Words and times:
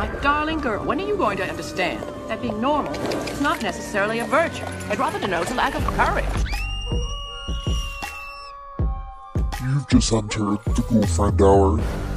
My 0.00 0.06
darling 0.22 0.60
girl, 0.60 0.82
when 0.82 0.98
are 0.98 1.06
you 1.06 1.14
going 1.14 1.36
to 1.36 1.46
understand 1.46 2.02
that 2.26 2.40
being 2.40 2.58
normal 2.58 2.90
is 3.28 3.38
not 3.42 3.62
necessarily 3.62 4.20
a 4.20 4.24
virtue? 4.24 4.64
It 4.90 4.98
rather 4.98 5.20
denotes 5.20 5.50
a 5.50 5.54
lack 5.54 5.74
of 5.74 5.84
courage. 5.88 6.24
You've 9.62 9.86
just 9.88 10.10
entered 10.10 10.64
the 10.64 10.86
girlfriend 10.88 11.42
hour. 11.42 12.09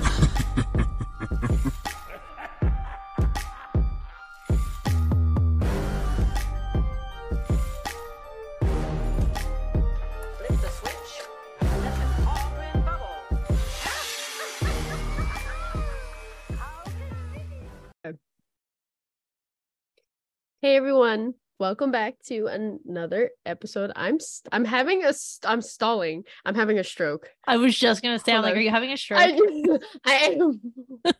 Hey 20.73 20.77
everyone, 20.77 21.36
welcome 21.59 21.91
back 21.91 22.15
to 22.29 22.47
another 22.47 23.29
episode. 23.45 23.91
I'm 23.95 24.19
st- 24.19 24.50
I'm 24.51 24.65
having 24.65 25.05
a 25.05 25.13
st- 25.13 25.47
I'm 25.47 25.61
stalling. 25.61 26.23
I'm 26.46 26.55
having 26.55 26.79
a 26.79 26.83
stroke. 26.83 27.29
I 27.46 27.57
was 27.57 27.77
just 27.77 28.01
gonna 28.01 28.18
say, 28.18 28.32
I'm 28.32 28.37
Hold 28.37 28.46
like, 28.46 28.54
on. 28.54 28.57
are 28.57 28.61
you 28.61 28.69
having 28.71 28.91
a 28.91 28.97
stroke? 28.97 29.19
I 29.19 29.33
I 30.04 30.13
am. 30.15 30.61
yeah, 31.05 31.11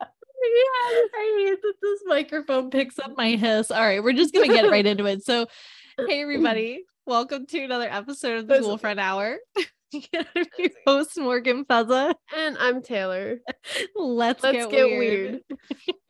I 0.02 1.44
hate 1.46 1.62
that 1.62 1.74
this 1.80 2.00
microphone 2.06 2.70
picks 2.70 2.98
up 2.98 3.12
my 3.16 3.36
hiss. 3.36 3.70
All 3.70 3.80
right, 3.80 4.02
we're 4.02 4.12
just 4.12 4.34
gonna 4.34 4.48
get 4.48 4.68
right 4.68 4.84
into 4.92 5.06
it. 5.06 5.22
So, 5.24 5.46
hey 6.08 6.20
everybody, 6.20 6.82
welcome 7.06 7.46
to 7.46 7.62
another 7.62 7.86
episode 7.88 8.38
of 8.40 8.48
the 8.48 8.58
Cool. 8.58 8.76
Friend 8.76 8.98
Hour. 8.98 9.38
Host 10.86 11.18
Morgan 11.18 11.64
Fuzza. 11.64 12.14
and 12.36 12.56
I'm 12.58 12.82
Taylor. 12.82 13.38
Let's, 13.96 14.42
Let's 14.42 14.56
get, 14.56 14.70
get 14.70 14.98
weird. 14.98 15.40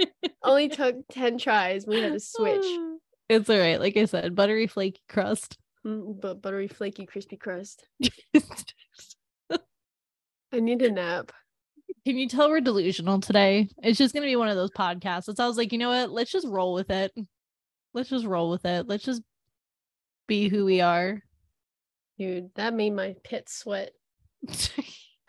weird. 0.01 0.13
Only 0.43 0.69
took 0.69 0.97
10 1.11 1.39
tries. 1.39 1.87
We 1.87 2.01
had 2.01 2.13
to 2.13 2.21
switch. 2.21 2.65
It's 3.31 3.49
all 3.49 3.59
right. 3.59 3.81
Like 3.81 3.97
I 3.97 4.05
said, 4.05 4.35
buttery 4.35 4.67
flaky 4.67 5.01
crust. 5.09 5.57
Mm, 5.87 6.21
but 6.21 6.43
buttery 6.43 6.69
flaky 6.69 7.07
crispy 7.07 7.39
crust. 7.39 7.89
I 10.53 10.61
need 10.61 10.83
a 10.83 10.91
nap. 10.91 11.33
Can 12.05 12.19
you 12.19 12.29
tell 12.29 12.51
we're 12.51 12.61
delusional 12.61 13.21
today? 13.21 13.71
It's 13.83 13.97
just 13.97 14.13
gonna 14.15 14.27
be 14.27 14.37
one 14.37 14.49
of 14.49 14.57
those 14.57 14.73
podcasts. 14.73 15.25
So 15.25 15.43
I 15.43 15.47
was 15.47 15.57
like, 15.57 15.73
you 15.73 15.79
know 15.79 15.89
what? 15.89 16.11
Let's 16.11 16.31
just 16.31 16.47
roll 16.47 16.75
with 16.75 16.91
it. 16.91 17.13
Let's 17.95 18.11
just 18.11 18.27
roll 18.27 18.51
with 18.51 18.67
it. 18.67 18.87
Let's 18.87 19.05
just 19.05 19.23
be 20.29 20.51
who 20.51 20.67
we 20.67 20.83
are. 20.83 21.23
Dude, 22.19 22.51
that 22.55 22.75
made 22.75 22.91
my 22.95 23.15
pit 23.25 23.49
sweat. 23.49 23.91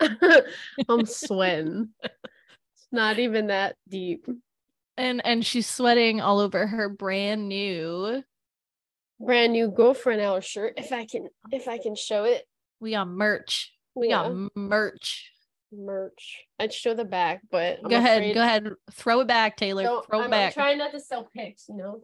I'm 0.88 1.06
sweating. 1.06 1.88
It's 2.02 2.86
not 2.92 3.18
even 3.18 3.46
that 3.48 3.76
deep. 3.88 4.26
and 4.96 5.24
and 5.24 5.44
she's 5.44 5.66
sweating 5.68 6.20
all 6.20 6.38
over 6.38 6.66
her 6.66 6.88
brand 6.88 7.48
new 7.48 8.22
Brand 9.18 9.54
new 9.54 9.70
girlfriend 9.70 10.20
hour 10.20 10.42
shirt. 10.42 10.74
If 10.76 10.92
I 10.92 11.06
can 11.06 11.28
if 11.50 11.68
I 11.68 11.78
can 11.78 11.94
show 11.96 12.24
it. 12.24 12.44
we 12.80 12.90
got 12.90 13.08
merch. 13.08 13.72
We 13.94 14.10
Yeah. 14.10 14.28
got 14.28 14.50
merch. 14.54 15.32
merch. 15.72 16.44
I'd 16.60 16.72
show 16.74 16.92
the 16.92 17.06
back, 17.06 17.40
but 17.50 17.78
I'm 17.82 17.88
go 17.88 17.96
ahead, 17.96 18.34
go 18.34 18.42
ahead. 18.42 18.68
Throw 18.92 19.20
it 19.20 19.26
back, 19.28 19.56
Taylor. 19.56 19.84
Throw 19.84 20.20
I'm, 20.20 20.26
it 20.26 20.30
back. 20.30 20.46
I'm 20.48 20.52
trying 20.62 20.78
not 20.78 20.92
to 20.92 21.00
sell 21.00 21.26
pics, 21.34 21.64
you 21.70 21.76
know. 21.76 22.02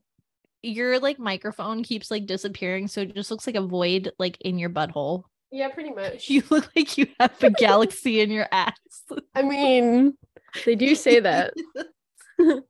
Your 0.62 0.98
like 1.00 1.18
microphone 1.18 1.82
keeps 1.82 2.10
like 2.10 2.26
disappearing, 2.26 2.88
so 2.88 3.02
it 3.02 3.14
just 3.14 3.30
looks 3.30 3.46
like 3.46 3.56
a 3.56 3.62
void 3.62 4.12
like 4.18 4.40
in 4.40 4.58
your 4.58 4.70
butthole. 4.70 5.24
Yeah, 5.50 5.68
pretty 5.68 5.90
much. 5.90 6.30
You 6.30 6.42
look 6.50 6.70
like 6.74 6.96
you 6.96 7.06
have 7.20 7.42
a 7.42 7.50
galaxy 7.50 8.20
in 8.20 8.30
your 8.30 8.48
ass. 8.50 8.74
I 9.34 9.42
mean, 9.42 10.16
they 10.64 10.74
do 10.74 10.94
say 10.94 11.20
that. 11.20 11.52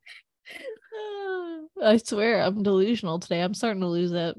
I 1.83 1.97
swear 1.99 2.43
I'm 2.43 2.63
delusional 2.63 3.19
today. 3.19 3.41
I'm 3.41 3.55
starting 3.55 3.83
to 3.83 3.89
lose 3.89 4.13
it. 4.13 4.37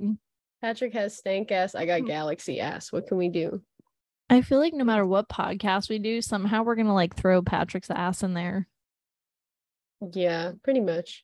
Patrick 0.61 0.93
has 0.93 1.17
stank 1.17 1.51
ass. 1.51 1.75
I 1.75 1.85
got 1.85 2.01
mm. 2.01 2.07
galaxy 2.07 2.59
ass. 2.59 2.91
What 2.91 3.07
can 3.07 3.17
we 3.17 3.29
do? 3.29 3.61
I 4.29 4.41
feel 4.41 4.59
like 4.59 4.73
no 4.73 4.83
matter 4.83 5.05
what 5.05 5.29
podcast 5.29 5.89
we 5.89 5.99
do, 5.99 6.21
somehow 6.21 6.63
we're 6.63 6.75
gonna 6.75 6.93
like 6.93 7.15
throw 7.15 7.41
Patrick's 7.41 7.89
ass 7.89 8.23
in 8.23 8.33
there. 8.33 8.67
Yeah, 10.11 10.51
pretty 10.63 10.79
much. 10.79 11.23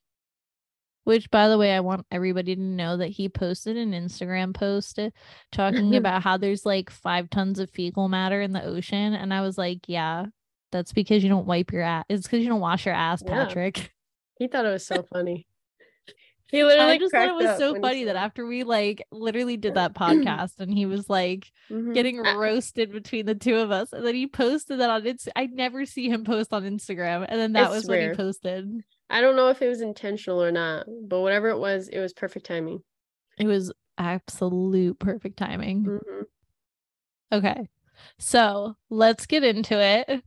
Which, 1.06 1.32
by 1.32 1.48
the 1.48 1.58
way, 1.58 1.74
I 1.74 1.80
want 1.80 2.06
everybody 2.12 2.56
to 2.56 2.62
know 2.62 2.98
that 2.98 3.08
he 3.08 3.30
posted 3.30 3.78
an 3.78 3.92
Instagram 3.94 4.54
post 4.54 5.00
uh, 5.00 5.10
talking 5.52 5.96
about 5.96 6.22
how 6.22 6.38
there's 6.38 6.66
like 6.66 6.90
five 6.90 7.30
tons 7.30 7.58
of 7.60 7.70
fecal 7.72 8.08
matter 8.10 8.42
in 8.42 8.52
the 8.52 8.64
ocean. 8.64 9.14
And 9.14 9.34
I 9.34 9.42
was 9.42 9.58
like, 9.58 9.80
yeah, 9.88 10.26
that's 10.72 10.94
because 10.94 11.24
you 11.24 11.30
don't 11.30 11.48
wipe 11.48 11.72
your 11.72 11.82
ass. 11.82 12.06
It's 12.10 12.24
because 12.28 12.44
you 12.44 12.50
don't 12.50 12.60
wash 12.60 12.86
your 12.86 12.96
ass, 12.96 13.24
Yeah. 13.26 13.46
Patrick. 13.46 13.92
He 14.38 14.48
thought 14.48 14.66
it 14.66 14.72
was 14.72 14.86
so 14.86 15.02
funny. 15.14 15.48
He 16.52 16.64
literally 16.64 16.94
I 16.94 16.98
just 16.98 17.12
thought 17.12 17.28
it 17.28 17.36
was 17.36 17.60
so 17.60 17.80
funny 17.80 18.06
that 18.06 18.16
after 18.16 18.44
we 18.46 18.64
like 18.64 19.04
literally 19.12 19.56
did 19.56 19.76
that 19.76 19.94
podcast 19.96 20.60
and 20.60 20.74
he 20.74 20.86
was 20.88 21.08
like 21.10 21.52
Mhm. 21.70 21.94
getting 21.94 22.18
roasted 22.18 22.92
between 22.92 23.28
the 23.28 23.36
two 23.36 23.56
of 23.58 23.70
us. 23.70 23.94
And 23.94 24.04
then 24.06 24.16
he 24.16 24.26
posted 24.26 24.80
that 24.80 24.90
on 24.90 25.04
Insta. 25.04 25.28
I 25.36 25.46
never 25.46 25.86
see 25.86 26.10
him 26.10 26.24
post 26.24 26.52
on 26.52 26.64
Instagram. 26.64 27.26
And 27.30 27.40
then 27.40 27.54
that 27.54 27.70
was 27.70 27.86
when 27.88 28.10
he 28.10 28.16
posted. 28.16 28.68
I 29.10 29.22
don't 29.22 29.36
know 29.36 29.50
if 29.50 29.62
it 29.62 29.68
was 29.70 29.82
intentional 29.82 30.44
or 30.44 30.52
not, 30.52 30.86
but 31.04 31.22
whatever 31.22 31.50
it 31.50 31.58
was, 31.58 31.88
it 31.88 32.00
was 32.00 32.14
perfect 32.14 32.46
timing. 32.46 32.84
It 33.38 33.48
was 33.48 33.72
absolute 33.98 35.00
perfect 35.00 35.38
timing. 35.38 35.86
Mhm. 35.86 36.26
Okay. 37.32 37.68
So 38.18 38.76
let's 38.90 39.26
get 39.26 39.44
into 39.44 39.80
it. 39.80 40.24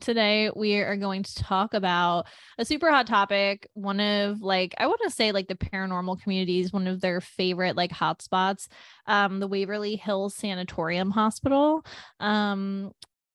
Today 0.00 0.50
we 0.56 0.76
are 0.76 0.96
going 0.96 1.22
to 1.24 1.34
talk 1.34 1.74
about 1.74 2.26
a 2.56 2.64
super 2.64 2.90
hot 2.90 3.06
topic. 3.06 3.68
One 3.74 4.00
of 4.00 4.40
like 4.40 4.74
I 4.78 4.86
want 4.86 5.00
to 5.04 5.10
say 5.10 5.30
like 5.32 5.48
the 5.48 5.54
paranormal 5.54 6.22
communities, 6.22 6.72
one 6.72 6.86
of 6.86 7.02
their 7.02 7.20
favorite 7.20 7.76
like 7.76 7.90
hotspots, 7.90 8.66
um, 9.06 9.40
the 9.40 9.46
Waverly 9.46 9.96
Hills 9.96 10.34
Sanatorium 10.34 11.10
Hospital. 11.10 11.84
Um, 12.18 12.92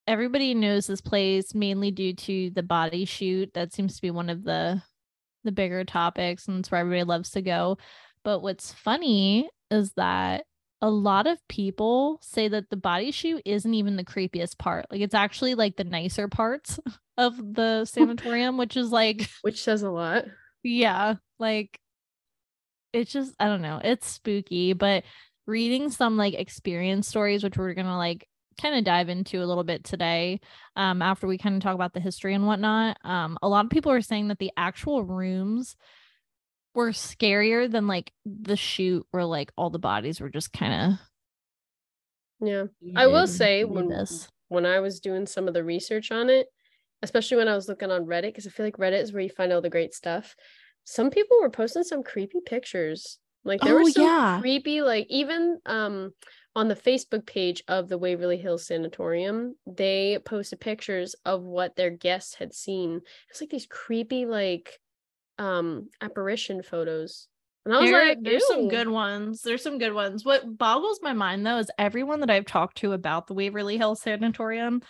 everybody 0.08 0.54
knows 0.54 0.88
this 0.88 1.02
place 1.02 1.54
mainly 1.54 1.92
due 1.92 2.14
to 2.14 2.50
the 2.52 2.64
body 2.64 3.06
chute. 3.06 3.54
That 3.54 3.74
seems 3.74 3.96
to 3.96 4.02
be 4.02 4.12
one 4.12 4.30
of 4.30 4.44
the 4.44 4.82
the 5.44 5.52
bigger 5.52 5.84
topics, 5.84 6.48
and 6.48 6.60
it's 6.60 6.72
where 6.72 6.82
everybody 6.82 7.04
loves 7.04 7.32
to 7.32 7.42
go. 7.42 7.78
But 8.24 8.40
what's 8.40 8.74
funny 8.74 9.50
is 9.70 9.94
that 9.94 10.46
a 10.82 10.90
lot 10.90 11.28
of 11.28 11.40
people 11.48 12.20
say 12.22 12.48
that 12.48 12.70
the 12.70 12.78
body 12.78 13.12
chute 13.12 13.42
isn't 13.46 13.74
even 13.74 13.96
the 13.96 14.04
creepiest 14.04 14.58
part. 14.58 14.86
Like 14.92 15.02
it's 15.02 15.16
actually 15.16 15.56
like 15.56 15.78
the 15.78 15.84
nicer 15.84 16.28
parts 16.28 16.80
of 17.18 17.38
the 17.38 17.86
sanatorium, 17.86 18.58
which 18.58 18.76
is 18.76 18.92
like, 18.92 19.30
Which 19.42 19.64
says 19.64 19.84
a 19.84 19.90
lot. 19.90 20.26
yeah, 20.64 21.16
like 21.40 21.80
it's 22.94 23.12
just, 23.12 23.34
I 23.40 23.46
don't 23.48 23.62
know, 23.62 23.80
it's 23.84 24.08
spooky. 24.08 24.74
But 24.74 25.04
reading 25.48 25.90
some 25.92 26.18
like 26.18 26.34
experience 26.34 27.08
stories, 27.08 27.44
which 27.44 27.58
we're 27.58 27.74
gonna 27.74 27.98
like 27.98 28.28
kind 28.62 28.76
of 28.76 28.84
dive 28.84 29.10
into 29.10 29.44
a 29.44 29.46
little 29.46 29.64
bit 29.64 29.84
today, 29.84 30.40
um, 30.76 31.02
after 31.02 31.28
we 31.28 31.38
kind 31.38 31.56
of 31.56 31.62
talk 31.62 31.76
about 31.76 31.94
the 31.94 32.00
history 32.00 32.34
and 32.34 32.46
whatnot. 32.48 32.98
Um, 33.04 33.38
a 33.42 33.50
lot 33.50 33.66
of 33.66 33.72
people 33.72 33.92
are 33.92 34.02
saying 34.02 34.30
that 34.30 34.40
the 34.40 34.52
actual 34.58 35.04
rooms 35.04 35.76
were 36.74 36.92
scarier 36.92 37.72
than 37.72 37.88
like 37.88 38.12
the 38.26 38.58
chute 38.58 39.06
where 39.12 39.26
like 39.26 39.52
all 39.58 39.70
the 39.70 39.80
bodies 39.80 40.20
were 40.20 40.30
just 40.30 40.52
kind 40.52 40.94
of 40.94 42.46
Yeah. 42.46 42.66
I 42.96 43.08
will 43.08 43.28
say 43.28 43.64
when 43.64 43.88
this. 43.88 44.28
when 44.50 44.66
I 44.66 44.80
was 44.80 45.00
doing 45.00 45.26
some 45.26 45.48
of 45.48 45.54
the 45.54 45.64
research 45.64 46.12
on 46.12 46.30
it, 46.30 46.48
especially 47.02 47.38
when 47.38 47.48
I 47.48 47.56
was 47.56 47.68
looking 47.70 47.92
on 47.92 48.06
Reddit, 48.06 48.24
because 48.24 48.46
I 48.48 48.50
feel 48.50 48.66
like 48.66 48.78
Reddit 48.78 49.02
is 49.02 49.14
where 49.14 49.22
you 49.22 49.30
find 49.30 49.54
all 49.54 49.62
the 49.62 49.70
great 49.70 49.94
stuff. 49.94 50.36
Some 50.84 51.10
people 51.10 51.38
were 51.42 51.50
posting 51.50 51.84
some 51.84 52.04
creepy 52.04 52.40
pictures. 52.46 53.20
Like 53.44 53.62
there 53.62 53.80
Oh, 53.80 53.84
were 53.84 53.92
some 53.92 54.04
yeah. 54.04 54.38
creepy, 54.42 54.82
like 54.82 55.08
even 55.10 55.60
um 55.66 56.12
on 56.56 56.68
the 56.70 56.76
Facebook 56.76 57.26
page 57.26 57.64
of 57.68 57.90
the 57.90 57.98
Waverly 57.98 58.38
Hills 58.38 58.66
Sanatorium, 58.68 59.56
they 59.68 60.20
posted 60.24 60.60
pictures 60.62 61.16
of 61.26 61.44
what 61.44 61.76
their 61.76 61.90
guests 61.90 62.36
had 62.36 62.54
seen. 62.54 63.02
It's 63.30 63.42
like 63.42 63.50
these 63.50 63.66
creepy, 63.68 64.26
like 64.26 64.80
um 65.38 65.90
apparition 66.02 66.64
photos. 66.64 67.28
And 67.66 67.74
I 67.74 67.82
was 67.82 67.90
There- 67.90 68.08
like, 68.08 68.18
there's 68.22 68.48
some 68.48 68.70
good 68.70 68.88
ones. 68.88 69.42
There's 69.42 69.64
some 69.64 69.80
good 69.80 69.94
ones. 69.94 70.24
What 70.24 70.58
boggles 70.58 71.00
my 71.02 71.14
mind 71.14 71.46
though 71.46 71.58
is 71.58 71.70
everyone 71.78 72.20
that 72.22 72.30
I've 72.30 72.46
talked 72.46 72.78
to 72.78 72.94
about 72.94 73.28
the 73.28 73.34
Waverly 73.34 73.78
Hills 73.78 74.02
Sanatorium, 74.02 74.82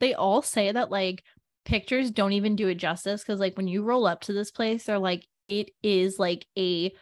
they 0.00 0.12
all 0.14 0.42
say 0.42 0.72
that 0.72 0.90
like 0.90 1.22
pictures 1.64 2.10
don't 2.10 2.32
even 2.32 2.56
do 2.56 2.68
it 2.68 2.74
justice 2.74 3.22
because 3.22 3.40
like 3.40 3.56
when 3.56 3.68
you 3.68 3.82
roll 3.82 4.06
up 4.06 4.20
to 4.22 4.32
this 4.34 4.50
place, 4.50 4.84
they're 4.84 4.98
like 4.98 5.26
it 5.48 5.70
is 5.82 6.18
like 6.18 6.46
a 6.58 6.92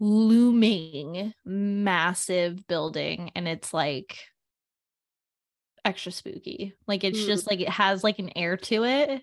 looming 0.00 1.32
massive 1.44 2.66
building 2.66 3.30
and 3.34 3.48
it's 3.48 3.72
like 3.72 4.18
extra 5.84 6.12
spooky. 6.12 6.74
Like 6.86 7.04
it's 7.04 7.18
Mm. 7.20 7.26
just 7.26 7.50
like 7.50 7.60
it 7.60 7.68
has 7.68 8.02
like 8.04 8.18
an 8.18 8.30
air 8.36 8.56
to 8.56 8.84
it. 8.84 9.22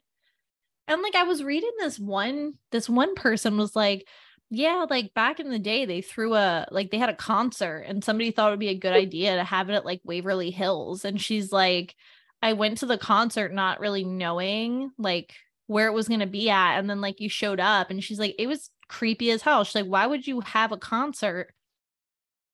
And 0.88 1.02
like 1.02 1.16
I 1.16 1.24
was 1.24 1.44
reading 1.44 1.72
this 1.80 2.00
one 2.00 2.56
this 2.72 2.90
one 2.90 3.16
person 3.16 3.58
was 3.58 3.76
like 3.76 4.08
yeah, 4.52 4.86
like 4.90 5.14
back 5.14 5.40
in 5.40 5.50
the 5.50 5.60
day, 5.60 5.86
they 5.86 6.02
threw 6.02 6.36
a 6.36 6.68
like 6.72 6.92
they 6.92 6.98
had 7.00 7.10
a 7.10 7.16
concert 7.16 7.80
and 7.88 8.04
somebody 8.04 8.32
thought 8.32 8.50
it 8.50 8.52
would 8.52 8.60
be 8.60 8.70
a 8.70 8.78
good 8.80 8.94
idea 8.96 9.36
to 9.38 9.44
have 9.46 9.70
it 9.70 9.74
at 9.76 9.86
like 9.86 10.02
Waverly 10.06 10.52
Hills. 10.52 11.06
And 11.06 11.22
she's 11.22 11.52
like, 11.54 11.96
I 12.42 12.54
went 12.54 12.80
to 12.80 12.86
the 12.86 12.98
concert 12.98 13.54
not 13.54 13.80
really 13.80 14.04
knowing 14.04 14.92
like 14.98 15.34
where 15.68 15.88
it 15.88 15.94
was 15.94 16.08
going 16.10 16.20
to 16.22 16.28
be 16.28 16.50
at 16.50 16.80
and 16.80 16.90
then 16.90 17.02
like 17.02 17.22
you 17.22 17.30
showed 17.30 17.60
up 17.62 17.92
and 17.92 18.04
she's 18.04 18.20
like 18.20 18.36
it 18.40 18.48
was 18.48 18.70
creepy 18.92 19.32
as 19.32 19.42
hell 19.42 19.64
she's 19.64 19.76
like 19.76 19.86
why 19.86 20.06
would 20.06 20.28
you 20.28 20.42
have 20.42 20.72
a 20.72 20.78
concert 20.78 21.54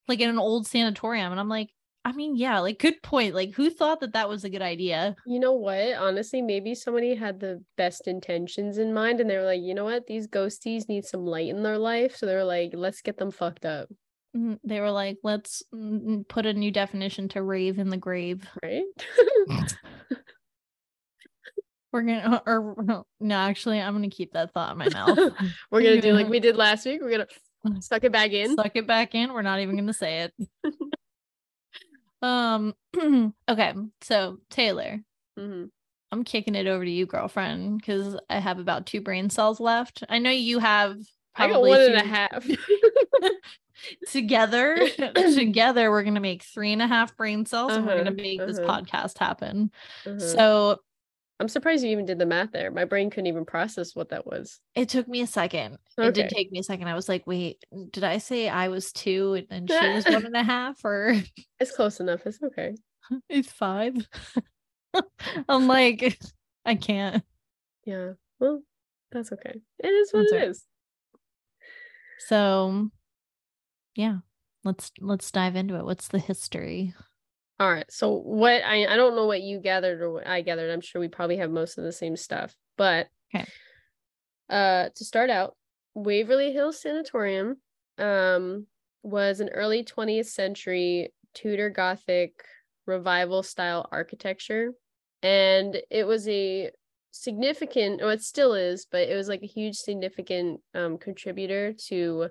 like 0.07 0.19
in 0.19 0.29
an 0.29 0.37
old 0.37 0.67
sanatorium 0.67 1.31
and 1.31 1.39
i'm 1.39 1.49
like 1.49 1.69
i 2.05 2.11
mean 2.11 2.35
yeah 2.35 2.59
like 2.59 2.77
good 2.77 3.01
point 3.01 3.33
like 3.33 3.53
who 3.55 3.71
thought 3.71 3.99
that 3.99 4.13
that 4.13 4.29
was 4.29 4.43
a 4.43 4.49
good 4.49 4.61
idea 4.61 5.15
You 5.25 5.39
know 5.39 5.53
what? 5.53 5.95
Honestly, 5.95 6.41
maybe 6.41 6.73
somebody 6.73 7.15
had 7.15 7.39
the 7.39 7.61
best 7.75 8.07
intentions 8.07 8.77
in 8.77 8.93
mind 8.93 9.19
and 9.19 9.29
they 9.29 9.35
were 9.35 9.43
like, 9.43 9.61
you 9.61 9.73
know 9.73 9.83
what? 9.83 10.07
These 10.07 10.27
ghosties 10.27 10.87
need 10.87 11.03
some 11.05 11.25
light 11.25 11.49
in 11.49 11.63
their 11.63 11.77
life. 11.77 12.15
So 12.15 12.25
they 12.25 12.35
were 12.35 12.45
like, 12.45 12.71
let's 12.73 13.01
get 13.01 13.17
them 13.17 13.31
fucked 13.31 13.65
up. 13.65 13.89
Mm, 14.35 14.59
they 14.63 14.79
were 14.79 14.91
like 14.91 15.17
let's 15.23 15.63
mm, 15.73 16.27
put 16.27 16.45
a 16.45 16.53
new 16.53 16.71
definition 16.71 17.27
to 17.29 17.41
rave 17.41 17.79
in 17.79 17.89
the 17.89 17.97
grave 17.97 18.47
Right? 18.63 18.83
we're 21.93 22.01
gonna 22.01 22.41
or 22.47 22.75
no 22.83 23.05
no, 23.19 23.35
actually 23.35 23.79
i'm 23.81 23.93
gonna 23.93 24.09
keep 24.09 24.33
that 24.33 24.53
thought 24.53 24.71
in 24.73 24.77
my 24.77 24.89
mouth 24.89 25.17
We're 25.71 25.81
gonna 25.83 26.01
do 26.01 26.13
like 26.13 26.27
we 26.29 26.39
did 26.39 26.55
last 26.55 26.85
week. 26.85 27.01
We're 27.01 27.11
gonna 27.63 27.81
suck 27.81 28.03
it 28.03 28.11
back 28.11 28.31
in. 28.31 28.55
suck 28.55 28.71
it 28.75 28.85
back 28.87 29.15
in 29.15 29.33
we're 29.33 29.41
not 29.41 29.59
even 29.59 29.75
gonna 29.77 29.93
say 29.93 30.29
it 30.29 30.73
um 32.21 32.73
okay 33.49 33.73
so 34.01 34.37
taylor 34.49 34.99
Mhm. 35.39 35.69
I'm 36.11 36.23
kicking 36.23 36.55
it 36.55 36.67
over 36.67 36.85
to 36.85 36.89
you, 36.89 37.05
girlfriend, 37.05 37.79
because 37.79 38.15
I 38.29 38.39
have 38.39 38.59
about 38.59 38.85
two 38.85 39.01
brain 39.01 39.29
cells 39.29 39.59
left. 39.59 40.03
I 40.07 40.19
know 40.19 40.29
you 40.31 40.57
have 40.57 40.97
I 41.35 41.47
got 41.47 41.51
probably 41.51 41.69
one 41.71 41.81
and 41.81 41.95
a 41.95 42.01
two- 42.01 42.07
half. 42.07 42.47
together. 44.09 44.79
together, 45.35 45.91
we're 45.91 46.03
gonna 46.03 46.19
make 46.21 46.43
three 46.43 46.73
and 46.73 46.81
a 46.81 46.87
half 46.87 47.15
brain 47.17 47.45
cells, 47.45 47.73
and 47.73 47.85
we're 47.85 47.91
Uh-huh, 47.93 48.03
gonna 48.05 48.15
make 48.15 48.39
this 48.39 48.57
uh-huh. 48.57 48.81
podcast 48.81 49.17
happen. 49.17 49.69
Mhm. 50.05 50.21
So 50.21 50.79
I'm 51.39 51.47
surprised 51.47 51.83
you 51.83 51.91
even 51.91 52.05
did 52.05 52.17
the 52.17 52.25
math 52.25 52.51
there. 52.51 52.71
My 52.71 52.85
brain 52.85 53.09
couldn't 53.11 53.27
even 53.27 53.45
process 53.45 53.95
what 53.95 54.09
that 54.09 54.25
was. 54.25 54.59
it 54.73 54.89
took 54.89 55.07
me 55.07 55.21
a 55.21 55.27
second. 55.27 55.77
It 55.99 56.13
did 56.13 56.25
Okay. 56.25 56.29
take 56.29 56.51
me 56.51 56.59
a 56.59 56.63
second. 56.63 56.87
I 56.87 56.95
was 56.95 57.07
like, 57.07 57.27
wait, 57.27 57.63
did 57.91 58.03
I 58.03 58.17
say 58.17 58.49
I 58.49 58.69
was 58.69 58.91
two 58.91 59.45
and 59.51 59.69
she 59.69 59.87
was 59.87 60.05
one 60.05 60.25
and 60.25 60.35
a 60.35 60.43
half, 60.43 60.83
or 60.83 61.13
It's 61.59 61.75
close 61.75 61.99
enough. 61.99 62.25
It's 62.25 62.41
okay. 62.41 62.75
it's 63.29 63.51
five? 63.51 63.95
I'm 65.49 65.67
like, 65.67 66.19
I 66.65 66.75
can't. 66.75 67.23
Yeah. 67.85 68.13
Well, 68.39 68.61
that's 69.11 69.31
okay. 69.31 69.61
It 69.79 69.87
is 69.87 70.11
what 70.11 70.21
That's 70.21 70.31
it 70.33 70.35
right. 70.39 70.49
is. 70.49 70.65
So 72.19 72.89
yeah, 73.95 74.19
let's 74.63 74.91
let's 74.99 75.31
dive 75.31 75.55
into 75.55 75.75
it. 75.77 75.85
What's 75.85 76.07
the 76.07 76.19
history? 76.19 76.93
All 77.59 77.71
right. 77.71 77.91
So 77.91 78.11
what 78.11 78.63
I 78.63 78.85
I 78.85 78.95
don't 78.95 79.15
know 79.15 79.25
what 79.25 79.41
you 79.41 79.59
gathered 79.59 80.01
or 80.01 80.11
what 80.11 80.27
I 80.27 80.41
gathered. 80.41 80.69
I'm 80.71 80.81
sure 80.81 81.01
we 81.01 81.07
probably 81.07 81.37
have 81.37 81.49
most 81.49 81.77
of 81.77 81.83
the 81.83 81.91
same 81.91 82.15
stuff. 82.15 82.55
But 82.77 83.09
Okay. 83.33 83.47
uh 84.49 84.89
to 84.95 85.05
start 85.05 85.29
out, 85.29 85.55
Waverly 85.93 86.51
Hills 86.53 86.81
Sanatorium 86.81 87.57
um 87.97 88.67
was 89.03 89.39
an 89.39 89.49
early 89.49 89.83
20th 89.83 90.27
century 90.27 91.13
Tudor 91.33 91.69
Gothic 91.69 92.45
revival 92.85 93.43
style 93.43 93.87
architecture. 93.91 94.71
And 95.23 95.81
it 95.89 96.05
was 96.05 96.27
a 96.27 96.71
significant, 97.11 98.01
or 98.01 98.11
it 98.11 98.21
still 98.21 98.53
is, 98.53 98.85
but 98.89 99.09
it 99.09 99.15
was 99.15 99.27
like 99.27 99.41
a 99.43 99.47
huge 99.47 99.75
significant 99.75 100.61
um 100.73 100.97
contributor 100.97 101.73
to 101.87 102.29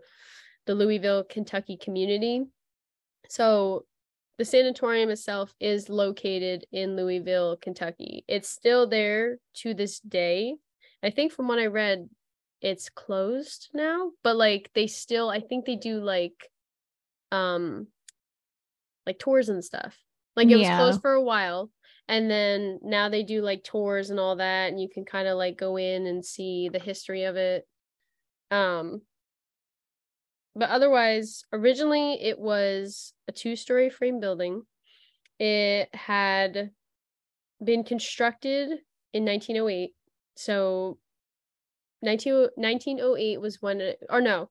the 0.66 0.74
Louisville, 0.74 1.24
Kentucky 1.24 1.76
community. 1.76 2.44
So 3.28 3.86
the 4.38 4.44
sanatorium 4.44 5.10
itself 5.10 5.54
is 5.60 5.88
located 5.88 6.66
in 6.72 6.96
Louisville, 6.96 7.56
Kentucky. 7.56 8.24
It's 8.28 8.48
still 8.48 8.86
there 8.86 9.38
to 9.56 9.74
this 9.74 10.00
day. 10.00 10.56
I 11.02 11.10
think 11.10 11.32
from 11.32 11.48
what 11.48 11.58
I 11.58 11.66
read, 11.66 12.08
it's 12.60 12.88
closed 12.88 13.68
now, 13.72 14.12
but 14.22 14.36
like 14.36 14.70
they 14.74 14.86
still, 14.86 15.28
I 15.30 15.40
think 15.40 15.64
they 15.64 15.76
do 15.76 16.00
like, 16.00 16.50
um, 17.32 17.88
like 19.06 19.18
tours 19.18 19.48
and 19.48 19.64
stuff. 19.64 19.96
Like 20.34 20.48
it 20.48 20.56
was 20.56 20.66
Yeah. 20.66 20.76
closed 20.76 21.00
for 21.00 21.12
a 21.12 21.22
while, 21.22 21.70
and 22.08 22.30
then 22.30 22.78
now 22.82 23.08
they 23.08 23.22
do 23.22 23.40
like 23.40 23.64
tours 23.64 24.10
and 24.10 24.20
all 24.20 24.36
that, 24.36 24.70
and 24.70 24.80
you 24.80 24.88
can 24.88 25.04
kind 25.04 25.28
of 25.28 25.38
like 25.38 25.56
go 25.56 25.76
in 25.76 26.06
and 26.06 26.24
see 26.24 26.68
the 26.68 26.78
history 26.78 27.24
of 27.24 27.36
it. 27.36 27.66
Um, 28.50 29.02
but 30.56 30.70
otherwise 30.70 31.44
originally 31.52 32.18
it 32.20 32.38
was 32.38 33.12
a 33.28 33.32
two-story 33.32 33.90
frame 33.90 34.18
building. 34.18 34.62
It 35.38 35.94
had 35.94 36.70
been 37.62 37.84
constructed 37.84 38.70
in 39.12 39.24
1908 39.24 39.92
so 40.36 40.98
19, 42.02 42.48
1908 42.56 43.40
was 43.40 43.60
when 43.60 43.80
it, 43.80 43.98
or 44.10 44.20
no. 44.20 44.50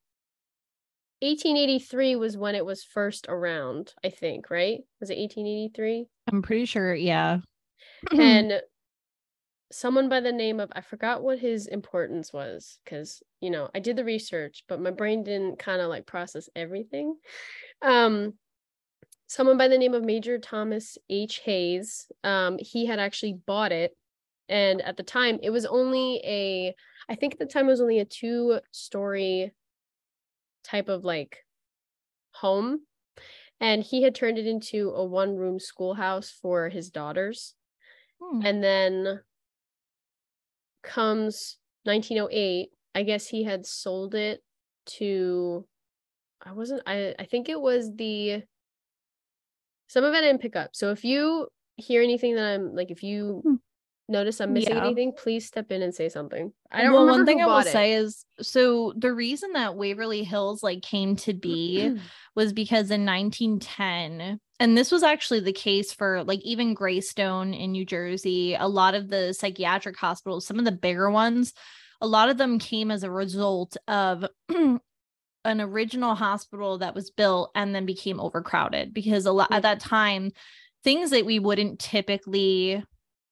1883 1.22 2.18
was 2.18 2.38
when 2.38 2.56
it 2.56 2.66
was 2.66 2.84
first 2.84 3.26
around 3.30 3.94
i 4.04 4.10
think 4.10 4.50
right? 4.50 4.82
Was 5.00 5.10
it 5.10 5.18
1883 5.18 6.08
I'm 6.28 6.42
pretty 6.42 6.66
sure, 6.66 6.94
yeah. 6.94 7.40
and 8.12 8.62
someone 9.76 10.10
by 10.10 10.22
the 10.22 10.32
name 10.32 10.60
of 10.60 10.72
I 10.76 10.82
forgot 10.82 11.22
what 11.22 11.40
his 11.40 11.68
importance 11.68 12.32
was 12.32 12.80
because 12.84 13.22
you 13.42 13.50
know 13.50 13.70
I 13.76 13.80
did 13.80 13.98
the 13.98 14.06
research, 14.06 14.64
but 14.68 14.80
my 14.80 14.92
brain 14.92 15.24
didn't 15.24 15.60
kind 15.60 15.82
of 15.82 15.90
like 15.90 16.06
process 16.06 16.50
everything. 16.56 17.16
Um, 17.82 18.34
someone 19.28 19.58
by 19.58 19.68
the 19.68 19.78
name 19.78 19.94
of 19.94 20.04
Major 20.04 20.38
Thomas 20.38 20.98
H. 21.10 21.42
Hayes, 21.46 22.08
um, 22.24 22.58
he 22.60 22.86
had 22.86 23.00
actually 23.00 23.34
bought 23.34 23.72
it, 23.72 23.96
and 24.48 24.82
at 24.82 24.98
the 24.98 25.04
time 25.04 25.40
it 25.44 25.50
was 25.50 25.66
only 25.66 26.22
a, 26.24 26.76
I 27.10 27.16
think 27.16 27.34
at 27.34 27.40
the 27.40 27.46
time 27.46 27.66
it 27.68 27.72
was 27.72 27.82
only 27.82 28.00
a 28.00 28.06
two-story 28.06 29.52
type 30.64 30.90
of 30.90 31.04
like 31.04 31.40
home 32.32 32.82
and 33.62 33.84
he 33.84 34.02
had 34.02 34.16
turned 34.16 34.38
it 34.38 34.48
into 34.48 34.90
a 34.90 35.06
one 35.06 35.36
room 35.36 35.60
schoolhouse 35.60 36.32
for 36.42 36.70
his 36.70 36.90
daughters 36.90 37.54
Hmm. 38.22 38.42
and 38.46 38.64
then 38.64 39.20
comes 40.86 41.58
1908 41.84 42.70
i 42.94 43.04
guess 43.04 43.28
he 43.28 43.44
had 43.44 43.66
sold 43.66 44.16
it 44.16 44.42
to 44.86 45.66
i 46.46 46.52
wasn't 46.52 46.82
i 46.86 47.14
i 47.20 47.26
think 47.26 47.50
it 47.50 47.60
was 47.60 47.94
the 47.96 48.44
some 49.88 50.04
of 50.04 50.14
it 50.14 50.18
i 50.18 50.22
didn't 50.22 50.42
pick 50.42 50.56
up 50.56 50.70
so 50.74 50.92
if 50.92 51.04
you 51.04 51.48
hear 51.78 52.02
anything 52.02 52.36
that 52.36 52.46
i'm 52.46 52.74
like 52.76 52.92
if 52.92 53.04
you 53.04 53.42
Hmm. 53.44 53.56
notice 54.08 54.40
i'm 54.40 54.54
missing 54.54 54.74
Yeah. 54.74 54.86
anything 54.86 55.14
please 55.14 55.46
step 55.46 55.72
in 55.72 55.82
and 55.82 55.94
say 55.94 56.10
something 56.10 56.54
i 56.72 56.84
don't 56.84 56.94
well, 56.94 57.08
one 57.08 57.26
thing 57.26 57.42
I 57.42 57.46
will 57.48 57.58
it. 57.60 57.68
say 57.68 57.94
is 57.94 58.26
so 58.42 58.94
the 58.98 59.14
reason 59.14 59.54
that 59.54 59.76
Waverly 59.76 60.24
Hills 60.24 60.64
like 60.64 60.82
came 60.82 61.16
to 61.18 61.34
be 61.34 61.92
was 62.36 62.54
because 62.54 62.92
in 62.92 63.06
1910 63.06 64.40
and 64.60 64.78
this 64.78 64.92
was 64.92 65.04
actually 65.04 65.42
the 65.42 65.54
case 65.54 65.92
for 65.92 66.24
like 66.24 66.42
even 66.42 66.74
Greystone 66.74 67.54
in 67.54 67.72
New 67.72 67.86
Jersey 67.86 68.56
a 68.56 68.68
lot 68.68 68.96
of 68.96 69.10
the 69.10 69.34
psychiatric 69.34 69.98
hospitals 69.98 70.46
some 70.46 70.60
of 70.60 70.66
the 70.66 70.72
bigger 70.72 71.10
ones 71.10 71.54
a 72.02 72.08
lot 72.08 72.30
of 72.30 72.38
them 72.38 72.60
came 72.60 72.92
as 72.92 73.04
a 73.04 73.12
result 73.12 73.78
of 73.88 74.26
an 74.50 75.62
original 75.62 76.16
hospital 76.16 76.80
that 76.80 76.96
was 76.96 77.12
built 77.12 77.52
and 77.56 77.74
then 77.74 77.86
became 77.86 78.20
overcrowded 78.20 78.94
because 78.94 79.26
a 79.26 79.32
lot 79.32 79.52
at 79.52 79.62
that 79.62 79.80
time 79.80 80.32
things 80.84 81.12
that 81.12 81.26
we 81.26 81.40
wouldn't 81.40 81.80
typically 81.80 82.84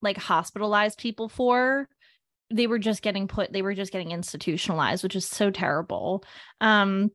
like 0.01 0.17
hospitalize 0.17 0.97
people 0.97 1.29
for 1.29 1.87
they 2.51 2.67
were 2.67 2.79
just 2.79 3.01
getting 3.01 3.27
put 3.27 3.51
they 3.51 3.61
were 3.61 3.73
just 3.73 3.91
getting 3.91 4.11
institutionalized 4.11 5.03
which 5.03 5.15
is 5.15 5.25
so 5.25 5.49
terrible. 5.49 6.23
Um 6.61 7.11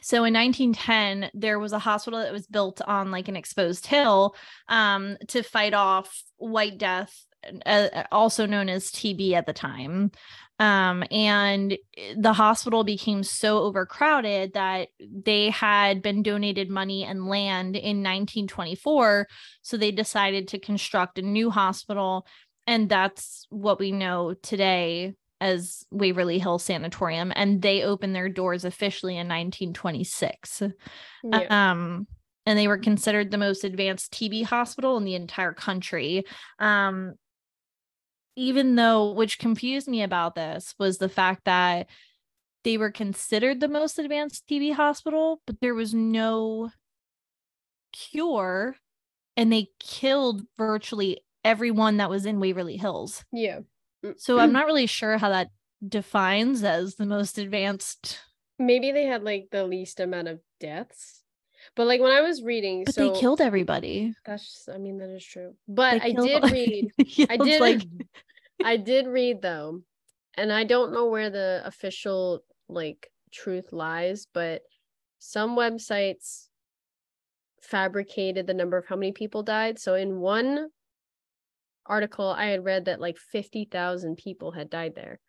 so 0.00 0.24
in 0.24 0.34
1910 0.34 1.30
there 1.34 1.58
was 1.58 1.72
a 1.72 1.78
hospital 1.78 2.20
that 2.20 2.32
was 2.32 2.46
built 2.46 2.80
on 2.82 3.10
like 3.10 3.28
an 3.28 3.36
exposed 3.36 3.86
hill 3.86 4.34
um 4.68 5.16
to 5.26 5.42
fight 5.42 5.74
off 5.74 6.22
white 6.36 6.78
death 6.78 7.26
uh, 7.66 8.04
also 8.12 8.46
known 8.46 8.68
as 8.68 8.90
TB 8.90 9.32
at 9.32 9.46
the 9.46 9.52
time. 9.52 10.10
Um 10.58 11.02
and 11.10 11.78
the 12.16 12.34
hospital 12.34 12.84
became 12.84 13.22
so 13.22 13.60
overcrowded 13.60 14.52
that 14.52 14.88
they 15.00 15.48
had 15.48 16.02
been 16.02 16.22
donated 16.22 16.68
money 16.68 17.02
and 17.04 17.26
land 17.26 17.76
in 17.76 18.02
1924 18.02 19.26
so 19.62 19.76
they 19.78 19.90
decided 19.90 20.48
to 20.48 20.58
construct 20.58 21.18
a 21.18 21.22
new 21.22 21.48
hospital 21.48 22.26
and 22.66 22.90
that's 22.90 23.46
what 23.48 23.80
we 23.80 23.90
know 23.90 24.34
today 24.42 25.14
as 25.40 25.84
Waverly 25.90 26.38
Hill 26.38 26.58
Sanatorium 26.58 27.32
and 27.34 27.62
they 27.62 27.82
opened 27.82 28.14
their 28.14 28.28
doors 28.28 28.64
officially 28.64 29.14
in 29.14 29.26
1926 29.26 30.62
yeah. 31.24 31.70
um 31.70 32.06
and 32.46 32.58
they 32.58 32.68
were 32.68 32.78
considered 32.78 33.30
the 33.30 33.38
most 33.38 33.64
advanced 33.64 34.12
TB 34.12 34.44
hospital 34.44 34.96
in 34.96 35.04
the 35.04 35.14
entire 35.14 35.52
country. 35.52 36.24
Um 36.58 37.14
even 38.36 38.74
though 38.76 39.12
which 39.12 39.38
confused 39.38 39.88
me 39.88 40.02
about 40.02 40.34
this 40.34 40.74
was 40.78 40.98
the 40.98 41.08
fact 41.08 41.44
that 41.44 41.86
they 42.64 42.76
were 42.76 42.90
considered 42.90 43.60
the 43.60 43.68
most 43.68 43.98
advanced 43.98 44.46
TB 44.48 44.74
hospital 44.74 45.40
but 45.46 45.56
there 45.60 45.74
was 45.74 45.94
no 45.94 46.70
cure 47.92 48.76
and 49.36 49.52
they 49.52 49.68
killed 49.78 50.42
virtually 50.58 51.24
everyone 51.44 51.96
that 51.96 52.10
was 52.10 52.26
in 52.26 52.40
Waverly 52.40 52.76
Hills. 52.76 53.24
Yeah 53.32 53.60
So 54.16 54.38
I'm 54.38 54.48
mm-hmm. 54.48 54.52
not 54.54 54.66
really 54.66 54.86
sure 54.86 55.18
how 55.18 55.28
that 55.30 55.50
defines 55.86 56.62
as 56.62 56.96
the 56.96 57.06
most 57.06 57.38
advanced. 57.38 58.20
maybe 58.58 58.92
they 58.92 59.06
had 59.06 59.22
like 59.22 59.48
the 59.50 59.64
least 59.64 60.00
amount 60.00 60.28
of 60.28 60.40
deaths. 60.58 61.22
But 61.76 61.86
like 61.86 62.00
when 62.00 62.12
I 62.12 62.20
was 62.20 62.42
reading, 62.42 62.84
But 62.84 62.94
so 62.94 63.12
they 63.12 63.20
killed 63.20 63.40
everybody. 63.40 64.14
that's 64.24 64.44
just, 64.44 64.68
I 64.68 64.78
mean 64.78 64.98
that 64.98 65.10
is 65.10 65.24
true. 65.24 65.54
But 65.68 66.02
I 66.02 66.12
did 66.12 66.42
read 66.50 66.90
I 67.30 67.36
did 67.36 67.60
like 67.60 67.82
I 68.64 68.76
did 68.76 69.06
read 69.06 69.42
though, 69.42 69.82
and 70.36 70.52
I 70.52 70.64
don't 70.64 70.92
know 70.92 71.06
where 71.06 71.30
the 71.30 71.62
official 71.64 72.42
like 72.68 73.10
truth 73.32 73.72
lies, 73.72 74.26
but 74.32 74.62
some 75.18 75.56
websites 75.56 76.46
fabricated 77.62 78.46
the 78.46 78.54
number 78.54 78.76
of 78.76 78.86
how 78.86 78.96
many 78.96 79.12
people 79.12 79.42
died. 79.42 79.78
So 79.78 79.94
in 79.94 80.20
one 80.20 80.68
article, 81.90 82.28
I 82.28 82.46
had 82.46 82.64
read 82.64 82.86
that 82.86 83.00
like 83.00 83.18
50,000 83.18 84.16
people 84.16 84.52
had 84.52 84.70
died 84.70 84.94
there. 84.94 85.20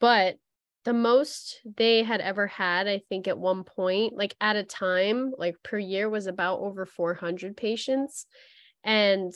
But 0.00 0.36
the 0.84 0.92
most 0.92 1.60
they 1.64 2.02
had 2.02 2.20
ever 2.20 2.46
had, 2.46 2.88
I 2.88 3.02
think 3.08 3.28
at 3.28 3.38
one 3.38 3.64
point, 3.64 4.16
like 4.16 4.34
at 4.40 4.56
a 4.56 4.64
time, 4.64 5.32
like 5.36 5.56
per 5.62 5.78
year, 5.78 6.08
was 6.08 6.26
about 6.26 6.60
over 6.60 6.86
400 6.86 7.56
patients. 7.56 8.26
And 8.82 9.32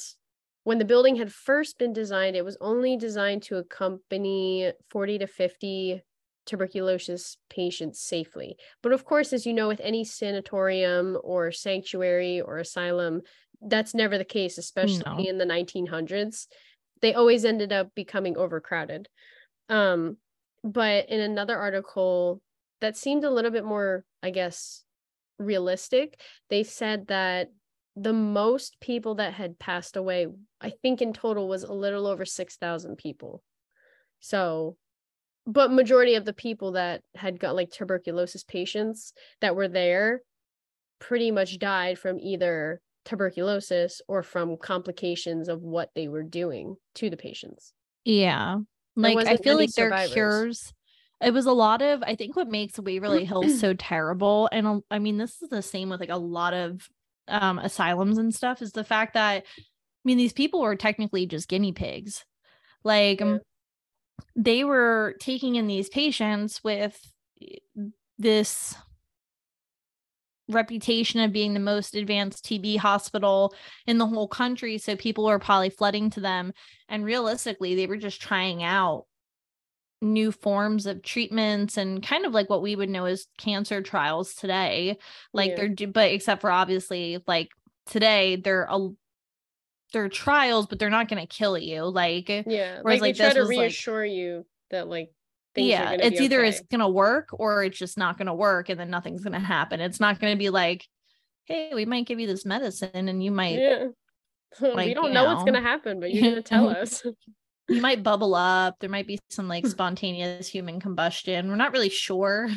when 0.65 0.79
the 0.79 0.85
building 0.85 1.17
had 1.17 1.33
first 1.33 1.79
been 1.79 1.93
designed, 1.93 2.35
it 2.35 2.45
was 2.45 2.57
only 2.61 2.97
designed 2.97 3.43
to 3.45 3.59
accompany 3.59 4.73
40 4.91 5.19
to 5.19 5.27
50 5.27 6.03
tuberculosis 6.47 7.37
patients 7.51 8.01
safely. 8.01 8.57
But 8.83 8.93
of 8.93 9.05
course, 9.05 9.33
as 9.33 9.47
you 9.47 9.53
know, 9.53 9.69
with 9.69 9.81
any 9.83 10.05
sanatorium 10.05 11.19
or 11.23 11.53
sanctuary 11.53 12.41
or 12.41 12.59
asylum, 12.59 13.23
that's 13.61 13.95
never 13.95 14.19
the 14.19 14.25
case, 14.25 14.59
especially 14.59 15.03
No. 15.05 15.19
in 15.29 15.39
the 15.39 15.45
1900s. 15.45 16.47
They 17.03 17.15
always 17.15 17.45
ended 17.45 17.73
up 17.73 17.95
becoming 17.95 18.37
overcrowded. 18.37 19.09
Um, 19.69 20.17
but 20.65 21.09
in 21.09 21.21
another 21.21 21.57
article 21.57 22.41
that 22.81 22.97
seemed 22.97 23.25
a 23.25 23.31
little 23.31 23.51
bit 23.51 23.65
more, 23.65 24.05
I 24.23 24.31
guess, 24.31 24.85
realistic, 25.39 26.21
they 26.51 26.63
said 26.63 27.09
that 27.09 27.49
the 27.95 28.13
most 28.13 28.79
people 28.81 29.17
that 29.17 29.33
had 29.35 29.59
passed 29.59 29.97
away, 29.97 30.27
I 30.61 30.71
think 30.71 31.01
in 31.01 31.13
total 31.13 31.49
was 31.49 31.63
a 31.63 31.73
little 31.73 32.07
over 32.07 32.25
6,000 32.25 32.97
people. 32.97 33.43
So, 34.21 34.77
but 35.47 35.71
majority 35.71 36.15
of 36.17 36.25
the 36.25 36.33
people 36.33 36.73
that 36.73 37.03
had 37.15 37.39
got 37.39 37.55
like 37.55 37.71
tuberculosis 37.71 38.45
patients 38.45 39.13
that 39.41 39.57
were 39.57 39.69
there 39.69 40.23
pretty 40.99 41.31
much 41.31 41.59
died 41.59 41.99
from 41.99 42.19
either 42.19 42.81
tuberculosis 43.07 44.03
or 44.09 44.23
from 44.23 44.57
complications 44.57 45.49
of 45.49 45.63
what 45.63 45.91
they 45.95 46.09
were 46.09 46.23
doing 46.23 46.77
to 46.97 47.09
the 47.09 47.17
patients. 47.17 47.73
Yeah. 48.05 48.59
Like 48.97 49.27
I 49.27 49.37
feel 49.37 49.57
like 49.57 49.73
their 49.73 49.91
cures. 50.09 50.73
It 51.23 51.33
was 51.33 51.47
a 51.47 51.53
lot 51.53 51.81
of 51.81 52.03
I 52.03 52.15
think 52.15 52.37
what 52.37 52.49
makes 52.49 52.79
Waverly 52.79 53.25
Hills 53.27 53.59
so 53.59 53.75
terrible, 53.75 54.49
and 54.53 54.83
I 54.91 54.99
mean 54.99 55.19
this 55.19 55.41
is 55.43 55.49
the 55.49 55.63
same 55.63 55.89
with 55.89 56.01
like 56.01 56.11
a 56.11 56.17
lot 56.17 56.55
of 56.55 56.89
um 57.29 57.59
asylums 57.59 58.19
and 58.19 58.35
stuff, 58.35 58.63
is 58.63 58.73
the 58.73 58.85
fact 58.85 59.15
that 59.15 59.45
I 59.45 59.45
mean 60.05 60.19
these 60.19 60.33
people 60.33 60.61
were 60.61 60.77
technically 60.77 61.27
just 61.27 61.49
guinea 61.49 61.73
pigs. 61.73 62.25
Like 62.85 63.21
um, 63.21 63.41
they 64.35 64.65
were 64.65 65.17
taking 65.21 65.57
in 65.57 65.67
these 65.67 65.89
patients 65.89 66.63
with 66.63 66.99
eh, 67.43 67.57
this 68.19 68.75
reputation 70.49 71.21
of 71.21 71.33
being 71.33 71.55
the 71.55 71.61
most 71.61 71.95
advanced 71.95 72.45
TB 72.45 72.79
hospital 72.79 73.55
in 73.87 73.99
the 73.99 74.07
whole 74.07 74.29
country. 74.29 74.79
So 74.79 74.97
people 74.97 75.25
were 75.27 75.39
probably 75.39 75.71
flooding 75.71 76.11
to 76.11 76.21
them. 76.21 76.53
And 76.89 77.05
realistically, 77.05 77.75
they 77.75 77.87
were 77.87 77.97
just 77.97 78.21
trying 78.21 78.63
out 78.63 79.07
new 80.03 80.31
forms 80.31 80.87
of 80.87 81.03
treatments 81.03 81.77
and 81.77 82.03
kind 82.07 82.27
of 82.27 82.33
like 82.35 82.51
what 82.51 82.63
we 82.63 82.77
would 82.77 82.91
know 82.91 83.07
as 83.07 83.27
cancer 83.39 83.81
trials 83.83 84.35
today. 84.35 84.99
Like 85.33 85.51
Yeah. 85.57 85.69
they're, 85.75 85.87
but 85.89 86.13
except 86.13 86.43
for 86.43 86.51
obviously, 86.51 87.23
like 87.27 87.49
today, 87.87 88.37
they're 88.37 88.67
a 88.71 88.89
they're 89.93 90.09
trials, 90.09 90.67
but 90.67 90.79
they're 90.79 90.91
not 90.91 91.09
going 91.09 91.25
to 91.25 91.29
kill 91.29 91.57
you. 91.57 91.85
Like, 91.85 92.29
Yeah, 92.29 92.81
Whereas, 92.83 93.01
like, 93.01 93.01
like, 93.01 93.17
they 93.17 93.25
try 93.25 93.33
to 93.35 93.41
was, 93.41 93.49
like- 93.49 93.59
reassure 93.61 94.05
you 94.05 94.45
that 94.71 94.89
like 94.89 95.11
yeah, 95.65 95.93
it's 95.93 96.21
either 96.21 96.41
okay. 96.41 96.49
it's 96.49 96.61
gonna 96.71 96.89
work 96.89 97.29
or 97.33 97.65
it's 97.65 97.79
just 97.79 97.99
not 97.99 98.19
gonna 98.19 98.35
work, 98.35 98.69
and 98.69 98.79
then 98.79 98.91
nothing's 98.91 99.23
gonna 99.23 99.41
happen. 99.41 99.81
It's 99.81 100.01
not 100.01 100.21
gonna 100.21 100.37
be 100.37 100.51
like, 100.51 100.87
hey, 101.45 101.71
we 101.75 101.85
might 101.85 102.07
give 102.07 102.21
you 102.21 102.27
this 102.27 102.45
medicine, 102.45 103.09
and 103.09 103.23
you 103.23 103.31
might 103.31 103.59
yeah. 103.59 103.87
we 104.61 104.95
don't 104.95 105.09
you 105.09 105.13
know 105.13 105.25
what's 105.25 105.45
gonna 105.45 105.63
happen, 105.63 106.01
but 106.01 106.13
you're 106.13 106.31
gonna 106.31 106.43
tell 106.43 106.69
us. 106.77 107.05
you 107.69 107.81
might 107.81 108.03
bubble 108.03 108.35
up. 108.35 108.77
There 108.81 108.91
might 108.91 109.07
be 109.07 109.19
some 109.31 109.49
like 109.49 109.67
spontaneous 109.67 110.49
human 110.49 110.81
combustion. 110.81 111.49
We're 111.49 111.57
not 111.57 111.73
really 111.73 111.91
sure. 111.91 112.49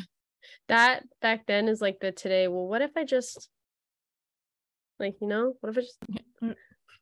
that 0.68 1.04
back 1.22 1.46
then 1.48 1.68
is 1.68 1.82
like 1.82 2.00
the 2.00 2.12
today. 2.12 2.48
Well, 2.48 2.68
what 2.68 2.82
if 2.82 2.92
I 2.96 3.06
just 3.06 3.50
like 5.00 5.16
you 5.22 5.28
know, 5.28 5.54
what 5.62 5.70
if 5.70 5.78
I 5.78 5.82
just 5.82 6.56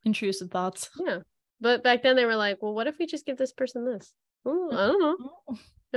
Intrusive 0.08 0.50
thoughts. 0.50 0.90
yeah. 1.06 1.20
But 1.60 1.84
back 1.84 2.04
then 2.04 2.16
they 2.16 2.26
were 2.26 2.36
like, 2.36 2.60
well, 2.62 2.74
what 2.74 2.88
if 2.88 2.96
we 3.00 3.06
just 3.06 3.26
give 3.26 3.38
this 3.38 3.52
person 3.52 3.86
this? 3.86 4.14
Oh, 4.46 4.70
I 4.72 4.88
don't 4.88 5.02
know. 5.02 5.58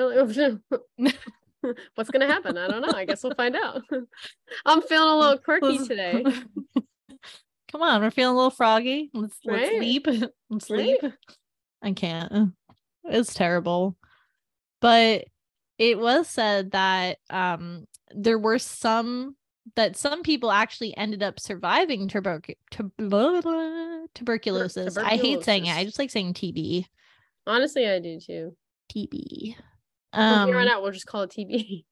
What's 1.95 2.11
gonna 2.11 2.27
happen? 2.27 2.57
I 2.57 2.69
don't 2.69 2.81
know. 2.83 2.93
I 2.95 3.05
guess 3.05 3.23
we'll 3.23 3.35
find 3.35 3.55
out. 3.57 3.83
I'm 4.67 4.83
feeling 4.83 5.09
a 5.11 5.17
little 5.19 5.39
quirky 5.39 5.79
today. 5.87 6.25
Come 7.73 7.83
on, 7.83 8.01
we're 8.03 8.11
feeling 8.11 8.33
a 8.35 8.37
little 8.37 8.51
froggy. 8.51 9.11
Let's 9.15 9.37
let's 9.45 9.69
Right. 9.71 9.81
leap. 9.81 10.07
Let's 10.49 10.71
Right. 10.71 10.99
I 11.83 11.93
can't. 11.93 12.53
It's 13.05 13.35
terrible. 13.35 13.97
But 14.81 15.27
it 15.79 15.99
was 15.99 16.29
said 16.29 16.73
that 16.73 17.19
um 17.29 17.87
there 18.15 18.39
were 18.39 18.59
some 18.59 19.37
that 19.77 19.97
some 19.97 20.23
people 20.23 20.51
actually 20.51 20.97
ended 20.97 21.23
up 21.23 21.39
surviving 21.39 22.09
tuberc- 22.09 22.57
tub- 22.71 22.91
tuberculosis. 24.15 24.97
I 24.97 25.17
hate 25.17 25.45
saying 25.45 25.67
it. 25.67 25.77
I 25.77 25.85
just 25.85 25.99
like 25.99 26.11
saying 26.11 26.35
TB. 26.35 26.87
Honestly, 27.47 27.87
I 27.89 27.99
do 28.01 28.19
too. 28.19 28.57
TB. 28.93 29.55
From 30.13 30.49
here 30.49 30.57
on 30.59 30.67
Um 30.67 30.69
out, 30.69 30.83
we'll 30.83 30.93
just 30.93 31.07
call 31.07 31.23
it 31.23 31.31
TB. 31.31 31.85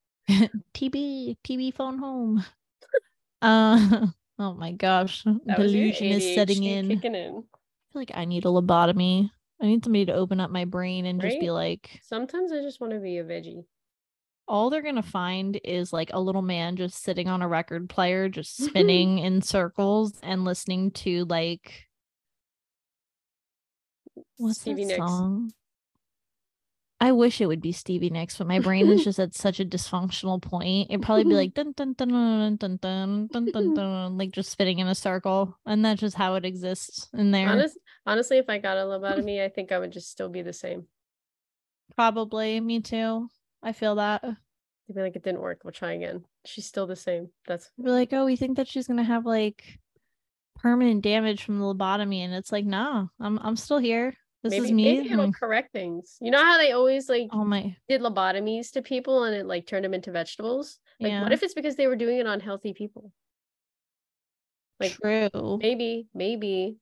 TB, 0.75 1.37
TB 1.45 1.75
phone 1.75 1.99
home. 1.99 2.45
uh 3.43 4.07
oh 4.39 4.55
my 4.55 4.73
gosh. 4.73 5.23
That 5.47 5.57
Delusion 5.59 6.09
is 6.09 6.35
setting 6.35 6.63
in. 6.65 6.89
Kicking 6.89 7.15
in. 7.15 7.31
I 7.35 7.93
feel 7.93 8.03
like 8.03 8.11
I 8.15 8.25
need 8.25 8.45
a 8.45 8.49
lobotomy. 8.49 9.31
I 9.61 9.67
need 9.67 9.83
somebody 9.85 10.07
to 10.07 10.13
open 10.15 10.41
up 10.41 10.51
my 10.51 10.65
brain 10.65 11.07
and 11.07 11.21
just 11.21 11.41
be 11.41 11.51
like, 11.51 12.01
Sometimes 12.03 12.53
I 12.53 12.61
just 12.61 12.81
want 12.81 12.93
to 12.93 13.01
be 13.01 13.19
a 13.19 13.25
veggie. 13.25 13.65
all 14.47 14.71
they're 14.71 14.83
gonna 14.83 15.03
find 15.03 15.61
is 15.65 15.93
like 15.93 16.11
a 16.13 16.21
little 16.21 16.43
man 16.43 16.77
just 16.77 17.03
sitting 17.03 17.29
on 17.29 17.43
a 17.43 17.49
record 17.49 17.89
player, 17.89 18.29
just 18.29 18.57
spinning 18.65 19.19
in 19.19 19.43
circles 19.43 20.19
and 20.23 20.45
listening 20.45 20.91
to 20.93 21.25
like 21.27 21.87
what's 24.37 24.61
Stevie 24.61 24.85
that 24.85 24.87
Nicks. 24.87 24.97
song? 24.97 25.53
I 27.01 27.13
wish 27.13 27.41
it 27.41 27.47
would 27.47 27.61
be 27.61 27.71
Stevie 27.71 28.11
Nicks, 28.11 28.39
but 28.39 28.49
my 28.49 28.59
brain 28.59 28.89
is 28.89 29.05
just 29.05 29.21
at 29.21 29.35
such 29.35 29.61
a 29.61 29.65
dysfunctional 29.65 30.43
point. 30.43 30.91
It'd 30.91 31.03
probably 31.03 31.25
be 31.25 31.35
like 31.35 31.55
dun 31.55 31.73
dun 31.73 31.93
dun 31.93 32.09
dun 32.09 32.57
dun 32.57 32.77
dun 32.77 33.29
dun 33.29 33.45
dun 33.53 33.75
dun, 33.75 34.19
like 34.19 34.33
just 34.33 34.51
spinning 34.51 34.81
in 34.81 34.89
a 34.89 34.95
circle, 34.95 35.57
and 35.65 35.85
that's 35.85 36.01
just 36.01 36.17
how 36.17 36.35
it 36.35 36.45
exists 36.45 37.09
in 37.15 37.31
there. 37.31 37.49
Honest, 37.49 37.79
honestly, 38.05 38.39
if 38.39 38.49
I 38.49 38.59
got 38.59 38.77
a 38.77 38.81
lobotomy, 38.81 39.45
I 39.45 39.49
think 39.49 39.71
I 39.71 39.79
would 39.79 39.93
just 39.93 40.11
still 40.11 40.29
be 40.29 40.43
the 40.43 40.53
same. 40.53 40.87
Probably, 41.95 42.61
me 42.61 42.81
too. 42.81 43.29
I 43.63 43.73
feel 43.73 43.97
that. 43.97 44.23
They'd 44.23 44.95
be 44.95 45.03
like, 45.03 45.17
it 45.17 45.23
didn't 45.23 45.41
work. 45.41 45.61
We'll 45.63 45.73
try 45.73 45.93
again. 45.93 46.25
She's 46.47 46.67
still 46.67 46.87
the 46.87 46.97
same. 46.97 47.29
That's 47.47 47.71
Be 47.77 47.91
like, 47.91 48.13
oh, 48.13 48.25
we 48.25 48.37
think 48.37 48.57
that 48.57 48.69
she's 48.69 48.89
gonna 48.89 49.05
have 49.05 49.25
like 49.25 49.79
permanent 50.57 51.03
damage 51.03 51.45
from 51.45 51.61
the 51.61 51.65
lobotomy, 51.65 52.25
and 52.25 52.35
it's 52.35 52.51
like, 52.51 52.65
no, 52.65 53.09
I'm 53.21 53.39
I'm 53.39 53.57
still 53.57 53.79
here. 53.79 54.17
This 54.43 54.53
maybe 54.53 54.67
is 54.67 54.73
me. 54.73 54.85
maybe 54.85 55.13
it'll 55.13 55.33
correct 55.33 55.73
things. 55.73 56.17
You 56.21 56.31
know 56.31 56.45
how 56.45 56.59
they 56.59 56.73
always 56.73 57.09
like 57.09 57.29
oh 57.33 57.45
my, 57.45 57.77
did 57.89 58.01
lobotomies 58.01 58.71
to 58.73 58.83
people 58.83 59.25
and 59.25 59.35
it 59.35 59.47
like 59.47 59.67
turned 59.67 59.85
them 59.85 59.95
into 59.95 60.13
vegetables? 60.13 60.79
Like, 61.01 61.11
yeah, 61.11 61.23
what 61.23 61.33
if 61.33 61.43
it's 61.43 61.55
because 61.55 61.77
they 61.77 61.87
were 61.87 61.97
doing 61.97 62.19
it 62.19 62.27
on 62.27 62.41
healthy 62.41 62.73
people? 62.73 63.13
like, 64.81 64.93
true. 64.93 65.59
maybe 65.61 66.07
maybe 66.15 66.77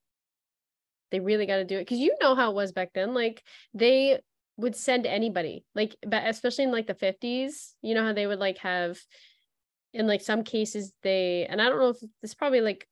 they 1.11 1.21
really 1.21 1.47
got 1.47 1.57
to 1.57 1.65
do 1.65 1.77
it 1.77 1.83
because 1.83 1.99
you 1.99 2.15
know 2.21 2.35
how 2.35 2.51
it 2.51 2.55
was 2.55 2.73
back 2.73 2.91
then 2.95 3.15
like 3.15 3.43
they 3.75 4.19
would 4.57 4.75
send 4.75 5.07
anybody 5.07 5.65
like 5.75 5.97
but 6.07 6.27
especially 6.27 6.65
in 6.65 6.73
like 6.73 6.87
the 6.87 6.95
50s 6.95 7.75
you 7.83 7.95
know 7.95 8.05
how 8.05 8.13
they 8.13 8.27
would 8.27 8.39
like 8.39 8.59
have 8.59 8.99
in 9.93 10.07
like 10.07 10.21
some 10.21 10.43
cases 10.43 10.93
they 11.03 11.47
and 11.49 11.61
i 11.61 11.69
don't 11.69 11.79
know 11.79 11.91
if 11.91 12.01
this 12.01 12.31
is 12.31 12.35
probably 12.35 12.61
like 12.61 12.87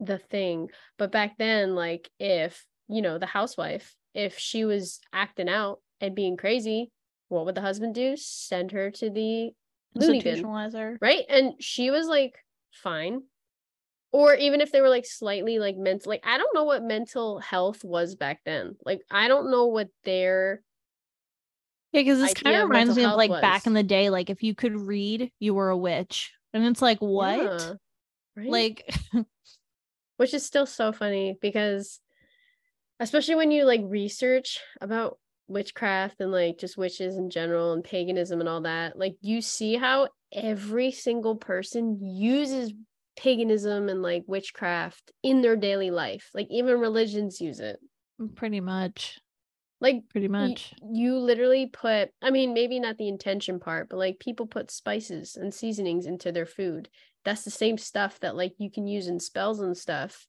the 0.00 0.18
thing 0.18 0.68
but 0.98 1.12
back 1.12 1.38
then 1.38 1.74
like 1.74 2.10
if 2.18 2.66
you 2.88 3.02
know 3.02 3.18
the 3.18 3.26
housewife 3.26 3.94
if 4.14 4.38
she 4.38 4.64
was 4.64 5.00
acting 5.12 5.48
out 5.48 5.80
and 6.00 6.14
being 6.14 6.36
crazy 6.36 6.90
what 7.28 7.46
would 7.46 7.54
the 7.54 7.60
husband 7.60 7.94
do 7.94 8.16
send 8.16 8.72
her 8.72 8.90
to 8.90 9.10
the 9.10 9.50
loony 9.94 10.20
bin 10.20 10.42
Institutionalizer. 10.42 10.96
right 11.00 11.24
and 11.28 11.54
she 11.60 11.90
was 11.90 12.06
like 12.06 12.34
fine 12.72 13.22
or 14.12 14.34
even 14.34 14.60
if 14.60 14.72
they 14.72 14.80
were 14.80 14.88
like 14.88 15.06
slightly 15.06 15.58
like 15.58 15.76
mental 15.76 16.10
like 16.10 16.24
i 16.26 16.36
don't 16.38 16.54
know 16.54 16.64
what 16.64 16.82
mental 16.82 17.38
health 17.38 17.82
was 17.84 18.14
back 18.14 18.40
then 18.44 18.76
like 18.84 19.00
i 19.10 19.28
don't 19.28 19.50
know 19.50 19.66
what 19.66 19.88
their 20.04 20.62
Yeah, 21.92 22.00
because 22.00 22.18
this 22.18 22.34
kind 22.34 22.56
of 22.56 22.68
reminds 22.68 22.96
me 22.96 23.04
of 23.04 23.16
like 23.16 23.30
back 23.42 23.66
in 23.66 23.74
the 23.74 23.82
day, 23.82 24.08
like 24.08 24.30
if 24.30 24.42
you 24.42 24.54
could 24.54 24.74
read, 24.74 25.30
you 25.38 25.52
were 25.52 25.68
a 25.68 25.76
witch. 25.76 26.32
And 26.54 26.64
it's 26.64 26.80
like, 26.80 26.98
what? 27.00 27.36
Yeah, 27.38 27.72
right? 28.36 28.50
Like, 28.50 28.94
which 30.16 30.32
is 30.32 30.44
still 30.44 30.66
so 30.66 30.92
funny 30.92 31.36
because 31.40 32.00
especially 33.02 33.34
when 33.34 33.50
you 33.50 33.64
like 33.64 33.80
research 33.84 34.60
about 34.80 35.18
witchcraft 35.48 36.20
and 36.20 36.32
like 36.32 36.58
just 36.58 36.78
witches 36.78 37.16
in 37.16 37.28
general 37.28 37.72
and 37.72 37.84
paganism 37.84 38.40
and 38.40 38.48
all 38.48 38.62
that 38.62 38.96
like 38.98 39.16
you 39.20 39.42
see 39.42 39.74
how 39.76 40.08
every 40.32 40.90
single 40.90 41.36
person 41.36 41.98
uses 42.00 42.72
paganism 43.16 43.88
and 43.88 44.00
like 44.02 44.22
witchcraft 44.26 45.12
in 45.22 45.42
their 45.42 45.56
daily 45.56 45.90
life 45.90 46.30
like 46.32 46.46
even 46.50 46.80
religions 46.80 47.40
use 47.40 47.60
it 47.60 47.78
mm, 48.20 48.34
pretty 48.34 48.60
much. 48.60 49.20
like 49.80 50.02
Pretty 50.08 50.28
y- 50.38 50.56
much. 50.56 50.74
you 50.92 51.18
literally 51.18 51.66
put 51.66 52.10
i 52.22 52.30
mean 52.30 52.52
maybe 52.54 52.78
not 52.80 52.96
the 52.98 53.08
intention 53.08 53.58
part 53.60 53.88
but 53.88 53.98
like 53.98 54.18
people 54.18 54.46
put 54.46 54.70
spices 54.70 55.36
and 55.36 55.52
seasonings 55.52 56.06
into 56.06 56.32
their 56.32 56.46
food 56.46 56.88
that's 57.24 57.44
the 57.44 57.50
same 57.50 57.78
stuff 57.78 58.18
that 58.20 58.36
like 58.36 58.54
you 58.58 58.70
can 58.70 58.86
use 58.86 59.06
in 59.08 59.20
spells 59.20 59.60
and 59.60 59.76
stuff 59.76 60.26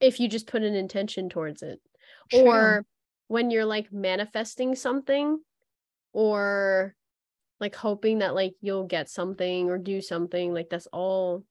if 0.00 0.20
you 0.20 0.28
just 0.28 0.46
put 0.46 0.62
an 0.62 0.74
intention 0.74 1.28
towards 1.28 1.62
it 1.62 1.80
True. 2.30 2.40
or 2.40 2.86
when 3.28 3.50
you're 3.50 3.64
like 3.64 3.92
manifesting 3.92 4.74
something 4.74 5.40
or 6.12 6.94
like 7.60 7.74
hoping 7.74 8.18
that 8.18 8.34
like 8.34 8.54
you'll 8.60 8.86
get 8.86 9.08
something 9.08 9.68
or 9.70 9.78
do 9.78 10.00
something 10.00 10.52
like 10.52 10.68
that's 10.70 10.86
all 10.92 11.44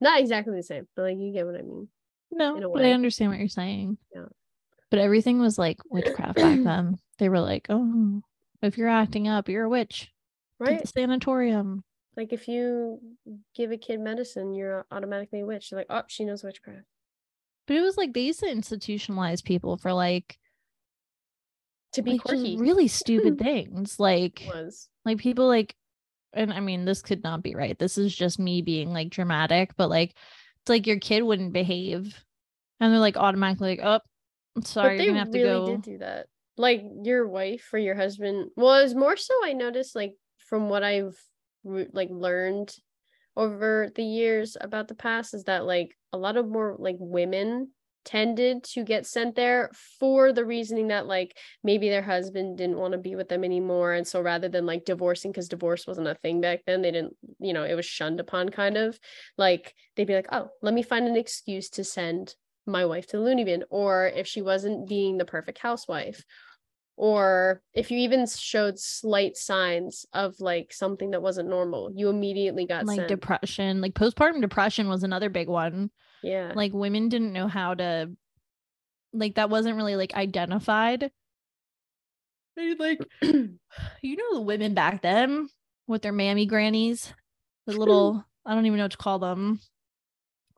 not 0.00 0.20
exactly 0.20 0.56
the 0.56 0.62
same 0.62 0.86
but 0.96 1.02
like 1.02 1.18
you 1.18 1.32
get 1.32 1.46
what 1.46 1.54
i 1.54 1.62
mean 1.62 1.88
no, 2.34 2.72
but 2.72 2.84
I 2.84 2.92
understand 2.92 3.30
what 3.30 3.38
you're 3.38 3.48
saying. 3.48 3.96
Yeah. 4.14 4.26
But 4.90 4.98
everything 4.98 5.40
was 5.40 5.58
like 5.58 5.78
witchcraft 5.88 6.36
back 6.36 6.58
then. 6.64 6.98
They 7.18 7.28
were 7.28 7.40
like, 7.40 7.66
oh, 7.68 8.22
if 8.62 8.76
you're 8.76 8.88
acting 8.88 9.28
up, 9.28 9.48
you're 9.48 9.64
a 9.64 9.68
witch. 9.68 10.10
Right 10.58 10.80
the 10.80 10.86
sanatorium. 10.86 11.82
like 12.16 12.32
if 12.32 12.46
you 12.46 13.00
give 13.56 13.72
a 13.72 13.76
kid 13.76 13.98
medicine 13.98 14.54
you're 14.54 14.86
automatically 14.92 15.40
a 15.40 15.44
witch 15.44 15.68
They're 15.68 15.80
like 15.80 15.88
oh 15.90 16.02
she 16.06 16.24
knows 16.24 16.44
witchcraft 16.44 16.86
But 17.66 17.76
it 17.76 17.80
was 17.80 17.96
like 17.96 18.12
they 18.12 18.22
used 18.22 18.40
to 18.40 18.46
institutionalize 18.46 19.42
people 19.42 19.76
for 19.76 19.92
like, 19.92 20.38
to 21.94 22.02
be 22.02 22.20
like 22.24 22.58
really 22.58 22.88
stupid 22.88 23.38
things. 23.38 23.98
Like, 23.98 24.42
was. 24.46 24.88
like 25.04 25.18
people 25.18 25.46
like 25.48 25.74
and 26.32 26.52
i 26.52 26.58
mean 26.58 26.84
this 26.84 27.02
could 27.02 27.22
not 27.22 27.42
be 27.42 27.54
right. 27.54 27.78
This 27.78 27.96
is 27.96 28.14
just 28.14 28.38
me 28.38 28.62
being 28.62 28.92
like 28.92 29.10
dramatic 29.10 29.70
but 29.76 29.88
like 29.88 30.14
it's 30.60 30.68
like 30.68 30.86
your 30.86 30.98
kid 30.98 31.22
wouldn't 31.22 31.52
behave. 31.52 32.22
And 32.80 32.92
they're 32.92 33.00
like 33.00 33.16
automatically 33.16 33.76
like 33.76 33.80
oh 33.82 34.00
I'm 34.56 34.62
sorry 34.62 34.98
but 34.98 35.04
they 35.04 35.10
really 35.10 35.30
to 35.30 35.38
go 35.38 35.66
did 35.66 35.82
do 35.82 35.98
that. 35.98 36.26
Like 36.56 36.84
your 37.02 37.26
wife 37.26 37.70
or 37.72 37.78
your 37.78 37.94
husband 37.94 38.50
well 38.56 38.74
it's 38.74 38.94
more 38.94 39.16
so 39.16 39.34
i 39.44 39.52
noticed 39.52 39.96
like 39.96 40.14
from 40.38 40.68
what 40.68 40.84
i've 40.84 41.18
like 41.64 42.10
learned 42.10 42.72
over 43.36 43.90
the 43.94 44.02
years 44.02 44.56
about 44.60 44.88
the 44.88 44.94
past 44.94 45.34
is 45.34 45.44
that 45.44 45.64
like 45.64 45.96
a 46.12 46.18
lot 46.18 46.36
of 46.36 46.48
more 46.48 46.76
like 46.78 46.96
women 46.98 47.68
tended 48.04 48.62
to 48.62 48.84
get 48.84 49.06
sent 49.06 49.34
there 49.34 49.70
for 49.98 50.32
the 50.32 50.44
reasoning 50.44 50.88
that 50.88 51.06
like 51.06 51.36
maybe 51.62 51.88
their 51.88 52.02
husband 52.02 52.58
didn't 52.58 52.76
want 52.76 52.92
to 52.92 52.98
be 52.98 53.16
with 53.16 53.28
them 53.28 53.44
anymore. 53.44 53.94
And 53.94 54.06
so 54.06 54.20
rather 54.20 54.48
than 54.48 54.66
like 54.66 54.84
divorcing 54.84 55.32
because 55.32 55.48
divorce 55.48 55.86
wasn't 55.86 56.08
a 56.08 56.14
thing 56.14 56.40
back 56.40 56.60
then 56.66 56.82
they 56.82 56.90
didn't 56.90 57.16
you 57.38 57.52
know 57.52 57.64
it 57.64 57.74
was 57.74 57.86
shunned 57.86 58.20
upon 58.20 58.50
kind 58.50 58.76
of 58.76 58.98
like 59.38 59.74
they'd 59.96 60.06
be 60.06 60.14
like 60.14 60.28
oh 60.32 60.48
let 60.62 60.74
me 60.74 60.82
find 60.82 61.06
an 61.06 61.16
excuse 61.16 61.70
to 61.70 61.84
send 61.84 62.34
my 62.66 62.84
wife 62.84 63.06
to 63.06 63.16
the 63.16 63.22
loony 63.22 63.44
bin 63.44 63.64
or 63.70 64.06
if 64.06 64.26
she 64.26 64.40
wasn't 64.40 64.88
being 64.88 65.18
the 65.18 65.24
perfect 65.24 65.58
housewife 65.58 66.24
or 66.96 67.62
if 67.74 67.90
you 67.90 67.98
even 67.98 68.26
showed 68.26 68.78
slight 68.78 69.36
signs 69.36 70.06
of 70.12 70.38
like 70.40 70.72
something 70.72 71.10
that 71.10 71.22
wasn't 71.22 71.48
normal 71.48 71.90
you 71.94 72.08
immediately 72.08 72.66
got 72.66 72.86
like 72.86 72.96
sent. 72.96 73.08
depression 73.08 73.80
like 73.80 73.94
postpartum 73.94 74.40
depression 74.40 74.88
was 74.88 75.02
another 75.02 75.28
big 75.28 75.48
one. 75.48 75.90
Yeah. 76.22 76.52
Like 76.54 76.72
women 76.72 77.08
didn't 77.08 77.32
know 77.32 77.48
how 77.48 77.74
to 77.74 78.10
like 79.12 79.34
that 79.34 79.50
wasn't 79.50 79.76
really 79.76 79.96
like 79.96 80.14
identified. 80.14 81.10
They 82.56 82.74
like 82.74 83.00
you 83.22 83.56
know 84.02 84.34
the 84.34 84.40
women 84.40 84.74
back 84.74 85.02
then 85.02 85.48
with 85.86 86.02
their 86.02 86.12
mammy 86.12 86.46
grannies? 86.46 87.12
The 87.66 87.76
little 87.76 88.24
i 88.46 88.54
don't 88.54 88.66
even 88.66 88.78
know 88.78 88.84
what 88.84 88.92
to 88.92 88.96
call 88.98 89.18
them. 89.18 89.60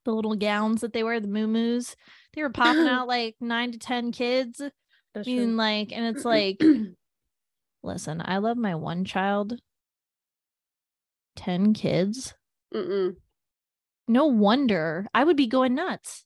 The 0.05 0.13
little 0.13 0.37
gowns 0.37 0.83
that 0.83 0.93
they 0.93 1.03
wear 1.03 1.19
the 1.19 1.27
moo 1.27 1.81
they 2.35 2.43
were 2.43 2.51
popping 2.51 2.87
out 2.89 3.09
like 3.09 3.37
nine 3.41 3.73
to 3.73 3.79
ten 3.79 4.13
kids 4.13 4.63
I 5.17 5.23
mean, 5.27 5.49
true. 5.49 5.57
like, 5.57 5.93
and 5.93 6.15
it's 6.17 6.25
like, 6.25 6.61
listen, 7.83 8.23
I 8.25 8.39
love 8.39 8.57
my 8.57 8.75
one 8.75 9.05
child, 9.05 9.59
10 11.37 11.75
kids. 11.75 12.35
Mm-mm. 12.75 13.17
No 14.09 14.27
wonder 14.27 15.07
I 15.15 15.25
would 15.25 15.37
be 15.37 15.47
going 15.47 15.75
nuts. 15.75 16.25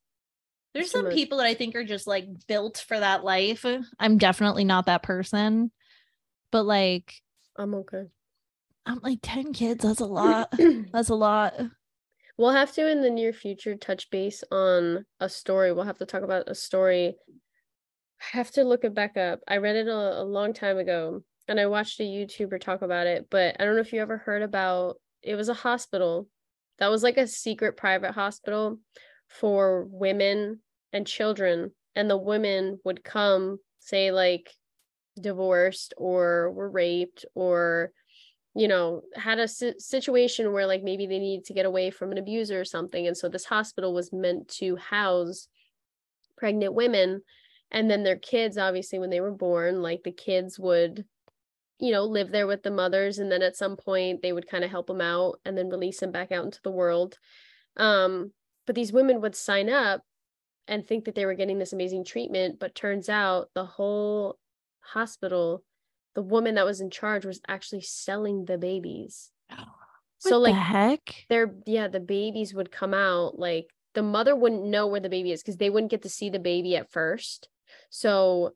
There's 0.74 0.86
It's 0.86 0.92
some 0.92 1.04
much. 1.04 1.14
people 1.14 1.38
that 1.38 1.46
I 1.46 1.54
think 1.54 1.74
are 1.74 1.84
just 1.84 2.06
like 2.06 2.26
built 2.46 2.84
for 2.86 2.98
that 2.98 3.24
life. 3.24 3.64
I'm 3.98 4.18
definitely 4.18 4.64
not 4.64 4.86
that 4.86 5.02
person. 5.02 5.70
But 6.52 6.64
like, 6.64 7.14
i'm 7.56 7.74
okay 7.74 8.04
I'm 8.86 8.98
like 9.02 9.18
10 9.22 9.52
kids, 9.52 9.84
that's 9.84 10.00
a 10.00 10.04
lot. 10.06 10.52
That's 10.92 11.08
a 11.10 11.14
lot. 11.14 11.54
we'll 12.38 12.50
have 12.50 12.72
to 12.72 12.88
in 12.90 13.02
the 13.02 13.10
near 13.10 13.32
future 13.32 13.76
touch 13.76 14.10
base 14.10 14.42
on 14.50 15.04
a 15.20 15.28
story 15.28 15.72
we'll 15.72 15.84
have 15.84 15.98
to 15.98 16.06
talk 16.06 16.22
about 16.22 16.48
a 16.48 16.54
story 16.54 17.16
i 18.20 18.36
have 18.36 18.50
to 18.52 18.64
look 18.64 18.84
it 18.84 18.94
back 18.94 19.16
up. 19.16 19.40
I 19.48 19.58
read 19.58 19.76
it 19.76 19.88
a, 19.88 20.22
a 20.22 20.24
long 20.24 20.52
time 20.52 20.78
ago 20.78 21.22
and 21.48 21.58
i 21.58 21.66
watched 21.66 22.00
a 22.00 22.04
youtuber 22.04 22.60
talk 22.60 22.82
about 22.82 23.06
it 23.06 23.26
but 23.30 23.56
i 23.58 23.64
don't 23.64 23.74
know 23.74 23.80
if 23.80 23.92
you 23.92 24.00
ever 24.00 24.18
heard 24.18 24.42
about 24.42 24.96
it 25.22 25.34
was 25.34 25.48
a 25.48 25.54
hospital. 25.54 26.28
That 26.78 26.90
was 26.90 27.02
like 27.02 27.16
a 27.16 27.26
secret 27.26 27.76
private 27.76 28.12
hospital 28.12 28.78
for 29.28 29.84
women 29.90 30.60
and 30.92 31.06
children 31.06 31.72
and 31.94 32.08
the 32.08 32.16
women 32.16 32.80
would 32.84 33.04
come 33.04 33.58
say 33.80 34.10
like 34.10 34.50
divorced 35.20 35.94
or 35.96 36.50
were 36.52 36.70
raped 36.70 37.24
or 37.34 37.92
you 38.54 38.66
know 38.66 39.02
had 39.14 39.38
a 39.38 39.46
si- 39.46 39.78
situation 39.78 40.52
where 40.52 40.66
like 40.66 40.82
maybe 40.82 41.06
they 41.06 41.18
needed 41.18 41.44
to 41.44 41.52
get 41.52 41.66
away 41.66 41.90
from 41.90 42.10
an 42.10 42.18
abuser 42.18 42.60
or 42.60 42.64
something 42.64 43.06
and 43.06 43.16
so 43.16 43.28
this 43.28 43.44
hospital 43.44 43.92
was 43.92 44.12
meant 44.12 44.48
to 44.48 44.74
house 44.76 45.46
pregnant 46.36 46.74
women 46.74 47.22
and 47.70 47.90
then 47.90 48.02
their 48.02 48.16
kids 48.16 48.58
obviously 48.58 48.98
when 48.98 49.10
they 49.10 49.20
were 49.20 49.30
born 49.30 49.82
like 49.82 50.02
the 50.02 50.12
kids 50.12 50.58
would 50.58 51.04
you 51.78 51.92
know 51.92 52.04
live 52.04 52.30
there 52.30 52.46
with 52.46 52.62
the 52.62 52.70
mothers 52.70 53.18
and 53.18 53.30
then 53.30 53.42
at 53.42 53.56
some 53.56 53.76
point 53.76 54.22
they 54.22 54.32
would 54.32 54.48
kind 54.48 54.64
of 54.64 54.70
help 54.70 54.86
them 54.86 55.00
out 55.00 55.40
and 55.44 55.56
then 55.56 55.68
release 55.68 56.00
them 56.00 56.12
back 56.12 56.30
out 56.30 56.44
into 56.44 56.60
the 56.62 56.70
world. 56.70 57.18
Um 57.76 58.32
but 58.66 58.74
these 58.74 58.92
women 58.92 59.20
would 59.20 59.34
sign 59.34 59.68
up 59.68 60.02
and 60.68 60.86
think 60.86 61.04
that 61.04 61.14
they 61.14 61.26
were 61.26 61.34
getting 61.34 61.58
this 61.58 61.72
amazing 61.72 62.04
treatment 62.04 62.58
but 62.60 62.74
turns 62.74 63.08
out 63.08 63.48
the 63.54 63.64
whole 63.64 64.38
hospital 64.80 65.64
the 66.14 66.22
woman 66.22 66.56
that 66.56 66.66
was 66.66 66.80
in 66.80 66.90
charge 66.90 67.24
was 67.24 67.40
actually 67.48 67.82
selling 67.82 68.44
the 68.44 68.58
babies. 68.58 69.30
So 70.22 70.38
like 70.38 70.52
the 70.52 70.60
heck? 70.60 71.24
their 71.30 71.54
yeah 71.64 71.88
the 71.88 71.98
babies 71.98 72.52
would 72.52 72.70
come 72.70 72.92
out 72.92 73.38
like 73.38 73.70
the 73.94 74.02
mother 74.02 74.36
wouldn't 74.36 74.66
know 74.66 74.86
where 74.86 75.00
the 75.00 75.08
baby 75.08 75.32
is 75.32 75.42
because 75.42 75.56
they 75.56 75.70
wouldn't 75.70 75.90
get 75.90 76.02
to 76.02 76.10
see 76.10 76.28
the 76.28 76.38
baby 76.38 76.76
at 76.76 76.92
first 76.92 77.48
so 77.90 78.52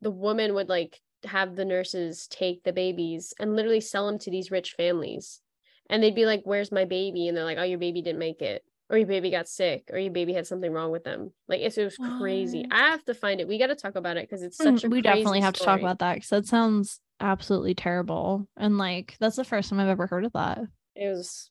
the 0.00 0.10
woman 0.10 0.54
would 0.54 0.68
like 0.68 1.00
have 1.24 1.56
the 1.56 1.64
nurses 1.64 2.26
take 2.28 2.62
the 2.62 2.72
babies 2.72 3.34
and 3.38 3.54
literally 3.54 3.80
sell 3.80 4.06
them 4.06 4.18
to 4.18 4.30
these 4.30 4.50
rich 4.50 4.72
families. 4.72 5.40
And 5.88 6.02
they'd 6.02 6.14
be 6.14 6.26
like 6.26 6.42
where's 6.44 6.72
my 6.72 6.84
baby? 6.84 7.28
And 7.28 7.36
they're 7.36 7.44
like 7.44 7.58
oh 7.58 7.62
your 7.62 7.78
baby 7.78 8.02
didn't 8.02 8.18
make 8.18 8.42
it 8.42 8.64
or 8.90 8.98
your 8.98 9.06
baby 9.06 9.30
got 9.30 9.48
sick 9.48 9.88
or 9.92 9.98
your 9.98 10.12
baby 10.12 10.32
had 10.32 10.46
something 10.46 10.72
wrong 10.72 10.90
with 10.90 11.04
them. 11.04 11.32
Like 11.48 11.60
it's, 11.60 11.78
it 11.78 11.84
was 11.84 11.96
crazy. 12.18 12.62
What? 12.62 12.72
i 12.72 12.90
have 12.90 13.04
to 13.04 13.14
find 13.14 13.40
it. 13.40 13.46
We 13.46 13.58
got 13.58 13.68
to 13.68 13.76
talk 13.76 13.94
about 13.94 14.16
it 14.16 14.28
because 14.28 14.42
it's 14.42 14.56
such 14.56 14.84
a 14.84 14.88
Mm, 14.88 14.90
we 14.90 15.00
definitely 15.00 15.40
have 15.40 15.54
to 15.54 15.64
talk 15.64 15.78
about 15.78 16.00
that 16.00 16.14
because 16.14 16.30
that 16.30 16.46
sounds 16.46 17.00
absolutely 17.20 17.74
terrible. 17.74 18.48
And 18.56 18.78
like, 18.78 19.16
that's 19.20 19.36
the 19.36 19.44
first 19.44 19.70
time 19.70 19.78
I've 19.78 19.88
ever 19.88 20.08
heard 20.08 20.24
of 20.24 20.32
that. 20.32 20.62
it 20.96 21.08
was 21.08 21.50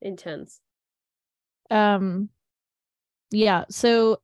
intense. 0.00 0.60
Um 1.70 2.28
yeah 3.32 3.64
so 3.68 4.18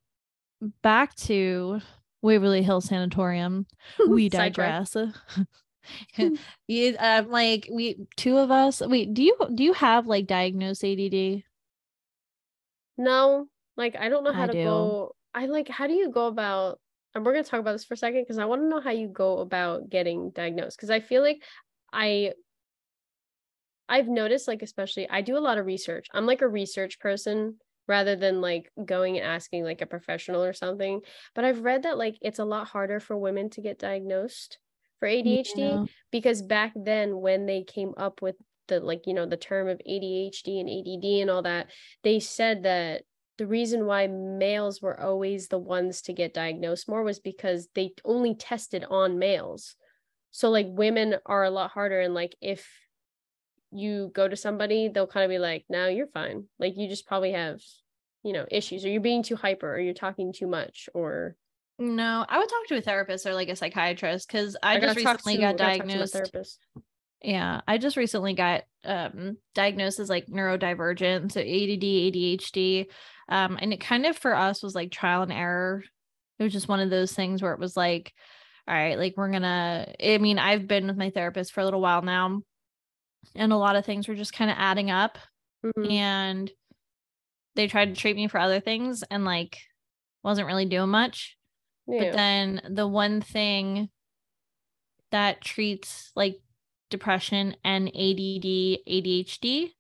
back 0.83 1.13
to 1.17 1.81
waverly 2.23 2.63
hill 2.63 2.81
sanatorium 2.81 3.67
we 4.09 4.29
digress 4.29 4.97
you 6.69 6.97
um 6.99 7.29
like 7.29 7.69
we 7.73 7.97
two 8.17 8.39
of 8.39 8.51
us 8.51 8.81
wait 8.81 9.13
do 9.13 9.23
you 9.23 9.37
do 9.55 9.65
you 9.65 9.73
have 9.73 10.07
like 10.07 10.27
diagnosed 10.27 10.85
add 10.85 11.43
No, 12.99 13.49
like 13.77 13.97
I 13.97 14.09
don't 14.09 14.25
know 14.25 14.33
how 14.33 14.45
I 14.45 14.47
to 14.47 14.53
do. 14.53 14.65
go. 14.65 15.15
I 15.35 15.47
like 15.47 15.69
how 15.69 15.87
do 15.87 15.95
you 15.95 16.11
go 16.11 16.27
about 16.27 16.79
and 17.15 17.25
we're 17.25 17.33
gonna 17.33 17.45
talk 17.45 17.61
about 17.61 17.73
this 17.73 17.85
for 17.85 17.95
a 17.95 17.97
second 17.97 18.23
because 18.23 18.39
I 18.39 18.45
want 18.45 18.63
to 18.63 18.69
know 18.69 18.81
how 18.81 18.91
you 18.91 19.09
go 19.09 19.39
about 19.39 19.89
getting 19.89 20.31
diagnosed 20.31 20.77
because 20.77 20.91
I 20.91 21.01
feel 21.01 21.23
like 21.23 21.43
I 21.93 22.33
I've 23.89 24.09
noticed 24.09 24.49
like 24.49 24.63
especially 24.63 25.09
I 25.09 25.21
do 25.23 25.37
a 25.37 25.41
lot 25.41 25.59
of 25.59 25.67
research. 25.67 26.07
I'm 26.13 26.27
like 26.27 26.43
a 26.43 26.49
research 26.49 26.99
person 26.99 27.59
rather 27.89 28.17
than 28.17 28.41
like 28.41 28.71
going 28.85 29.17
and 29.19 29.27
asking 29.27 29.65
like 29.65 29.81
a 29.81 29.87
professional 29.87 30.43
or 30.43 30.53
something. 30.53 31.01
But 31.35 31.45
I've 31.45 31.61
read 31.61 31.83
that 31.83 31.99
like 31.99 32.17
it's 32.21 32.39
a 32.39 32.45
lot 32.45 32.69
harder 32.69 33.01
for 33.01 33.17
women 33.17 33.51
to 33.51 33.61
get 33.61 33.79
diagnosed 33.79 34.59
for 35.01 35.09
ADHD 35.09 35.57
Yeah. 35.57 35.85
because 36.11 36.43
back 36.43 36.73
then 36.77 37.21
when 37.21 37.47
they 37.47 37.65
came 37.65 37.93
up 37.97 38.23
with 38.23 38.37
the 38.69 38.79
like 38.81 39.07
you 39.07 39.15
know 39.15 39.27
the 39.27 39.37
term 39.37 39.69
of 39.69 39.81
ADHD 39.89 40.61
and 40.61 40.71
ADD 40.71 41.21
and 41.23 41.31
all 41.31 41.43
that 41.43 41.71
they 42.05 42.21
said 42.21 42.63
that 42.63 43.03
the 43.39 43.47
reason 43.47 43.87
why 43.87 44.07
males 44.07 44.81
were 44.81 45.01
always 45.01 45.49
the 45.49 45.59
ones 45.59 46.03
to 46.03 46.13
get 46.13 46.35
diagnosed 46.35 46.89
more 46.89 47.03
was 47.03 47.19
because 47.19 47.69
they 47.75 47.91
only 48.05 48.35
tested 48.37 48.85
on 48.89 49.19
males 49.19 49.75
so 50.31 50.49
like 50.51 50.67
women 50.69 51.17
are 51.27 51.43
a 51.43 51.51
lot 51.51 51.73
harder 51.73 52.01
and 52.01 52.15
like 52.15 52.37
if 52.41 52.69
you 53.73 54.11
go 54.15 54.29
to 54.29 54.37
somebody 54.37 54.89
they'll 54.89 55.07
kind 55.07 55.25
of 55.25 55.31
be 55.31 55.39
like 55.39 55.65
no 55.69 55.89
you're 55.89 56.07
fine 56.09 56.45
like 56.59 56.75
you 56.77 56.89
just 56.89 57.07
probably 57.07 57.33
have 57.33 57.61
you 58.23 58.33
know 58.33 58.45
issues 58.51 58.85
or 58.85 58.89
you're 58.91 59.01
being 59.01 59.23
too 59.23 59.37
hyper 59.37 59.75
or 59.75 59.81
you're 59.81 59.95
talking 59.95 60.33
too 60.33 60.47
much 60.47 60.89
or 60.95 61.35
No, 61.79 62.25
I 62.29 62.39
would 62.39 62.49
talk 62.49 62.67
to 62.69 62.77
a 62.77 62.81
therapist 62.83 63.27
or 63.27 63.35
like 63.35 63.49
a 63.49 63.57
psychiatrist 63.57 64.29
because 64.29 64.57
I, 64.63 64.79
just 64.79 64.97
recently 64.97 65.37
to- 65.37 65.41
got 65.41 65.55
I 65.55 65.57
gotta 65.57 65.59
talk 65.59 65.73
to 65.73 65.87
my 65.87 65.89
diagnosed. 65.89 66.13
therapist. 66.13 66.59
Yeah, 67.23 67.61
I 67.67 67.79
just 67.79 67.97
recently 67.97 68.35
got 68.35 68.63
um 68.85 69.37
diagnosed 69.55 69.99
as 70.01 70.09
like 70.09 70.27
neurodivergent, 70.27 71.33
so 71.33 71.41
ADD, 71.41 71.83
ADHD. 71.83 72.87
Um, 73.29 73.59
and 73.61 73.73
it 73.73 73.81
kind 73.81 74.07
of 74.07 74.17
for 74.19 74.35
us 74.37 74.63
was 74.63 74.75
like 74.75 74.91
trial 74.91 75.23
and 75.23 75.33
error. 75.33 75.83
It 76.39 76.43
was 76.43 76.53
just 76.53 76.69
one 76.69 76.81
of 76.81 76.91
those 76.91 77.13
things 77.13 77.41
where 77.41 77.53
it 77.55 77.61
was 77.61 77.77
like, 77.77 78.13
all 78.69 78.75
right, 78.75 78.99
like 78.99 79.15
we're 79.17 79.31
gonna. 79.33 79.93
I 80.03 80.19
mean, 80.19 80.39
I've 80.39 80.67
been 80.69 80.87
with 80.87 80.97
my 80.97 81.11
therapist 81.11 81.53
for 81.53 81.61
a 81.61 81.65
little 81.65 81.81
while 81.81 82.03
now, 82.03 82.43
and 83.35 83.53
a 83.53 83.57
lot 83.57 83.77
of 83.77 83.85
things 83.85 84.09
were 84.09 84.15
just 84.15 84.33
kind 84.33 84.51
of 84.51 84.57
adding 84.59 84.91
up, 84.91 85.19
Mhm. 85.65 85.91
and 85.91 86.51
they 87.55 87.67
tried 87.69 87.95
to 87.95 88.01
treat 88.01 88.17
me 88.17 88.29
for 88.29 88.39
other 88.39 88.61
things, 88.61 89.03
and 89.05 89.25
like 89.25 89.59
wasn't 90.23 90.47
really 90.47 90.67
doing 90.67 90.89
much. 90.91 91.37
yeah. 91.87 92.05
But 92.05 92.13
then 92.13 92.63
the 92.71 92.87
one 92.87 93.21
thing 93.21 93.91
that 95.11 95.41
treats 95.43 96.11
like 96.17 96.41
depression 96.91 97.57
and 97.65 97.89
ADD, 97.89 98.79
ADHD, 98.87 99.75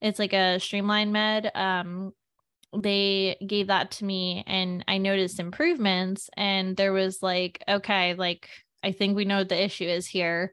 it's 0.00 0.18
like 0.18 0.32
a 0.32 0.58
streamline 0.58 1.12
med. 1.12 1.50
Um, 1.54 2.12
they 2.72 3.36
gave 3.46 3.66
that 3.66 3.90
to 3.92 4.04
me 4.04 4.44
and 4.46 4.84
I 4.86 4.98
noticed 4.98 5.40
improvements. 5.40 6.30
And 6.36 6.76
there 6.76 6.92
was 6.92 7.22
like, 7.22 7.62
okay, 7.68 8.14
like 8.14 8.48
I 8.82 8.92
think 8.92 9.16
we 9.16 9.24
know 9.24 9.38
what 9.38 9.48
the 9.48 9.62
issue 9.62 9.84
is 9.84 10.06
here. 10.06 10.52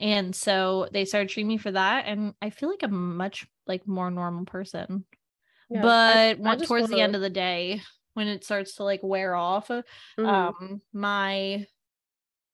And 0.00 0.34
so 0.34 0.88
they 0.92 1.04
started 1.04 1.30
treating 1.30 1.48
me 1.48 1.56
for 1.58 1.72
that. 1.72 2.04
And 2.06 2.34
I 2.42 2.50
feel 2.50 2.68
like 2.68 2.82
I'm 2.82 2.92
a 2.92 2.96
much 2.96 3.46
like 3.66 3.86
more 3.86 4.10
normal 4.10 4.44
person 4.44 5.04
Yeah, 5.70 5.82
but 5.82 6.38
I 6.44 6.56
just 6.56 6.68
towards 6.68 6.88
the 6.88 7.00
end 7.00 7.14
of 7.14 7.20
the 7.22 7.30
day 7.30 7.80
when 8.14 8.28
it 8.28 8.44
starts 8.44 8.76
to 8.76 8.84
like 8.84 9.00
wear 9.02 9.34
off 9.34 9.68
Mhm. 9.68 9.84
um 10.18 10.80
my 10.92 11.66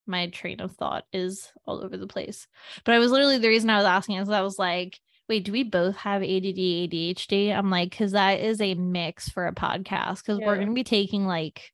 my 0.06 0.28
train 0.28 0.60
of 0.60 0.72
thought 0.72 1.04
is 1.12 1.52
all 1.64 1.84
over 1.84 1.96
the 1.96 2.08
place 2.08 2.48
but 2.84 2.94
i 2.94 2.98
was 2.98 3.12
literally 3.12 3.38
the 3.38 3.48
reason 3.48 3.70
i 3.70 3.76
was 3.76 3.84
asking 3.86 4.16
is 4.16 4.28
i 4.28 4.40
was 4.40 4.58
like 4.58 4.98
wait 5.28 5.44
do 5.44 5.52
we 5.52 5.62
both 5.62 5.94
have 5.94 6.22
add 6.22 6.28
adhd 6.28 7.56
i'm 7.56 7.70
like 7.70 7.90
because 7.90 8.12
that 8.12 8.40
is 8.40 8.60
a 8.60 8.74
mix 8.74 9.28
for 9.28 9.46
a 9.46 9.54
podcast 9.54 10.16
because 10.18 10.40
we're 10.40 10.56
going 10.56 10.66
to 10.66 10.74
be 10.74 10.82
taking 10.82 11.24
like 11.26 11.71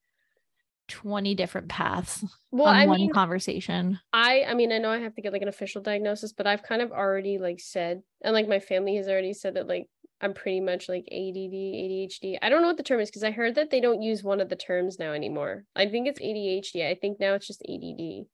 20 0.88 1.34
different 1.34 1.68
paths 1.68 2.24
well 2.50 2.66
on 2.66 2.76
i 2.76 2.86
one 2.86 2.98
mean 3.00 3.12
conversation 3.12 3.98
I 4.12 4.44
I 4.48 4.54
mean 4.54 4.72
I 4.72 4.78
know 4.78 4.90
I 4.90 4.98
have 4.98 5.14
to 5.14 5.22
get 5.22 5.32
like 5.32 5.42
an 5.42 5.48
official 5.48 5.82
diagnosis, 5.82 6.32
but 6.32 6.46
I've 6.46 6.62
kind 6.62 6.82
of 6.82 6.90
already 6.92 7.38
like 7.38 7.60
said 7.60 8.02
and 8.22 8.34
like 8.34 8.48
my 8.48 8.58
family 8.58 8.96
has 8.96 9.06
already 9.08 9.34
said 9.34 9.54
that 9.54 9.68
like 9.68 9.88
I'm 10.20 10.34
pretty 10.34 10.60
much 10.60 10.88
like 10.88 11.04
ADD, 11.12 11.52
ADHD. 11.54 12.38
I 12.42 12.48
don't 12.48 12.60
know 12.62 12.66
what 12.68 12.76
the 12.76 12.82
term 12.82 12.98
is 13.00 13.08
because 13.08 13.22
I 13.22 13.30
heard 13.30 13.54
that 13.54 13.70
they 13.70 13.80
don't 13.80 14.02
use 14.02 14.24
one 14.24 14.40
of 14.40 14.48
the 14.48 14.56
terms 14.56 14.98
now 14.98 15.12
anymore. 15.12 15.64
I 15.76 15.86
think 15.88 16.08
it's 16.08 16.18
ADHD. 16.20 16.88
I 16.90 16.94
think 16.96 17.20
now 17.20 17.34
it's 17.34 17.46
just 17.46 17.62
ADD. 17.62 18.26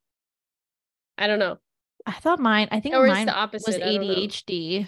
I 1.19 1.27
don't 1.27 1.39
know. 1.39 1.59
i 2.07 2.13
thought 2.13 2.39
mine 2.41 2.69
i 2.71 2.81
think 2.81 2.95
Or 2.95 3.07
mine 3.07 3.27
the 3.27 3.33
was 3.33 3.39
opposite. 3.39 3.83
I 3.83 3.99
adhd 3.99 4.87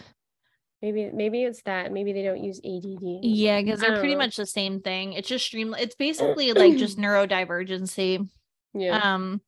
Maybe 0.86 1.10
maybe 1.12 1.42
it's 1.42 1.62
that. 1.62 1.92
Maybe 1.92 2.12
they 2.12 2.22
don't 2.22 2.44
use 2.44 2.58
ADD. 2.58 3.24
Yeah, 3.24 3.60
because 3.60 3.80
they're 3.80 3.98
pretty 3.98 4.14
know. 4.14 4.18
much 4.18 4.36
the 4.36 4.46
same 4.46 4.80
thing. 4.80 5.14
It's 5.14 5.28
just 5.28 5.44
stream. 5.44 5.74
It's 5.76 5.94
basically 5.98 6.52
like 6.52 6.76
just 6.76 6.96
neurodivergency. 6.96 8.28
Yeah. 8.72 9.14
Um, 9.14 9.40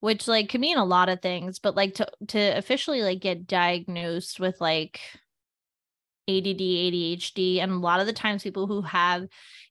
which 0.00 0.26
like 0.26 0.48
could 0.48 0.62
mean 0.62 0.78
a 0.78 0.84
lot 0.84 1.10
of 1.10 1.20
things, 1.20 1.58
but 1.58 1.76
like 1.76 1.96
to 1.96 2.06
to 2.28 2.38
officially 2.38 3.02
like 3.02 3.20
get 3.20 3.46
diagnosed 3.46 4.40
with 4.40 4.58
like 4.58 5.00
ADD, 6.28 6.60
ADHD, 6.60 7.58
and 7.58 7.70
a 7.70 7.76
lot 7.76 8.00
of 8.00 8.06
the 8.06 8.14
times 8.14 8.42
people 8.42 8.66
who 8.66 8.80
have 8.80 9.24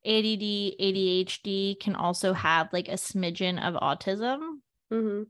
ADD, 0.05 0.77
ADHD 0.79 1.79
can 1.79 1.95
also 1.95 2.33
have 2.33 2.71
like 2.71 2.87
a 2.87 2.93
smidgen 2.93 3.59
of 3.59 3.73
autism. 3.81 4.59
hmm 4.91 5.23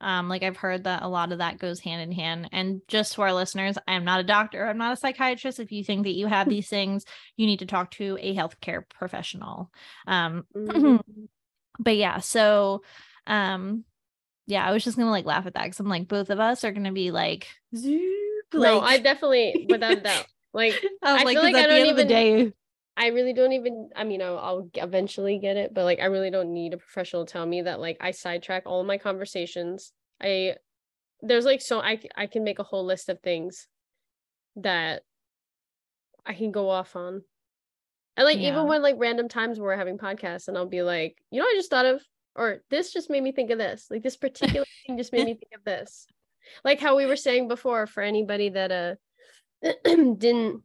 Um, 0.00 0.28
like 0.28 0.42
I've 0.42 0.56
heard 0.56 0.84
that 0.84 1.02
a 1.02 1.08
lot 1.08 1.32
of 1.32 1.38
that 1.38 1.58
goes 1.58 1.80
hand 1.80 2.02
in 2.02 2.12
hand. 2.12 2.48
And 2.52 2.82
just 2.88 3.14
to 3.14 3.22
our 3.22 3.32
listeners, 3.32 3.76
I'm 3.88 4.04
not 4.04 4.20
a 4.20 4.24
doctor, 4.24 4.66
I'm 4.66 4.78
not 4.78 4.92
a 4.92 4.96
psychiatrist. 4.96 5.58
If 5.60 5.72
you 5.72 5.82
think 5.84 6.04
that 6.04 6.14
you 6.14 6.26
have 6.26 6.48
these 6.50 6.68
things, 6.68 7.04
you 7.36 7.46
need 7.46 7.58
to 7.60 7.66
talk 7.66 7.90
to 7.92 8.16
a 8.20 8.34
healthcare 8.34 8.82
professional. 8.88 9.70
Um, 10.06 10.44
Mhm. 10.56 11.00
but 11.78 11.96
yeah, 11.96 12.18
so 12.18 12.82
um, 13.26 13.84
yeah, 14.46 14.66
I 14.66 14.72
was 14.72 14.82
just 14.84 14.96
gonna 14.96 15.10
like 15.10 15.26
laugh 15.26 15.46
at 15.46 15.54
that 15.54 15.64
because 15.64 15.80
I'm 15.80 15.88
like, 15.88 16.08
both 16.08 16.30
of 16.30 16.40
us 16.40 16.64
are 16.64 16.72
gonna 16.72 16.92
be 16.92 17.10
like, 17.10 17.48
zoop, 17.76 18.02
No, 18.54 18.80
I 18.80 18.98
definitely 18.98 19.66
without 19.68 20.02
doubt. 20.02 20.26
Like 20.54 20.82
I 21.02 21.12
was 21.12 21.20
I 21.20 21.24
like, 21.26 21.34
feel 21.36 21.42
like 21.42 21.54
I 21.54 21.60
at 21.60 21.68
the 21.68 21.74
don't 21.74 21.80
end 21.82 21.90
of 21.90 21.96
the 21.96 22.04
day, 22.06 22.52
I 22.98 23.06
really 23.08 23.32
don't 23.32 23.52
even 23.52 23.90
I 23.94 24.02
mean 24.02 24.20
I'll, 24.20 24.38
I'll 24.38 24.70
eventually 24.74 25.38
get 25.38 25.56
it, 25.56 25.72
but 25.72 25.84
like 25.84 26.00
I 26.00 26.06
really 26.06 26.30
don't 26.30 26.52
need 26.52 26.74
a 26.74 26.78
professional 26.78 27.24
to 27.24 27.32
tell 27.32 27.46
me 27.46 27.62
that 27.62 27.78
like 27.78 27.96
I 28.00 28.10
sidetrack 28.10 28.64
all 28.66 28.80
of 28.80 28.86
my 28.88 28.98
conversations. 28.98 29.92
I 30.20 30.56
there's 31.22 31.44
like 31.44 31.60
so 31.60 31.80
I, 31.80 32.00
I 32.16 32.26
can 32.26 32.42
make 32.42 32.58
a 32.58 32.64
whole 32.64 32.84
list 32.84 33.08
of 33.08 33.20
things 33.20 33.68
that 34.56 35.02
I 36.26 36.34
can 36.34 36.50
go 36.50 36.68
off 36.68 36.96
on. 36.96 37.22
And 38.16 38.24
like 38.24 38.38
Yeah. 38.38 38.50
even 38.50 38.66
when 38.66 38.82
like 38.82 38.96
random 38.98 39.28
times 39.28 39.60
we're 39.60 39.76
having 39.76 39.96
podcasts 39.96 40.48
and 40.48 40.58
I'll 40.58 40.66
be 40.66 40.82
like, 40.82 41.16
you 41.30 41.38
know 41.40 41.46
I 41.46 41.54
just 41.56 41.70
thought 41.70 41.86
of 41.86 42.02
or 42.34 42.58
this 42.68 42.92
just 42.92 43.10
made 43.10 43.22
me 43.22 43.30
think 43.30 43.50
of 43.50 43.58
this. 43.58 43.86
Like 43.90 44.02
this 44.02 44.16
particular 44.16 44.66
thing 44.86 44.98
just 44.98 45.12
made 45.12 45.24
me 45.24 45.34
think 45.34 45.52
of 45.54 45.62
this. 45.62 46.08
Like 46.64 46.80
how 46.80 46.96
we 46.96 47.06
were 47.06 47.16
saying 47.16 47.46
before 47.46 47.86
for 47.86 48.02
anybody 48.02 48.48
that 48.48 48.72
uh 48.72 48.94
didn't 49.84 50.62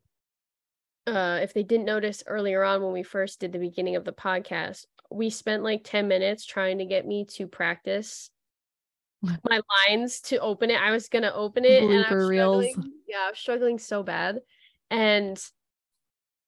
uh 1.08 1.40
if 1.42 1.54
they 1.54 1.64
didn't 1.64 1.86
notice 1.86 2.24
earlier 2.28 2.64
on 2.64 2.82
when 2.82 2.94
we 2.94 3.04
first 3.04 3.40
did 3.40 3.52
the 3.52 3.60
beginning 3.60 3.96
of 3.96 4.06
the 4.06 4.14
podcast 4.14 4.86
we 5.14 5.30
spent 5.30 5.64
like 5.64 5.82
10 5.84 6.08
minutes 6.08 6.46
trying 6.46 6.80
to 6.80 6.86
get 6.86 7.06
me 7.06 7.26
to 7.26 7.48
practice 7.48 8.30
my 9.50 9.62
lines 9.88 10.20
to 10.20 10.38
open 10.40 10.70
it. 10.70 10.82
I 10.82 10.92
was 10.92 11.08
gonna 11.08 11.32
open 11.34 11.64
it 11.64 11.84
and 11.84 11.94
I 11.94 11.98
was 11.98 12.06
Blooper 12.08 12.30
reels. 12.30 12.66
yeah 13.08 13.28
I'm 13.28 13.36
struggling 13.36 13.80
so 13.80 14.04
bad. 14.04 14.40
And 14.92 15.40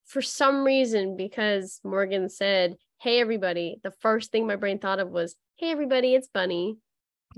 for 0.05 0.21
some 0.21 0.63
reason 0.63 1.17
because 1.17 1.79
morgan 1.83 2.29
said 2.29 2.75
hey 3.01 3.19
everybody 3.19 3.79
the 3.81 3.89
first 3.89 4.31
thing 4.31 4.45
my 4.45 4.55
brain 4.55 4.77
thought 4.77 4.99
of 4.99 5.09
was 5.09 5.35
hey 5.57 5.71
everybody 5.71 6.13
it's 6.15 6.27
bunny. 6.27 6.77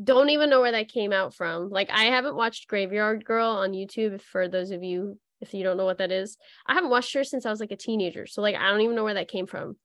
Don't 0.03 0.29
even 0.29 0.49
know 0.49 0.61
where 0.61 0.73
that 0.73 0.89
came 0.89 1.13
out 1.13 1.33
from. 1.33 1.69
Like 1.69 1.89
i 1.91 2.05
haven't 2.05 2.35
watched 2.35 2.67
graveyard 2.67 3.23
girl 3.23 3.49
on 3.49 3.71
youtube 3.71 4.21
for 4.21 4.47
those 4.47 4.71
of 4.71 4.83
you 4.83 5.19
if 5.41 5.53
you 5.53 5.63
don't 5.63 5.77
know 5.77 5.85
what 5.85 5.99
that 5.99 6.11
is 6.11 6.37
I 6.65 6.73
haven't 6.73 6.89
watched 6.89 7.13
her 7.13 7.23
since 7.23 7.45
I 7.45 7.49
was 7.49 7.59
like 7.59 7.71
a 7.71 7.77
teenager. 7.77 8.25
So 8.27 8.41
like 8.41 8.55
I 8.55 8.69
don't 8.69 8.81
even 8.81 8.95
know 8.95 9.03
where 9.03 9.15
that 9.15 9.27
came 9.27 9.47
from. 9.47 9.77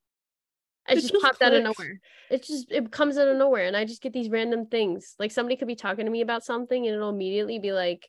It, 0.89 0.99
It 0.99 1.01
just, 1.01 1.13
just 1.13 1.25
popped 1.25 1.43
out 1.43 1.55
of 1.55 1.63
nowhere. 1.63 2.01
It 2.31 2.45
just 2.45 2.71
it 2.71 2.91
comes 2.91 3.17
out 3.17 3.29
of 3.29 3.37
nowhere 3.37 3.67
and 3.67 3.77
I 3.77 3.85
just 3.85 4.03
get 4.03 4.13
these 4.13 4.29
random 4.29 4.67
things. 4.67 5.15
Like 5.19 5.31
somebody 5.31 5.57
could 5.57 5.69
be 5.69 5.77
talking 5.77 6.07
to 6.07 6.11
me 6.11 6.23
about 6.23 6.45
something 6.45 6.87
and 6.87 6.95
it'll 6.95 7.11
immediately 7.11 7.59
be 7.59 7.73
like 7.73 8.09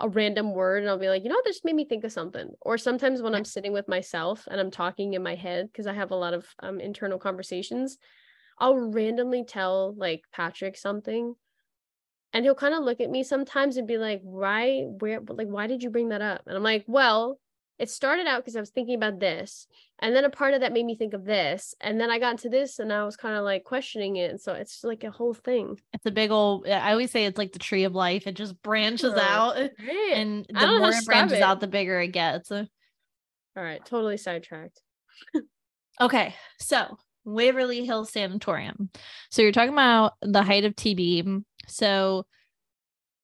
a 0.00 0.08
random 0.08 0.54
word 0.54 0.82
and 0.82 0.90
I'll 0.90 0.98
be 0.98 1.08
like, 1.08 1.24
you 1.24 1.28
know, 1.28 1.40
this 1.44 1.64
made 1.64 1.74
me 1.74 1.84
think 1.84 2.04
of 2.04 2.12
something. 2.12 2.50
Or 2.60 2.78
sometimes 2.78 3.20
when 3.20 3.34
I'm 3.34 3.44
sitting 3.44 3.72
with 3.72 3.88
myself 3.88 4.46
and 4.50 4.60
I'm 4.60 4.70
talking 4.70 5.14
in 5.14 5.22
my 5.22 5.34
head 5.34 5.66
because 5.66 5.86
I 5.86 5.92
have 5.92 6.10
a 6.10 6.16
lot 6.16 6.34
of 6.34 6.46
um 6.60 6.80
internal 6.80 7.18
conversations, 7.18 7.98
I'll 8.58 8.76
randomly 8.76 9.44
tell 9.44 9.94
like 9.96 10.22
Patrick 10.32 10.76
something 10.76 11.34
and 12.32 12.44
he'll 12.44 12.54
kind 12.54 12.74
of 12.74 12.84
look 12.84 13.00
at 13.00 13.10
me 13.10 13.22
sometimes 13.22 13.76
and 13.76 13.86
be 13.88 13.98
like 13.98 14.20
why 14.22 14.82
where 15.00 15.20
like 15.28 15.48
why 15.48 15.66
did 15.66 15.82
you 15.82 15.90
bring 15.90 16.08
that 16.10 16.20
up 16.22 16.42
and 16.46 16.56
i'm 16.56 16.62
like 16.62 16.84
well 16.86 17.38
it 17.78 17.88
started 17.88 18.26
out 18.26 18.40
because 18.42 18.56
i 18.56 18.60
was 18.60 18.70
thinking 18.70 18.94
about 18.96 19.18
this 19.20 19.66
and 20.00 20.14
then 20.14 20.24
a 20.24 20.30
part 20.30 20.52
of 20.54 20.60
that 20.60 20.72
made 20.72 20.84
me 20.84 20.94
think 20.96 21.14
of 21.14 21.24
this 21.24 21.74
and 21.80 22.00
then 22.00 22.10
i 22.10 22.18
got 22.18 22.32
into 22.32 22.48
this 22.48 22.78
and 22.78 22.92
i 22.92 23.04
was 23.04 23.16
kind 23.16 23.34
of 23.36 23.44
like 23.44 23.64
questioning 23.64 24.16
it 24.16 24.30
and 24.30 24.40
so 24.40 24.52
it's 24.52 24.82
like 24.84 25.04
a 25.04 25.10
whole 25.10 25.32
thing 25.34 25.78
it's 25.94 26.06
a 26.06 26.10
big 26.10 26.30
old. 26.30 26.66
I 26.68 26.92
always 26.92 27.10
say 27.10 27.24
it's 27.24 27.38
like 27.38 27.52
the 27.52 27.58
tree 27.58 27.82
of 27.84 27.94
life. 27.94 28.26
It 28.28 28.34
just 28.34 28.60
branches 28.62 29.14
Yeah. 29.16 29.22
out, 29.36 29.56
Right. 29.56 30.12
and 30.14 30.44
the 30.48 30.52
don't 30.54 30.68
know 30.68 30.74
how 30.74 30.90
more 30.90 30.90
it 30.90 31.04
branches 31.06 31.38
it. 31.38 31.42
out, 31.42 31.58
the 31.60 31.66
bigger 31.66 31.98
it 32.00 32.08
gets. 32.12 32.52
all 32.52 32.66
right 33.56 33.84
totally 33.84 34.16
sidetracked 34.16 34.80
Okay, 36.00 36.34
so 36.60 36.96
Waverly 37.28 37.84
Hills 37.84 38.10
Sanatorium. 38.10 38.90
So 39.30 39.42
you're 39.42 39.52
talking 39.52 39.72
about 39.72 40.14
the 40.22 40.42
height 40.42 40.64
of 40.64 40.74
TB. 40.74 41.44
So 41.66 42.26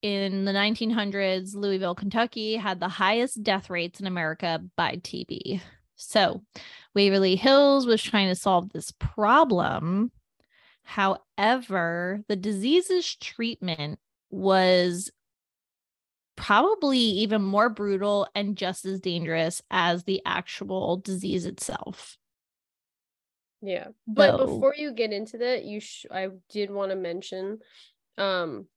in 0.03 0.45
the 0.45 0.53
1900s, 0.53 1.55
Louisville, 1.55 1.95
Kentucky 1.95 2.57
had 2.57 2.79
the 2.79 2.88
highest 2.88 3.43
death 3.43 3.71
rates 3.71 4.01
in 4.01 4.07
America 4.07 4.62
by 4.77 4.97
TB. 4.97 5.62
So, 5.97 6.43
Waverly 6.95 7.37
Hills 7.37 7.87
was 7.87 8.03
trying 8.03 8.29
to 8.29 8.35
solve 8.35 8.71
this 8.71 8.93
problem. 8.99 10.12
However, 10.83 12.23
the 12.29 12.37
disease's 12.37 13.17
treatment 13.17 13.99
was 14.31 15.11
probably 16.37 16.99
even 16.99 17.40
more 17.43 17.71
brutal 17.71 18.29
and 18.35 18.57
just 18.57 18.85
as 18.85 19.01
dangerous 19.01 19.62
as 19.71 20.05
the 20.05 20.21
actual 20.27 20.99
disease 20.99 21.47
itself. 21.47 22.19
Yeah. 23.64 23.88
But 24.07 24.37
So- 24.38 24.46
before 24.46 24.74
you 24.77 24.92
get 24.92 25.12
into 25.12 25.38
that, 25.38 25.64
you 25.64 25.81
sh- 25.81 26.07
I 26.11 26.29
did 26.50 26.70
want 26.70 26.90
to 26.90 26.96
mention 26.96 27.61
um 28.18 28.68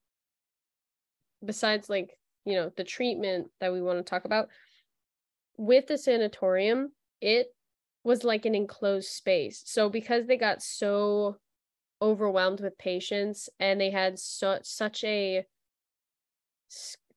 besides 1.46 1.90
like, 1.90 2.18
you 2.46 2.56
know, 2.56 2.72
the 2.76 2.84
treatment 2.84 3.52
that 3.60 3.72
we 3.74 3.82
want 3.82 4.00
to 4.00 4.10
talk 4.10 4.26
about 4.26 4.48
with 5.58 5.88
the 5.88 5.98
sanatorium, 5.98 6.92
it 7.22 7.48
was 8.04 8.24
like 8.24 8.46
an 8.46 8.56
enclosed 8.56 9.10
space. 9.10 9.62
So 9.66 9.90
because 9.90 10.26
they 10.26 10.38
got 10.38 10.64
so 10.64 11.38
overwhelmed 12.02 12.62
with 12.62 12.78
patients 12.78 13.50
and 13.60 13.82
they 13.82 13.90
had 13.92 14.18
such 14.20 14.66
such 14.66 15.04
a 15.04 15.46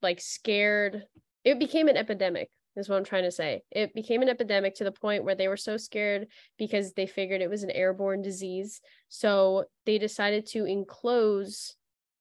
like 0.03 0.21
scared 0.21 1.05
it 1.45 1.59
became 1.59 1.87
an 1.89 1.97
epidemic 1.99 2.51
is 2.81 2.89
what 2.89 2.97
i'm 2.97 3.05
trying 3.05 3.25
to 3.25 3.31
say. 3.31 3.63
It 3.71 3.95
became 3.95 4.23
an 4.23 4.29
epidemic 4.29 4.75
to 4.77 4.85
the 4.85 4.93
point 4.93 5.25
where 5.25 5.35
they 5.37 5.49
were 5.49 5.57
so 5.57 5.77
scared 5.77 6.27
because 6.59 6.93
they 6.95 7.07
figured 7.07 7.41
it 7.41 7.51
was 7.51 7.63
an 7.63 7.71
airborne 7.71 8.23
disease. 8.23 8.81
So 9.09 9.67
they 9.87 9.99
decided 9.99 10.47
to 10.49 10.65
enclose 10.65 11.77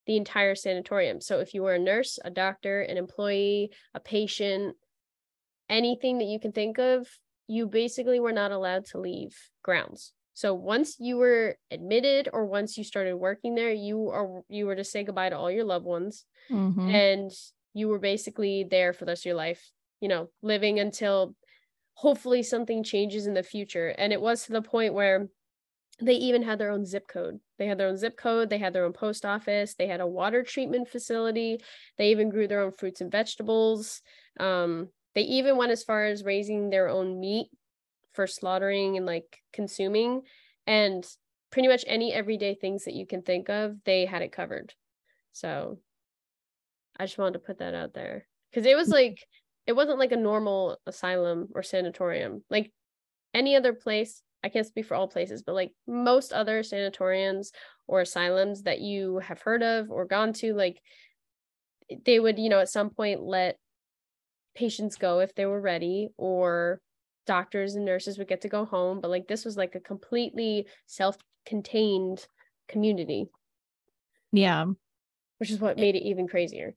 the 0.06 0.17
entire 0.17 0.56
sanatorium. 0.56 1.22
So 1.22 1.39
if 1.39 1.54
you 1.54 1.62
were 1.63 1.74
a 1.76 1.80
nurse 1.80 2.19
a 2.24 2.30
doctor 2.30 2.82
an 2.82 2.98
employee 2.98 3.72
a 3.93 4.00
patient 4.00 4.76
anything 5.69 6.17
that 6.19 6.26
you 6.26 6.39
can 6.39 6.52
think 6.52 6.78
of 6.80 7.08
you 7.48 7.67
basically 7.67 8.19
were 8.19 8.32
not 8.32 8.52
allowed 8.52 8.86
to 8.86 9.00
leave 9.00 9.36
grounds. 9.63 10.13
So 10.36 10.54
once 10.54 10.98
you 11.00 11.17
were 11.17 11.58
admitted 11.72 12.30
or 12.32 12.45
once 12.45 12.78
you 12.78 12.84
started 12.84 13.15
working 13.15 13.56
there 13.56 13.72
you 13.74 14.10
are 14.10 14.41
you 14.50 14.65
were 14.65 14.76
to 14.76 14.84
say 14.84 15.04
goodbye 15.04 15.30
to 15.30 15.38
all 15.38 15.52
your 15.52 15.65
loved 15.65 15.86
ones 15.86 16.26
Mhm. 16.50 16.91
and 16.91 17.32
you 17.74 17.88
were 17.88 18.00
basically 18.00 18.63
there 18.63 18.93
for 18.93 19.06
the 19.06 19.12
rest 19.12 19.22
of 19.24 19.26
your 19.26 19.36
life 19.36 19.72
you 19.99 20.07
know 20.07 20.29
living 20.41 20.79
until 20.79 21.35
hopefully 21.93 22.41
something 22.41 22.83
changes 22.83 23.27
in 23.27 23.33
the 23.33 23.43
future. 23.43 23.89
And 23.89 24.13
it 24.13 24.21
was 24.21 24.45
to 24.45 24.53
the 24.53 24.62
point 24.62 24.93
where 24.93 25.27
they 26.01 26.13
even 26.13 26.41
had 26.43 26.57
their 26.57 26.71
own 26.71 26.85
zip 26.85 27.09
code. 27.09 27.39
They 27.57 27.67
had 27.67 27.77
their 27.77 27.89
own 27.89 27.97
zip 27.97 28.15
code. 28.15 28.49
They 28.49 28.57
had 28.57 28.71
their 28.71 28.85
own 28.85 28.93
post 28.93 29.25
office. 29.25 29.75
They 29.75 29.88
had 29.88 29.99
a 29.99 30.07
water 30.07 30.43
treatment 30.43 30.88
facility. 30.88 31.62
They 31.97 32.12
even 32.12 32.29
grew 32.29 32.47
their 32.47 32.62
own 32.62 32.71
fruits 32.71 33.01
and 33.01 33.12
vegetables. 33.12 34.01
Um, 34.39 34.88
they 35.13 35.23
even 35.23 35.57
went 35.57 35.73
as 35.73 35.83
far 35.83 36.05
as 36.05 36.23
raising 36.23 36.69
their 36.69 36.88
own 36.88 37.19
meat 37.19 37.49
for 38.13 38.27
slaughtering 38.27 38.95
and 38.95 39.05
like 39.05 39.41
consuming. 39.51 40.21
And 40.65 41.05
pretty 41.51 41.67
much 41.67 41.83
any 41.85 42.13
everyday 42.13 42.55
things 42.55 42.85
that 42.85 42.93
you 42.93 43.05
can 43.05 43.23
think 43.23 43.49
of 43.49 43.75
they 43.83 44.05
had 44.05 44.21
it 44.21 44.31
covered. 44.31 44.73
So 45.33 45.79
I 46.97 47.05
just 47.05 47.17
wanted 47.17 47.33
to 47.33 47.39
put 47.39 47.59
that 47.59 47.73
out 47.73 47.93
there. 47.93 48.25
Because 48.49 48.65
it 48.65 48.77
was 48.77 48.88
like 48.88 49.27
it 49.69 49.75
wasn't 49.77 49.99
like 49.99 50.12
a 50.12 50.17
normal 50.17 50.79
asylum 50.88 51.49
or 51.55 51.63
sanatorium 51.63 52.43
like 52.49 52.73
any 53.34 53.55
other 53.55 53.73
place. 53.73 54.23
I 54.43 54.49
can't 54.49 54.67
speak 54.67 54.86
for 54.88 54.95
all 54.95 55.08
places, 55.08 55.43
but 55.43 55.55
like 55.55 55.73
most 55.88 56.34
other 56.34 56.63
sanatoriums 56.63 57.51
or 57.88 58.01
asylums 58.01 58.63
that 58.63 58.82
you 58.82 59.19
have 59.19 59.41
heard 59.41 59.63
of 59.63 59.91
or 59.91 60.05
gone 60.05 60.34
to, 60.34 60.53
like 60.53 60.82
they 62.05 62.19
would, 62.19 62.38
you 62.39 62.49
know, 62.49 62.60
at 62.60 62.69
some 62.69 62.89
point 62.89 63.21
let 63.21 63.58
patients 64.55 64.97
go 64.97 65.19
if 65.19 65.36
they 65.36 65.45
were 65.45 65.62
ready 65.62 66.10
or 66.17 66.82
doctors 67.25 67.75
and 67.75 67.86
nurses 67.86 68.17
would 68.17 68.27
get 68.27 68.41
to 68.41 68.49
go 68.49 68.65
home 68.65 69.01
but 69.01 69.10
like 69.12 69.27
this 69.27 69.45
was 69.45 69.55
like 69.58 69.75
a 69.75 69.79
completely 69.79 70.67
self-contained 70.88 72.27
community 72.67 73.29
Yeah. 74.32 74.65
which 75.39 75.49
is 75.49 75.60
what 75.60 75.77
made 75.77 75.95
it 75.95 76.03
even 76.08 76.27
crazier 76.27 76.75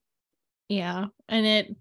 Yeah. 0.68 1.06
And 1.28 1.46
it 1.46 1.76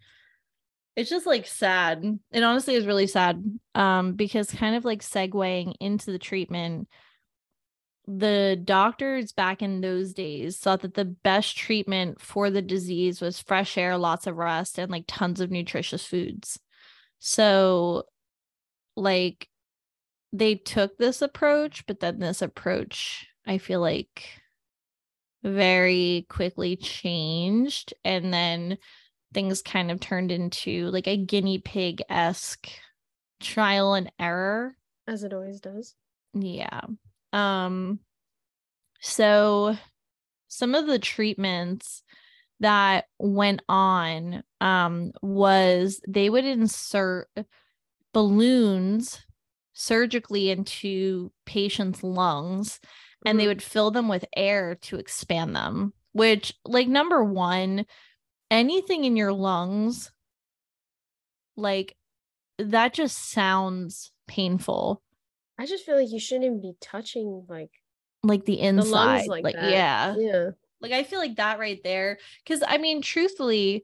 it's 1.01 1.09
just 1.09 1.25
like 1.25 1.47
sad. 1.47 2.19
It 2.31 2.43
honestly 2.43 2.75
is 2.75 2.85
really 2.85 3.07
sad. 3.07 3.43
Um, 3.73 4.13
because 4.13 4.51
kind 4.51 4.75
of 4.75 4.85
like 4.85 5.01
segueing 5.01 5.73
into 5.79 6.11
the 6.11 6.19
treatment, 6.19 6.87
the 8.05 8.61
doctors 8.63 9.31
back 9.31 9.63
in 9.63 9.81
those 9.81 10.13
days 10.13 10.59
thought 10.59 10.81
that 10.81 10.93
the 10.93 11.05
best 11.05 11.57
treatment 11.57 12.21
for 12.21 12.51
the 12.51 12.61
disease 12.61 13.19
was 13.19 13.41
fresh 13.41 13.79
air, 13.79 13.97
lots 13.97 14.27
of 14.27 14.37
rest, 14.37 14.77
and 14.77 14.91
like 14.91 15.05
tons 15.07 15.41
of 15.41 15.49
nutritious 15.49 16.05
foods. 16.05 16.59
So 17.17 18.03
like 18.95 19.47
they 20.31 20.53
took 20.53 20.97
this 20.97 21.23
approach, 21.23 21.87
but 21.87 21.99
then 21.99 22.19
this 22.19 22.43
approach, 22.43 23.27
I 23.47 23.57
feel 23.57 23.81
like 23.81 24.23
very 25.41 26.27
quickly 26.29 26.75
changed 26.75 27.95
and 28.05 28.31
then 28.31 28.77
things 29.33 29.61
kind 29.61 29.91
of 29.91 29.99
turned 29.99 30.31
into 30.31 30.87
like 30.87 31.07
a 31.07 31.17
guinea 31.17 31.59
pig 31.59 32.01
esque 32.09 32.69
trial 33.41 33.93
and 33.95 34.11
error. 34.19 34.75
as 35.07 35.23
it 35.23 35.33
always 35.33 35.59
does 35.59 35.95
Yeah. 36.33 36.81
Um 37.33 37.99
so 39.01 39.75
some 40.47 40.75
of 40.75 40.87
the 40.87 40.99
treatments 40.99 42.03
that 42.59 43.05
went 43.19 43.61
on 43.69 44.43
um 44.61 45.11
was 45.21 46.01
they 46.07 46.29
would 46.29 46.45
insert 46.45 47.29
balloons 48.13 49.21
surgically 49.73 50.49
into 50.51 51.31
patients' 51.45 52.03
lungs 52.03 52.79
and 53.25 53.39
they 53.39 53.45
Mhm. 53.45 53.47
would 53.47 53.63
fill 53.63 53.91
them 53.91 54.07
with 54.07 54.25
air 54.35 54.75
to 54.75 54.97
expand 54.97 55.55
them 55.55 55.93
which 56.13 56.53
like 56.65 56.87
number 56.87 57.23
1 57.23 57.85
anything 58.51 59.05
in 59.05 59.15
your 59.15 59.33
lungs 59.33 60.11
like 61.55 61.95
that 62.59 62.93
just 62.93 63.31
sounds 63.31 64.11
painful. 64.27 65.01
I 65.57 65.65
just 65.65 65.85
feel 65.85 65.95
like 65.95 66.11
you 66.11 66.19
shouldn't 66.19 66.45
even 66.45 66.61
be 66.61 66.73
touching 66.79 67.45
like 67.47 67.71
like 68.23 68.45
the 68.45 68.57
the 68.57 68.61
inside 68.61 68.89
lungs 68.91 69.27
like, 69.27 69.43
like 69.43 69.55
yeah. 69.55 70.15
Yeah. 70.17 70.49
like 70.79 70.91
i 70.91 71.03
feel 71.03 71.19
like 71.19 71.37
that 71.37 71.59
right 71.59 71.79
there 71.83 72.19
because 72.43 72.63
i 72.67 72.77
mean 72.77 73.01
truthfully 73.01 73.83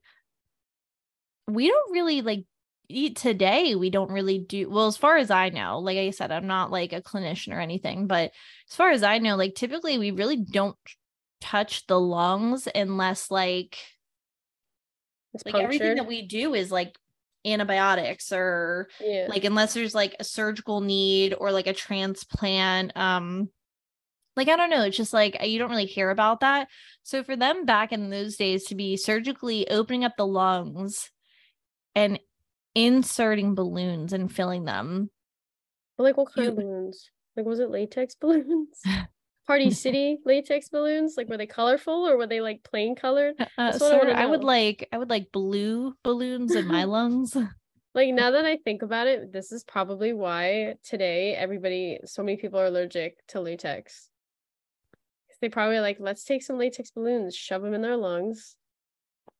we 1.47 1.67
don't 1.67 1.91
really 1.91 2.21
like 2.21 2.45
eat 2.89 3.15
today 3.17 3.75
we 3.75 3.89
don't 3.89 4.12
really 4.12 4.39
do 4.39 4.69
well 4.69 4.88
as 4.88 4.95
far 4.95 5.17
as 5.17 5.32
i 5.32 5.49
know 5.49 5.80
like 5.80 5.97
i 5.97 6.12
said 6.12 6.32
i'm 6.32 6.47
not 6.47 6.71
like 6.71 6.93
a 6.93 7.01
clinician 7.01 7.53
or 7.53 7.60
anything 7.60 8.08
but 8.08 8.32
as 8.69 8.75
far 8.75 8.91
as 8.91 9.03
i 9.03 9.17
know 9.17 9.36
like 9.36 9.56
typically 9.56 9.97
we 9.97 10.12
really 10.12 10.38
don't 10.38 10.77
touch 11.41 11.86
the 11.88 11.99
lungs 11.99 12.67
unless 12.73 13.30
like 13.30 13.77
It's 15.33 15.45
like 15.45 15.55
everything 15.55 15.95
that 15.95 16.07
we 16.07 16.23
do 16.23 16.53
is 16.53 16.71
like 16.71 16.97
antibiotics 17.45 18.31
or 18.31 18.89
yeah. 18.99 19.27
like 19.29 19.45
unless 19.45 19.73
there's 19.73 19.95
like 19.95 20.15
a 20.19 20.23
surgical 20.23 20.81
need 20.81 21.33
or 21.37 21.51
like 21.51 21.67
a 21.67 21.73
transplant 21.73 22.91
um 22.97 23.49
like 24.35 24.49
i 24.49 24.55
don't 24.55 24.69
know 24.69 24.83
it's 24.83 24.97
just 24.97 25.13
like 25.13 25.37
you 25.45 25.57
don't 25.57 25.69
really 25.69 25.85
hear 25.85 26.09
about 26.09 26.41
that 26.41 26.67
so 27.03 27.23
for 27.23 27.37
them 27.37 27.63
back 27.63 27.93
in 27.93 28.09
those 28.09 28.35
days 28.35 28.65
to 28.65 28.75
be 28.75 28.97
surgically 28.97 29.69
opening 29.69 30.03
up 30.03 30.13
the 30.17 30.25
lungs 30.25 31.09
and 31.95 32.19
inserting 32.75 33.55
balloons 33.55 34.13
and 34.13 34.31
filling 34.31 34.65
them 34.65 35.09
But, 35.97 36.03
like 36.03 36.17
what 36.17 36.33
kind 36.33 36.49
of 36.49 36.55
balloons? 36.55 37.09
Like 37.35 37.45
was 37.45 37.59
it 37.59 37.71
latex 37.71 38.15
balloons? 38.15 38.81
Party 39.47 39.71
City 39.83 40.17
latex 40.25 40.69
balloons? 40.69 41.15
Like 41.17 41.27
were 41.29 41.38
they 41.38 41.47
colorful 41.47 42.07
or 42.07 42.17
were 42.17 42.27
they 42.27 42.41
like 42.41 42.63
plain 42.63 42.95
colored? 42.95 43.36
uh, 43.39 43.45
That's 43.57 43.79
what 43.79 44.10
I 44.10 44.23
I 44.23 44.25
would 44.25 44.43
like 44.43 44.88
i 44.91 44.97
would 44.97 45.10
like 45.10 45.31
blue 45.31 45.95
balloons 46.03 46.55
in 46.55 46.67
my 46.67 46.83
lungs 46.95 47.36
Like 47.95 48.13
now 48.13 48.29
that 48.29 48.45
I 48.45 48.57
think 48.57 48.83
about 48.83 49.07
it, 49.07 49.33
this 49.33 49.51
is 49.51 49.63
probably 49.63 50.13
why 50.13 50.75
today 50.83 51.33
everybody 51.33 51.97
so 52.05 52.21
many 52.21 52.38
people 52.38 52.60
are 52.60 52.67
allergic 52.67 53.25
to 53.29 53.41
latex. 53.41 54.10
They 55.41 55.49
probably 55.49 55.79
like, 55.79 55.97
let's 55.99 56.23
take 56.23 56.43
some 56.43 56.60
latex 56.60 56.91
balloons, 56.91 57.36
shove 57.36 57.63
them 57.63 57.73
in 57.73 57.81
their 57.81 57.97
lungs. 57.97 58.55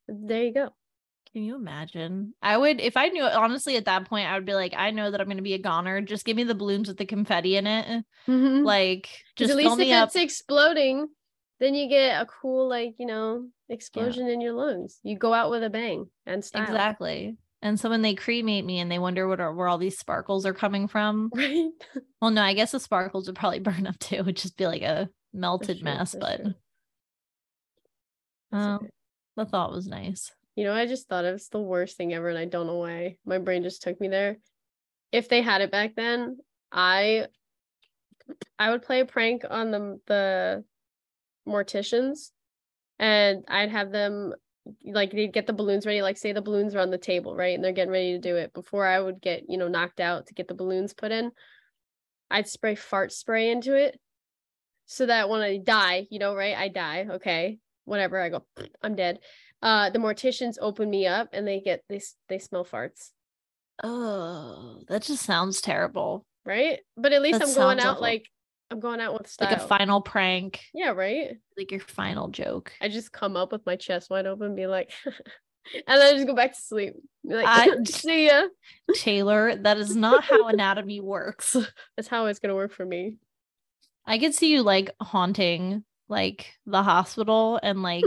There 0.08 0.44
you 0.44 0.54
go. 0.54 0.70
Can 1.34 1.44
you 1.44 1.56
imagine? 1.56 2.34
I 2.42 2.58
would, 2.58 2.80
if 2.80 2.96
I 2.98 3.10
knew, 3.10 3.24
honestly, 3.24 3.76
at 3.76 3.86
that 3.86 4.08
point, 4.08 4.28
I 4.28 4.36
would 4.36 4.46
be 4.46 4.54
like, 4.54 4.74
I 4.76 4.92
know 4.92 5.12
that 5.12 5.20
I'm 5.20 5.28
going 5.28 5.38
to 5.38 5.44
be 5.44 5.54
a 5.54 5.60
goner. 5.60 6.02
Just 6.02 6.26
give 6.26 6.38
me 6.38 6.44
the 6.44 6.56
balloons 6.56 6.88
with 6.88 6.98
the 6.98 7.06
confetti 7.06 7.58
in 7.58 7.68
it. 7.68 8.06
Like, 8.28 9.10
just 9.36 9.52
at 9.52 9.58
least 9.58 9.80
if 9.80 9.92
up. 9.92 10.08
it's 10.08 10.16
exploding, 10.16 11.08
then 11.60 11.76
you 11.76 11.90
get 11.90 12.22
a 12.22 12.26
cool, 12.26 12.70
like, 12.70 12.96
you 12.98 13.06
know, 13.06 13.48
explosion 13.70 14.28
in 14.28 14.42
your 14.42 14.54
lungs. 14.54 15.00
You 15.04 15.18
go 15.18 15.34
out 15.34 15.52
with 15.52 15.64
a 15.64 15.70
bang 15.70 16.08
and 16.26 16.44
style. 16.44 16.64
Exactly. 16.64 17.38
And 17.62 17.80
so 17.80 17.90
when 17.90 18.04
they 18.04 18.14
cremate 18.14 18.66
me 18.66 18.80
and 18.80 18.92
they 18.92 19.00
wonder 19.00 19.28
what 19.28 19.40
are, 19.40 19.54
where 19.54 19.68
all 19.68 19.78
these 19.78 19.98
sparkles 19.98 20.46
are 20.46 20.54
coming 20.54 20.88
from. 20.88 21.32
Right? 21.34 21.70
Well, 22.20 22.32
no, 22.32 22.42
I 22.42 22.56
guess 22.56 22.72
the 22.72 22.80
sparkles 22.80 23.28
would 23.28 23.36
probably 23.36 23.60
burn 23.60 23.86
up 23.86 24.00
too. 24.00 24.16
It 24.16 24.26
would 24.26 24.38
just 24.38 24.58
be 24.58 24.66
like 24.66 24.82
a 24.82 25.08
melted 25.34 25.78
true, 25.78 25.86
mess. 25.86 26.16
But 26.20 26.42
um, 28.52 28.76
okay. 28.76 28.90
the 29.36 29.46
thought 29.46 29.72
was 29.72 29.88
nice. 29.88 30.32
You 30.58 30.64
know, 30.64 30.74
I 30.74 30.88
just 30.88 31.08
thought 31.08 31.24
it 31.24 31.32
was 31.32 31.50
the 31.50 31.62
worst 31.62 31.98
thing 31.98 32.16
ever, 32.16 32.30
and 32.30 32.38
I 32.38 32.46
don't 32.46 32.66
know 32.66 32.78
why. 32.78 33.18
My 33.26 33.38
brain 33.38 33.62
just 33.62 33.84
took 33.84 34.02
me 34.02 34.10
there. 34.10 34.38
if 35.12 35.30
they 35.30 35.42
had 35.42 35.62
it 35.62 35.72
back 35.72 35.96
then, 35.96 36.40
I 36.72 37.28
I 38.60 38.72
would 38.72 38.82
play 38.82 39.02
a 39.02 39.06
prank 39.06 39.44
on 39.50 39.72
the 39.72 40.00
the 40.08 40.64
morticians 41.48 42.32
and 43.00 43.46
I'd 43.48 43.72
have 43.72 43.92
them 43.92 44.34
like 44.86 45.12
they'd 45.12 45.34
get 45.34 45.48
the 45.48 45.54
balloons 45.54 45.86
ready, 45.86 46.02
like 46.02 46.18
say 46.18 46.34
the 46.34 46.42
balloons 46.42 46.76
are 46.76 46.80
on 46.80 46.92
the 46.92 46.98
table, 46.98 47.36
right? 47.36 47.56
And 47.56 47.64
they're 47.64 47.72
getting 47.72 47.94
ready 47.94 48.14
to 48.14 48.20
do 48.20 48.36
it. 48.38 48.54
Before 48.54 48.86
I 48.86 49.00
would 49.00 49.22
get, 49.22 49.44
you 49.50 49.58
know, 49.58 49.68
knocked 49.70 50.00
out 50.02 50.28
to 50.28 50.34
get 50.34 50.48
the 50.48 50.56
balloons 50.56 50.94
put 50.94 51.12
in, 51.12 51.32
I'd 52.30 52.48
spray 52.48 52.76
fart 52.76 53.12
spray 53.12 53.50
into 53.50 53.76
it 53.76 54.00
so 54.86 55.06
that 55.06 55.30
when 55.30 55.42
I 55.42 55.58
die, 55.58 56.08
you 56.10 56.20
know, 56.20 56.36
right? 56.36 56.58
I 56.58 56.70
die, 56.70 57.08
okay, 57.12 57.60
whatever. 57.86 58.20
I 58.20 58.30
go, 58.30 58.46
I'm 58.82 58.96
dead. 58.96 59.20
Uh, 59.62 59.90
the 59.90 60.00
morticians 60.00 60.56
open 60.62 60.90
me 60.90 61.08
up 61.08 61.30
and 61.34 61.48
they 61.48 61.60
get 61.60 61.82
they 61.90 62.00
they 62.30 62.38
smell 62.40 62.64
farts, 62.66 63.12
Oh, 63.84 64.82
that 64.88 65.04
just 65.04 65.24
sounds 65.24 65.62
terrible. 65.62 66.26
right? 66.46 66.80
But 66.96 67.14
at 67.14 67.22
least 67.22 67.40
That 67.40 67.50
I'm 67.50 67.56
going 67.56 67.80
out 67.80 67.86
awful. 67.94 68.02
like 68.02 68.26
I'm 68.70 68.80
going 68.80 69.00
out 69.00 69.14
with 69.18 69.28
style. 69.30 69.50
Like 69.50 69.58
a 69.62 69.68
final 69.68 70.02
prank, 70.02 70.62
yeah, 70.74 70.90
right. 70.92 71.38
like 71.58 71.72
your 71.72 71.80
final 71.80 72.28
joke. 72.28 72.74
I 72.82 72.90
just 72.90 73.12
come 73.14 73.38
up 73.38 73.52
with 73.52 73.66
my 73.66 73.78
chest 73.78 74.10
wide 74.10 74.26
open, 74.26 74.56
be 74.56 74.68
like, 74.68 74.92
and 75.06 75.84
then 75.88 76.02
I 76.02 76.14
just 76.14 76.28
go 76.28 76.36
back 76.36 76.54
to 76.54 76.60
sleep. 76.62 76.94
Be 77.28 77.36
like, 77.36 77.46
I- 77.48 77.84
see 77.86 78.28
ya. 78.28 78.44
Taylor, 78.96 79.56
that 79.56 79.78
is 79.78 79.96
not 79.96 80.24
how 80.26 80.48
anatomy 80.50 81.00
works. 81.00 81.56
That's 81.96 82.10
how 82.10 82.26
it's 82.26 82.40
gonna 82.40 82.56
work 82.56 82.74
for 82.74 82.86
me. 82.86 83.16
I 84.06 84.20
could 84.20 84.34
see 84.36 84.52
you 84.52 84.64
like 84.64 84.92
haunting 85.02 85.84
like 86.10 86.54
the 86.66 86.84
hospital 86.84 87.60
and 87.64 87.82
like 87.84 88.04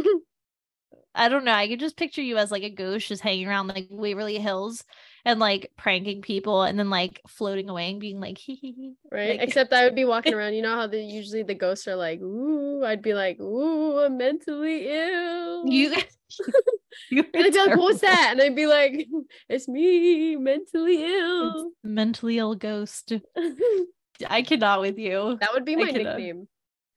I 1.21 1.29
don't 1.29 1.45
know. 1.45 1.53
I 1.53 1.69
could 1.69 1.81
just 1.81 1.97
picture 1.99 2.23
you 2.23 2.39
as 2.39 2.51
like 2.51 2.63
a 2.63 2.71
ghost 2.71 3.09
just 3.09 3.21
hanging 3.23 3.47
around 3.47 3.69
like 3.69 3.89
Waverly 3.91 4.39
Hills 4.39 4.85
and 5.25 5.39
like 5.39 5.71
pranking 5.77 6.23
people 6.23 6.63
and 6.63 6.79
then 6.79 6.89
like 6.89 7.21
floating 7.29 7.69
away 7.69 7.91
and 7.91 8.01
being 8.01 8.21
like 8.21 8.39
hee 8.39 8.55
hee 8.55 8.73
hee. 8.73 8.95
right? 9.13 9.39
Like- 9.39 9.41
Except 9.49 9.73
I 9.75 9.85
would 9.85 9.95
be 9.95 10.07
walking 10.07 10.33
around. 10.39 10.55
You 10.55 10.63
know 10.63 10.75
how 10.75 10.87
the 10.87 10.99
usually 10.99 11.43
the 11.43 11.55
ghosts 11.55 11.87
are 11.89 11.95
like, 11.97 12.21
"Ooh," 12.21 12.83
I'd 12.85 13.03
be 13.03 13.13
like, 13.13 13.39
"Ooh, 13.39 13.99
I'm 13.99 14.17
mentally 14.17 14.89
ill." 14.89 15.67
You 15.67 15.95
you 17.11 17.25
and 17.35 17.45
they'd 17.45 17.53
be 17.53 17.59
like, 17.67 17.77
"What's 17.77 18.01
that?" 18.01 18.29
And 18.33 18.41
I'd 18.41 18.57
be 18.57 18.67
like, 18.67 19.07
"It's 19.49 19.69
me, 19.69 20.37
mentally 20.37 21.05
ill." 21.05 21.73
Mentally 21.85 22.39
ill 22.39 22.55
ghost. 22.55 23.13
I 24.29 24.43
cannot 24.43 24.81
with 24.81 24.99
you. 24.99 25.37
that 25.41 25.53
would 25.55 25.65
be 25.65 25.77
my 25.77 25.91
nickname, 25.91 26.49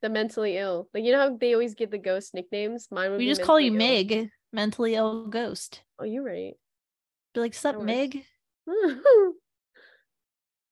the 0.04 0.10
mentally 0.10 0.58
ill. 0.58 0.90
Like 0.94 1.04
you 1.04 1.14
know 1.14 1.20
how 1.20 1.38
they 1.38 1.54
always 1.54 1.74
give 1.74 1.90
the 1.90 1.98
ghost 1.98 2.36
nicknames. 2.36 2.90
Mine 2.92 3.12
would 3.12 3.18
We 3.18 3.26
just 3.26 3.42
call 3.42 3.60
you 3.60 3.72
ill. 3.72 3.78
Mig, 3.78 4.30
mentally 4.52 4.94
ill 4.94 5.26
ghost. 5.28 5.82
Oh, 5.98 6.04
you're 6.04 6.24
right. 6.24 6.54
Be 7.34 7.40
like, 7.40 7.56
sup. 7.56 7.82
Mig? 7.82 8.24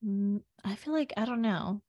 Mm, 0.04 0.42
I 0.66 0.74
feel 0.74 0.94
like 0.94 1.14
I 1.16 1.26
don't 1.26 1.44
know. 1.44 1.80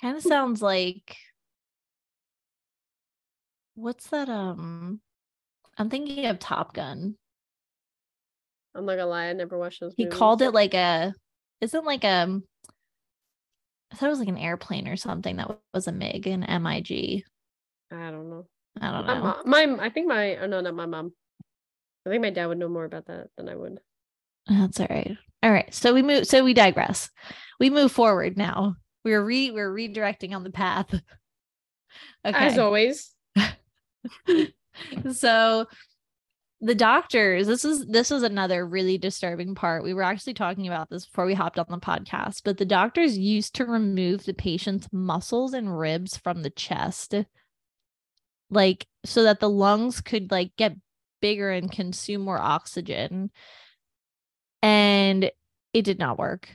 Kind 0.00 0.16
of 0.16 0.22
sounds 0.24 0.60
like 0.60 1.16
what's 3.76 4.08
that? 4.08 4.28
Um, 4.28 5.00
I'm 5.76 5.88
thinking 5.88 6.26
of 6.26 6.40
Top 6.40 6.74
Gun. 6.74 7.14
I'm 8.74 8.84
not 8.84 8.96
gonna 8.96 9.06
lie, 9.06 9.26
I 9.26 9.32
never 9.32 9.56
watched 9.56 9.80
those. 9.80 9.94
He 9.96 10.06
movies. 10.06 10.18
called 10.18 10.42
it 10.42 10.50
like 10.50 10.74
a, 10.74 11.14
isn't 11.60 11.84
like 11.84 12.04
um, 12.04 12.42
I 13.92 13.96
thought 13.96 14.06
it 14.06 14.10
was 14.10 14.18
like 14.18 14.28
an 14.28 14.38
airplane 14.38 14.86
or 14.88 14.96
something 14.96 15.36
that 15.36 15.50
was 15.72 15.86
a 15.86 15.92
MiG, 15.92 16.26
an 16.26 16.40
MiG. 16.62 17.24
I 17.90 18.10
don't 18.10 18.30
know. 18.30 18.46
I 18.80 18.90
don't 18.92 19.06
My, 19.06 19.14
know. 19.14 19.20
mom, 19.22 19.78
my 19.78 19.86
I 19.86 19.90
think 19.90 20.06
my 20.06 20.36
oh 20.36 20.46
no, 20.46 20.60
not 20.60 20.74
my 20.74 20.86
mom. 20.86 21.12
I 22.06 22.10
think 22.10 22.22
my 22.22 22.30
dad 22.30 22.46
would 22.46 22.58
know 22.58 22.68
more 22.68 22.84
about 22.84 23.06
that 23.06 23.28
than 23.36 23.48
I 23.48 23.56
would. 23.56 23.80
That's 24.46 24.80
all 24.80 24.86
right. 24.88 25.16
All 25.42 25.50
right. 25.52 25.72
So 25.74 25.94
we 25.94 26.02
move. 26.02 26.26
So 26.26 26.44
we 26.44 26.54
digress. 26.54 27.10
We 27.60 27.70
move 27.70 27.92
forward 27.92 28.36
now. 28.36 28.76
We're 29.04 29.22
re 29.22 29.50
we're 29.50 29.72
redirecting 29.72 30.34
on 30.34 30.44
the 30.44 30.50
path. 30.50 30.94
Okay. 32.26 32.36
As 32.36 32.58
always. 32.58 33.14
so 35.12 35.66
the 36.60 36.74
doctors 36.74 37.46
this 37.46 37.64
is 37.64 37.86
this 37.86 38.10
is 38.10 38.22
another 38.22 38.66
really 38.66 38.98
disturbing 38.98 39.54
part 39.54 39.84
we 39.84 39.94
were 39.94 40.02
actually 40.02 40.34
talking 40.34 40.66
about 40.66 40.90
this 40.90 41.06
before 41.06 41.24
we 41.24 41.34
hopped 41.34 41.58
on 41.58 41.66
the 41.68 41.78
podcast 41.78 42.40
but 42.44 42.56
the 42.58 42.64
doctors 42.64 43.16
used 43.16 43.54
to 43.54 43.64
remove 43.64 44.24
the 44.24 44.34
patient's 44.34 44.88
muscles 44.92 45.52
and 45.52 45.78
ribs 45.78 46.16
from 46.16 46.42
the 46.42 46.50
chest 46.50 47.14
like 48.50 48.86
so 49.04 49.22
that 49.22 49.38
the 49.40 49.48
lungs 49.48 50.00
could 50.00 50.30
like 50.30 50.50
get 50.56 50.74
bigger 51.20 51.50
and 51.50 51.70
consume 51.70 52.22
more 52.22 52.40
oxygen 52.40 53.30
and 54.62 55.30
it 55.72 55.82
did 55.82 55.98
not 55.98 56.18
work 56.18 56.48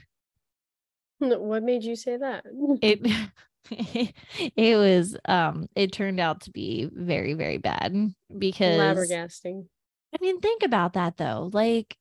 What 1.20 1.62
made 1.62 1.84
you 1.84 1.96
say 1.96 2.16
that? 2.16 2.44
it 2.82 3.00
it 4.56 4.76
was 4.76 5.16
um 5.24 5.68
it 5.74 5.92
turned 5.92 6.20
out 6.20 6.42
to 6.42 6.50
be 6.50 6.88
very 6.92 7.34
very 7.34 7.58
bad 7.58 8.12
because 8.36 8.78
Flabbergasting. 8.78 9.64
I 10.14 10.18
mean, 10.20 10.40
think 10.40 10.62
about 10.62 10.92
that 10.94 11.16
though. 11.16 11.50
Like 11.52 11.96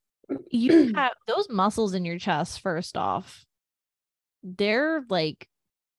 you 0.52 0.94
have 0.96 1.14
those 1.28 1.48
muscles 1.50 1.94
in 1.94 2.06
your 2.06 2.20
chest, 2.20 2.62
first 2.62 2.96
off. 2.98 3.46
They're 4.44 5.04
like, 5.10 5.48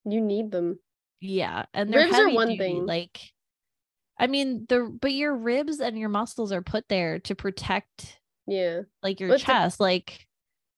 You 0.04 0.20
need 0.20 0.50
them. 0.50 0.78
yeah, 1.20 1.64
and 1.74 1.92
they're 1.92 2.06
Ribs 2.06 2.18
are 2.18 2.30
one 2.30 2.48
duty, 2.48 2.58
thing. 2.58 2.86
Like, 2.86 3.20
I 4.18 4.26
mean, 4.26 4.66
the 4.68 4.96
but 5.00 5.12
your 5.12 5.34
ribs 5.36 5.80
and 5.80 5.98
your 5.98 6.08
muscles 6.08 6.52
are 6.52 6.62
put 6.62 6.88
there 6.88 7.18
to 7.20 7.34
protect 7.34 8.18
Yeah. 8.46 8.82
like 9.02 9.20
your 9.20 9.30
the- 9.30 9.38
chest. 9.38 9.80
Like, 9.80 10.26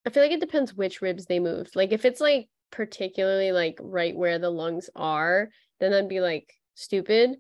I 0.07 0.11
feel 0.11 0.23
like 0.23 0.33
it 0.33 0.41
depends 0.41 0.73
which 0.75 1.03
ribs 1.03 1.27
they 1.27 1.41
moved. 1.41 1.75
Like 1.77 1.91
if 1.93 2.05
it's 2.05 2.21
like 2.21 2.49
particularly 2.71 3.51
like 3.53 3.79
right 3.83 4.17
where 4.17 4.39
the 4.39 4.51
lungs 4.51 4.89
are, 4.95 5.49
then 5.81 5.91
that'd 5.91 6.09
be 6.09 6.21
like 6.21 6.53
stupid. 6.77 7.33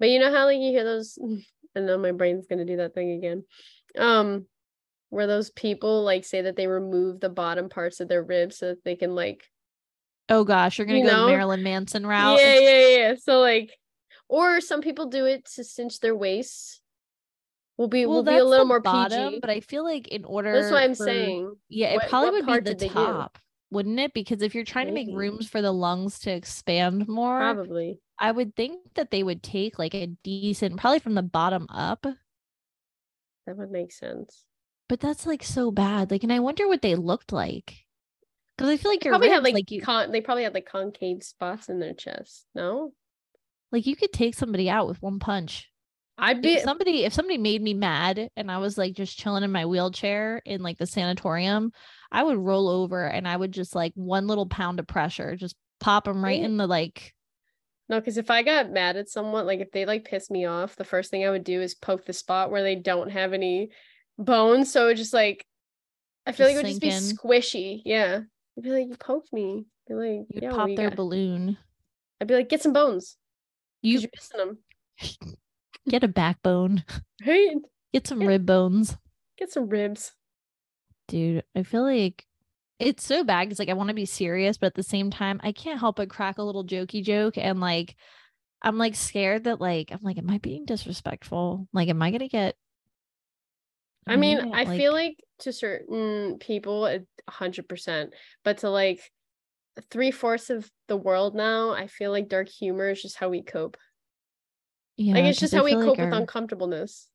But 0.00 0.08
you 0.10 0.18
know 0.18 0.32
how 0.32 0.46
like 0.46 0.58
you 0.58 0.70
hear 0.70 0.84
those 0.84 1.18
I 1.76 1.80
know 1.80 1.98
my 1.98 2.12
brain's 2.12 2.46
gonna 2.46 2.64
do 2.64 2.76
that 2.78 2.94
thing 2.94 3.12
again. 3.12 3.44
Um 3.98 4.46
where 5.10 5.26
those 5.28 5.50
people 5.50 6.02
like 6.02 6.24
say 6.24 6.42
that 6.42 6.56
they 6.56 6.66
remove 6.66 7.20
the 7.20 7.28
bottom 7.28 7.68
parts 7.68 8.00
of 8.00 8.08
their 8.08 8.22
ribs 8.22 8.58
so 8.58 8.68
that 8.70 8.84
they 8.84 8.96
can 8.96 9.14
like 9.14 9.44
oh 10.28 10.44
gosh, 10.44 10.78
you're 10.78 10.86
gonna 10.86 10.98
You 11.00 11.04
go 11.04 11.10
know? 11.12 11.26
the 11.26 11.32
Marilyn 11.32 11.62
Manson 11.62 12.06
route. 12.06 12.38
Yeah, 12.40 12.58
yeah, 12.58 12.86
yeah. 12.98 13.14
So 13.22 13.40
like 13.40 13.70
or 14.28 14.60
some 14.60 14.80
people 14.80 15.06
do 15.06 15.26
it 15.26 15.44
to 15.54 15.64
cinch 15.64 16.00
their 16.00 16.14
waists. 16.16 16.80
Will 17.76 17.88
be 17.88 18.06
Well, 18.06 18.16
will 18.18 18.22
be 18.22 18.36
a 18.38 18.44
little 18.44 18.66
more 18.66 18.80
bottom, 18.80 19.30
PG. 19.30 19.40
but 19.40 19.50
I 19.50 19.58
feel 19.60 19.82
like 19.84 20.06
in 20.08 20.24
order 20.24 20.52
That's 20.52 20.70
what 20.72 20.82
I'm 20.82 20.94
for- 20.94 21.04
saying. 21.04 21.54
Yeah, 21.68 21.88
it 21.88 21.96
What- 21.96 22.08
probably 22.08 22.40
what 22.42 22.50
would 22.50 22.64
be 22.64 22.74
the 22.74 22.88
top, 22.88 23.36
wouldn't 23.74 24.00
it? 24.00 24.14
Because 24.14 24.40
if 24.40 24.54
you're 24.54 24.64
trying 24.64 24.86
to 24.86 24.92
make 24.92 25.08
rooms 25.12 25.48
for 25.48 25.60
the 25.60 25.72
lungs 25.72 26.20
to 26.20 26.30
expand 26.30 27.08
more, 27.08 27.38
Probably. 27.38 27.98
I 28.18 28.30
would 28.30 28.54
think 28.54 28.94
that 28.94 29.10
they 29.10 29.22
would 29.22 29.42
take 29.42 29.78
like 29.78 29.94
a 29.94 30.06
decent, 30.06 30.78
probably 30.78 31.00
from 31.00 31.14
the 31.14 31.22
bottom 31.22 31.66
up. 31.68 32.06
That 33.46 33.56
would 33.56 33.70
make 33.70 33.92
sense. 33.92 34.44
But 34.88 35.00
that's 35.00 35.26
like 35.26 35.42
so 35.42 35.70
bad. 35.70 36.10
Like, 36.10 36.22
and 36.22 36.32
I 36.32 36.40
wonder 36.40 36.68
what 36.68 36.82
they 36.82 36.94
looked 36.94 37.32
like. 37.32 37.74
Because 38.56 38.70
I 38.70 38.76
feel 38.76 38.90
like 38.92 39.04
your 39.04 39.12
probably 39.12 39.28
ribs, 39.28 39.36
had 39.36 39.44
like, 39.44 39.54
like 39.54 39.70
you, 39.70 39.82
con- 39.82 40.12
they 40.12 40.20
probably 40.20 40.44
had 40.44 40.54
like 40.54 40.66
concave 40.66 41.24
spots 41.24 41.68
in 41.68 41.80
their 41.80 41.94
chest. 41.94 42.46
No, 42.54 42.92
like 43.72 43.86
you 43.86 43.96
could 43.96 44.12
take 44.12 44.34
somebody 44.34 44.70
out 44.70 44.86
with 44.86 45.02
one 45.02 45.18
punch. 45.18 45.68
I'd 46.16 46.42
be 46.42 46.54
If 46.54 46.62
somebody, 46.62 47.04
if 47.04 47.12
somebody 47.12 47.38
made 47.38 47.60
me 47.60 47.74
mad 47.74 48.30
and 48.36 48.50
I 48.50 48.58
was 48.58 48.78
like 48.78 48.94
just 48.94 49.18
chilling 49.18 49.42
in 49.42 49.50
my 49.50 49.66
wheelchair 49.66 50.40
in 50.44 50.62
like 50.62 50.78
the 50.78 50.86
sanatorium, 50.86 51.72
I 52.12 52.22
would 52.22 52.38
roll 52.38 52.68
over 52.68 53.04
and 53.04 53.26
I 53.26 53.36
would 53.36 53.52
just 53.52 53.74
like 53.74 53.92
one 53.94 54.26
little 54.26 54.46
pound 54.46 54.78
of 54.78 54.86
pressure, 54.86 55.36
just 55.36 55.56
pop 55.80 56.04
them 56.04 56.24
right 56.24 56.40
in 56.40 56.56
the 56.56 56.66
like 56.66 57.14
no, 57.88 58.00
because 58.00 58.16
if 58.16 58.30
I 58.30 58.42
got 58.42 58.70
mad 58.70 58.96
at 58.96 59.10
someone, 59.10 59.46
like 59.46 59.60
if 59.60 59.70
they 59.70 59.84
like 59.84 60.04
piss 60.04 60.30
me 60.30 60.46
off, 60.46 60.76
the 60.76 60.84
first 60.84 61.10
thing 61.10 61.26
I 61.26 61.30
would 61.30 61.44
do 61.44 61.60
is 61.60 61.74
poke 61.74 62.06
the 62.06 62.14
spot 62.14 62.50
where 62.50 62.62
they 62.62 62.76
don't 62.76 63.10
have 63.10 63.34
any 63.34 63.70
bones. 64.18 64.72
So 64.72 64.88
it 64.88 64.94
just 64.94 65.12
like 65.12 65.44
I 66.26 66.32
feel 66.32 66.46
like 66.46 66.54
it 66.54 66.58
would 66.58 66.66
just 66.66 66.80
be 66.80 66.88
squishy. 66.88 67.82
Yeah, 67.84 68.20
I'd 68.56 68.64
be 68.64 68.70
like, 68.70 68.88
you 68.88 68.96
poked 68.96 69.32
me. 69.32 69.66
I'd 69.66 69.88
be 69.88 69.94
like, 69.94 70.26
you'd 70.30 70.42
yeah, 70.44 70.52
pop 70.52 70.70
their 70.74 70.88
got-" 70.90 70.96
balloon. 70.96 71.58
I'd 72.20 72.28
be 72.28 72.34
like, 72.34 72.48
get 72.48 72.62
some 72.62 72.72
bones. 72.72 73.16
You 73.82 73.94
You 73.94 74.00
you're 74.00 74.10
missing 74.14 74.38
them, 74.38 75.36
get 75.88 76.04
a 76.04 76.08
backbone, 76.08 76.84
right? 77.26 77.56
get 77.92 78.06
some 78.06 78.20
Yeah. 78.20 78.28
rib 78.28 78.46
bones. 78.46 78.96
Get 79.36 79.52
some 79.52 79.68
ribs. 79.68 80.12
Dude, 81.08 81.44
I 81.54 81.62
feel 81.62 81.82
like 81.82 82.26
it's 82.78 83.04
so 83.04 83.24
bad 83.24 83.44
because 83.46 83.58
like 83.58 83.68
I 83.68 83.74
want 83.74 83.88
to 83.88 83.94
be 83.94 84.06
serious, 84.06 84.56
but 84.58 84.68
at 84.68 84.74
the 84.74 84.82
same 84.82 85.10
time, 85.10 85.40
I 85.42 85.52
can't 85.52 85.80
help 85.80 85.96
but 85.96 86.10
crack 86.10 86.38
a 86.38 86.42
little 86.42 86.64
jokey 86.66 87.04
joke 87.04 87.38
and 87.38 87.60
like 87.60 87.96
I'm 88.62 88.78
like 88.78 88.96
scared 88.96 89.44
that 89.44 89.60
like 89.60 89.90
I'm 89.92 90.02
like, 90.02 90.18
am 90.18 90.30
I 90.30 90.38
being 90.38 90.66
disrespectful? 90.66 91.68
Like, 91.72 91.88
am 91.88 92.02
I 92.02 92.10
gonna 92.12 92.28
get 92.28 92.56
I 94.06 94.16
mean, 94.16 94.38
gonna 94.38 94.50
I 94.52 94.64
get, 94.64 94.76
feel 94.76 94.92
like 94.92 95.16
to 95.40 95.52
certain 95.52 96.38
people, 96.38 96.86
a 96.86 97.00
hundred 97.28 97.68
percent, 97.68 98.14
but 98.42 98.58
to 98.58 98.70
like 98.70 99.00
three 99.90 100.10
fourths 100.10 100.50
of 100.50 100.70
the 100.88 100.96
world 100.96 101.34
now, 101.34 101.70
I 101.72 101.86
feel 101.88 102.10
like 102.10 102.28
dark 102.28 102.48
humor 102.48 102.90
is 102.90 103.02
just 103.02 103.16
how 103.16 103.28
we 103.30 103.42
cope. 103.42 103.76
Yeah, 104.96 105.14
like 105.14 105.24
it's 105.24 105.40
just 105.40 105.54
how 105.54 105.64
we 105.64 105.72
cope 105.72 105.98
like 105.98 105.98
with 105.98 106.12
our- 106.12 106.20
uncomfortableness. 106.20 107.08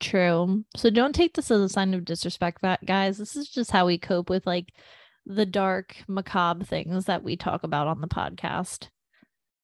True. 0.00 0.64
So 0.76 0.90
don't 0.90 1.14
take 1.14 1.34
this 1.34 1.50
as 1.50 1.60
a 1.60 1.68
sign 1.68 1.92
of 1.92 2.04
disrespect, 2.04 2.62
gu- 2.62 2.86
guys. 2.86 3.18
This 3.18 3.34
is 3.34 3.48
just 3.48 3.70
how 3.72 3.86
we 3.86 3.98
cope 3.98 4.30
with 4.30 4.46
like 4.46 4.72
the 5.26 5.44
dark, 5.46 5.96
macabre 6.06 6.64
things 6.64 7.06
that 7.06 7.24
we 7.24 7.36
talk 7.36 7.64
about 7.64 7.88
on 7.88 8.00
the 8.00 8.06
podcast, 8.08 8.88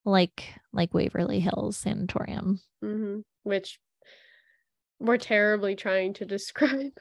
like 0.04 0.44
like 0.72 0.92
Waverly 0.92 1.40
Hills 1.40 1.76
Sanatorium. 1.76 2.60
hmm 2.82 3.20
Which 3.44 3.78
we're 4.98 5.18
terribly 5.18 5.76
trying 5.76 6.14
to 6.14 6.24
describe. 6.24 6.92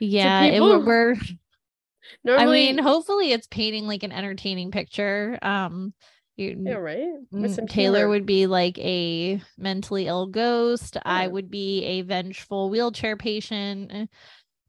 Yeah, 0.00 0.44
it, 0.44 0.52
people. 0.52 0.82
we're. 0.84 1.16
Normally, 2.24 2.68
I 2.68 2.72
mean, 2.72 2.78
hopefully, 2.78 3.32
it's 3.32 3.46
painting 3.48 3.86
like 3.86 4.02
an 4.02 4.12
entertaining 4.12 4.70
picture. 4.70 5.38
Um, 5.42 5.92
you, 6.38 6.56
yeah, 6.64 6.74
right. 6.74 7.06
With 7.30 7.50
Mm, 7.52 7.54
some 7.54 7.66
Taylor 7.66 7.98
humor. 8.00 8.08
would 8.10 8.26
be 8.26 8.46
like 8.46 8.78
a 8.78 9.40
mentally 9.56 10.06
ill 10.06 10.26
ghost. 10.26 10.96
I 11.04 11.26
would 11.26 11.50
be 11.50 11.84
a 11.84 12.02
vengeful 12.02 12.70
wheelchair 12.70 13.16
patient. 13.16 13.90
Eh, 13.92 14.06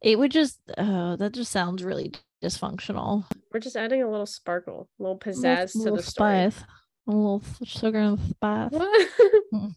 It 0.01 0.17
would 0.17 0.31
just, 0.31 0.59
oh, 0.77 1.15
that 1.17 1.33
just 1.33 1.51
sounds 1.51 1.83
really 1.83 2.13
dysfunctional. 2.43 3.25
We're 3.53 3.59
just 3.59 3.75
adding 3.75 4.01
a 4.03 4.09
little 4.09 4.25
sparkle, 4.25 4.89
a 4.99 5.03
little 5.03 5.19
A 5.23 5.29
little- 5.29 5.41
pizzazz 5.43 5.71
to 5.83 5.91
the 5.91 6.01
story. 6.03 6.51
spice, 6.51 6.63
a 7.07 7.11
little 7.11 7.43
sugar 7.63 7.99
and 7.99 8.19
spice. 8.19 8.71
Mm. 9.53 9.75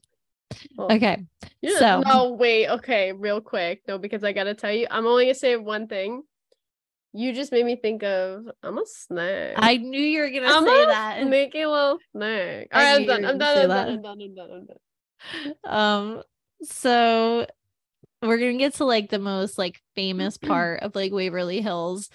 Well, 0.76 0.92
Okay, 0.92 1.24
yeah, 1.62 1.78
so- 1.78 2.00
no, 2.02 2.32
wait, 2.32 2.68
okay, 2.68 3.12
real 3.12 3.40
quick, 3.40 3.82
no, 3.88 3.96
because 3.98 4.22
I 4.22 4.32
gotta 4.32 4.52
tell 4.54 4.70
you, 4.70 4.86
I'm 4.90 5.06
only 5.06 5.24
gonna 5.24 5.34
say 5.34 5.56
one 5.56 5.86
thing. 5.88 6.22
You 7.14 7.32
just 7.34 7.52
made 7.52 7.66
me 7.66 7.76
think 7.76 8.02
of 8.02 8.46
I'm 8.62 8.78
a 8.78 8.86
snack. 8.86 9.54
I 9.56 9.76
knew 9.76 10.00
you 10.00 10.20
were 10.20 10.30
gonna 10.30 10.46
I'm 10.46 10.64
say 10.64 10.82
a 10.82 10.86
that. 10.86 11.22
sneaky 11.26 11.66
little 11.66 11.98
snack. 12.16 12.68
All 12.72 12.80
right, 12.80 12.94
I'm 12.94 13.02
knew 13.02 13.02
you 13.02 13.06
done. 13.08 13.24
I'm 13.26 13.38
done. 13.38 13.58
I'm 13.58 13.68
done. 13.68 13.88
I'm 13.88 14.02
done. 14.02 14.20
I'm 14.22 14.34
done. 14.34 14.50
I'm 14.52 14.66
done. 14.66 15.54
um 15.64 16.22
so 16.62 17.46
we're 18.22 18.38
gonna 18.38 18.56
get 18.56 18.74
to 18.74 18.84
like 18.84 19.10
the 19.10 19.18
most 19.18 19.58
like 19.58 19.80
famous 19.94 20.38
part 20.38 20.82
of 20.82 20.94
like 20.94 21.12
waverly 21.12 21.60
hills 21.60 22.08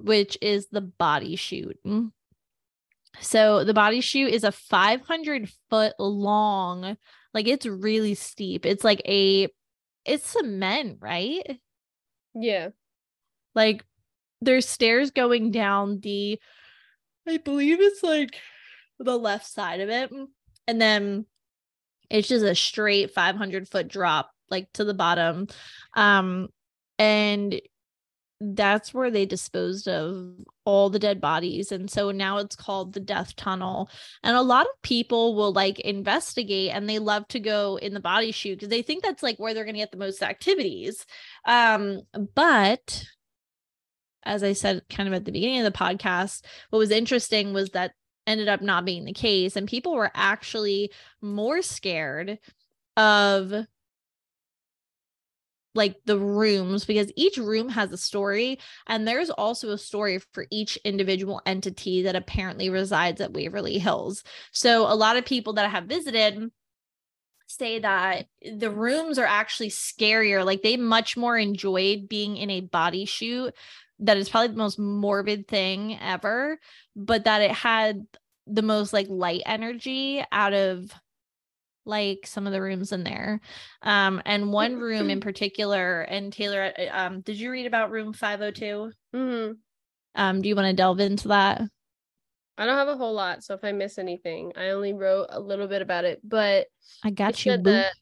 which 0.00 0.36
is 0.42 0.68
the 0.70 0.80
body 0.82 1.36
chute 1.36 1.78
so 3.20 3.64
the 3.64 3.72
body 3.74 4.00
chute 4.02 4.32
is 4.32 4.44
a 4.44 4.52
500 4.52 5.50
foot 5.70 5.94
long 5.98 6.96
like 7.32 7.48
it's 7.48 7.64
really 7.66 8.14
steep 8.14 8.66
it's 8.66 8.84
like 8.84 9.00
a 9.08 9.48
it's 10.04 10.26
cement 10.28 10.98
right 11.00 11.58
Yeah. 12.34 12.68
like 13.54 13.84
there's 14.40 14.68
stairs 14.68 15.10
going 15.10 15.50
down 15.50 16.00
the 16.00 16.38
i 17.26 17.36
believe 17.38 17.80
it's 17.80 18.02
like 18.02 18.36
the 18.98 19.18
left 19.18 19.46
side 19.46 19.80
of 19.80 19.88
it. 19.88 20.10
And 20.66 20.80
then 20.80 21.26
it's 22.10 22.28
just 22.28 22.44
a 22.44 22.54
straight 22.54 23.12
500 23.12 23.68
foot 23.68 23.88
drop 23.88 24.30
like 24.50 24.72
to 24.74 24.84
the 24.84 24.94
bottom. 24.94 25.48
Um 25.94 26.48
and 26.98 27.60
that's 28.38 28.92
where 28.92 29.10
they 29.10 29.24
disposed 29.24 29.88
of 29.88 30.34
all 30.66 30.90
the 30.90 30.98
dead 30.98 31.22
bodies. 31.22 31.72
And 31.72 31.90
so 31.90 32.10
now 32.10 32.36
it's 32.36 32.54
called 32.54 32.92
the 32.92 33.00
death 33.00 33.34
tunnel. 33.34 33.88
And 34.22 34.36
a 34.36 34.42
lot 34.42 34.66
of 34.66 34.82
people 34.82 35.34
will 35.34 35.52
like 35.52 35.80
investigate 35.80 36.70
and 36.72 36.88
they 36.88 36.98
love 36.98 37.26
to 37.28 37.40
go 37.40 37.78
in 37.80 37.94
the 37.94 38.00
body 38.00 38.32
chute 38.32 38.58
because 38.58 38.68
they 38.68 38.82
think 38.82 39.02
that's 39.02 39.22
like 39.22 39.38
where 39.38 39.54
they're 39.54 39.64
going 39.64 39.74
to 39.74 39.80
get 39.80 39.90
the 39.90 39.96
most 39.96 40.22
activities. 40.22 41.06
Um 41.46 42.02
but 42.34 43.04
as 44.26 44.42
i 44.42 44.52
said 44.52 44.82
kind 44.90 45.08
of 45.08 45.14
at 45.14 45.24
the 45.24 45.32
beginning 45.32 45.64
of 45.64 45.72
the 45.72 45.78
podcast 45.78 46.44
what 46.70 46.78
was 46.78 46.90
interesting 46.90 47.52
was 47.52 47.70
that 47.70 47.92
ended 48.26 48.48
up 48.48 48.60
not 48.60 48.84
being 48.84 49.04
the 49.04 49.12
case 49.12 49.56
and 49.56 49.68
people 49.68 49.94
were 49.94 50.10
actually 50.14 50.90
more 51.22 51.62
scared 51.62 52.38
of 52.96 53.66
like 55.76 55.96
the 56.06 56.18
rooms 56.18 56.84
because 56.84 57.12
each 57.16 57.36
room 57.36 57.68
has 57.68 57.92
a 57.92 57.98
story 57.98 58.58
and 58.86 59.06
there's 59.06 59.30
also 59.30 59.70
a 59.70 59.78
story 59.78 60.18
for 60.32 60.46
each 60.50 60.76
individual 60.84 61.40
entity 61.46 62.02
that 62.02 62.16
apparently 62.16 62.70
resides 62.70 63.20
at 63.20 63.32
Waverly 63.32 63.78
Hills. 63.78 64.24
So 64.52 64.90
a 64.90 64.96
lot 64.96 65.16
of 65.16 65.24
people 65.24 65.52
that 65.54 65.66
I 65.66 65.68
have 65.68 65.84
visited 65.84 66.50
say 67.46 67.78
that 67.78 68.26
the 68.58 68.70
rooms 68.70 69.18
are 69.18 69.26
actually 69.26 69.70
scarier 69.70 70.44
like 70.44 70.62
they 70.62 70.76
much 70.76 71.16
more 71.16 71.38
enjoyed 71.38 72.08
being 72.08 72.36
in 72.36 72.50
a 72.50 72.60
body 72.60 73.04
chute 73.04 73.54
that 73.98 74.16
is 74.16 74.28
probably 74.28 74.48
the 74.48 74.54
most 74.58 74.78
morbid 74.78 75.48
thing 75.48 75.98
ever 76.00 76.58
but 76.94 77.24
that 77.24 77.42
it 77.42 77.50
had 77.50 78.06
the 78.46 78.62
most 78.62 78.92
like 78.92 79.06
light 79.08 79.42
energy 79.46 80.24
out 80.30 80.52
of 80.52 80.90
like 81.84 82.26
some 82.26 82.46
of 82.48 82.52
the 82.52 82.60
rooms 82.60 82.90
in 82.90 83.04
there. 83.04 83.40
Um 83.82 84.20
and 84.26 84.52
one 84.52 84.76
room 84.76 85.08
in 85.08 85.20
particular 85.20 86.02
and 86.02 86.32
taylor 86.32 86.72
uh, 86.76 86.86
um 86.92 87.20
did 87.20 87.38
you 87.38 87.50
read 87.50 87.66
about 87.66 87.90
room 87.90 88.12
502 88.12 88.92
hmm 89.14 89.52
um 90.14 90.42
do 90.42 90.48
you 90.48 90.56
want 90.56 90.66
to 90.66 90.72
delve 90.72 91.00
into 91.00 91.28
that? 91.28 91.62
I 92.58 92.64
don't 92.64 92.78
have 92.78 92.88
a 92.88 92.96
whole 92.96 93.12
lot, 93.12 93.44
so 93.44 93.52
if 93.52 93.62
I 93.64 93.72
miss 93.72 93.98
anything, 93.98 94.52
I 94.56 94.70
only 94.70 94.94
wrote 94.94 95.26
a 95.28 95.38
little 95.38 95.68
bit 95.68 95.82
about 95.82 96.06
it. 96.06 96.20
But 96.24 96.68
i 97.04 97.10
got 97.10 97.44
you 97.44 97.56
that 97.58 97.92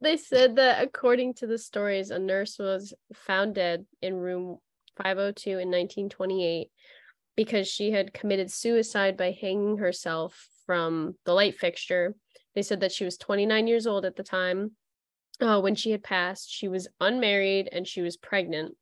they 0.00 0.16
said 0.16 0.56
that 0.56 0.82
according 0.82 1.34
to 1.34 1.46
the 1.46 1.56
stories, 1.56 2.10
a 2.10 2.18
nurse 2.18 2.58
was 2.58 2.92
found 3.14 3.54
dead 3.54 3.86
in 4.02 4.14
room 4.14 4.58
502 4.96 5.50
in 5.50 5.68
1928 5.68 6.70
because 7.36 7.68
she 7.68 7.90
had 7.90 8.14
committed 8.14 8.50
suicide 8.50 9.16
by 9.16 9.30
hanging 9.30 9.78
herself 9.78 10.48
from 10.64 11.14
the 11.24 11.34
light 11.34 11.58
fixture. 11.58 12.14
They 12.54 12.62
said 12.62 12.80
that 12.80 12.92
she 12.92 13.04
was 13.04 13.18
29 13.18 13.66
years 13.66 13.86
old 13.86 14.04
at 14.04 14.16
the 14.16 14.22
time. 14.22 14.72
Uh, 15.40 15.60
when 15.60 15.74
she 15.74 15.90
had 15.90 16.02
passed, 16.02 16.50
she 16.50 16.66
was 16.66 16.88
unmarried 16.98 17.68
and 17.70 17.86
she 17.86 18.00
was 18.00 18.16
pregnant. 18.16 18.74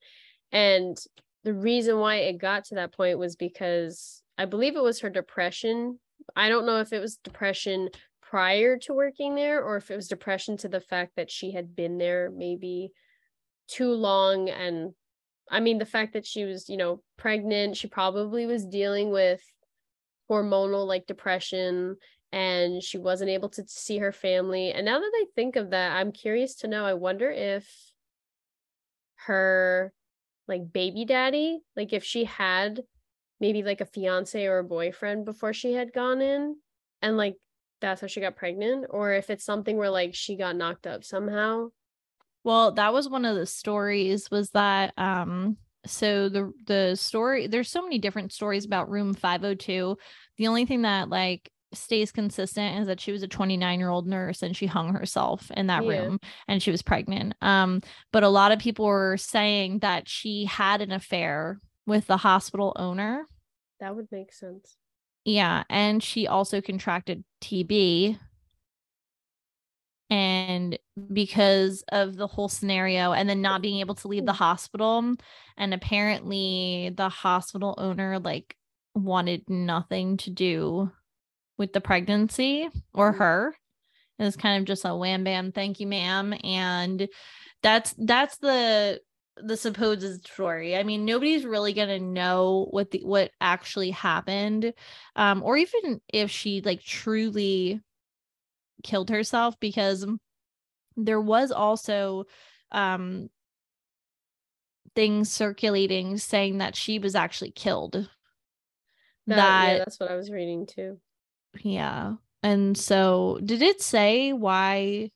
And 0.52 0.96
the 1.42 1.52
reason 1.52 1.98
why 1.98 2.16
it 2.16 2.38
got 2.38 2.66
to 2.66 2.76
that 2.76 2.94
point 2.94 3.18
was 3.18 3.34
because 3.34 4.22
I 4.38 4.44
believe 4.44 4.76
it 4.76 4.82
was 4.82 5.00
her 5.00 5.10
depression. 5.10 5.98
I 6.36 6.48
don't 6.48 6.66
know 6.66 6.78
if 6.78 6.92
it 6.92 7.00
was 7.00 7.16
depression 7.16 7.88
prior 8.22 8.78
to 8.78 8.94
working 8.94 9.34
there 9.34 9.62
or 9.62 9.76
if 9.76 9.90
it 9.90 9.96
was 9.96 10.08
depression 10.08 10.56
to 10.58 10.68
the 10.68 10.80
fact 10.80 11.12
that 11.16 11.30
she 11.30 11.52
had 11.52 11.76
been 11.76 11.98
there 11.98 12.30
maybe 12.34 12.92
too 13.68 13.92
long 13.92 14.48
and 14.48 14.92
I 15.50 15.60
mean 15.60 15.78
the 15.78 15.86
fact 15.86 16.14
that 16.14 16.26
she 16.26 16.44
was, 16.44 16.68
you 16.68 16.76
know, 16.76 17.02
pregnant, 17.16 17.76
she 17.76 17.86
probably 17.86 18.46
was 18.46 18.64
dealing 18.64 19.10
with 19.10 19.40
hormonal 20.30 20.86
like 20.86 21.06
depression 21.06 21.96
and 22.32 22.82
she 22.82 22.98
wasn't 22.98 23.30
able 23.30 23.48
to 23.50 23.64
see 23.68 23.98
her 23.98 24.12
family. 24.12 24.72
And 24.72 24.84
now 24.84 24.98
that 24.98 25.12
I 25.14 25.24
think 25.36 25.56
of 25.56 25.70
that, 25.70 25.96
I'm 25.96 26.12
curious 26.12 26.56
to 26.56 26.68
know 26.68 26.84
I 26.84 26.94
wonder 26.94 27.30
if 27.30 27.68
her 29.26 29.92
like 30.48 30.72
baby 30.72 31.04
daddy, 31.04 31.60
like 31.76 31.92
if 31.92 32.04
she 32.04 32.24
had 32.24 32.82
maybe 33.40 33.62
like 33.62 33.80
a 33.80 33.86
fiance 33.86 34.46
or 34.46 34.58
a 34.58 34.64
boyfriend 34.64 35.24
before 35.24 35.52
she 35.52 35.72
had 35.72 35.92
gone 35.92 36.20
in 36.20 36.56
and 37.02 37.16
like 37.16 37.36
that's 37.80 38.00
how 38.00 38.06
she 38.06 38.20
got 38.20 38.36
pregnant 38.36 38.86
or 38.90 39.12
if 39.12 39.30
it's 39.30 39.44
something 39.44 39.76
where 39.76 39.90
like 39.90 40.14
she 40.14 40.36
got 40.36 40.56
knocked 40.56 40.86
up 40.86 41.04
somehow 41.04 41.68
Well, 42.44 42.72
that 42.72 42.92
was 42.92 43.08
one 43.08 43.24
of 43.24 43.36
the 43.36 43.46
stories 43.46 44.30
was 44.30 44.50
that 44.50 44.92
um 44.98 45.56
so 45.86 46.28
the 46.28 46.52
the 46.66 46.94
story 46.94 47.46
there's 47.46 47.70
so 47.70 47.82
many 47.82 47.98
different 47.98 48.32
stories 48.32 48.64
about 48.64 48.88
room 48.90 49.12
502. 49.14 49.96
The 50.38 50.46
only 50.46 50.64
thing 50.66 50.82
that 50.82 51.08
like 51.08 51.50
stays 51.72 52.12
consistent 52.12 52.80
is 52.80 52.86
that 52.86 53.00
she 53.00 53.10
was 53.10 53.22
a 53.24 53.28
29 53.28 53.78
year 53.80 53.88
old 53.90 54.06
nurse 54.06 54.42
and 54.42 54.56
she 54.56 54.66
hung 54.66 54.94
herself 54.94 55.50
in 55.56 55.66
that 55.66 55.84
Yeah. 55.84 55.90
room 56.02 56.20
and 56.46 56.62
she 56.62 56.70
was 56.70 56.82
pregnant. 56.82 57.34
Um 57.42 57.80
but 58.12 58.22
a 58.22 58.28
lot 58.28 58.52
of 58.52 58.58
people 58.60 58.84
were 58.86 59.16
saying 59.16 59.80
that 59.80 60.08
she 60.08 60.44
had 60.44 60.80
an 60.82 60.92
affair 60.92 61.60
with 61.86 62.06
the 62.06 62.16
hospital 62.18 62.72
owner. 62.76 63.26
that 63.80 63.94
would 63.96 64.08
make 64.12 64.32
sense 64.32 64.76
Yeah, 65.24 65.64
and 65.68 66.02
she 66.02 66.26
also 66.28 66.60
contracted 66.60 67.24
TB. 67.40 68.18
And 70.14 70.78
because 71.12 71.82
of 71.90 72.14
the 72.16 72.28
whole 72.28 72.48
scenario, 72.48 73.12
and 73.12 73.28
then 73.28 73.42
not 73.42 73.62
being 73.62 73.80
able 73.80 73.96
to 73.96 74.06
leave 74.08 74.26
the 74.26 74.32
hospital, 74.32 75.14
and 75.56 75.74
apparently 75.74 76.92
the 76.96 77.08
hospital 77.08 77.74
owner 77.78 78.20
like 78.20 78.56
wanted 78.94 79.50
nothing 79.50 80.16
to 80.18 80.30
do 80.30 80.92
with 81.58 81.72
the 81.72 81.80
pregnancy 81.80 82.68
or 82.94 83.12
Mm. 83.12 83.18
her. 83.18 83.56
It 84.20 84.24
was 84.24 84.36
kind 84.36 84.60
of 84.60 84.66
just 84.66 84.84
a 84.84 84.94
wham 84.96 85.24
bam, 85.24 85.50
thank 85.52 85.80
you, 85.80 85.88
ma'am. 85.88 86.34
And 86.44 87.08
that's 87.62 87.94
that's 87.98 88.38
the 88.38 89.00
the 89.38 89.56
supposed 89.56 90.24
story. 90.24 90.76
I 90.76 90.84
mean, 90.84 91.04
nobody's 91.04 91.44
really 91.44 91.72
gonna 91.72 91.98
know 91.98 92.68
what 92.70 92.92
the 92.92 93.00
what 93.04 93.32
actually 93.40 93.90
happened, 93.90 94.74
um, 95.16 95.42
or 95.42 95.56
even 95.56 96.00
if 96.12 96.30
she 96.30 96.60
like 96.60 96.82
truly 96.82 97.80
killed 98.82 99.10
herself, 99.10 99.58
because 99.60 100.06
there 100.96 101.20
was 101.20 101.50
also 101.52 102.24
um 102.72 103.28
things 104.94 105.30
circulating 105.30 106.16
saying 106.18 106.58
that 106.58 106.76
she 106.76 106.98
was 106.98 107.14
actually 107.14 107.50
killed. 107.50 108.08
that, 109.26 109.36
That 109.36 109.76
yeah 109.76 109.78
that's 109.78 109.98
what 109.98 110.10
i 110.10 110.16
was 110.16 110.30
reading 110.30 110.66
too 110.66 110.98
yeah. 111.62 112.14
And 112.42 112.76
so 112.76 113.38
did 113.44 113.62
it 113.62 113.80
say 113.80 114.32
why 114.32 115.10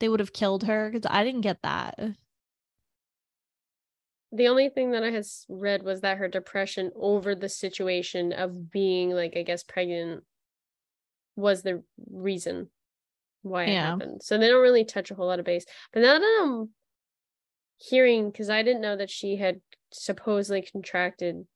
they 0.00 0.08
would 0.08 0.20
have 0.20 0.32
killed 0.32 0.64
her 0.64 0.90
because 0.90 1.06
I 1.10 1.24
didn't 1.24 1.42
get 1.42 1.62
that. 1.62 1.98
The 4.32 4.48
only 4.48 4.68
thing 4.68 4.92
that 4.92 5.02
I 5.02 5.10
had 5.10 5.20
s- 5.20 5.46
read 5.48 5.82
was 5.82 6.00
that 6.02 6.18
her 6.18 6.28
depression 6.28 6.92
over 6.94 7.34
the 7.34 7.48
situation 7.48 8.32
of 8.32 8.70
being 8.70 9.10
like 9.10 9.36
I 9.36 9.42
guess 9.42 9.62
pregnant 9.64 10.24
was 11.40 11.62
the 11.62 11.82
reason 12.10 12.68
why 13.42 13.64
it 13.64 13.78
happened. 13.78 14.22
So 14.22 14.38
they 14.38 14.48
don't 14.48 14.62
really 14.62 14.84
touch 14.84 15.10
a 15.10 15.14
whole 15.14 15.26
lot 15.26 15.38
of 15.38 15.44
base. 15.44 15.64
But 15.92 16.00
now 16.00 16.18
that 16.18 16.40
I'm 16.42 16.70
hearing 17.76 18.30
because 18.30 18.50
I 18.50 18.62
didn't 18.62 18.82
know 18.82 18.96
that 18.96 19.10
she 19.10 19.36
had 19.36 19.60
supposedly 19.92 20.62
contracted 20.62 21.46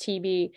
TB. 0.00 0.50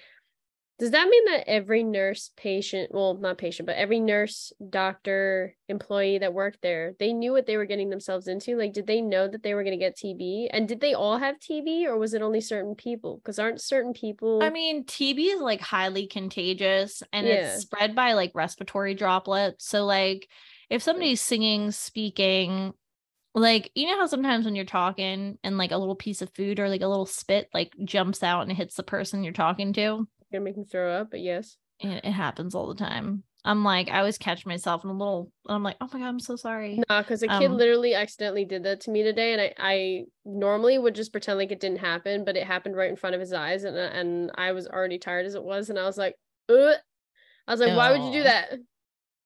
Does 0.77 0.91
that 0.91 1.07
mean 1.07 1.25
that 1.25 1.47
every 1.47 1.83
nurse, 1.83 2.31
patient, 2.35 2.91
well, 2.93 3.15
not 3.15 3.37
patient, 3.37 3.65
but 3.65 3.77
every 3.77 4.01
nurse, 4.01 4.51
doctor, 4.69 5.55
employee 5.69 6.17
that 6.17 6.33
worked 6.33 6.61
there, 6.61 6.95
they 6.99 7.13
knew 7.13 7.31
what 7.31 7.45
they 7.45 7.55
were 7.55 7.65
getting 7.65 7.89
themselves 7.89 8.27
into? 8.27 8.57
Like, 8.57 8.73
did 8.73 8.85
they 8.85 8.99
know 8.99 9.27
that 9.27 9.41
they 9.41 9.53
were 9.53 9.63
going 9.63 9.79
to 9.79 9.83
get 9.83 9.95
TB? 9.95 10.49
And 10.51 10.67
did 10.67 10.81
they 10.81 10.93
all 10.93 11.17
have 11.17 11.39
TB 11.39 11.85
or 11.85 11.97
was 11.97 12.13
it 12.13 12.21
only 12.21 12.41
certain 12.41 12.75
people? 12.75 13.17
Because 13.17 13.39
aren't 13.39 13.61
certain 13.61 13.93
people. 13.93 14.41
I 14.41 14.49
mean, 14.49 14.83
TB 14.83 15.35
is 15.35 15.39
like 15.39 15.61
highly 15.61 16.07
contagious 16.07 17.01
and 17.13 17.25
Yeah. 17.25 17.53
it's 17.53 17.61
spread 17.61 17.95
by 17.95 18.11
like 18.13 18.31
respiratory 18.33 18.95
droplets. 18.95 19.65
So, 19.65 19.85
like, 19.85 20.27
if 20.69 20.83
somebody's 20.83 21.21
singing, 21.21 21.71
speaking, 21.71 22.73
like, 23.33 23.71
you 23.75 23.87
know 23.87 23.97
how 23.99 24.07
sometimes 24.07 24.45
when 24.45 24.55
you're 24.55 24.65
talking 24.65 25.37
and 25.43 25.57
like 25.57 25.71
a 25.71 25.77
little 25.77 25.95
piece 25.95 26.21
of 26.21 26.33
food 26.33 26.59
or 26.59 26.69
like 26.69 26.81
a 26.81 26.87
little 26.87 27.05
spit 27.05 27.49
like 27.53 27.73
jumps 27.85 28.23
out 28.23 28.41
and 28.41 28.51
hits 28.51 28.75
the 28.75 28.83
person 28.83 29.23
you're 29.23 29.33
talking 29.33 29.73
to? 29.73 30.07
Gonna 30.35 30.45
make 30.45 30.57
me 30.57 30.65
throw 30.65 30.91
up, 30.91 31.11
but 31.11 31.19
yes. 31.19 31.57
It, 31.79 32.05
it 32.05 32.11
happens 32.11 32.55
all 32.55 32.67
the 32.67 32.75
time. 32.75 33.23
I'm 33.43 33.63
like, 33.63 33.89
I 33.89 33.99
always 33.99 34.17
catch 34.17 34.45
myself 34.45 34.83
in 34.83 34.89
a 34.89 34.93
little, 34.93 35.31
I'm 35.47 35.61
like, 35.61 35.77
oh 35.79 35.87
my 35.93 35.99
God, 35.99 36.07
I'm 36.07 36.19
so 36.19 36.35
sorry. 36.35 36.81
Nah, 36.89 37.01
because 37.01 37.21
a 37.21 37.27
kid 37.27 37.51
Um, 37.51 37.57
literally 37.57 37.93
accidentally 37.93 38.43
did 38.43 38.63
that 38.63 38.81
to 38.81 38.91
me 38.91 39.03
today, 39.03 39.33
and 39.33 39.41
I, 39.41 39.53
I 39.59 40.03
normally 40.25 40.79
would 40.79 40.95
just 40.95 41.11
pretend 41.11 41.37
like 41.37 41.51
it 41.51 41.59
didn't 41.59 41.77
happen, 41.77 42.25
but 42.25 42.35
it 42.35 42.47
happened 42.47 42.75
right 42.75 42.89
in 42.89 42.95
front 42.95 43.13
of 43.13 43.19
his 43.19 43.33
eyes, 43.33 43.63
and 43.63 43.77
uh, 43.77 43.81
and 43.81 44.31
I 44.35 44.51
was 44.53 44.67
already 44.67 44.97
tired 44.97 45.27
as 45.27 45.35
it 45.35 45.43
was, 45.43 45.69
and 45.69 45.77
I 45.77 45.83
was 45.83 45.97
like, 45.97 46.15
Ugh. 46.49 46.75
I 47.47 47.51
was 47.51 47.59
like, 47.59 47.77
why 47.77 47.91
would 47.91 48.03
you 48.03 48.11
do 48.11 48.23
that? 48.23 48.53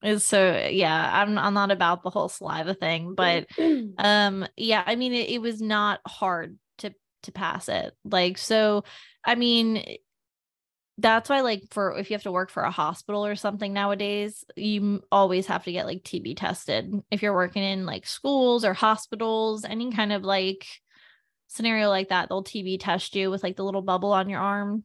It's 0.02 0.26
so, 0.26 0.68
yeah, 0.70 1.10
I'm, 1.22 1.38
I'm 1.38 1.54
not 1.54 1.72
about 1.72 2.04
the 2.04 2.10
whole 2.10 2.30
saliva 2.30 2.74
thing, 2.74 3.16
but 3.16 3.46
um 3.98 4.48
yeah 4.56 4.84
i 4.86 4.96
mean 4.96 5.14
it, 5.14 5.30
it 5.30 5.42
was 5.42 5.62
not 5.62 6.00
hard 6.08 6.58
to 6.78 6.94
to 7.24 7.32
pass 7.32 7.68
it 7.68 7.94
like 8.06 8.38
so 8.38 8.84
i 9.26 9.36
mean 9.36 9.84
that's 11.02 11.30
why 11.30 11.42
like 11.42 11.64
for 11.72 11.98
if 11.98 12.10
you 12.10 12.14
have 12.14 12.24
to 12.24 12.32
work 12.32 12.50
for 12.50 12.64
a 12.64 12.72
hospital 12.72 13.26
or 13.26 13.36
something 13.36 13.74
nowadays 13.74 14.44
you 14.56 15.02
always 15.12 15.48
have 15.48 15.64
to 15.64 15.72
get 15.72 15.86
like 15.86 16.04
tb 16.04 16.36
tested 16.36 16.94
if 17.12 17.22
you're 17.22 17.34
working 17.34 17.64
in 17.64 17.86
like 17.86 18.06
schools 18.06 18.66
or 18.66 18.74
hospitals 18.74 19.66
any 19.66 19.92
kind 19.92 20.12
of 20.12 20.24
like 20.24 20.66
scenario 21.48 21.90
like 21.90 22.10
that 22.10 22.30
they'll 22.30 22.44
tb 22.44 22.78
test 22.80 23.16
you 23.16 23.32
with 23.32 23.44
like 23.44 23.56
the 23.56 23.64
little 23.64 23.82
bubble 23.82 24.12
on 24.12 24.30
your 24.30 24.40
arm 24.42 24.84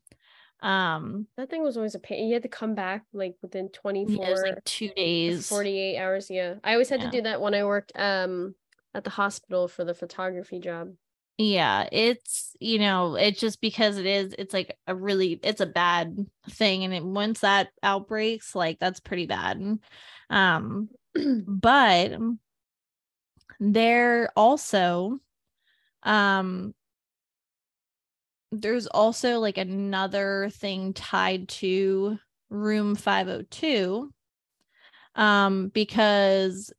um 0.63 1.27
that 1.37 1.51
thing 1.51 1.63
was 1.63 1.77
always 1.77 1.95
a 1.95 1.99
pain. 1.99 2.27
You 2.27 2.35
had 2.35 2.43
to 2.45 2.49
come 2.49 2.75
back 2.75 3.05
like 3.13 3.35
within 3.43 3.69
yeah, 3.73 3.81
24 3.81 4.27
it 4.27 4.31
was 4.31 4.43
like 4.43 4.65
two 4.65 4.89
days 4.89 5.47
48 5.49 5.99
hours. 5.99 6.31
Yeah. 6.31 6.55
I 6.65 6.73
always 6.73 6.89
had 6.89 7.01
Yeah. 7.01 7.11
to 7.11 7.17
do 7.19 7.23
that 7.23 7.41
when 7.43 7.55
I 7.55 7.65
worked 7.65 7.93
um 7.97 8.55
at 8.95 9.05
the 9.05 9.11
hospital 9.11 9.69
for 9.69 9.85
the 9.85 9.93
photography 9.93 10.61
job. 10.61 10.93
Yeah 11.37 11.89
it's 11.91 12.55
you 12.61 12.79
know 12.79 13.17
it's 13.17 13.41
just 13.41 13.61
because 13.61 13.99
it 13.99 14.07
is 14.07 14.35
it's 14.39 14.55
like 14.55 14.77
a 14.87 14.95
really 14.95 15.41
it's 15.43 15.61
a 15.61 15.67
bad 15.67 16.17
thing 16.51 16.85
and 16.85 16.95
it, 16.95 17.05
once 17.05 17.41
that 17.41 17.69
outbreaks 17.83 18.55
like 18.55 18.79
that's 18.79 19.01
pretty 19.01 19.27
bad. 19.27 19.61
Um 20.31 20.89
but 21.47 22.13
there 23.61 24.31
also 24.37 25.19
um 26.05 26.75
there's 28.53 28.87
also 28.87 29.39
like 29.41 29.59
another 29.59 30.49
thing 30.53 30.93
tied 30.93 31.49
to 31.49 32.19
room 32.51 32.95
502 32.95 34.13
um 35.17 35.69
because 35.69 36.73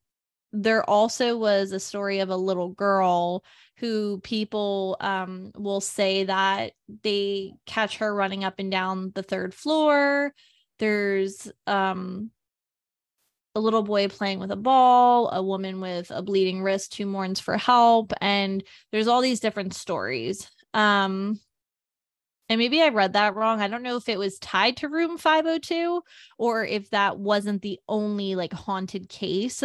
there 0.55 0.89
also 0.89 1.37
was 1.37 1.71
a 1.71 1.79
story 1.79 2.19
of 2.19 2.29
a 2.29 2.37
little 2.37 2.69
girl 2.69 3.43
who 3.77 4.19
people 4.21 4.95
um 5.01 5.51
will 5.55 5.81
say 5.81 6.23
that 6.23 6.71
they 7.03 7.53
catch 7.65 7.97
her 7.97 8.13
running 8.13 8.43
up 8.43 8.55
and 8.57 8.71
down 8.71 9.11
the 9.15 9.23
third 9.23 9.53
floor 9.53 10.33
there's 10.79 11.51
um 11.67 12.31
a 13.53 13.59
little 13.59 13.83
boy 13.83 14.07
playing 14.07 14.39
with 14.39 14.51
a 14.51 14.55
ball 14.55 15.29
a 15.31 15.43
woman 15.43 15.81
with 15.81 16.09
a 16.09 16.21
bleeding 16.21 16.61
wrist 16.61 16.95
who 16.95 17.05
mourns 17.05 17.39
for 17.39 17.57
help 17.57 18.13
and 18.21 18.63
there's 18.91 19.07
all 19.07 19.21
these 19.21 19.41
different 19.41 19.73
stories 19.73 20.49
um 20.73 21.37
and 22.47 22.59
maybe 22.59 22.79
I 22.79 22.89
read 22.89 23.13
that 23.13 23.33
wrong. 23.33 23.59
I 23.59 23.67
don't 23.67 23.81
know 23.81 23.95
if 23.95 24.07
it 24.07 24.19
was 24.19 24.37
tied 24.37 24.77
to 24.77 24.87
room 24.87 25.17
502 25.17 26.03
or 26.37 26.63
if 26.63 26.91
that 26.91 27.17
wasn't 27.17 27.63
the 27.63 27.79
only 27.87 28.35
like 28.35 28.53
haunted 28.53 29.09
case. 29.09 29.63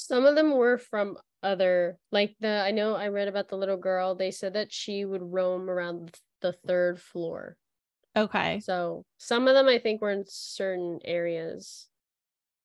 Some 0.00 0.26
of 0.26 0.36
them 0.36 0.52
were 0.52 0.78
from 0.78 1.18
other 1.42 1.98
like 2.12 2.36
the 2.38 2.62
I 2.64 2.70
know 2.70 2.94
I 2.94 3.08
read 3.08 3.26
about 3.26 3.48
the 3.48 3.56
little 3.56 3.76
girl. 3.76 4.14
They 4.14 4.30
said 4.30 4.54
that 4.54 4.72
she 4.72 5.04
would 5.04 5.22
roam 5.22 5.68
around 5.68 6.14
the 6.40 6.52
third 6.52 7.00
floor. 7.00 7.56
Okay. 8.16 8.60
So 8.60 9.04
some 9.16 9.48
of 9.48 9.54
them 9.54 9.66
I 9.66 9.78
think 9.80 10.00
were 10.00 10.12
in 10.12 10.24
certain 10.28 11.00
areas, 11.04 11.88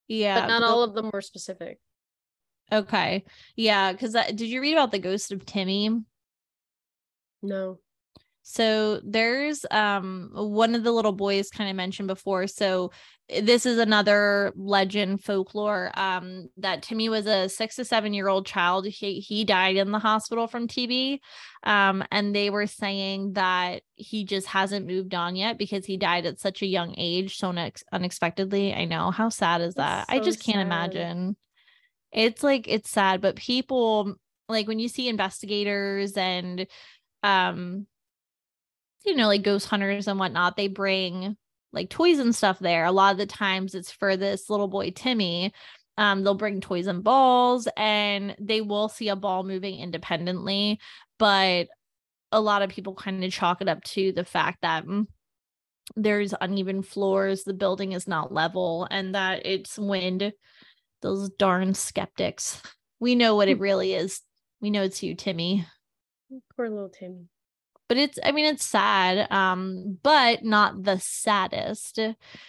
Yeah. 0.08 0.42
but 0.42 0.48
not 0.48 0.60
the- 0.60 0.68
all 0.68 0.84
of 0.84 0.94
them 0.94 1.10
were 1.12 1.22
specific. 1.22 1.80
Okay. 2.72 3.24
Yeah. 3.56 3.92
Cause 3.94 4.14
that, 4.14 4.36
did 4.36 4.48
you 4.50 4.62
read 4.62 4.74
about 4.74 4.92
the 4.92 5.00
ghost 5.00 5.32
of 5.32 5.44
Timmy? 5.46 5.90
No. 7.42 7.80
So 8.46 9.00
there's 9.06 9.66
um 9.72 10.30
one 10.34 10.76
of 10.76 10.84
the 10.84 10.92
little 10.92 11.14
boys 11.14 11.50
kind 11.50 11.70
of 11.70 11.76
mentioned 11.78 12.10
before. 12.10 12.46
So 12.48 12.92
eh, 13.30 13.40
this 13.42 13.66
is 13.66 13.80
another 13.80 14.52
legend 14.58 15.24
folklore 15.24 15.92
um 15.98 16.50
that 16.58 16.84
Timmy 16.84 17.08
was 17.08 17.26
a 17.26 17.48
6 17.48 17.76
to 17.78 17.86
7 17.86 18.14
year 18.14 18.28
old 18.28 18.46
child. 18.46 18.86
He 18.86 19.22
he 19.22 19.46
died 19.46 19.78
in 19.78 19.92
the 19.92 20.00
hospital 20.00 20.48
from 20.48 20.68
TB. 20.68 21.20
Um 21.64 22.04
and 22.12 22.36
they 22.36 22.50
were 22.50 22.68
saying 22.68 23.34
that 23.34 23.84
he 23.96 24.26
just 24.26 24.48
hasn't 24.48 24.88
moved 24.88 25.16
on 25.16 25.38
yet 25.38 25.58
because 25.58 25.86
he 25.86 25.96
died 25.96 26.26
at 26.26 26.42
such 26.42 26.62
a 26.62 26.68
young 26.68 26.94
age 26.98 27.38
so 27.38 27.50
unex- 27.50 27.84
unexpectedly. 27.94 28.74
I 28.74 28.84
know 28.84 29.10
how 29.10 29.30
sad 29.30 29.62
is 29.62 29.76
that? 29.76 30.08
That's 30.10 30.20
I 30.20 30.20
just 30.20 30.44
can't 30.44 30.58
sad. 30.58 30.66
imagine. 30.66 31.38
It's 32.12 32.44
like 32.44 32.68
it's 32.68 32.90
sad, 32.90 33.22
but 33.22 33.38
people 33.38 34.16
like 34.50 34.68
when 34.68 34.80
you 34.80 34.90
see 34.90 35.08
investigators 35.08 36.18
and 36.18 36.68
um 37.24 37.88
you 39.06 39.16
know, 39.16 39.28
like 39.28 39.44
ghost 39.44 39.68
hunters 39.68 40.08
and 40.08 40.20
whatnot, 40.20 40.58
they 40.58 40.68
bring 40.68 41.36
like 41.72 41.90
toys 41.90 42.20
and 42.20 42.36
stuff 42.36 42.60
there. 42.60 42.86
A 42.86 42.92
lot 42.92 43.12
of 43.12 43.18
the 43.18 43.26
times 43.26 43.76
it's 43.76 43.92
for 43.92 44.16
this 44.16 44.50
little 44.50 44.68
boy, 44.68 44.92
Timmy. 44.92 45.54
Um, 45.98 46.24
they'll 46.24 46.34
bring 46.34 46.62
toys 46.62 46.88
and 46.88 47.04
balls 47.04 47.68
and 47.78 48.36
they 48.40 48.62
will 48.62 48.90
see 48.90 49.10
a 49.10 49.16
ball 49.16 49.44
moving 49.44 49.80
independently. 49.80 50.80
But 51.20 51.68
a 52.32 52.42
lot 52.42 52.62
of 52.64 52.70
people 52.70 52.96
kind 52.96 53.24
of 53.24 53.32
chalk 53.32 53.62
it 53.62 53.70
up 53.70 53.84
to 53.84 54.12
the 54.12 54.26
fact 54.26 54.60
that 54.62 54.86
mm, 54.86 55.06
there's 55.96 56.34
uneven 56.42 56.82
floors, 56.82 57.44
the 57.44 57.54
building 57.54 57.92
is 57.92 58.08
not 58.08 58.34
level, 58.34 58.88
and 58.90 59.14
that 59.14 59.46
it's 59.46 59.78
wind. 59.78 60.34
Those 61.02 61.30
darn 61.32 61.74
skeptics. 61.74 62.62
We 63.00 63.16
know 63.16 63.36
what 63.36 63.50
it 63.50 63.60
really 63.60 63.94
is. 63.94 64.22
We 64.62 64.70
know 64.70 64.84
it's 64.84 65.04
you, 65.04 65.14
Timmy 65.14 65.66
Poor 66.56 66.70
little 66.70 66.90
Timmy. 66.90 67.28
But 67.88 67.98
it's 67.98 68.18
i 68.24 68.32
mean 68.32 68.46
it's 68.46 68.66
sad 68.66 69.32
um 69.32 69.98
but 70.04 70.44
not 70.44 70.84
the 70.84 70.98
saddest 71.00 72.00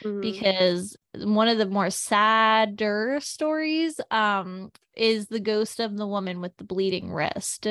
Mhm. 0.05 0.21
because 0.21 0.97
one 1.17 1.49
of 1.49 1.59
the 1.59 1.67
more 1.67 1.91
sadder 1.91 3.19
stories 3.21 4.01
um 4.11 4.71
is 4.97 5.27
the 5.27 5.41
ghost 5.41 5.81
of 5.81 5.97
the 5.97 6.07
woman 6.07 6.41
with 6.41 6.57
the 6.57 6.65
bleeding 6.65 7.13
wrist 7.13 7.67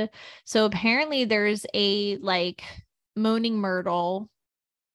so 0.46 0.66
apparently 0.66 1.26
there's 1.26 1.66
a 1.74 2.18
like 2.18 2.64
moaning 3.16 3.58
myrtle 3.60 4.30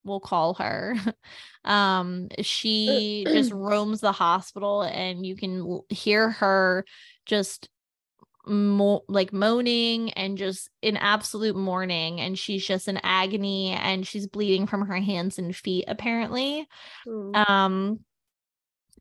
we'll 0.03 0.19
call 0.19 0.53
her 0.55 0.95
um 1.65 2.27
she 2.41 3.25
just 3.31 3.51
roams 3.53 3.99
the 4.01 4.11
hospital 4.11 4.81
and 4.83 5.25
you 5.25 5.35
can 5.35 5.81
hear 5.89 6.29
her 6.29 6.85
just 7.25 7.69
mo- 8.47 9.03
like 9.07 9.33
moaning 9.33 10.11
and 10.13 10.37
just 10.37 10.69
in 10.81 10.97
absolute 10.97 11.55
mourning 11.55 12.19
and 12.21 12.37
she's 12.39 12.65
just 12.65 12.87
in 12.87 12.97
agony 13.03 13.71
and 13.71 14.07
she's 14.07 14.27
bleeding 14.27 14.65
from 14.67 14.87
her 14.87 14.97
hands 14.97 15.37
and 15.37 15.55
feet 15.55 15.85
apparently 15.87 16.67
Mm. 17.07 17.49
um 17.49 17.99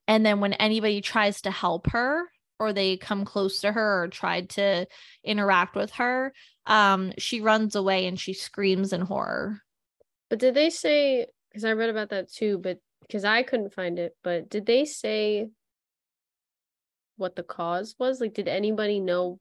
and 0.07 0.25
then 0.25 0.41
when 0.41 0.55
anybody 0.55 1.01
tries 1.01 1.43
to 1.43 1.51
help 1.51 1.91
her 1.91 2.25
or 2.59 2.73
they 2.73 2.97
come 2.97 3.25
close 3.25 3.61
to 3.61 3.71
her 3.71 4.03
or 4.05 4.09
tried 4.09 4.51
to 4.51 4.87
interact 5.23 5.77
with 5.77 5.93
her 5.93 6.33
um 6.67 7.13
she 7.19 7.41
runs 7.41 7.75
away 7.77 8.07
and 8.07 8.19
she 8.19 8.33
screams 8.35 8.93
in 8.93 9.01
horror 9.01 9.63
But 10.31 10.41
did 10.41 10.55
they 10.55 10.71
say 10.71 11.27
because 11.51 11.65
I 11.65 11.73
read 11.73 11.89
about 11.91 12.11
that 12.11 12.31
too, 12.31 12.59
but 12.59 12.79
because 13.01 13.25
I 13.25 13.43
couldn't 13.43 13.73
find 13.73 13.99
it, 13.99 14.15
but 14.23 14.51
did 14.51 14.67
they 14.67 14.85
say 14.85 15.49
what 17.19 17.37
the 17.37 17.43
cause 17.43 17.95
was? 17.99 18.21
Like, 18.21 18.35
did 18.35 18.49
anybody 18.49 19.01
know 19.01 19.39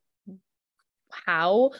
how? 1.11 1.71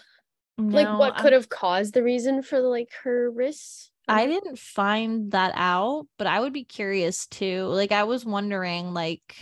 like, 0.58 0.88
what 0.98 1.18
could 1.18 1.34
have 1.34 1.50
caused 1.50 1.94
the 1.94 2.04
reason 2.04 2.42
for 2.42 2.60
like 2.60 2.90
her 3.04 3.30
wrists? 3.30 3.92
I 4.08 4.26
didn't 4.26 4.58
find 4.58 5.32
that 5.32 5.52
out, 5.56 6.08
but 6.18 6.28
I 6.28 6.40
would 6.40 6.54
be 6.54 6.64
curious 6.64 7.28
too. 7.28 7.66
Like 7.66 7.92
I 7.92 8.04
was 8.06 8.26
wondering 8.26 8.94
like 8.94 9.36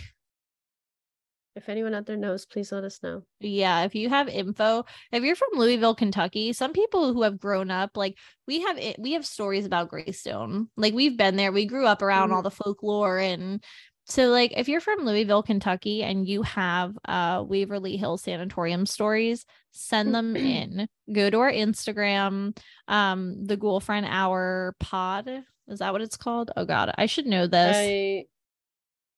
If 1.56 1.70
anyone 1.70 1.94
out 1.94 2.06
there 2.08 2.18
knows, 2.18 2.46
please 2.46 2.72
let 2.72 2.84
us 2.84 3.00
know. 3.04 3.22
yeah, 3.40 3.84
if 3.84 3.94
you 3.94 4.10
have 4.10 4.28
info, 4.28 4.86
if 5.12 5.24
you're 5.24 5.36
from 5.36 5.50
Louisville, 5.54 5.96
Kentucky, 5.96 6.52
some 6.52 6.74
people 6.74 7.14
who 7.14 7.22
have 7.22 7.40
grown 7.40 7.70
up 7.70 7.96
like 7.96 8.18
we 8.48 8.62
have 8.62 8.78
it, 8.78 8.98
we 8.98 9.14
have 9.14 9.26
stories 9.26 9.66
about 9.66 9.90
Greystone. 9.90 10.68
Like 10.76 10.94
we've 10.94 11.18
been 11.18 11.36
there. 11.36 11.52
We 11.52 11.68
grew 11.68 11.86
up 11.86 12.02
around 12.02 12.32
all 12.32 12.40
mm-hmm. 12.40 12.46
the 12.46 12.52
folklore 12.52 13.20
and 13.20 13.64
so 14.08 14.28
like 14.28 14.54
if 14.56 14.68
you're 14.68 14.82
from 14.82 15.04
Louisville, 15.06 15.44
Kentucky 15.44 16.04
and 16.04 16.28
you 16.28 16.44
have 16.44 16.98
uh 17.06 17.44
Waverly 17.46 17.98
Hill 17.98 18.18
Sanatorium 18.18 18.86
stories, 18.86 19.46
send 19.72 20.14
them 20.14 20.36
in. 20.36 20.88
Go 21.12 21.30
to 21.30 21.40
our 21.40 21.52
Instagram, 21.52 22.56
um 22.88 23.46
the 23.46 23.58
Ghoul 23.58 23.80
Friend 23.80 24.06
Hour 24.08 24.76
pod. 24.80 25.28
Is 25.68 25.80
that 25.80 25.92
what 25.92 26.02
it's 26.02 26.18
called? 26.18 26.52
Oh 26.56 26.66
god, 26.66 26.94
I 26.98 27.08
should 27.08 27.26
know 27.26 27.48
this. 27.48 27.76
I 27.76 28.26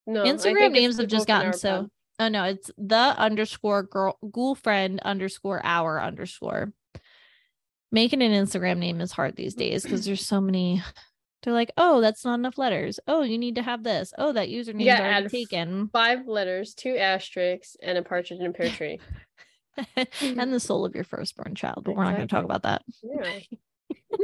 no 0.06 0.24
Instagram 0.24 0.72
names 0.72 0.98
have 0.98 1.08
just 1.08 1.28
gotten 1.28 1.52
so 1.52 1.82
pod. 1.82 1.90
oh 2.20 2.28
no, 2.30 2.44
it's 2.46 2.72
the 2.78 2.96
underscore 2.96 3.84
girl 3.84 4.18
ghoul 4.32 4.56
friend 4.56 5.02
underscore 5.04 5.60
hour 5.66 6.02
underscore. 6.02 6.72
Making 7.92 8.22
an 8.22 8.32
Instagram 8.32 8.78
name 8.78 9.02
is 9.02 9.12
hard 9.12 9.36
these 9.36 9.54
days 9.54 9.84
because 9.84 10.06
there's 10.06 10.26
so 10.26 10.40
many. 10.40 10.82
They're 11.44 11.54
like, 11.54 11.72
oh, 11.78 12.02
that's 12.02 12.26
not 12.26 12.36
enough 12.40 12.58
letters. 12.58 13.00
Oh, 13.08 13.22
you 13.22 13.38
need 13.38 13.56
to 13.56 13.62
have 13.62 13.84
this. 13.84 14.14
Oh, 14.18 14.34
that 14.34 14.50
username 14.50 14.82
is 14.82 14.88
already 15.00 15.26
add 15.26 15.30
taken. 15.30 15.90
five 15.94 16.28
letters, 16.28 16.74
two 16.74 16.98
asterisks, 16.98 17.78
and 17.82 17.98
a 17.98 18.02
partridge 18.02 18.40
in 18.40 18.46
a 18.48 18.52
pear 18.52 18.70
tree. 18.72 19.00
and 20.22 20.52
the 20.54 20.60
soul 20.60 20.84
of 20.86 20.96
your 20.96 21.04
firstborn 21.04 21.54
child, 21.56 21.84
but 21.86 21.96
we're 21.96 22.04
not 22.04 22.16
going 22.16 22.28
to 22.28 22.36
talk 22.36 22.44
about 22.46 22.64
that. 22.64 22.82
Yeah. 23.04 23.40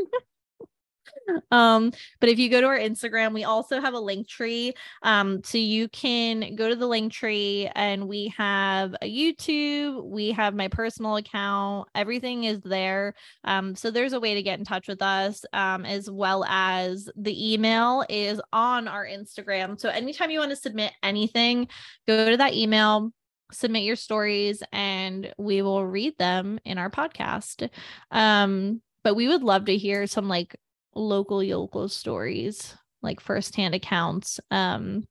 um 1.51 1.91
but 2.19 2.29
if 2.29 2.39
you 2.39 2.49
go 2.49 2.61
to 2.61 2.67
our 2.67 2.77
instagram 2.77 3.33
we 3.33 3.43
also 3.43 3.79
have 3.79 3.93
a 3.93 3.99
link 3.99 4.27
tree. 4.27 4.73
Um 5.01 5.43
so 5.43 5.57
you 5.57 5.87
can 5.89 6.55
go 6.55 6.69
to 6.69 6.75
the 6.75 6.87
link 6.87 7.11
tree 7.13 7.69
and 7.75 8.07
we 8.07 8.33
have 8.37 8.95
a 9.01 9.11
youtube 9.11 10.03
we 10.03 10.31
have 10.31 10.55
my 10.55 10.67
personal 10.67 11.15
account 11.17 11.87
everything 11.95 12.43
is 12.43 12.59
there. 12.61 13.13
Um 13.43 13.75
so 13.75 13.91
there's 13.91 14.13
a 14.13 14.19
way 14.19 14.35
to 14.35 14.43
get 14.43 14.59
in 14.59 14.65
touch 14.65 14.87
with 14.87 15.01
us 15.01 15.45
um 15.53 15.85
as 15.85 16.09
well 16.09 16.43
as 16.45 17.09
the 17.15 17.53
email 17.53 18.03
is 18.09 18.41
on 18.51 18.87
our 18.87 19.05
instagram. 19.05 19.79
So 19.79 19.89
anytime 19.89 20.29
you 20.29 20.39
want 20.39 20.51
to 20.51 20.55
submit 20.55 20.91
anything 21.01 21.67
go 22.07 22.29
to 22.29 22.37
that 22.37 22.53
email 22.53 23.11
submit 23.51 23.83
your 23.83 23.95
stories 23.95 24.63
and 24.71 25.31
we 25.37 25.61
will 25.61 25.85
read 25.85 26.17
them 26.17 26.59
in 26.65 26.77
our 26.77 26.89
podcast. 26.89 27.69
Um 28.11 28.81
but 29.03 29.15
we 29.15 29.27
would 29.27 29.43
love 29.43 29.65
to 29.65 29.77
hear 29.77 30.07
some 30.07 30.27
like 30.27 30.55
local 30.95 31.43
yokel 31.43 31.89
stories 31.89 32.75
like 33.01 33.19
firsthand 33.19 33.75
accounts 33.75 34.39
um 34.51 35.03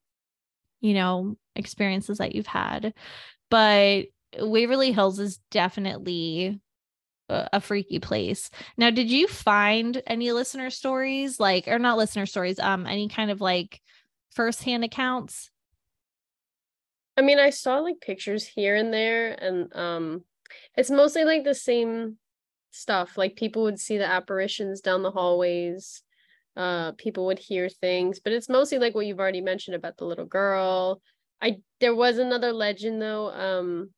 you 0.81 0.95
know 0.95 1.37
experiences 1.57 2.19
that 2.19 2.35
you've 2.35 2.47
had. 2.47 2.95
But 3.51 4.07
waverly 4.39 4.93
hills 4.93 5.19
is 5.19 5.39
definitely 5.51 6.61
a, 7.29 7.49
a 7.55 7.61
freaky 7.61 7.99
place. 7.99 8.51
Now 8.77 8.91
did 8.91 9.11
you 9.11 9.29
find 9.29 10.03
any 10.07 10.33
listener 10.33 10.71
stories? 10.71 11.39
Like 11.39 11.69
or 11.69 11.79
not 11.79 11.99
listener 11.99 12.27
stories 12.27 12.59
um 12.59 12.87
any 12.87 13.09
kind 13.09 13.31
of 13.31 13.41
like 13.41 13.81
firsthand 14.33 14.85
accounts? 14.85 15.51
I 17.17 17.21
mean, 17.21 17.39
I 17.39 17.51
saw 17.51 17.79
like 17.81 18.01
pictures 18.01 18.47
here 18.47 18.75
and 18.75 18.93
there, 18.93 19.33
and 19.33 19.75
um, 19.77 20.25
it's 20.77 20.91
mostly 20.91 21.25
like 21.25 21.45
the 21.45 21.55
same 21.55 22.17
stuff. 22.73 23.19
Like 23.19 23.37
people 23.37 23.63
would 23.65 23.81
see 23.81 23.99
the 23.99 24.07
apparitions 24.07 24.81
down 24.81 25.03
the 25.03 25.11
hallways. 25.13 26.03
Uh, 26.57 26.93
people 26.93 27.27
would 27.27 27.39
hear 27.41 27.69
things, 27.69 28.21
but 28.21 28.33
it's 28.33 28.49
mostly 28.49 28.79
like 28.79 28.95
what 28.95 29.07
you've 29.07 29.21
already 29.21 29.41
mentioned 29.43 29.75
about 29.77 29.97
the 29.99 30.07
little 30.07 30.27
girl. 30.27 31.03
I 31.43 31.59
there 31.81 31.95
was 31.97 32.19
another 32.19 32.53
legend 32.53 33.03
though. 33.03 33.31
Um, 33.31 33.95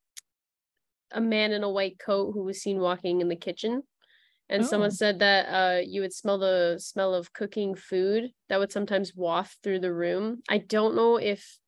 a 1.11 1.21
man 1.21 1.53
in 1.53 1.63
a 1.63 1.71
white 1.71 1.99
coat 1.99 2.33
who 2.33 2.43
was 2.43 2.61
seen 2.63 2.81
walking 2.81 3.21
in 3.21 3.29
the 3.29 3.37
kitchen. 3.37 3.83
And 4.51 4.67
someone 4.67 4.91
Oh. 4.91 4.93
said 4.93 5.21
that 5.21 5.47
uh 5.47 5.81
you 5.81 6.03
would 6.03 6.15
smell 6.15 6.39
the 6.39 6.79
smell 6.81 7.15
of 7.15 7.33
cooking 7.35 7.75
food 7.75 8.33
that 8.49 8.59
would 8.61 8.73
sometimes 8.73 9.15
waft 9.17 9.59
through 9.63 9.81
the 9.81 9.95
room. 9.95 10.43
I 10.49 10.59
don't 10.59 10.97
know 10.97 11.17
if 11.19 11.59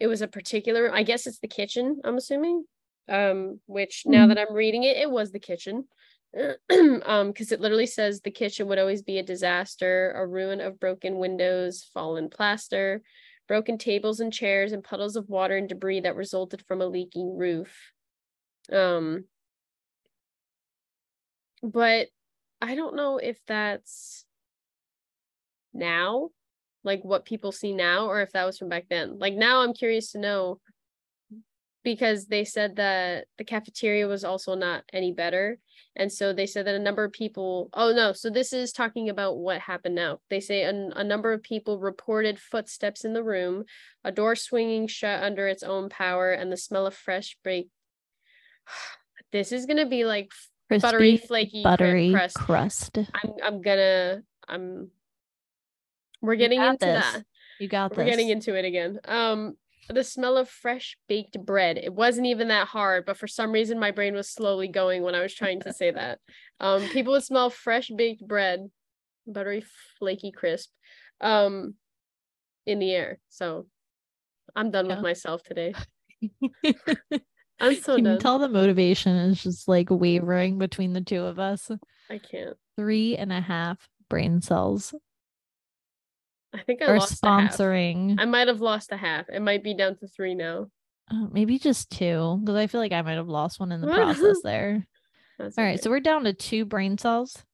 it 0.00 0.06
was 0.08 0.22
a 0.22 0.28
particular 0.28 0.92
I 0.94 1.02
guess 1.02 1.26
it's 1.26 1.40
the 1.40 1.48
kitchen, 1.48 2.00
I'm 2.04 2.16
assuming. 2.16 2.64
Um, 3.08 3.60
which 3.66 4.04
now 4.06 4.26
Mhm. 4.26 4.28
that 4.28 4.38
I'm 4.38 4.52
reading 4.54 4.84
it, 4.84 4.96
it 4.96 5.10
was 5.10 5.32
the 5.32 5.40
kitchen. 5.40 5.88
um, 7.06 7.28
because 7.28 7.52
it 7.52 7.60
literally 7.60 7.86
says 7.86 8.20
the 8.20 8.30
kitchen 8.30 8.68
would 8.68 8.78
always 8.78 9.02
be 9.02 9.18
a 9.18 9.22
disaster, 9.22 10.12
a 10.16 10.26
ruin 10.26 10.60
of 10.60 10.78
broken 10.78 11.18
windows, 11.18 11.88
fallen 11.94 12.28
plaster, 12.28 13.02
broken 13.48 13.78
tables 13.78 14.20
and 14.20 14.32
chairs, 14.32 14.72
and 14.72 14.84
puddles 14.84 15.16
of 15.16 15.28
water 15.28 15.56
and 15.56 15.68
debris 15.68 16.00
that 16.00 16.16
resulted 16.16 16.62
from 16.66 16.82
a 16.82 16.86
leaking 16.86 17.36
roof. 17.36 17.92
Um, 18.72 19.24
but 21.62 22.08
I 22.60 22.74
don't 22.74 22.96
know 22.96 23.18
if 23.18 23.38
that's 23.46 24.24
now, 25.72 26.30
like 26.84 27.02
what 27.02 27.24
people 27.24 27.52
see 27.52 27.72
now, 27.72 28.06
or 28.06 28.20
if 28.20 28.32
that 28.32 28.44
was 28.44 28.58
from 28.58 28.68
back 28.68 28.86
then. 28.90 29.18
Like 29.18 29.34
now, 29.34 29.62
I'm 29.62 29.74
curious 29.74 30.12
to 30.12 30.18
know 30.18 30.60
because 31.86 32.26
they 32.26 32.44
said 32.44 32.74
that 32.74 33.26
the 33.38 33.44
cafeteria 33.44 34.08
was 34.08 34.24
also 34.24 34.56
not 34.56 34.82
any 34.92 35.12
better. 35.12 35.56
And 35.94 36.10
so 36.10 36.32
they 36.32 36.44
said 36.44 36.66
that 36.66 36.74
a 36.74 36.80
number 36.80 37.04
of 37.04 37.12
people, 37.12 37.70
oh 37.74 37.92
no, 37.92 38.12
so 38.12 38.28
this 38.28 38.52
is 38.52 38.72
talking 38.72 39.08
about 39.08 39.38
what 39.38 39.60
happened 39.60 39.94
now. 39.94 40.18
They 40.28 40.40
say 40.40 40.64
a, 40.64 40.70
a 40.96 41.04
number 41.04 41.32
of 41.32 41.44
people 41.44 41.78
reported 41.78 42.40
footsteps 42.40 43.04
in 43.04 43.12
the 43.12 43.22
room, 43.22 43.66
a 44.02 44.10
door 44.10 44.34
swinging 44.34 44.88
shut 44.88 45.22
under 45.22 45.46
its 45.46 45.62
own 45.62 45.88
power, 45.88 46.32
and 46.32 46.50
the 46.50 46.56
smell 46.56 46.86
of 46.88 46.94
fresh 46.94 47.38
baked. 47.44 47.70
This 49.32 49.50
is 49.52 49.66
gonna 49.66 49.86
be 49.88 50.04
like 50.04 50.30
f- 50.70 50.80
buttery, 50.82 51.12
Crispy, 51.18 51.26
flaky 51.26 51.62
buttery 51.62 52.10
crust. 52.12 52.36
crust. 52.36 52.98
I'm 53.14 53.32
I'm 53.44 53.60
gonna 53.60 54.22
I'm 54.48 54.90
we're 56.22 56.36
getting 56.36 56.62
into 56.62 56.86
this. 56.86 57.04
that. 57.04 57.24
You 57.58 57.68
got 57.68 57.96
We're 57.96 58.04
this. 58.04 58.12
getting 58.12 58.30
into 58.30 58.54
it 58.56 58.64
again. 58.64 59.00
Um 59.04 59.56
the 59.88 60.04
smell 60.04 60.36
of 60.36 60.48
fresh 60.48 60.96
baked 61.08 61.38
bread. 61.44 61.78
It 61.78 61.94
wasn't 61.94 62.26
even 62.26 62.48
that 62.48 62.68
hard, 62.68 63.04
but 63.06 63.16
for 63.16 63.26
some 63.26 63.52
reason 63.52 63.78
my 63.78 63.90
brain 63.90 64.14
was 64.14 64.28
slowly 64.28 64.68
going 64.68 65.02
when 65.02 65.14
I 65.14 65.20
was 65.22 65.34
trying 65.34 65.60
to 65.60 65.72
say 65.72 65.90
that. 65.90 66.18
Um 66.60 66.88
people 66.88 67.12
would 67.12 67.24
smell 67.24 67.50
fresh 67.50 67.88
baked 67.88 68.26
bread, 68.26 68.70
buttery 69.26 69.64
flaky 69.98 70.32
crisp, 70.32 70.70
um 71.20 71.74
in 72.66 72.78
the 72.78 72.92
air. 72.92 73.18
So 73.28 73.66
I'm 74.54 74.70
done 74.70 74.86
Yeah. 74.86 74.96
with 74.96 75.02
myself 75.02 75.42
today. 75.42 75.74
I'm 77.60 77.74
so 77.74 77.94
Can 77.96 78.04
done. 78.04 78.14
you 78.14 78.18
tell 78.18 78.38
the 78.38 78.48
motivation 78.48 79.16
is 79.16 79.42
just 79.42 79.68
like 79.68 79.88
wavering 79.90 80.58
between 80.58 80.92
the 80.92 81.00
two 81.00 81.22
of 81.24 81.38
us? 81.38 81.70
I 82.10 82.18
can't. 82.18 82.56
Three 82.76 83.16
and 83.16 83.32
a 83.32 83.40
half 83.40 83.88
brain 84.10 84.40
cells 84.42 84.94
I 86.56 86.62
think 86.62 86.82
I 86.82 86.86
are 86.86 86.98
lost 86.98 87.22
sponsoring. 87.22 88.16
I 88.18 88.24
might 88.24 88.48
have 88.48 88.60
lost 88.60 88.92
a 88.92 88.96
half. 88.96 89.28
It 89.28 89.40
might 89.42 89.62
be 89.62 89.74
down 89.74 89.96
to 89.98 90.08
three 90.08 90.34
now. 90.34 90.66
Uh, 91.10 91.26
maybe 91.30 91.58
just 91.58 91.90
two, 91.90 92.38
because 92.40 92.56
I 92.56 92.66
feel 92.66 92.80
like 92.80 92.92
I 92.92 93.02
might 93.02 93.12
have 93.14 93.28
lost 93.28 93.60
one 93.60 93.70
in 93.72 93.80
the 93.80 93.86
process 93.86 94.38
there. 94.44 94.86
That's 95.38 95.56
All 95.58 95.64
right, 95.64 95.74
okay. 95.74 95.80
so 95.82 95.90
we're 95.90 96.00
down 96.00 96.24
to 96.24 96.32
two 96.32 96.64
brain 96.64 96.96
cells. 96.98 97.44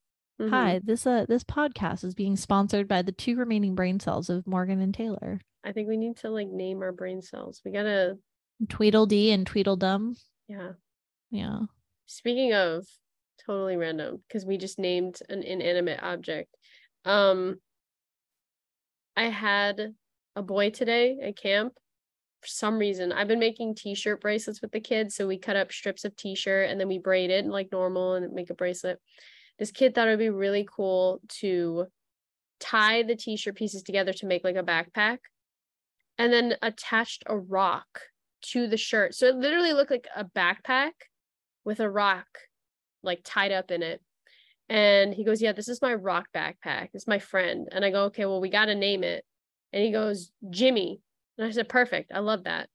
Mhm. 0.41 0.51
Hi, 0.51 0.81
this 0.83 1.07
uh 1.07 1.27
this 1.29 1.45
podcast 1.45 2.05
is 2.05 2.15
being 2.15 2.37
sponsored 2.37 2.89
by 2.89 3.03
the 3.03 3.13
two 3.13 3.37
remaining 3.37 3.75
brain 3.75 4.01
cells 4.01 4.31
of 4.31 4.47
Morgan 4.47 4.81
and 4.81 4.95
Taylor. 4.95 5.41
I 5.65 5.73
think 5.73 5.89
we 5.89 5.97
need 5.97 6.17
to 6.19 6.31
like 6.31 6.49
name 6.49 6.81
our 6.83 6.93
brain 6.93 7.21
cells. 7.23 7.61
We 7.65 7.71
gotta, 7.73 8.19
Tweedledee 8.69 9.33
and 9.33 9.47
Tweedledum. 9.47 10.17
yeah. 10.49 10.73
Yeah. 11.31 11.61
Speaking 12.07 12.53
of 12.53 12.87
totally 13.47 13.77
random, 13.77 14.23
because 14.29 14.45
we 14.47 14.57
just 14.59 14.79
named 14.79 15.19
an 15.29 15.43
inanimate 15.43 16.01
object. 16.03 16.55
Um, 17.05 17.57
I 19.17 19.25
had 19.25 19.95
a 20.37 20.43
boy 20.43 20.71
today 20.71 21.19
at 21.23 21.37
camp. 21.37 21.75
For 22.41 22.49
some 22.49 22.79
reason, 22.79 23.13
I've 23.13 23.29
been 23.29 23.39
making 23.39 23.77
t-shirt 23.77 24.21
bracelets 24.21 24.61
with 24.61 24.73
the 24.73 24.81
kids. 24.81 25.15
So 25.15 25.27
we 25.27 25.39
cut 25.39 25.57
up 25.57 25.71
strips 25.71 26.05
of 26.05 26.17
t-shirt 26.17 26.71
and 26.71 26.81
then 26.81 26.89
we 26.89 26.99
braid 26.99 27.31
it 27.31 27.47
like 27.47 27.71
normal 27.71 28.15
and 28.15 28.33
make 28.33 28.51
a 28.51 28.55
bracelet. 28.55 28.99
This 29.59 29.71
kid 29.71 29.95
thought 29.95 30.09
it 30.09 30.13
would 30.13 30.19
be 30.19 30.31
really 30.31 30.67
cool 30.69 31.21
to 31.41 31.87
tie 32.59 33.03
the 33.03 33.15
t-shirt 33.15 33.55
pieces 33.55 33.83
together 33.83 34.13
to 34.13 34.27
make 34.27 34.45
like 34.45 34.57
a 34.57 34.63
backpack 34.63 35.19
and 36.19 36.33
then 36.33 36.57
attached 36.63 37.23
a 37.27 37.37
rock 37.37 38.01
to 38.43 38.67
the 38.67 38.77
shirt. 38.77 39.15
So 39.15 39.27
it 39.27 39.37
literally 39.37 39.73
looked 39.73 39.91
like 39.91 40.09
a 40.17 40.25
backpack 40.25 40.93
with 41.65 41.81
a 41.81 41.91
rock 41.91 42.27
like 43.03 43.21
tied 43.25 43.53
up 43.53 43.71
in 43.71 43.83
it. 43.83 44.01
And 44.69 45.13
he 45.15 45.25
goes, 45.25 45.43
Yeah, 45.43 45.53
this 45.53 45.69
is 45.69 45.83
my 45.83 45.95
rock 45.95 46.27
backpack. 46.35 46.89
It's 46.95 47.07
my 47.07 47.19
friend. 47.19 47.69
And 47.73 47.85
I 47.85 47.91
go, 47.91 48.05
Okay, 48.05 48.25
well, 48.27 48.41
we 48.41 48.49
got 48.51 48.67
to 48.67 48.75
name 48.75 49.03
it. 49.05 49.25
And 49.73 49.83
he 49.85 49.91
goes, 49.93 50.33
Jimmy. 50.51 51.01
And 51.39 51.47
I 51.47 51.51
said, 51.51 51.69
Perfect. 51.69 52.13
I 52.15 52.21
love 52.21 52.45
that. 52.45 52.69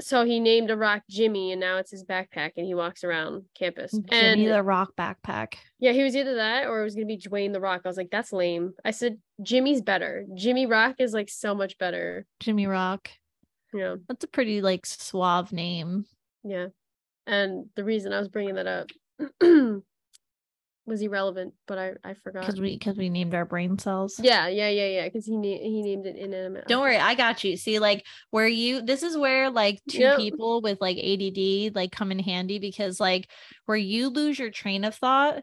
so 0.00 0.24
he 0.24 0.38
named 0.40 0.70
a 0.70 0.76
rock 0.76 1.02
Jimmy, 1.10 1.50
and 1.52 1.60
now 1.60 1.78
it's 1.78 1.90
his 1.90 2.04
backpack, 2.04 2.52
and 2.56 2.64
he 2.66 2.74
walks 2.74 3.02
around 3.02 3.42
campus. 3.58 3.92
Mm, 3.92 4.10
Jimmy 4.10 4.46
and 4.46 4.54
the 4.54 4.62
Rock 4.62 4.92
backpack. 4.96 5.54
yeah, 5.80 5.90
he 5.92 6.04
was 6.04 6.14
either 6.14 6.36
that 6.36 6.66
or 6.68 6.80
it 6.80 6.84
was 6.84 6.94
gonna 6.94 7.06
be 7.06 7.18
Dwayne 7.18 7.52
the 7.52 7.60
Rock. 7.60 7.82
I 7.84 7.88
was 7.88 7.96
like, 7.96 8.10
that's 8.10 8.32
lame. 8.32 8.74
I 8.84 8.92
said 8.92 9.18
Jimmy's 9.42 9.82
better. 9.82 10.24
Jimmy 10.34 10.66
Rock 10.66 10.96
is 11.00 11.12
like 11.12 11.28
so 11.28 11.52
much 11.54 11.76
better. 11.78 12.26
Jimmy 12.40 12.66
Rock. 12.68 13.10
Yeah, 13.74 13.96
That's 14.08 14.24
a 14.24 14.28
pretty 14.28 14.62
like 14.62 14.86
suave 14.86 15.52
name. 15.52 16.06
yeah. 16.44 16.68
And 17.26 17.66
the 17.74 17.84
reason 17.84 18.12
I 18.14 18.18
was 18.20 18.28
bringing 18.28 18.54
that 18.54 18.66
up 18.66 18.86
was 20.88 21.00
irrelevant, 21.02 21.54
but 21.66 21.78
I 21.78 21.92
I 22.04 22.14
forgot. 22.14 22.40
because 22.46 22.60
we 22.60 22.76
because 22.76 22.96
we 22.96 23.08
named 23.08 23.34
our 23.34 23.44
brain 23.44 23.78
cells. 23.78 24.18
Yeah, 24.20 24.48
yeah, 24.48 24.68
yeah, 24.68 24.86
yeah. 24.88 25.04
Because 25.04 25.26
he 25.26 25.36
na- 25.36 25.42
he 25.62 25.82
named 25.82 26.06
it 26.06 26.16
inanimate. 26.16 26.66
Don't 26.66 26.80
worry. 26.80 26.96
I 26.96 27.14
got 27.14 27.44
you. 27.44 27.56
See, 27.56 27.78
like 27.78 28.04
where 28.30 28.48
you 28.48 28.82
this 28.82 29.02
is 29.02 29.16
where 29.16 29.50
like 29.50 29.80
two 29.88 29.98
Yep. 29.98 30.18
people 30.18 30.60
with 30.62 30.80
like 30.80 30.96
ADD 30.98 31.72
like 31.74 31.92
come 31.92 32.10
in 32.10 32.18
handy 32.18 32.58
because 32.58 32.98
like 32.98 33.30
where 33.66 33.76
you 33.76 34.08
lose 34.08 34.38
your 34.38 34.50
train 34.50 34.84
of 34.84 34.94
thought, 34.94 35.42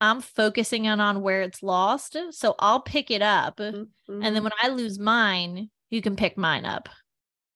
I'm 0.00 0.20
focusing 0.20 0.84
in 0.84 1.00
on 1.00 1.22
where 1.22 1.42
it's 1.42 1.62
lost. 1.62 2.16
So 2.30 2.54
I'll 2.58 2.80
pick 2.82 3.10
it 3.10 3.22
up. 3.22 3.56
Mhm, 3.58 3.88
And 4.08 4.36
then 4.36 4.42
when 4.44 4.52
I 4.62 4.68
lose 4.68 4.98
mine, 4.98 5.70
you 5.90 6.02
can 6.02 6.16
pick 6.16 6.36
mine 6.36 6.64
up. 6.66 6.88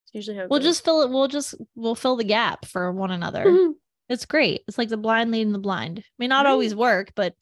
It's 0.06 0.14
usually 0.14 0.36
how 0.38 0.46
We'll 0.48 0.60
goes. 0.60 0.68
just 0.68 0.84
fill 0.84 1.02
it, 1.02 1.10
we'll 1.10 1.28
just 1.28 1.54
we'll 1.74 1.94
fill 1.94 2.16
the 2.16 2.24
gap 2.24 2.64
for 2.64 2.90
one 2.92 3.10
another. 3.10 3.44
Mhm. 3.44 3.72
It's 4.10 4.26
great. 4.26 4.62
It's 4.68 4.76
like 4.76 4.88
the 4.90 4.96
blind 4.98 5.30
leading 5.30 5.52
the 5.52 5.58
blind. 5.58 6.04
May 6.18 6.26
not 6.26 6.44
Right. 6.44 6.50
always 6.50 6.74
work, 6.74 7.12
but 7.14 7.34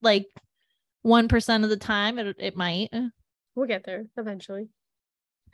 like 0.00 0.26
one 1.02 1.28
percent 1.28 1.64
of 1.64 1.70
the 1.70 1.76
time 1.76 2.18
it 2.18 2.36
it 2.38 2.56
might. 2.56 2.88
we'll 3.54 3.66
get 3.66 3.84
there 3.84 4.06
eventually. 4.16 4.68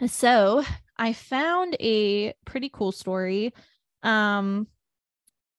So 0.07 0.63
I 0.97 1.13
found 1.15 1.75
a 1.81 2.35
pretty 2.45 2.69
cool 2.73 2.93
story. 2.93 3.53
Um, 4.05 4.69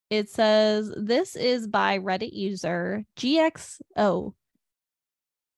it 0.10 0.30
says 0.30 0.94
this 0.96 1.36
is 1.36 1.68
by 1.68 2.00
Reddit 2.00 2.32
user 2.34 3.04
GXO. 3.18 4.34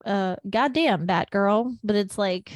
Uh, 0.04 0.36
goddamn 0.50 1.06
Batgirl, 1.06 1.78
but 1.84 1.96
it's 1.96 2.18
like 2.18 2.52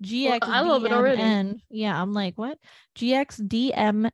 Well, 0.00 0.38
I 0.42 0.60
love 0.60 0.84
it 0.84 0.92
already. 0.92 1.62
Yeah, 1.70 2.00
I'm 2.00 2.12
like, 2.12 2.36
what? 2.36 2.58
GXDMN 2.96 4.10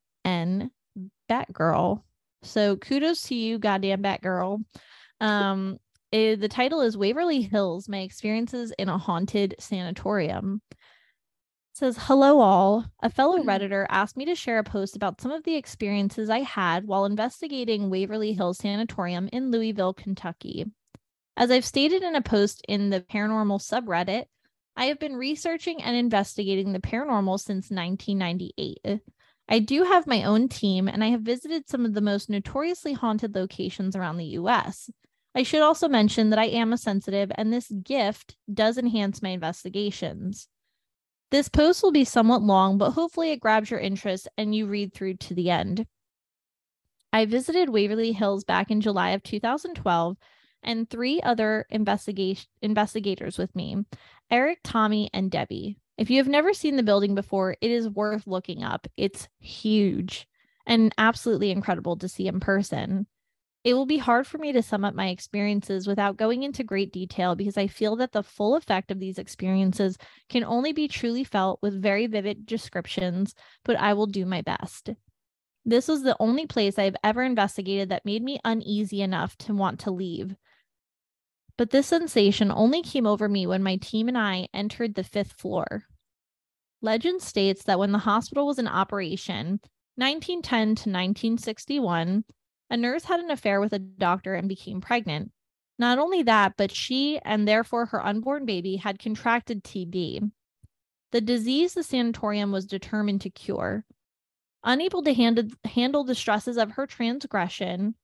Batgirl. 1.33 2.03
So 2.43 2.77
kudos 2.77 3.23
to 3.23 3.35
you, 3.35 3.59
goddamn 3.59 4.03
Batgirl. 4.03 4.65
Um, 5.21 5.79
eh, 6.13 6.35
the 6.35 6.49
title 6.49 6.81
is 6.81 6.97
Waverly 6.97 7.43
Hills 7.43 7.89
My 7.89 7.99
Experiences 7.99 8.73
in 8.79 8.89
a 8.89 8.99
Haunted 8.99 9.55
Sanatorium. 9.59 10.61
It 10.71 11.77
says, 11.79 11.97
Hello, 11.99 12.41
all. 12.41 12.85
A 13.03 13.09
fellow 13.09 13.39
Mhm. 13.39 13.47
Redditor 13.47 13.87
asked 13.89 14.17
me 14.17 14.27
to 14.27 14.35
share 14.35 14.59
a 14.59 14.65
post 14.65 14.95
about 14.97 15.21
some 15.21 15.31
of 15.31 15.45
the 15.45 15.55
experiences 15.55 16.29
I 16.29 16.41
had 16.41 16.87
while 16.87 17.07
investigating 17.07 17.89
Waverly 17.89 18.35
Hills 18.35 18.59
Sanatorium 18.59 19.29
in 19.33 19.51
Louisville, 19.51 19.95
Kentucky. 19.95 20.67
As 21.37 21.51
I've 21.51 21.65
stated 21.65 22.03
in 22.03 22.15
a 22.15 22.21
post 22.21 22.63
in 22.69 22.91
the 22.91 23.01
paranormal 23.01 23.61
subreddit, 23.61 24.27
I 24.77 24.87
have 24.87 24.99
been 24.99 25.17
researching 25.17 25.83
and 25.83 25.97
investigating 25.97 26.73
the 26.73 26.81
paranormal 26.81 27.41
since 27.41 27.71
1998. 27.71 29.01
I 29.49 29.59
do 29.59 29.85
have 29.85 30.07
my 30.07 30.25
own 30.25 30.49
team, 30.49 30.89
and 30.89 31.03
I 31.03 31.09
have 31.09 31.23
visited 31.23 31.69
some 31.69 31.85
of 31.85 31.95
the 31.95 32.01
most 32.01 32.31
notoriously 32.31 32.93
haunted 32.93 33.35
locations 33.35 33.97
around 33.97 34.17
the 34.17 34.37
US. 34.39 34.91
I 35.35 35.43
should 35.43 35.63
also 35.63 35.89
mention 35.89 36.31
that 36.31 36.39
I 36.39 36.47
am 36.47 36.73
a 36.73 36.79
sensitive, 36.79 37.31
and 37.37 37.53
this 37.53 37.71
gift 37.83 38.37
does 38.53 38.79
enhance 38.79 39.23
my 39.23 39.31
investigations. 39.31 40.49
This 41.31 41.49
post 41.49 41.83
will 41.83 41.93
be 41.93 42.05
somewhat 42.05 42.43
long, 42.43 42.77
but 42.77 42.91
hopefully 42.91 43.31
it 43.31 43.41
grabs 43.41 43.71
your 43.71 43.81
interest 43.81 44.29
and 44.37 44.55
you 44.55 44.67
read 44.67 44.93
through 44.93 45.15
to 45.15 45.35
the 45.35 45.49
end. 45.49 45.87
I 47.11 47.25
visited 47.25 47.71
Waverly 47.71 48.13
Hills 48.13 48.45
back 48.45 48.71
in 48.71 48.83
July 48.83 49.11
of 49.11 49.23
2012 49.23 50.17
and 50.63 50.89
three 50.89 51.21
other 51.23 51.67
investigation 51.71 52.47
investigators 52.61 53.39
with 53.39 53.55
me, 53.57 53.79
Eric, 54.31 54.61
Tommy, 54.63 55.09
and 55.13 55.31
Debbie. 55.31 55.79
If 55.99 56.11
you 56.11 56.19
have 56.19 56.29
never 56.29 56.55
seen 56.55 56.77
the 56.77 56.83
building 56.83 57.15
before, 57.15 57.57
it 57.61 57.71
is 57.71 57.89
worth 57.89 58.27
looking 58.27 58.63
up. 58.63 58.87
It's 58.97 59.29
huge 59.41 60.27
and 60.67 60.93
absolutely 60.99 61.51
incredible 61.51 61.97
to 61.99 62.09
see 62.09 62.27
in 62.27 62.41
person. 62.41 63.07
It 63.65 63.75
will 63.75 63.87
be 63.87 63.99
hard 63.99 64.27
for 64.27 64.39
me 64.39 64.51
to 64.53 64.63
sum 64.63 64.85
up 64.85 64.95
my 64.95 65.09
experiences 65.09 65.87
without 65.87 66.17
going 66.17 66.43
into 66.43 66.65
great 66.65 66.93
detail 66.93 67.37
because 67.37 67.57
I 67.57 67.69
feel 67.69 67.95
that 67.97 68.11
the 68.11 68.23
full 68.25 68.57
effect 68.57 68.91
of 68.91 68.99
these 68.99 69.19
experiences 69.19 69.97
can 70.29 70.43
only 70.43 70.73
be 70.73 70.89
truly 70.89 71.23
felt 71.23 71.61
with 71.63 71.81
very 71.81 72.09
vivid 72.09 72.45
descriptions, 72.45 73.35
but 73.65 73.77
I 73.77 73.95
will 73.95 74.07
do 74.07 74.27
my 74.27 74.43
best. 74.43 74.91
This 75.65 75.87
was 75.87 76.03
the 76.03 76.17
only 76.19 76.47
place 76.47 76.77
I 76.77 76.85
have 76.85 76.97
ever 77.05 77.23
investigated 77.23 77.91
that 77.91 78.05
made 78.05 78.25
me 78.25 78.41
uneasy 78.45 79.01
enough 79.01 79.37
to 79.39 79.55
want 79.55 79.79
to 79.81 79.93
leave. 79.93 80.35
But 81.57 81.71
this 81.71 81.87
sensation 81.87 82.51
only 82.51 82.83
came 82.83 83.07
over 83.07 83.29
me 83.29 83.47
when 83.47 83.63
my 83.63 83.77
team 83.77 84.09
and 84.09 84.17
I 84.17 84.49
entered 84.55 84.95
the 84.95 85.05
fifth 85.05 85.33
floor. 85.33 85.85
Legend 86.81 87.23
states 87.23 87.65
that 87.65 87.79
when 87.79 87.93
the 87.93 87.99
hospital 87.99 88.47
was 88.47 88.59
in 88.59 88.67
operation, 88.67 89.61
1910 89.97 90.59
to 90.61 90.89
1961, 90.89 92.25
a 92.71 92.77
nurse 92.77 93.05
had 93.05 93.21
an 93.21 93.31
affair 93.31 93.61
with 93.61 93.73
a 93.73 93.79
doctor 93.79 94.35
and 94.35 94.49
became 94.49 94.81
pregnant. 94.81 95.31
Not 95.79 95.99
only 95.99 96.23
that, 96.23 96.55
but 96.57 96.73
she 96.73 97.19
and 97.25 97.47
therefore 97.47 97.87
her 97.87 98.05
unborn 98.05 98.47
baby 98.47 98.77
had 98.77 98.99
contracted 98.99 99.63
TB. 99.63 100.31
The 101.13 101.21
disease 101.21 101.75
the 101.75 101.83
sanatorium 101.83 102.51
was 102.51 102.65
determined 102.65 103.21
to 103.23 103.31
cure. 103.31 103.85
Unable 104.65 105.03
to 105.03 105.13
handle, 105.13 105.45
handle 105.65 106.05
the 106.05 106.15
stresses 106.15 106.57
of 106.57 106.73
her 106.73 106.87
transgression 106.87 107.95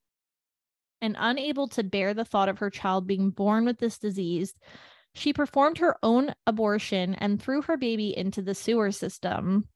and 1.01 1.17
unable 1.19 1.69
to 1.69 1.83
bear 1.83 2.15
the 2.15 2.25
thought 2.25 2.49
of 2.49 2.59
her 2.59 2.71
child 2.71 3.07
being 3.07 3.31
born 3.31 3.65
with 3.65 3.79
this 3.79 3.99
disease, 3.99 4.55
she 5.15 5.33
performed 5.33 5.79
her 5.79 5.97
own 6.03 6.35
abortion 6.47 7.15
and 7.15 7.41
threw 7.41 7.63
her 7.63 7.77
baby 7.77 8.17
into 8.17 8.43
the 8.43 8.55
sewer 8.55 8.93
system. 8.93 9.67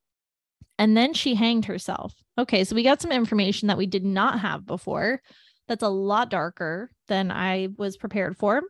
And 0.79 0.97
then 0.97 1.13
she 1.13 1.35
hanged 1.35 1.65
herself. 1.65 2.13
Okay, 2.37 2.63
so 2.63 2.75
we 2.75 2.83
got 2.83 3.01
some 3.01 3.11
information 3.11 3.67
that 3.67 3.77
we 3.77 3.85
did 3.85 4.05
not 4.05 4.39
have 4.39 4.65
before. 4.65 5.21
That's 5.67 5.83
a 5.83 5.89
lot 5.89 6.29
darker 6.29 6.91
than 7.07 7.31
I 7.31 7.69
was 7.77 7.97
prepared 7.97 8.37
for. 8.37 8.63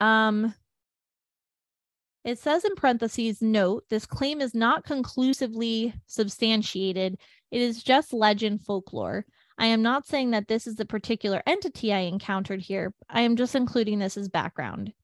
Um, 0.00 0.54
it 2.24 2.38
says 2.38 2.64
in 2.64 2.74
parentheses, 2.74 3.40
note, 3.40 3.84
this 3.88 4.06
claim 4.06 4.40
is 4.40 4.54
not 4.54 4.84
conclusively 4.84 5.94
substantiated. 6.06 7.18
It 7.50 7.62
is 7.62 7.82
just 7.82 8.12
legend 8.12 8.62
folklore. 8.64 9.24
I 9.60 9.66
am 9.66 9.82
not 9.82 10.06
saying 10.06 10.30
that 10.30 10.48
this 10.48 10.66
is 10.66 10.76
the 10.76 10.86
particular 10.86 11.42
entity 11.46 11.92
I 11.92 12.00
encountered 12.00 12.62
here. 12.62 12.94
I 13.10 13.20
am 13.20 13.36
just 13.36 13.54
including 13.54 13.98
this 13.98 14.16
as 14.16 14.26
background. 14.26 14.94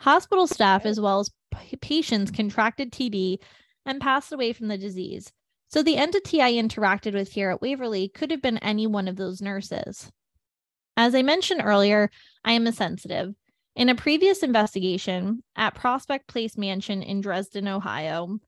Hospital 0.00 0.46
staff, 0.46 0.84
as 0.84 1.00
well 1.00 1.20
as 1.20 1.30
p- 1.50 1.76
patients, 1.76 2.30
contracted 2.30 2.92
TB 2.92 3.38
and 3.86 3.98
passed 3.98 4.34
away 4.34 4.52
from 4.52 4.68
the 4.68 4.76
disease. 4.76 5.32
So 5.68 5.82
the 5.82 5.96
entity 5.96 6.42
I 6.42 6.52
interacted 6.52 7.14
with 7.14 7.32
here 7.32 7.48
at 7.48 7.62
Waverly 7.62 8.10
could 8.10 8.30
have 8.30 8.42
been 8.42 8.58
any 8.58 8.86
one 8.86 9.08
of 9.08 9.16
those 9.16 9.40
nurses. 9.40 10.12
As 10.98 11.14
I 11.14 11.22
mentioned 11.22 11.62
earlier, 11.64 12.10
I 12.44 12.52
am 12.52 12.66
a 12.66 12.72
sensitive. 12.72 13.34
In 13.74 13.88
a 13.88 13.94
previous 13.94 14.42
investigation 14.42 15.42
at 15.56 15.74
Prospect 15.74 16.28
Place 16.28 16.58
Mansion 16.58 17.02
in 17.02 17.22
Dresden, 17.22 17.66
Ohio, 17.66 18.40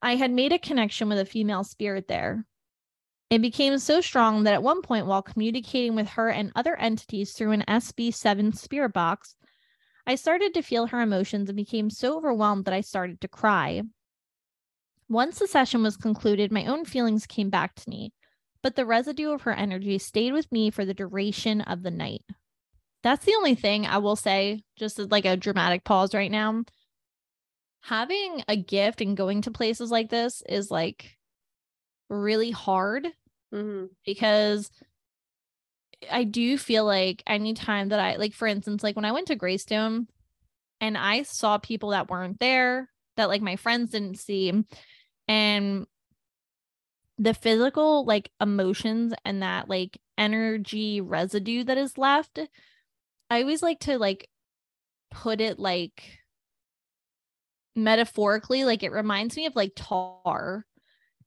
I 0.00 0.14
had 0.14 0.30
made 0.30 0.52
a 0.52 0.60
connection 0.60 1.08
with 1.08 1.18
a 1.18 1.24
female 1.24 1.64
spirit 1.64 2.06
there. 2.06 2.46
It 3.32 3.40
became 3.40 3.78
so 3.78 4.02
strong 4.02 4.42
that 4.42 4.52
at 4.52 4.62
one 4.62 4.82
point, 4.82 5.06
while 5.06 5.22
communicating 5.22 5.94
with 5.94 6.06
her 6.10 6.28
and 6.28 6.52
other 6.54 6.76
entities 6.76 7.32
through 7.32 7.52
an 7.52 7.64
SB7 7.66 8.54
spirit 8.54 8.92
box, 8.92 9.36
I 10.06 10.16
started 10.16 10.52
to 10.52 10.60
feel 10.60 10.88
her 10.88 11.00
emotions 11.00 11.48
and 11.48 11.56
became 11.56 11.88
so 11.88 12.18
overwhelmed 12.18 12.66
that 12.66 12.74
I 12.74 12.82
started 12.82 13.22
to 13.22 13.28
cry. 13.28 13.84
Once 15.08 15.38
the 15.38 15.46
session 15.46 15.82
was 15.82 15.96
concluded, 15.96 16.52
my 16.52 16.66
own 16.66 16.84
feelings 16.84 17.24
came 17.24 17.48
back 17.48 17.74
to 17.76 17.88
me, 17.88 18.12
but 18.60 18.76
the 18.76 18.84
residue 18.84 19.30
of 19.30 19.40
her 19.40 19.54
energy 19.54 19.96
stayed 19.96 20.34
with 20.34 20.52
me 20.52 20.70
for 20.70 20.84
the 20.84 20.92
duration 20.92 21.62
of 21.62 21.82
the 21.82 21.90
night. 21.90 22.26
That's 23.02 23.24
the 23.24 23.34
only 23.34 23.54
thing 23.54 23.86
I 23.86 23.96
will 23.96 24.14
say, 24.14 24.62
just 24.76 24.98
like 24.98 25.24
a 25.24 25.38
dramatic 25.38 25.84
pause 25.84 26.14
right 26.14 26.30
now. 26.30 26.64
Having 27.80 28.44
a 28.46 28.58
gift 28.58 29.00
and 29.00 29.16
going 29.16 29.40
to 29.40 29.50
places 29.50 29.90
like 29.90 30.10
this 30.10 30.42
is 30.46 30.70
like 30.70 31.16
really 32.10 32.50
hard 32.50 33.08
hmm 33.52 33.84
because 34.04 34.70
I 36.10 36.24
do 36.24 36.58
feel 36.58 36.84
like 36.84 37.22
anytime 37.26 37.90
that 37.90 38.00
I 38.00 38.16
like 38.16 38.34
for 38.34 38.48
instance 38.48 38.82
like 38.82 38.96
when 38.96 39.04
I 39.04 39.12
went 39.12 39.28
to 39.28 39.36
Greystone 39.36 40.08
and 40.80 40.98
I 40.98 41.22
saw 41.22 41.58
people 41.58 41.90
that 41.90 42.10
weren't 42.10 42.40
there 42.40 42.88
that 43.16 43.28
like 43.28 43.42
my 43.42 43.56
friends 43.56 43.90
didn't 43.90 44.18
see 44.18 44.52
and 45.28 45.86
the 47.18 47.34
physical 47.34 48.04
like 48.04 48.30
emotions 48.40 49.12
and 49.24 49.42
that 49.42 49.68
like 49.68 49.98
energy 50.18 51.00
residue 51.00 51.62
that 51.64 51.78
is 51.78 51.98
left 51.98 52.38
I 53.30 53.42
always 53.42 53.62
like 53.62 53.80
to 53.80 53.98
like 53.98 54.28
put 55.10 55.40
it 55.40 55.58
like 55.58 56.18
metaphorically 57.74 58.64
like 58.64 58.82
it 58.82 58.92
reminds 58.92 59.36
me 59.36 59.46
of 59.46 59.56
like 59.56 59.72
tar 59.76 60.66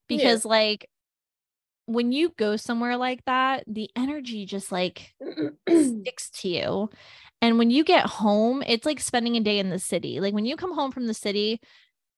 because 0.07 0.45
like 0.45 0.89
when 1.86 2.11
you 2.11 2.33
go 2.38 2.55
somewhere 2.55 2.97
like 2.97 3.23
that, 3.25 3.63
the 3.67 3.89
energy 3.95 4.45
just 4.45 4.71
like 4.71 5.13
sticks 5.69 6.29
to 6.41 6.47
you. 6.49 6.89
And 7.41 7.57
when 7.59 7.69
you 7.69 7.83
get 7.83 8.05
home, 8.05 8.63
it's 8.65 8.86
like 8.86 8.99
spending 8.99 9.36
a 9.36 9.41
day 9.41 9.59
in 9.59 9.69
the 9.69 9.79
city. 9.79 10.19
Like 10.19 10.33
when 10.33 10.45
you 10.45 10.55
come 10.55 10.73
home 10.73 10.91
from 10.91 11.05
the 11.07 11.13
city 11.13 11.59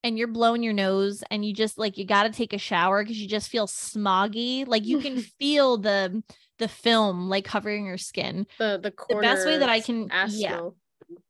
and 0.03 0.17
you're 0.17 0.27
blowing 0.27 0.63
your 0.63 0.73
nose 0.73 1.23
and 1.31 1.43
you 1.43 1.53
just 1.53 1.77
like 1.77 1.97
you 1.97 2.05
got 2.05 2.23
to 2.23 2.29
take 2.29 2.53
a 2.53 2.57
shower 2.57 3.03
because 3.03 3.19
you 3.19 3.27
just 3.27 3.49
feel 3.49 3.67
smoggy, 3.67 4.65
like 4.67 4.85
you 4.85 4.99
can 4.99 5.17
feel 5.39 5.77
the 5.77 6.23
the 6.59 6.67
film 6.67 7.29
like 7.29 7.45
covering 7.45 7.85
your 7.85 7.97
skin. 7.97 8.47
the 8.59 8.79
the, 8.81 8.93
The 9.09 9.21
best 9.21 9.45
way 9.45 9.57
that 9.57 9.69
I 9.69 9.79
can- 9.79 10.09
ass 10.11 10.33
yeah. 10.33 10.69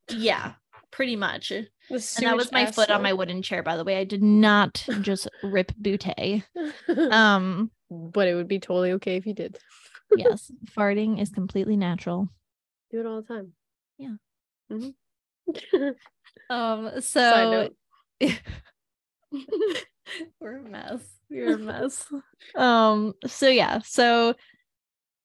Yeah, 0.09 0.53
pretty 0.91 1.15
much. 1.15 1.51
And 1.51 1.67
that 1.89 2.35
was 2.35 2.51
my 2.51 2.61
ass 2.61 2.75
foot 2.75 2.89
on 2.89 3.01
my 3.01 3.13
wooden 3.13 3.41
chair, 3.41 3.61
by 3.63 3.77
the 3.77 3.83
way. 3.83 3.97
I 3.97 4.03
did 4.03 4.23
not 4.23 4.85
just 5.01 5.27
rip 5.43 5.71
butte. 5.81 6.43
Um, 7.11 7.71
but 7.89 8.27
it 8.27 8.35
would 8.35 8.47
be 8.47 8.59
totally 8.59 8.93
okay 8.93 9.15
if 9.17 9.25
you 9.25 9.33
did. 9.33 9.57
yes, 10.15 10.51
farting 10.77 11.21
is 11.21 11.29
completely 11.29 11.77
natural. 11.77 12.29
Do 12.91 12.99
it 12.99 13.05
all 13.05 13.21
the 13.21 13.27
time. 13.27 13.53
Yeah. 13.97 14.15
Mhm. 14.71 14.93
Um, 16.49 17.01
so 17.01 17.69
we're 20.39 20.57
a 20.57 20.61
mess. 20.61 21.01
We're 21.29 21.55
a 21.55 21.57
mess. 21.57 22.07
um, 22.55 23.13
so 23.25 23.49
yeah, 23.49 23.79
so 23.83 24.33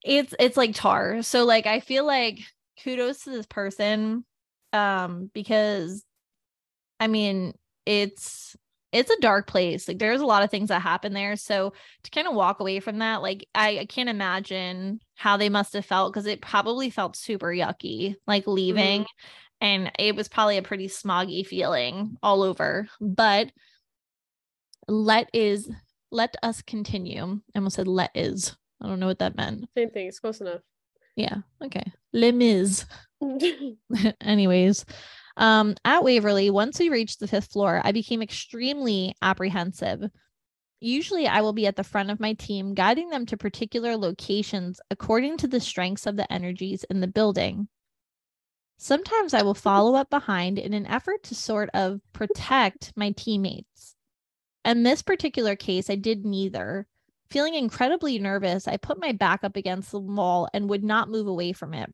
it's 0.04 0.34
it's 0.40 0.56
like 0.56 0.74
tar. 0.74 1.22
So 1.22 1.44
like 1.44 1.66
I 1.66 1.80
feel 1.80 2.04
like 2.04 2.40
kudos 2.82 3.20
to 3.24 3.30
this 3.30 3.46
person. 3.46 4.24
Um, 4.72 5.30
because 5.32 6.04
I 6.98 7.06
mean 7.06 7.54
it's 7.86 8.56
it's 8.92 9.10
a 9.10 9.20
dark 9.20 9.46
place. 9.46 9.88
Like 9.88 9.98
there's 9.98 10.20
a 10.20 10.26
lot 10.26 10.42
of 10.42 10.50
things 10.50 10.68
that 10.68 10.82
happen 10.82 11.14
there. 11.14 11.36
So 11.36 11.72
to 12.04 12.10
kind 12.10 12.28
of 12.28 12.34
walk 12.34 12.60
away 12.60 12.80
from 12.80 12.98
that, 12.98 13.22
like 13.22 13.48
I, 13.54 13.78
I 13.80 13.84
can't 13.86 14.10
imagine 14.10 15.00
how 15.14 15.36
they 15.36 15.48
must 15.48 15.72
have 15.72 15.86
felt 15.86 16.12
because 16.12 16.26
it 16.26 16.42
probably 16.42 16.90
felt 16.90 17.16
super 17.16 17.48
yucky, 17.48 18.16
like 18.26 18.46
leaving. 18.46 19.02
Mm-hmm. 19.02 19.62
And 19.62 19.92
it 19.98 20.16
was 20.16 20.28
probably 20.28 20.58
a 20.58 20.62
pretty 20.62 20.88
smoggy 20.88 21.46
feeling 21.46 22.16
all 22.22 22.42
over. 22.42 22.88
But 23.00 23.50
let 24.88 25.30
is 25.32 25.70
let 26.10 26.36
us 26.42 26.60
continue. 26.60 27.40
I 27.54 27.58
almost 27.58 27.76
said 27.76 27.88
let 27.88 28.10
is. 28.14 28.54
I 28.82 28.88
don't 28.88 29.00
know 29.00 29.06
what 29.06 29.20
that 29.20 29.36
meant. 29.36 29.68
Same 29.76 29.90
thing. 29.90 30.08
It's 30.08 30.18
close 30.18 30.40
enough. 30.40 30.60
Yeah. 31.16 31.38
Okay. 31.64 31.84
Les 32.12 32.32
Mis. 32.32 32.84
Anyways, 34.20 34.84
um, 35.36 35.74
at 35.84 36.04
Waverly, 36.04 36.50
once 36.50 36.78
we 36.78 36.88
reached 36.88 37.20
the 37.20 37.28
fifth 37.28 37.52
floor, 37.52 37.80
I 37.84 37.92
became 37.92 38.22
extremely 38.22 39.14
apprehensive. 39.22 40.10
Usually, 40.80 41.28
I 41.28 41.40
will 41.40 41.52
be 41.52 41.66
at 41.66 41.76
the 41.76 41.84
front 41.84 42.10
of 42.10 42.20
my 42.20 42.32
team, 42.34 42.74
guiding 42.74 43.10
them 43.10 43.24
to 43.26 43.36
particular 43.36 43.96
locations 43.96 44.80
according 44.90 45.36
to 45.38 45.48
the 45.48 45.60
strengths 45.60 46.06
of 46.06 46.16
the 46.16 46.30
energies 46.32 46.84
in 46.90 47.00
the 47.00 47.06
building. 47.06 47.68
Sometimes 48.78 49.32
I 49.32 49.42
will 49.42 49.54
follow 49.70 49.94
up 49.94 50.10
behind 50.10 50.58
in 50.58 50.74
an 50.74 50.86
effort 50.86 51.22
to 51.24 51.34
sort 51.34 51.70
of 51.72 52.00
protect 52.12 52.92
my 52.96 53.12
teammates. 53.12 53.94
In 54.64 54.82
this 54.82 55.02
particular 55.02 55.56
case, 55.56 55.88
I 55.88 55.94
did 55.94 56.24
neither. 56.24 56.86
Feeling 57.30 57.54
incredibly 57.54 58.18
nervous, 58.18 58.68
I 58.68 58.76
put 58.76 59.00
my 59.00 59.12
back 59.12 59.42
up 59.44 59.56
against 59.56 59.90
the 59.90 60.00
wall 60.00 60.48
and 60.52 60.68
would 60.68 60.84
not 60.84 61.08
move 61.08 61.26
away 61.26 61.52
from 61.52 61.74
it. 61.74 61.90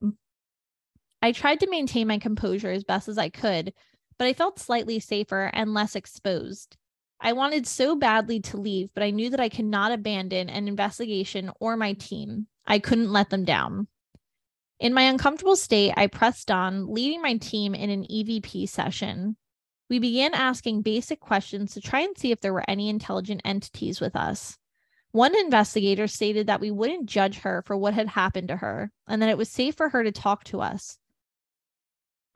I 1.20 1.32
tried 1.32 1.60
to 1.60 1.70
maintain 1.70 2.06
my 2.06 2.18
composure 2.18 2.70
as 2.70 2.84
best 2.84 3.08
as 3.08 3.18
I 3.18 3.28
could, 3.28 3.72
but 4.18 4.26
I 4.26 4.32
felt 4.32 4.58
slightly 4.58 5.00
safer 5.00 5.50
and 5.52 5.74
less 5.74 5.96
exposed. 5.96 6.76
I 7.20 7.32
wanted 7.32 7.66
so 7.66 7.96
badly 7.96 8.40
to 8.42 8.56
leave, 8.56 8.90
but 8.94 9.02
I 9.02 9.10
knew 9.10 9.28
that 9.30 9.40
I 9.40 9.48
could 9.48 9.64
not 9.64 9.90
abandon 9.90 10.48
an 10.48 10.68
investigation 10.68 11.50
or 11.58 11.76
my 11.76 11.94
team. 11.94 12.46
I 12.66 12.78
couldn't 12.78 13.12
let 13.12 13.30
them 13.30 13.44
down. 13.44 13.88
In 14.78 14.94
my 14.94 15.02
uncomfortable 15.02 15.56
state, 15.56 15.92
I 15.96 16.06
pressed 16.06 16.52
on, 16.52 16.92
leading 16.94 17.20
my 17.20 17.36
team 17.36 17.74
in 17.74 17.90
an 17.90 18.04
EVP 18.04 18.68
session. 18.68 19.36
We 19.90 19.98
began 19.98 20.34
asking 20.34 20.82
basic 20.82 21.18
questions 21.18 21.74
to 21.74 21.80
try 21.80 22.00
and 22.00 22.16
see 22.16 22.30
if 22.30 22.40
there 22.40 22.52
were 22.52 22.68
any 22.68 22.88
intelligent 22.88 23.40
entities 23.44 24.00
with 24.00 24.14
us. 24.14 24.56
One 25.10 25.34
investigator 25.34 26.06
stated 26.06 26.46
that 26.46 26.60
we 26.60 26.70
wouldn't 26.70 27.06
judge 27.06 27.40
her 27.40 27.62
for 27.66 27.76
what 27.76 27.94
had 27.94 28.08
happened 28.08 28.48
to 28.48 28.56
her 28.56 28.92
and 29.08 29.20
that 29.20 29.30
it 29.30 29.38
was 29.38 29.48
safe 29.48 29.74
for 29.74 29.88
her 29.88 30.04
to 30.04 30.12
talk 30.12 30.44
to 30.44 30.60
us. 30.60 30.98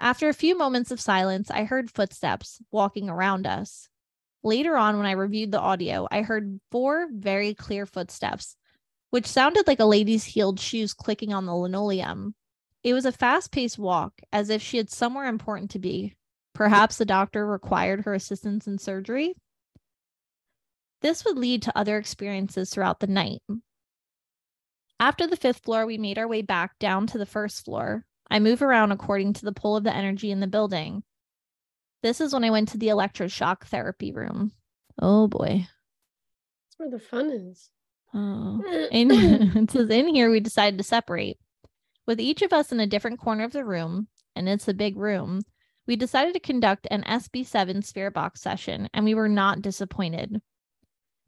After 0.03 0.29
a 0.29 0.35
few 0.35 0.59
moments 0.59 0.91
of 0.91 1.01
silence, 1.01 1.49
I 1.49 1.63
heard 1.63 1.89
footsteps 1.89 2.61
walking 2.73 3.09
around 3.09 3.47
us. 3.47 3.89
Later 4.43 4.77
on, 4.77 4.97
when 4.97 5.07
I 5.07 5.13
reviewed 5.13 5.53
the 5.53 5.61
audio, 5.61 6.09
I 6.11 6.23
heard 6.23 6.59
four 6.73 7.07
very 7.13 7.55
clear 7.55 7.87
footsteps, 7.87 8.57
which 9.11 9.29
sounded 9.29 9.69
like 9.69 9.79
a 9.79 9.85
lady's 9.85 10.25
heeled 10.25 10.59
shoes 10.59 10.93
clicking 10.93 11.33
on 11.33 11.47
the 11.47 11.55
linoleum. 11.55 12.35
It 12.83 12.95
was 12.95 13.07
a 13.07 13.13
fast 13.13 13.53
paced 13.53 13.79
walk, 13.79 14.15
as 14.33 14.51
if 14.51 14.61
she 14.61 14.77
had 14.77 14.91
somewhere 14.91 15.27
important 15.27 15.71
to 15.71 15.79
be. 15.79 16.17
Perhaps 16.53 16.99
the 16.99 17.05
doctor 17.05 17.47
required 17.47 18.01
her 18.01 18.13
assistance 18.13 18.67
in 18.67 18.79
surgery. 18.79 19.37
This 21.01 21.25
would 21.25 21.39
lead 21.39 21.63
to 21.63 21.79
other 21.79 21.97
experiences 21.97 22.71
throughout 22.71 22.99
the 22.99 23.07
night. 23.07 23.41
After 24.99 25.29
the 25.29 25.37
fifth 25.37 25.63
floor, 25.63 25.87
we 25.87 25.97
made 25.97 26.19
our 26.19 26.27
way 26.27 26.43
back 26.43 26.77
down 26.81 27.07
to 27.07 27.19
the 27.19 27.27
first 27.27 27.65
floor. 27.65 28.05
I 28.33 28.39
move 28.39 28.63
around 28.63 28.93
according 28.93 29.35
to 29.35 29.45
the 29.45 29.53
pull 29.53 29.77
of 29.77 29.85
the 29.85 29.95
energy 29.95 30.31
in 30.31 30.41
the 30.41 30.47
building. 30.47 31.03
This 32.03 32.19
is 32.19 32.33
when 32.33 32.45
I 32.45 32.51
went 32.51 32.71
to 32.71 32.79
the 32.79 32.89
electroshock 32.89 33.65
therapy 33.67 34.11
room. 34.11 34.53
Oh 34.99 35.29
boy. 35.29 35.67
That's 36.65 36.79
where 36.79 36.91
the 36.91 36.99
fun 36.99 37.29
is. 37.29 37.69
Oh. 38.15 38.89
In 38.91 39.11
it 39.13 39.71
says 39.71 39.91
in 39.91 40.09
here 40.09 40.31
we 40.31 40.41
decided 40.41 40.79
to 40.79 40.85
separate. 40.85 41.39
With 42.07 42.21
each 42.21 42.41
of 42.41 42.55
us 42.55 42.73
in 42.73 42.81
a 42.81 42.87
different 42.87 43.21
corner 43.21 43.45
of 43.45 43.53
the 43.53 43.67
room, 43.67 44.09
and 44.35 44.49
it's 44.49 44.67
a 44.67 44.73
big 44.73 44.97
room, 44.97 45.43
we 45.87 45.95
decided 45.95 46.33
to 46.33 46.41
conduct 46.41 46.89
an 46.91 47.03
SB7 47.03 47.85
spirit 47.85 48.15
box 48.15 48.41
session, 48.41 48.89
and 48.95 49.05
we 49.05 49.15
were 49.15 49.29
not 49.29 49.61
disappointed. 49.61 50.41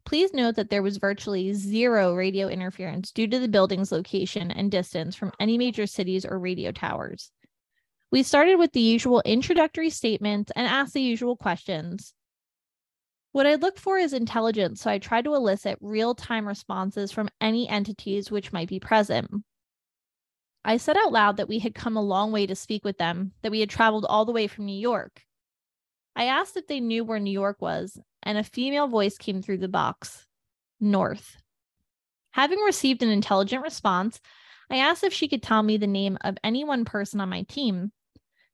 Please 0.05 0.33
note 0.33 0.55
that 0.55 0.69
there 0.69 0.83
was 0.83 0.97
virtually 0.97 1.51
zero 1.53 2.13
radio 2.13 2.47
interference 2.47 3.11
due 3.11 3.27
to 3.27 3.39
the 3.39 3.47
building's 3.47 3.91
location 3.91 4.51
and 4.51 4.69
distance 4.69 5.15
from 5.15 5.31
any 5.39 5.57
major 5.57 5.87
cities 5.87 6.25
or 6.25 6.37
radio 6.37 6.71
towers. 6.71 7.31
We 8.11 8.21
started 8.21 8.57
with 8.57 8.71
the 8.71 8.81
usual 8.81 9.23
introductory 9.25 9.89
statements 9.89 10.51
and 10.55 10.67
asked 10.67 10.93
the 10.93 11.01
usual 11.01 11.35
questions. 11.35 12.13
What 13.31 13.47
I 13.47 13.55
look 13.55 13.79
for 13.79 13.97
is 13.97 14.13
intelligence, 14.13 14.79
so 14.81 14.91
I 14.91 14.99
try 14.99 15.21
to 15.23 15.33
elicit 15.33 15.79
real 15.81 16.13
time 16.13 16.47
responses 16.47 17.11
from 17.11 17.29
any 17.41 17.67
entities 17.67 18.29
which 18.29 18.53
might 18.53 18.69
be 18.69 18.79
present. 18.79 19.29
I 20.63 20.77
said 20.77 20.97
out 20.97 21.11
loud 21.11 21.37
that 21.37 21.49
we 21.49 21.59
had 21.59 21.75
come 21.75 21.97
a 21.97 22.01
long 22.01 22.31
way 22.31 22.45
to 22.45 22.55
speak 22.55 22.85
with 22.85 22.97
them, 22.97 23.33
that 23.41 23.51
we 23.51 23.59
had 23.59 23.69
traveled 23.69 24.05
all 24.07 24.23
the 24.23 24.31
way 24.31 24.47
from 24.47 24.65
New 24.65 24.79
York. 24.79 25.23
I 26.15 26.25
asked 26.25 26.55
if 26.55 26.67
they 26.67 26.79
knew 26.79 27.03
where 27.03 27.19
New 27.19 27.31
York 27.31 27.57
was, 27.59 27.99
and 28.25 28.37
a 28.37 28.43
female 28.43 28.87
voice 28.87 29.17
came 29.17 29.41
through 29.41 29.59
the 29.59 29.67
box 29.67 30.25
North. 30.79 31.37
Having 32.31 32.59
received 32.59 33.01
an 33.01 33.09
intelligent 33.09 33.63
response, 33.63 34.19
I 34.69 34.77
asked 34.77 35.03
if 35.03 35.13
she 35.13 35.27
could 35.27 35.43
tell 35.43 35.63
me 35.63 35.77
the 35.77 35.87
name 35.87 36.17
of 36.21 36.37
any 36.43 36.63
one 36.63 36.83
person 36.83 37.21
on 37.21 37.29
my 37.29 37.43
team. 37.43 37.91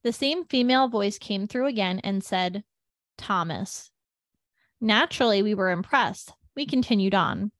The 0.03 0.13
same 0.13 0.45
female 0.45 0.88
voice 0.88 1.17
came 1.17 1.47
through 1.47 1.67
again 1.67 1.99
and 2.03 2.24
said, 2.24 2.63
Thomas. 3.17 3.91
Naturally, 4.80 5.41
we 5.41 5.53
were 5.53 5.69
impressed. 5.69 6.34
We 6.55 6.65
continued 6.65 7.15
on. 7.15 7.51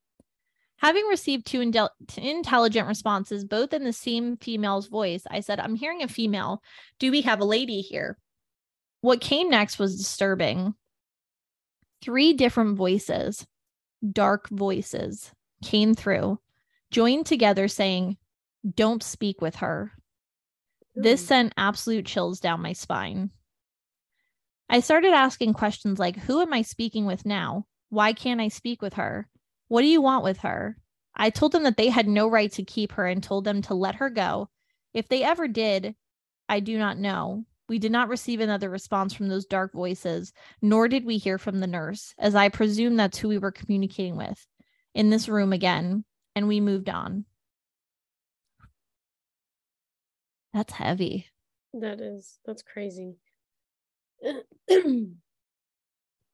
Having 0.78 1.06
received 1.06 1.46
two 1.46 1.60
indel- 1.60 1.90
intelligent 2.18 2.88
responses, 2.88 3.46
both 3.46 3.72
in 3.72 3.84
the 3.84 3.94
same 3.94 4.38
female's 4.38 4.88
voice, 4.88 5.24
I 5.30 5.42
said, 5.42 5.60
I'm 5.60 5.76
hearing 5.76 6.02
a 6.02 6.08
female. 6.08 6.64
Do 6.98 7.12
we 7.12 7.22
have 7.22 7.40
a 7.40 7.46
lady 7.46 7.82
here? 7.82 8.18
What 9.02 9.22
came 9.22 9.50
next 9.50 9.78
was 9.78 9.98
disturbing. 9.98 10.74
Three 12.02 12.34
different 12.34 12.78
voices, 12.78 13.46
dark 14.12 14.50
voices, 14.50 15.32
came 15.64 15.94
through, 15.94 16.40
joined 16.90 17.26
together 17.26 17.68
saying, 17.68 18.18
Don't 18.76 19.04
speak 19.04 19.42
with 19.42 19.58
her. 19.58 19.92
This 20.96 21.26
sent 21.26 21.54
absolute 21.58 22.06
chills 22.06 22.40
down 22.40 22.62
my 22.62 22.74
spine. 22.74 23.32
I 24.70 24.80
started 24.80 25.14
asking 25.14 25.54
questions 25.54 26.00
like 26.00 26.18
Who 26.18 26.42
am 26.42 26.54
I 26.54 26.62
speaking 26.62 27.06
with 27.06 27.26
now? 27.26 27.68
Why 27.90 28.14
can't 28.14 28.42
I 28.42 28.48
speak 28.48 28.82
with 28.82 28.94
her? 28.94 29.28
What 29.68 29.82
do 29.82 29.88
you 29.88 30.02
want 30.02 30.24
with 30.24 30.40
her? 30.40 30.78
I 31.16 31.30
told 31.30 31.52
them 31.52 31.64
that 31.64 31.78
they 31.78 31.90
had 31.90 32.08
no 32.08 32.28
right 32.28 32.52
to 32.54 32.64
keep 32.64 32.94
her 32.94 33.06
and 33.06 33.22
told 33.22 33.44
them 33.44 33.62
to 33.64 33.74
let 33.74 33.96
her 33.96 34.10
go. 34.10 34.50
If 34.94 35.08
they 35.08 35.24
ever 35.24 35.48
did, 35.48 35.96
I 36.50 36.62
do 36.62 36.78
not 36.78 36.98
know. 36.98 37.46
We 37.72 37.80
did 37.80 37.94
not 37.94 38.10
receive 38.10 38.42
another 38.42 38.70
response 38.70 39.14
from 39.14 39.30
those 39.30 39.46
dark 39.46 39.72
voices, 39.72 40.34
nor 40.62 40.90
did 40.90 41.06
we 41.06 41.18
hear 41.18 41.38
from 41.38 41.62
the 41.62 41.68
nurse, 41.68 42.14
as 42.20 42.36
I 42.36 42.50
presume 42.50 42.98
that's 42.98 43.18
who 43.18 43.30
we 43.30 43.38
were 43.38 43.54
communicating 43.54 44.18
with 44.18 44.46
in 44.94 45.10
this 45.10 45.30
room 45.30 45.54
again, 45.54 46.04
and 46.36 46.50
we 46.50 46.60
moved 46.60 46.90
on. 46.90 47.24
That's 50.54 50.74
heavy. 50.74 51.28
That 51.74 52.02
is 52.02 52.40
that's 52.46 52.62
crazy. 52.62 53.16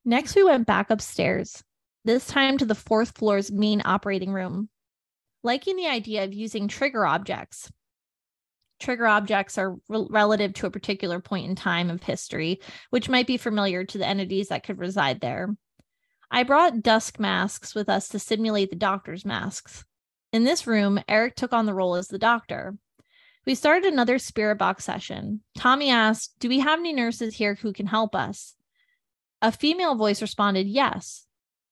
Next, 0.05 0.35
we 0.35 0.43
went 0.43 0.65
back 0.65 0.89
upstairs. 0.89 1.63
this 2.03 2.25
time 2.25 2.57
to 2.57 2.65
the 2.65 2.73
fourth 2.73 3.15
floor's 3.15 3.51
main 3.51 3.83
operating 3.85 4.33
room. 4.33 4.69
Liking 5.43 5.75
the 5.75 5.85
idea 5.85 6.23
of 6.23 6.33
using 6.33 6.67
trigger 6.67 7.05
objects. 7.05 7.71
Trigger 8.79 9.07
objects 9.07 9.57
are 9.57 9.75
rel- 9.89 10.07
relative 10.09 10.53
to 10.55 10.67
a 10.67 10.71
particular 10.71 11.19
point 11.19 11.49
in 11.49 11.55
time 11.55 11.89
of 11.89 12.03
history, 12.03 12.61
which 12.89 13.09
might 13.09 13.27
be 13.27 13.37
familiar 13.37 13.83
to 13.83 13.97
the 13.97 14.07
entities 14.07 14.49
that 14.49 14.63
could 14.63 14.79
reside 14.79 15.19
there. 15.19 15.55
I 16.29 16.43
brought 16.43 16.83
dusk 16.83 17.19
masks 17.19 17.73
with 17.73 17.89
us 17.89 18.09
to 18.09 18.19
simulate 18.19 18.69
the 18.69 18.75
doctor's 18.75 19.25
masks. 19.25 19.85
In 20.33 20.43
this 20.43 20.67
room, 20.67 20.99
Eric 21.07 21.35
took 21.35 21.53
on 21.53 21.65
the 21.65 21.73
role 21.73 21.95
as 21.95 22.07
the 22.09 22.19
doctor. 22.19 22.77
We 23.45 23.55
started 23.55 23.91
another 23.91 24.19
spirit 24.19 24.57
box 24.57 24.83
session. 24.83 25.41
Tommy 25.55 25.89
asked, 25.89 26.37
Do 26.39 26.49
we 26.49 26.59
have 26.59 26.79
any 26.79 26.91
nurses 26.91 27.35
here 27.35 27.55
who 27.55 27.71
can 27.71 27.87
help 27.87 28.13
us? 28.13 28.55
A 29.41 29.53
female 29.53 29.95
voice 29.95 30.21
responded, 30.21 30.67
Yes. 30.67 31.25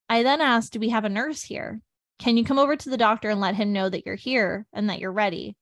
I 0.07 0.23
then 0.23 0.39
asked, 0.39 0.71
Do 0.71 0.79
we 0.79 0.89
have 0.89 1.03
a 1.03 1.09
nurse 1.09 1.43
here? 1.43 1.81
Can 2.17 2.37
you 2.37 2.45
come 2.45 2.59
over 2.59 2.77
to 2.77 2.89
the 2.89 2.97
doctor 2.97 3.29
and 3.29 3.41
let 3.41 3.55
him 3.55 3.73
know 3.73 3.89
that 3.89 4.05
you're 4.05 4.15
here 4.15 4.65
and 4.71 4.89
that 4.89 4.99
you're 4.99 5.11
ready? 5.11 5.57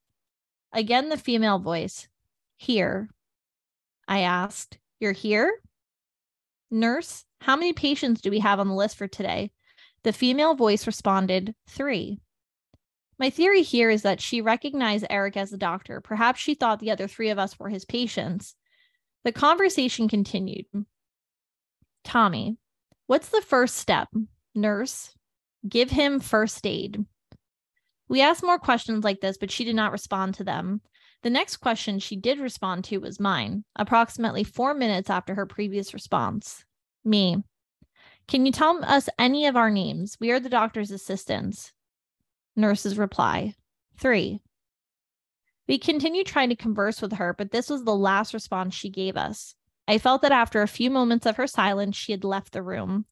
Again, 0.74 1.08
the 1.08 1.16
female 1.16 1.60
voice, 1.60 2.08
Here. 2.56 3.08
I 4.08 4.20
asked, 4.20 4.78
You're 4.98 5.12
here? 5.12 5.60
Nurse, 6.68 7.24
how 7.40 7.54
many 7.54 7.72
patients 7.72 8.20
do 8.20 8.28
we 8.28 8.40
have 8.40 8.58
on 8.58 8.66
the 8.66 8.74
list 8.74 8.96
for 8.96 9.06
today? 9.06 9.52
The 10.02 10.12
female 10.12 10.54
voice 10.54 10.86
responded, 10.86 11.54
Three. 11.68 12.18
My 13.20 13.30
theory 13.30 13.62
here 13.62 13.88
is 13.88 14.02
that 14.02 14.20
she 14.20 14.40
recognized 14.40 15.06
Eric 15.08 15.36
as 15.36 15.50
the 15.50 15.56
doctor. 15.56 16.00
Perhaps 16.00 16.40
she 16.40 16.54
thought 16.54 16.80
the 16.80 16.90
other 16.90 17.06
three 17.06 17.30
of 17.30 17.38
us 17.38 17.56
were 17.56 17.68
his 17.68 17.84
patients. 17.84 18.56
The 19.22 19.30
conversation 19.30 20.08
continued. 20.08 20.66
Tommy, 22.02 22.58
what's 23.06 23.28
the 23.28 23.40
first 23.40 23.76
step? 23.76 24.08
Nurse, 24.56 25.14
give 25.68 25.90
him 25.90 26.18
first 26.18 26.66
aid. 26.66 27.04
We 28.08 28.20
asked 28.20 28.42
more 28.42 28.58
questions 28.58 29.04
like 29.04 29.20
this, 29.20 29.36
but 29.38 29.50
she 29.50 29.64
did 29.64 29.76
not 29.76 29.92
respond 29.92 30.34
to 30.34 30.44
them. 30.44 30.80
The 31.22 31.30
next 31.30 31.56
question 31.56 31.98
she 31.98 32.16
did 32.16 32.38
respond 32.38 32.84
to 32.84 32.98
was 32.98 33.18
mine, 33.18 33.64
approximately 33.76 34.44
four 34.44 34.74
minutes 34.74 35.08
after 35.08 35.34
her 35.34 35.46
previous 35.46 35.94
response. 35.94 36.64
Me. 37.04 37.42
Can 38.28 38.44
you 38.44 38.52
tell 38.52 38.84
us 38.84 39.08
any 39.18 39.46
of 39.46 39.56
our 39.56 39.70
names? 39.70 40.16
We 40.20 40.30
are 40.30 40.40
the 40.40 40.48
doctor's 40.48 40.90
assistants. 40.90 41.72
Nurse's 42.56 42.98
reply. 42.98 43.54
Three. 43.98 44.40
We 45.66 45.78
continued 45.78 46.26
trying 46.26 46.50
to 46.50 46.56
converse 46.56 47.00
with 47.00 47.14
her, 47.14 47.34
but 47.36 47.50
this 47.50 47.70
was 47.70 47.84
the 47.84 47.96
last 47.96 48.34
response 48.34 48.74
she 48.74 48.90
gave 48.90 49.16
us. 49.16 49.54
I 49.88 49.98
felt 49.98 50.22
that 50.22 50.32
after 50.32 50.62
a 50.62 50.68
few 50.68 50.90
moments 50.90 51.26
of 51.26 51.36
her 51.36 51.46
silence, 51.46 51.96
she 51.96 52.12
had 52.12 52.24
left 52.24 52.52
the 52.52 52.62
room. 52.62 53.06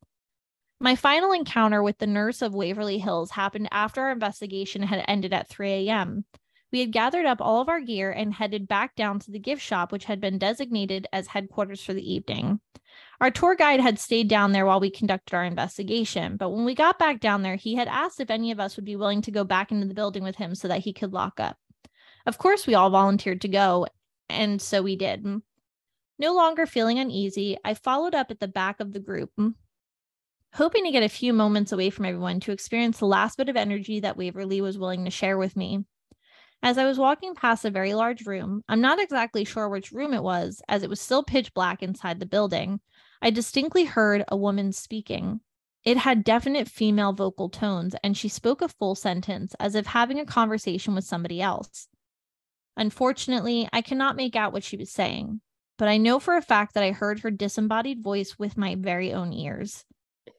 My 0.82 0.96
final 0.96 1.30
encounter 1.30 1.80
with 1.80 1.98
the 1.98 2.08
nurse 2.08 2.42
of 2.42 2.56
Waverly 2.56 2.98
Hills 2.98 3.30
happened 3.30 3.68
after 3.70 4.00
our 4.00 4.10
investigation 4.10 4.82
had 4.82 5.04
ended 5.06 5.32
at 5.32 5.48
3 5.48 5.70
a.m. 5.70 6.24
We 6.72 6.80
had 6.80 6.90
gathered 6.90 7.24
up 7.24 7.40
all 7.40 7.60
of 7.60 7.68
our 7.68 7.80
gear 7.80 8.10
and 8.10 8.34
headed 8.34 8.66
back 8.66 8.96
down 8.96 9.20
to 9.20 9.30
the 9.30 9.38
gift 9.38 9.62
shop, 9.62 9.92
which 9.92 10.06
had 10.06 10.20
been 10.20 10.38
designated 10.38 11.06
as 11.12 11.28
headquarters 11.28 11.84
for 11.84 11.94
the 11.94 12.12
evening. 12.12 12.58
Our 13.20 13.30
tour 13.30 13.54
guide 13.54 13.78
had 13.78 14.00
stayed 14.00 14.26
down 14.26 14.50
there 14.50 14.66
while 14.66 14.80
we 14.80 14.90
conducted 14.90 15.36
our 15.36 15.44
investigation, 15.44 16.36
but 16.36 16.50
when 16.50 16.64
we 16.64 16.74
got 16.74 16.98
back 16.98 17.20
down 17.20 17.42
there, 17.42 17.54
he 17.54 17.76
had 17.76 17.86
asked 17.86 18.18
if 18.18 18.28
any 18.28 18.50
of 18.50 18.58
us 18.58 18.74
would 18.74 18.84
be 18.84 18.96
willing 18.96 19.22
to 19.22 19.30
go 19.30 19.44
back 19.44 19.70
into 19.70 19.86
the 19.86 19.94
building 19.94 20.24
with 20.24 20.34
him 20.34 20.52
so 20.56 20.66
that 20.66 20.80
he 20.80 20.92
could 20.92 21.12
lock 21.12 21.38
up. 21.38 21.58
Of 22.26 22.38
course, 22.38 22.66
we 22.66 22.74
all 22.74 22.90
volunteered 22.90 23.42
to 23.42 23.48
go, 23.48 23.86
and 24.28 24.60
so 24.60 24.82
we 24.82 24.96
did. 24.96 25.24
No 26.18 26.34
longer 26.34 26.66
feeling 26.66 26.98
uneasy, 26.98 27.56
I 27.64 27.74
followed 27.74 28.16
up 28.16 28.32
at 28.32 28.40
the 28.40 28.48
back 28.48 28.80
of 28.80 28.92
the 28.92 28.98
group, 28.98 29.30
hoping 30.54 30.84
to 30.84 30.90
get 30.90 31.02
a 31.02 31.08
few 31.08 31.32
moments 31.32 31.72
away 31.72 31.90
from 31.90 32.04
everyone 32.04 32.40
to 32.40 32.52
experience 32.52 32.98
the 32.98 33.06
last 33.06 33.38
bit 33.38 33.48
of 33.48 33.56
energy 33.56 34.00
that 34.00 34.16
Waverly 34.16 34.60
was 34.60 34.78
willing 34.78 35.04
to 35.04 35.10
share 35.10 35.38
with 35.38 35.56
me. 35.56 35.84
As 36.62 36.78
I 36.78 36.84
was 36.84 36.98
walking 36.98 37.34
past 37.34 37.64
a 37.64 37.70
very 37.70 37.92
large 37.94 38.24
room, 38.26 38.62
I'm 38.68 38.80
not 38.80 39.00
exactly 39.00 39.44
sure 39.44 39.68
which 39.68 39.90
room 39.90 40.14
it 40.14 40.22
was, 40.22 40.62
as 40.68 40.82
it 40.82 40.90
was 40.90 41.00
still 41.00 41.24
pitch 41.24 41.52
black 41.54 41.82
inside 41.82 42.20
the 42.20 42.26
building. 42.26 42.80
I 43.20 43.30
distinctly 43.30 43.84
heard 43.84 44.24
a 44.28 44.36
woman 44.36 44.72
speaking. 44.72 45.40
It 45.84 45.96
had 45.96 46.22
definite 46.22 46.68
female 46.68 47.12
vocal 47.12 47.48
tones, 47.48 47.96
and 48.04 48.16
she 48.16 48.28
spoke 48.28 48.62
a 48.62 48.68
full 48.68 48.94
sentence 48.94 49.56
as 49.58 49.74
if 49.74 49.86
having 49.86 50.20
a 50.20 50.26
conversation 50.26 50.94
with 50.94 51.04
somebody 51.04 51.42
else. 51.42 51.88
Unfortunately, 52.76 53.68
I 53.72 53.82
cannot 53.82 54.16
make 54.16 54.36
out 54.36 54.52
what 54.52 54.64
she 54.64 54.76
was 54.76 54.90
saying, 54.90 55.40
but 55.78 55.88
I 55.88 55.96
know 55.96 56.20
for 56.20 56.36
a 56.36 56.42
fact 56.42 56.74
that 56.74 56.84
I 56.84 56.92
heard 56.92 57.20
her 57.20 57.30
disembodied 57.30 58.02
voice 58.02 58.38
with 58.38 58.56
my 58.56 58.76
very 58.76 59.12
own 59.12 59.32
ears. 59.32 59.84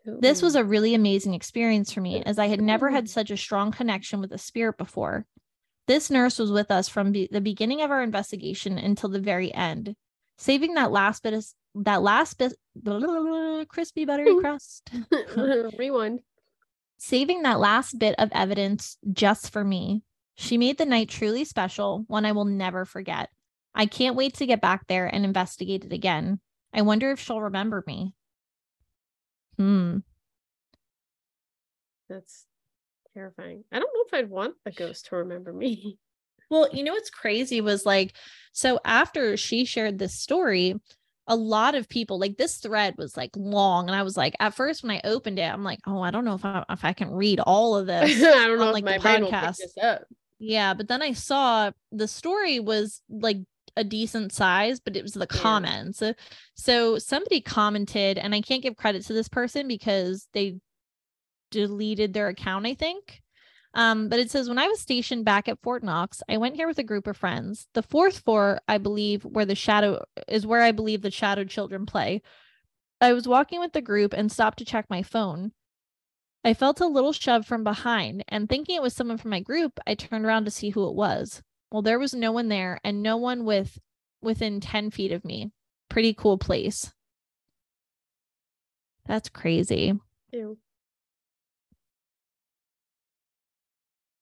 This 0.06 0.42
was 0.42 0.56
a 0.56 0.64
really 0.64 0.94
amazing 0.94 1.34
experience 1.34 1.92
for 1.92 2.02
me, 2.02 2.22
as 2.24 2.38
I 2.38 2.48
had 2.48 2.62
never 2.62 2.90
had 2.90 3.10
such 3.10 3.32
a 3.32 3.38
strong 3.38 3.72
connection 3.72 4.20
with 4.20 4.32
a 4.34 4.38
spirit 4.38 4.78
before. 4.78 5.26
This 5.88 6.10
nurse 6.10 6.40
was 6.40 6.52
with 6.52 6.72
us 6.72 6.90
from 6.90 7.12
be- 7.12 7.30
the 7.32 7.42
beginning 7.42 7.82
of 7.82 7.92
our 7.92 8.02
investigation 8.04 8.78
until 8.78 9.10
the 9.10 9.20
very 9.20 9.54
end, 9.54 9.96
saving 10.38 10.74
that 10.74 10.92
last 10.92 11.24
bit 11.24 11.34
of 11.34 11.46
that 11.76 12.02
last 12.02 12.38
bit 12.38 12.54
crispy 13.70 14.06
buttery 14.06 14.36
crust. 14.42 14.90
Rewind. 15.78 16.20
saving 16.98 17.42
that 17.44 17.60
last 17.60 17.98
bit 17.98 18.16
of 18.18 18.30
evidence 18.34 18.98
just 19.12 19.52
for 19.52 19.64
me. 19.64 20.04
She 20.36 20.58
made 20.58 20.78
the 20.78 20.86
night 20.86 21.10
truly 21.10 21.46
special, 21.46 22.04
one 22.08 22.26
I 22.26 22.32
will 22.32 22.46
never 22.46 22.86
forget. 22.86 23.30
I 23.76 23.86
can't 23.86 24.16
wait 24.16 24.36
to 24.36 24.46
get 24.46 24.62
back 24.62 24.88
there 24.88 25.08
and 25.08 25.24
investigate 25.26 25.86
it 25.86 25.94
again. 25.94 26.40
I 26.74 26.82
wonder 26.82 27.12
if 27.12 27.20
she'll 27.20 27.42
remember 27.42 27.84
me. 27.88 28.14
Hmm. 29.58 29.98
That's 32.10 32.46
terrifying. 33.14 33.64
I 33.72 33.80
don't 33.80 33.90
know 33.94 34.04
if 34.08 34.14
I'd 34.14 34.30
want 34.30 34.56
a 34.66 34.72
ghost 34.72 35.08
to 35.08 35.18
remember 35.18 35.54
me. 35.54 35.98
Well, 36.50 36.70
you 36.72 36.84
know 36.84 36.92
what's 36.92 37.10
crazy 37.10 37.62
was 37.62 37.84
like, 37.84 38.16
so 38.52 38.80
after 38.86 39.38
she 39.38 39.66
shared 39.66 39.98
this 39.98 40.20
story, 40.20 40.76
a 41.26 41.36
lot 41.36 41.74
of 41.74 41.90
people 41.90 42.20
like 42.20 42.38
this 42.38 42.58
thread 42.58 42.94
was 42.96 43.18
like 43.18 43.32
long, 43.36 43.88
and 43.88 43.96
I 43.96 44.04
was 44.04 44.16
like, 44.16 44.36
at 44.40 44.54
first 44.54 44.84
when 44.84 44.92
I 44.92 45.02
opened 45.04 45.40
it, 45.40 45.52
I'm 45.52 45.64
like, 45.64 45.80
oh, 45.88 46.02
I 46.02 46.12
don't 46.12 46.26
know 46.26 46.36
if 46.36 46.46
I 46.46 46.64
if 46.70 46.86
I 46.86 46.94
can 46.94 47.10
read 47.10 47.40
all 47.40 47.76
of 47.76 47.88
this. 47.88 48.22
I 48.22 48.46
don't 48.46 48.60
know 48.60 48.66
on, 48.66 48.70
if 48.70 48.74
like, 48.74 48.84
my 48.84 48.98
the 48.98 49.02
brain 49.02 49.22
will 49.24 49.32
pick 49.32 49.40
podcast. 49.40 50.04
Yeah, 50.38 50.76
but 50.76 50.88
then 50.88 51.02
I 51.02 51.14
saw 51.14 51.72
the 51.92 52.08
story 52.08 52.60
was 52.60 53.02
like 53.10 53.38
a 53.76 53.84
decent 53.84 54.32
size, 54.32 54.80
but 54.80 54.96
it 54.96 55.04
was 55.04 55.14
the 55.14 55.28
Yeah. 55.32 55.40
comments. 55.42 56.04
So 56.56 57.00
somebody 57.00 57.42
commented, 57.42 58.18
and 58.18 58.36
I 58.36 58.42
can't 58.42 58.62
give 58.64 58.76
credit 58.76 59.04
to 59.06 59.14
this 59.14 59.30
person 59.30 59.68
because 59.68 60.28
they 60.34 60.60
deleted 61.52 62.14
their 62.14 62.28
account, 62.28 62.66
I 62.66 62.74
think. 62.74 63.22
Um, 63.76 64.08
but 64.08 64.20
it 64.20 64.30
says 64.30 64.48
when 64.48 64.60
I 64.60 64.68
was 64.68 64.80
stationed 64.80 65.26
back 65.26 65.48
at 65.48 65.62
Fort 65.64 65.84
Knox, 65.84 66.22
I 66.30 66.38
went 66.38 66.56
here 66.56 66.68
with 66.68 66.78
a 66.78 66.84
group 66.84 67.08
of 67.08 67.18
friends. 67.18 67.68
The 67.74 67.82
fourth 67.82 68.20
floor, 68.20 68.62
I 68.68 68.78
believe, 68.78 69.26
where 69.26 69.46
the 69.46 69.56
shadow 69.56 70.04
is 70.28 70.46
where 70.46 70.62
I 70.62 70.72
believe 70.72 71.02
the 71.02 71.10
shadow 71.10 71.44
children 71.44 71.88
play. 71.88 72.22
I 73.02 73.14
was 73.14 73.28
walking 73.28 73.60
with 73.60 73.74
the 73.74 73.82
group 73.82 74.14
and 74.14 74.32
stopped 74.32 74.60
to 74.60 74.66
check 74.66 74.86
my 74.90 75.02
phone. 75.02 75.54
I 76.46 76.54
felt 76.54 76.82
a 76.82 76.88
little 76.88 77.14
shove 77.14 77.48
from 77.48 77.64
behind, 77.64 78.24
and 78.28 78.48
thinking 78.48 78.76
it 78.76 78.82
was 78.82 78.94
someone 78.94 79.18
from 79.18 79.32
my 79.32 79.40
group, 79.40 79.80
I 79.88 79.96
turned 79.96 80.26
around 80.26 80.46
to 80.46 80.52
see 80.52 80.70
who 80.70 80.88
it 80.88 80.94
was. 80.94 81.42
Well, 81.74 81.82
there 81.82 81.98
was 81.98 82.14
no 82.14 82.32
one 82.32 82.50
there, 82.50 82.80
and 82.84 83.02
no 83.02 83.18
one 83.18 83.46
with 83.46 83.80
within 84.22 84.60
10 84.62 84.92
feet 84.92 85.12
of 85.12 85.26
me. 85.26 85.52
Pretty 85.90 86.14
cool 86.14 86.38
place. 86.38 86.94
That's 89.08 89.28
crazy. 89.28 89.94
Ew. 90.32 90.60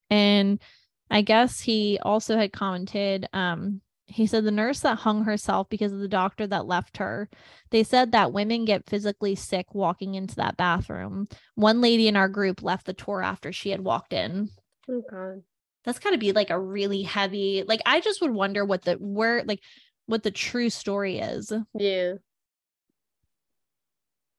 And 0.10 0.62
I 1.10 1.24
guess 1.24 1.60
he 1.60 2.00
also 2.02 2.38
had 2.38 2.54
commented, 2.54 3.28
um, 3.34 3.82
he 4.06 4.28
said 4.28 4.46
the 4.46 4.52
nurse 4.52 4.80
that 4.80 5.00
hung 5.00 5.26
herself 5.26 5.68
because 5.70 5.92
of 5.92 6.00
the 6.00 6.08
doctor 6.08 6.48
that 6.48 6.68
left 6.68 6.98
her. 6.98 7.30
They 7.70 7.84
said 7.84 8.14
that 8.14 8.32
women 8.32 8.64
get 8.64 8.90
physically 8.90 9.36
sick 9.36 9.76
walking 9.76 10.16
into 10.16 10.36
that 10.38 10.56
bathroom. 10.56 11.28
One 11.56 11.82
lady 11.82 12.08
in 12.08 12.16
our 12.16 12.30
group 12.30 12.64
left 12.64 12.86
the 12.86 12.94
tour 12.94 13.22
after 13.22 13.52
she 13.52 13.72
had 13.72 13.82
walked 13.82 14.14
in. 14.14 14.52
Oh 14.90 15.04
god. 15.12 15.44
That's 15.84 16.00
got 16.00 16.12
to 16.12 16.18
be 16.18 16.32
like 16.32 16.50
a 16.50 16.60
really 16.60 17.02
heavy, 17.02 17.64
like, 17.68 17.82
I 17.86 18.02
just 18.02 18.22
would 18.22 18.32
wonder 18.32 18.64
what 18.64 18.84
the, 18.84 18.94
where, 18.94 19.44
like, 19.44 19.62
what 20.06 20.24
the 20.24 20.32
true 20.32 20.70
story 20.70 21.20
is. 21.20 21.52
Yeah. 21.74 22.14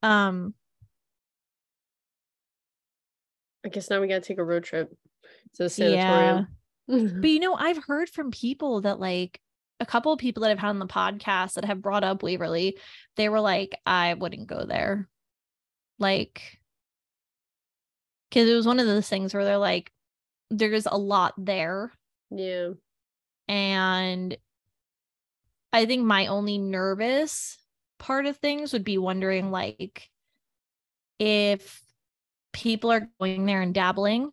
Um, 0.03 0.55
I 3.65 3.69
guess 3.69 3.89
now 3.89 4.01
we 4.01 4.09
gotta 4.09 4.21
take 4.21 4.39
a 4.39 4.45
road 4.45 4.65
trip 4.65 4.91
to 5.55 5.63
the 5.63 5.71
sanatorium 5.71 6.49
yeah. 6.89 7.15
But 7.21 7.31
you 7.31 7.41
know, 7.41 7.55
I've 7.55 7.83
heard 7.85 8.09
from 8.09 8.31
people 8.31 8.81
that 8.83 8.99
like 8.99 9.41
a 9.81 9.87
couple 9.87 10.13
of 10.13 10.19
people 10.19 10.43
that 10.43 10.51
I've 10.51 10.59
had 10.59 10.71
on 10.71 10.79
the 10.79 10.87
podcast 10.87 11.55
that 11.55 11.65
have 11.65 11.83
brought 11.83 12.05
up 12.05 12.23
Waverly, 12.23 12.79
they 13.17 13.29
were 13.29 13.41
like, 13.41 13.77
I 13.87 14.15
wouldn't 14.15 14.47
go 14.47 14.65
there. 14.65 15.09
Like, 15.99 16.59
because 18.29 18.49
it 18.49 18.55
was 18.55 18.67
one 18.67 18.81
of 18.81 18.87
those 18.87 19.09
things 19.09 19.35
where 19.35 19.45
they're 19.45 19.59
like, 19.59 19.93
there's 20.53 20.87
a 20.87 20.97
lot 20.99 21.35
there. 21.39 21.93
yeah. 22.31 22.71
And 23.49 24.37
I 25.73 25.87
think 25.87 26.05
my 26.05 26.27
only 26.29 26.59
nervous 26.59 27.59
part 27.99 28.27
of 28.27 28.37
things 28.39 28.73
would 28.73 28.85
be 28.85 28.99
wondering, 28.99 29.51
like, 29.51 30.11
if 31.19 31.83
people 32.53 32.91
are 32.93 33.09
going 33.21 33.47
there 33.47 33.63
and 33.63 33.75
dabbling 33.75 34.33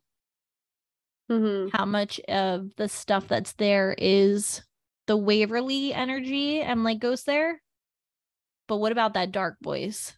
Mhm. 1.29 1.69
how 1.73 1.85
much 1.85 2.19
of 2.21 2.75
the 2.75 2.89
stuff 2.89 3.27
that's 3.27 3.53
there 3.53 3.95
is 3.97 4.63
the 5.07 5.15
Waverly 5.17 5.93
energy 5.93 6.61
and 6.61 6.83
like 6.83 6.99
goes 6.99 7.23
there. 7.23 7.61
But 8.67 8.77
what 8.77 8.91
about 8.91 9.13
that 9.13 9.31
dark 9.31 9.57
voice? 9.61 10.17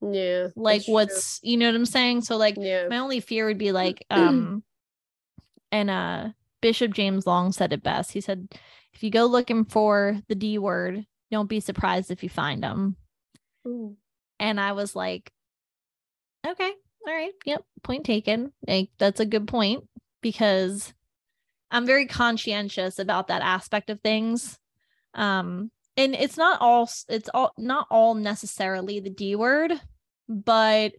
Yeah. 0.00 0.48
Like 0.56 0.80
that's 0.80 0.84
true. 0.86 0.94
what's 0.94 1.40
you 1.42 1.56
know 1.56 1.66
what 1.66 1.74
I'm 1.74 1.86
saying? 1.86 2.22
So 2.22 2.36
like 2.36 2.56
yeah. 2.58 2.88
my 2.88 2.98
only 2.98 3.20
fear 3.20 3.46
would 3.46 3.58
be 3.58 3.72
like 3.72 4.04
um 4.10 4.64
and 5.76 5.90
uh 5.90 6.28
Bishop 6.62 6.94
James 6.94 7.26
Long 7.26 7.52
said 7.52 7.72
it 7.72 7.82
best. 7.82 8.12
He 8.12 8.20
said 8.20 8.48
if 8.94 9.02
you 9.02 9.10
go 9.10 9.26
looking 9.26 9.64
for 9.64 10.18
the 10.28 10.34
D 10.34 10.58
word, 10.58 11.04
don't 11.30 11.48
be 11.48 11.60
surprised 11.60 12.10
if 12.10 12.22
you 12.22 12.30
find 12.30 12.62
them. 12.62 12.96
Ooh. 13.66 13.96
And 14.40 14.58
I 14.58 14.72
was 14.72 14.96
like, 14.96 15.30
okay, 16.46 16.72
all 17.06 17.14
right, 17.14 17.32
yep, 17.44 17.62
point 17.82 18.04
taken. 18.04 18.52
Like 18.66 18.88
that's 18.98 19.20
a 19.20 19.26
good 19.26 19.46
point 19.46 19.84
because 20.22 20.94
I'm 21.70 21.84
very 21.84 22.06
conscientious 22.06 22.98
about 22.98 23.28
that 23.28 23.42
aspect 23.42 23.90
of 23.90 24.00
things. 24.00 24.58
Um, 25.14 25.70
and 25.96 26.14
it's 26.14 26.36
not 26.36 26.60
all, 26.60 26.88
it's 27.08 27.28
all 27.34 27.52
not 27.58 27.86
all 27.90 28.14
necessarily 28.14 29.00
the 29.00 29.10
D 29.10 29.36
word, 29.36 29.72
but 30.28 30.92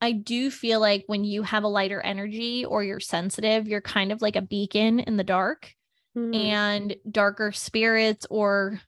I 0.00 0.12
do 0.12 0.50
feel 0.50 0.80
like 0.80 1.04
when 1.06 1.24
you 1.24 1.42
have 1.42 1.64
a 1.64 1.68
lighter 1.68 2.00
energy 2.00 2.64
or 2.64 2.84
you're 2.84 3.00
sensitive, 3.00 3.66
you're 3.66 3.80
kind 3.80 4.12
of 4.12 4.20
like 4.22 4.36
a 4.36 4.42
beacon 4.42 5.00
in 5.00 5.16
the 5.16 5.24
dark 5.24 5.74
Mhm. 6.16 6.34
and 6.34 6.96
darker 7.10 7.52
spirits 7.52 8.26
or 8.30 8.80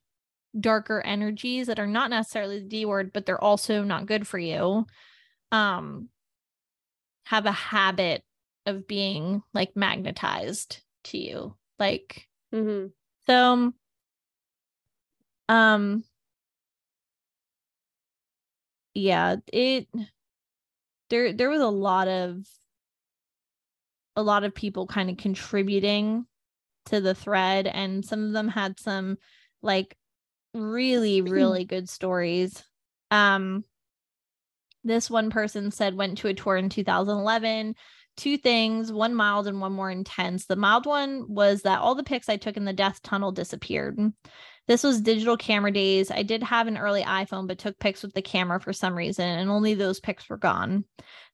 darker 0.58 1.00
energies 1.02 1.66
that 1.68 1.78
are 1.80 1.86
not 1.86 2.10
necessarily 2.10 2.60
the 2.60 2.68
D 2.68 2.84
word, 2.86 3.12
but 3.12 3.26
they're 3.26 3.42
also 3.42 3.84
not 3.84 4.06
good 4.06 4.26
for 4.26 4.38
you, 4.38 4.86
um, 5.52 6.10
have 7.24 7.46
a 7.46 7.52
habit 7.52 8.24
of 8.66 8.86
being 8.86 9.42
like 9.54 9.76
magnetized 9.76 10.82
to 11.04 11.18
you. 11.18 11.56
Like, 11.78 12.28
mm-hmm. 12.52 12.88
so, 13.26 13.72
um, 15.48 16.04
yeah, 18.94 19.36
it, 19.52 19.88
there, 21.10 21.32
there 21.32 21.50
was 21.50 21.60
a 21.60 21.68
lot 21.68 22.08
of, 22.08 22.44
a 24.16 24.22
lot 24.22 24.44
of 24.44 24.54
people 24.54 24.86
kind 24.86 25.10
of 25.10 25.16
contributing 25.16 26.26
to 26.88 27.00
the 27.00 27.14
thread 27.14 27.66
and 27.66 28.04
some 28.04 28.24
of 28.24 28.32
them 28.32 28.48
had 28.48 28.80
some 28.80 29.16
like 29.62 29.96
really 30.54 31.20
really 31.20 31.64
good 31.64 31.88
stories. 31.88 32.64
Um 33.10 33.64
this 34.84 35.10
one 35.10 35.30
person 35.30 35.70
said 35.70 35.94
went 35.94 36.18
to 36.18 36.28
a 36.28 36.34
tour 36.34 36.56
in 36.56 36.68
2011 36.68 37.74
two 38.16 38.36
things 38.36 38.90
one 38.90 39.14
mild 39.14 39.46
and 39.46 39.60
one 39.60 39.72
more 39.72 39.90
intense. 39.90 40.46
The 40.46 40.56
mild 40.56 40.86
one 40.86 41.26
was 41.28 41.62
that 41.62 41.80
all 41.80 41.94
the 41.94 42.02
pics 42.02 42.28
i 42.28 42.36
took 42.36 42.56
in 42.56 42.64
the 42.64 42.72
death 42.72 43.00
tunnel 43.02 43.32
disappeared 43.32 43.98
this 44.68 44.84
was 44.84 45.00
digital 45.00 45.36
camera 45.36 45.72
days 45.72 46.10
i 46.10 46.22
did 46.22 46.42
have 46.42 46.68
an 46.68 46.78
early 46.78 47.02
iphone 47.02 47.48
but 47.48 47.58
took 47.58 47.78
pics 47.80 48.02
with 48.02 48.14
the 48.14 48.22
camera 48.22 48.60
for 48.60 48.72
some 48.72 48.94
reason 48.96 49.26
and 49.26 49.50
only 49.50 49.74
those 49.74 49.98
pics 49.98 50.28
were 50.28 50.36
gone 50.36 50.84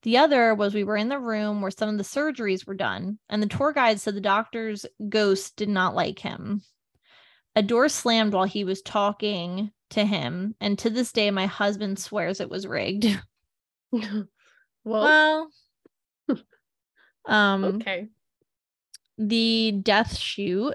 the 0.05 0.19
other 0.19 0.55
was 0.55 0.75
we 0.75 0.85
were 0.85 0.99
in 0.99 1.09
the 1.09 1.19
room 1.19 1.63
where 1.63 1.71
some 1.71 1.89
of 1.89 1.97
the 1.97 2.05
surgeries 2.05 2.67
were 2.67 2.75
done, 2.75 3.19
and 3.31 3.43
the 3.43 3.47
tour 3.47 3.73
guide 3.73 3.99
said 3.99 4.15
the 4.15 4.21
doctor's 4.21 4.85
ghost 5.09 5.57
did 5.57 5.71
not 5.71 5.95
like 5.95 6.19
him. 6.19 6.61
A 7.57 7.63
door 7.63 7.89
slammed 7.89 8.35
while 8.35 8.45
he 8.45 8.65
was 8.65 8.83
talking 8.83 9.73
to 9.91 10.05
him, 10.05 10.55
and 10.61 10.79
to 10.81 10.91
this 10.91 11.11
day, 11.11 11.31
my 11.31 11.47
husband 11.47 11.99
swears 11.99 12.41
it 12.41 12.51
was 12.51 12.67
rigged. 12.67 13.07
well, 13.93 14.29
Well, 14.85 15.51
um, 17.25 17.65
okay. 17.65 18.09
the 19.17 19.81
death 19.83 20.19
chute. 20.19 20.75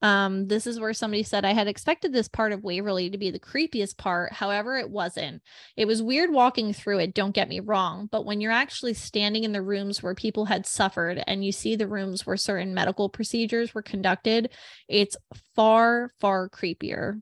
Um, 0.00 0.46
this 0.46 0.66
is 0.68 0.78
where 0.78 0.92
somebody 0.92 1.24
said 1.24 1.44
I 1.44 1.52
had 1.52 1.66
expected 1.66 2.12
this 2.12 2.28
part 2.28 2.52
of 2.52 2.62
Waverly 2.62 3.10
to 3.10 3.18
be 3.18 3.30
the 3.30 3.40
creepiest 3.40 3.96
part. 3.96 4.32
However, 4.32 4.76
it 4.76 4.90
wasn't. 4.90 5.42
It 5.76 5.86
was 5.86 6.02
weird 6.02 6.30
walking 6.30 6.72
through 6.72 7.00
it, 7.00 7.14
don't 7.14 7.34
get 7.34 7.48
me 7.48 7.58
wrong, 7.58 8.08
but 8.10 8.24
when 8.24 8.40
you're 8.40 8.52
actually 8.52 8.94
standing 8.94 9.42
in 9.42 9.52
the 9.52 9.62
rooms 9.62 10.02
where 10.02 10.14
people 10.14 10.44
had 10.44 10.66
suffered 10.66 11.22
and 11.26 11.44
you 11.44 11.50
see 11.50 11.74
the 11.74 11.88
rooms 11.88 12.24
where 12.24 12.36
certain 12.36 12.74
medical 12.74 13.08
procedures 13.08 13.74
were 13.74 13.82
conducted, 13.82 14.50
it's 14.86 15.16
far, 15.56 16.12
far 16.20 16.48
creepier. 16.48 17.20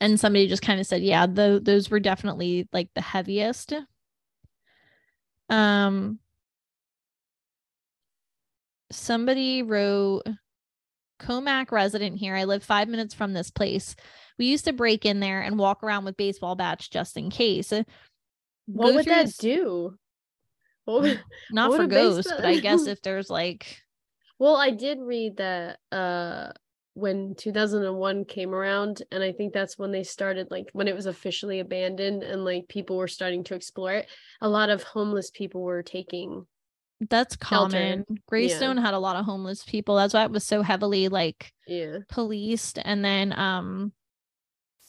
And 0.00 0.20
somebody 0.20 0.48
just 0.48 0.62
kind 0.62 0.80
of 0.80 0.86
said, 0.86 1.02
yeah, 1.02 1.26
tho- 1.26 1.58
those 1.58 1.90
were 1.90 1.98
definitely 1.98 2.68
like 2.72 2.90
the 2.94 3.00
heaviest. 3.00 3.72
Um, 5.48 6.18
somebody 8.92 9.62
wrote 9.62 10.22
Comac 11.28 11.70
resident 11.70 12.18
here. 12.18 12.34
I 12.34 12.44
live 12.44 12.64
five 12.64 12.88
minutes 12.88 13.12
from 13.12 13.34
this 13.34 13.50
place. 13.50 13.94
We 14.38 14.46
used 14.46 14.64
to 14.64 14.72
break 14.72 15.04
in 15.04 15.20
there 15.20 15.42
and 15.42 15.58
walk 15.58 15.82
around 15.82 16.04
with 16.04 16.16
baseball 16.16 16.54
bats 16.56 16.88
just 16.88 17.16
in 17.16 17.28
case. 17.28 17.70
What 17.70 18.88
Go 18.88 18.94
would 18.94 19.06
that 19.06 19.26
this- 19.26 19.36
do? 19.36 19.96
Would- 20.86 21.20
Not 21.50 21.74
for 21.74 21.86
ghosts, 21.86 22.32
but 22.32 22.44
I 22.46 22.58
guess 22.60 22.86
if 22.86 23.02
there's 23.02 23.28
like 23.28 23.82
Well, 24.38 24.56
I 24.56 24.70
did 24.70 24.98
read 25.00 25.36
that 25.36 25.78
uh 25.92 26.52
when 26.94 27.34
2001 27.36 28.24
came 28.24 28.52
around 28.52 29.02
and 29.12 29.22
I 29.22 29.30
think 29.30 29.52
that's 29.52 29.78
when 29.78 29.92
they 29.92 30.02
started 30.02 30.50
like 30.50 30.68
when 30.72 30.88
it 30.88 30.96
was 30.96 31.06
officially 31.06 31.60
abandoned 31.60 32.24
and 32.24 32.44
like 32.44 32.66
people 32.68 32.96
were 32.96 33.06
starting 33.06 33.44
to 33.44 33.54
explore 33.54 33.92
it. 33.92 34.08
A 34.40 34.48
lot 34.48 34.70
of 34.70 34.82
homeless 34.82 35.30
people 35.30 35.62
were 35.62 35.82
taking 35.82 36.46
that's 37.00 37.36
common. 37.36 38.04
Greystone 38.26 38.76
had 38.76 38.94
a 38.94 38.98
lot 38.98 39.16
of 39.16 39.24
homeless 39.24 39.62
people. 39.64 39.96
That's 39.96 40.14
why 40.14 40.24
it 40.24 40.30
was 40.30 40.44
so 40.44 40.62
heavily 40.62 41.08
like 41.08 41.52
yeah. 41.66 41.98
policed. 42.08 42.78
And 42.84 43.04
then 43.04 43.38
um 43.38 43.92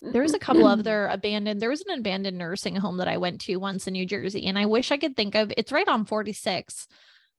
there 0.01 0.21
was 0.21 0.33
a 0.33 0.39
couple 0.39 0.65
other 0.65 1.07
abandoned 1.07 1.61
there 1.61 1.69
was 1.69 1.83
an 1.87 1.99
abandoned 1.99 2.37
nursing 2.37 2.75
home 2.75 2.97
that 2.97 3.07
i 3.07 3.17
went 3.17 3.41
to 3.41 3.57
once 3.57 3.87
in 3.87 3.93
new 3.93 4.05
jersey 4.05 4.45
and 4.45 4.57
i 4.57 4.65
wish 4.65 4.91
i 4.91 4.97
could 4.97 5.15
think 5.15 5.35
of 5.35 5.51
it's 5.57 5.71
right 5.71 5.87
on 5.87 6.05
46 6.05 6.87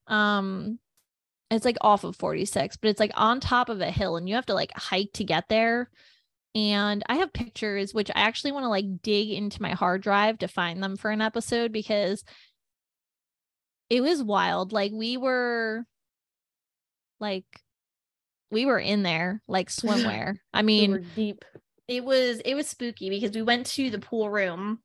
um 0.07 0.79
it's 1.49 1.65
like 1.65 1.77
off 1.81 2.03
of 2.03 2.15
46 2.15 2.77
but 2.77 2.89
it's 2.89 2.99
like 2.99 3.13
on 3.15 3.39
top 3.39 3.69
of 3.69 3.81
a 3.81 3.89
hill 3.89 4.15
and 4.15 4.29
you 4.29 4.35
have 4.35 4.45
to 4.45 4.53
like 4.53 4.71
hike 4.75 5.11
to 5.13 5.23
get 5.23 5.49
there 5.49 5.89
and 6.53 7.03
i 7.07 7.15
have 7.15 7.33
pictures 7.33 7.93
which 7.93 8.11
i 8.13 8.21
actually 8.21 8.51
want 8.51 8.63
to 8.63 8.69
like 8.69 9.01
dig 9.01 9.31
into 9.31 9.61
my 9.61 9.71
hard 9.71 10.01
drive 10.01 10.37
to 10.39 10.47
find 10.47 10.83
them 10.83 10.97
for 10.97 11.09
an 11.09 11.21
episode 11.21 11.71
because 11.71 12.23
it 13.91 14.01
was 14.01 14.23
wild 14.23 14.71
like 14.71 14.93
we 14.93 15.17
were 15.17 15.83
like 17.19 17.43
we 18.49 18.65
were 18.65 18.79
in 18.79 19.03
there 19.03 19.43
like 19.47 19.69
swimwear 19.69 20.37
i 20.53 20.61
We 20.61 20.65
mean 20.65 20.91
were 20.91 21.03
deep. 21.15 21.43
it 21.89 22.03
was 22.03 22.39
it 22.45 22.55
was 22.55 22.67
spooky 22.67 23.09
because 23.09 23.35
we 23.35 23.41
went 23.41 23.65
to 23.67 23.89
the 23.91 23.99
pool 23.99 24.29
room 24.29 24.79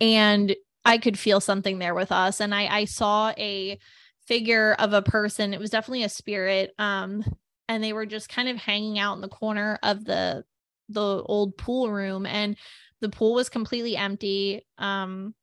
and 0.00 0.54
I 0.84 0.98
could 0.98 1.18
feel 1.18 1.40
something 1.40 1.78
there 1.78 1.94
with 1.94 2.12
us 2.12 2.40
and 2.40 2.54
I 2.54 2.66
I 2.66 2.84
saw 2.84 3.32
a 3.38 3.78
figure 4.26 4.74
of 4.74 4.92
a 4.92 5.00
person 5.02 5.54
it 5.54 5.60
was 5.60 5.70
definitely 5.70 6.02
a 6.02 6.08
spirit 6.08 6.72
um 6.78 7.24
and 7.68 7.82
they 7.82 7.92
were 7.92 8.06
just 8.06 8.28
kind 8.28 8.48
of 8.48 8.56
hanging 8.56 8.98
out 8.98 9.14
in 9.14 9.20
the 9.20 9.28
corner 9.28 9.78
of 9.82 10.04
the 10.04 10.44
the 10.88 11.00
old 11.00 11.56
pool 11.56 11.90
room 11.90 12.26
and 12.26 12.56
the 13.00 13.08
pool 13.08 13.34
was 13.34 13.48
completely 13.48 13.96
empty 13.96 14.66
um 14.78 15.34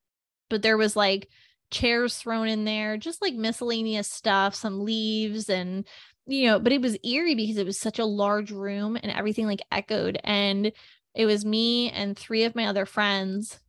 but 0.50 0.62
there 0.62 0.78
was 0.78 0.96
like 0.96 1.30
chairs 1.72 2.18
thrown 2.18 2.48
in 2.48 2.66
there 2.66 2.98
just 2.98 3.22
like 3.22 3.34
miscellaneous 3.34 4.12
stuff 4.12 4.54
some 4.54 4.84
leaves 4.84 5.50
and 5.50 5.86
you 6.28 6.48
know, 6.48 6.60
but 6.60 6.72
it 6.72 6.82
was 6.82 6.98
eerie 7.04 7.36
because 7.36 7.58
it 7.58 7.66
was 7.66 7.80
such 7.80 8.00
a 8.00 8.06
large 8.06 8.52
room 8.52 8.98
and 9.02 9.12
everything 9.12 9.48
like 9.48 9.62
echoed. 9.72 10.20
And 10.24 10.72
it 11.16 11.26
was 11.26 11.46
me 11.46 11.90
and 11.92 12.18
three 12.18 12.44
of 12.44 12.56
my 12.56 12.66
other 12.66 12.86
friends. 12.86 13.60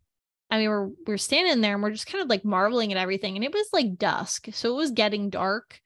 I 0.51 0.59
mean, 0.59 0.69
we're 0.69 0.91
we're 1.07 1.19
standing 1.19 1.61
there 1.61 1.74
and 1.74 1.83
we're 1.83 1.91
just 1.91 2.07
kind 2.07 2.23
of 2.23 2.29
like 2.29 2.45
marveling 2.45 2.93
at 2.93 2.99
everything. 2.99 3.37
And 3.37 3.45
it 3.45 3.53
was 3.53 3.69
like 3.73 3.97
dusk. 3.97 4.49
So 4.53 4.73
it 4.73 4.77
was 4.77 4.91
getting 4.91 5.31
dark. 5.31 5.81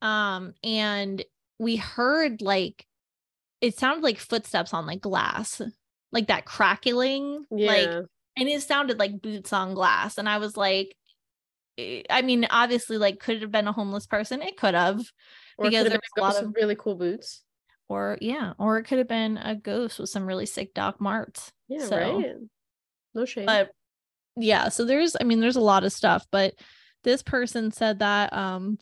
Um, 0.00 0.54
and 0.64 1.22
we 1.58 1.76
heard 1.76 2.40
like 2.40 2.86
it 3.60 3.78
sounded 3.78 4.02
like 4.02 4.18
footsteps 4.18 4.72
on 4.72 4.86
like 4.86 5.00
glass, 5.00 5.60
like 6.10 6.28
that 6.28 6.46
crackling. 6.46 7.44
Like 7.50 7.88
and 8.36 8.48
it 8.48 8.62
sounded 8.62 8.98
like 8.98 9.20
boots 9.20 9.52
on 9.52 9.74
glass. 9.74 10.16
And 10.16 10.28
I 10.28 10.38
was 10.38 10.56
like, 10.56 10.96
I 11.78 12.22
mean, 12.22 12.46
obviously, 12.50 12.98
like, 12.98 13.20
could 13.20 13.36
it 13.36 13.42
have 13.42 13.52
been 13.52 13.68
a 13.68 13.72
homeless 13.72 14.06
person? 14.06 14.42
It 14.42 14.56
could 14.56 14.74
have 14.74 15.00
Or 15.56 15.70
because 15.70 15.88
there 15.88 16.00
was 16.16 16.18
a 16.18 16.20
lot 16.20 16.42
of 16.42 16.54
really 16.54 16.74
cool 16.74 16.96
boots. 16.96 17.42
or 17.88 18.18
yeah, 18.20 18.54
or 18.58 18.78
it 18.78 18.84
could 18.84 18.98
have 18.98 19.08
been 19.08 19.36
a 19.36 19.54
ghost 19.54 19.98
with 19.98 20.10
some 20.10 20.26
really 20.26 20.46
sick 20.46 20.74
Doc 20.74 21.00
Marts. 21.00 21.52
Yeah, 21.68 21.84
So- 21.86 21.96
right. 21.96 22.34
No 23.14 23.24
shame. 23.24 23.46
But 23.46 23.70
yeah, 24.36 24.68
so 24.68 24.84
there's 24.84 25.16
I 25.20 25.24
mean 25.24 25.40
there's 25.40 25.56
a 25.56 25.60
lot 25.60 25.84
of 25.84 25.92
stuff, 25.92 26.26
but 26.30 26.54
this 27.04 27.22
person 27.22 27.70
said 27.70 28.00
that 28.00 28.32
um 28.32 28.78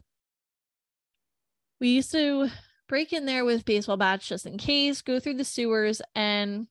we 1.81 1.91
used 1.91 2.13
to 2.13 2.49
break 2.89 3.13
in 3.13 3.27
there 3.27 3.45
with 3.45 3.65
baseball 3.65 3.97
bats 3.97 4.27
just 4.27 4.47
in 4.47 4.57
case, 4.59 5.03
go 5.03 5.21
through 5.21 5.35
the 5.35 5.45
sewers 5.45 6.01
and 6.15 6.67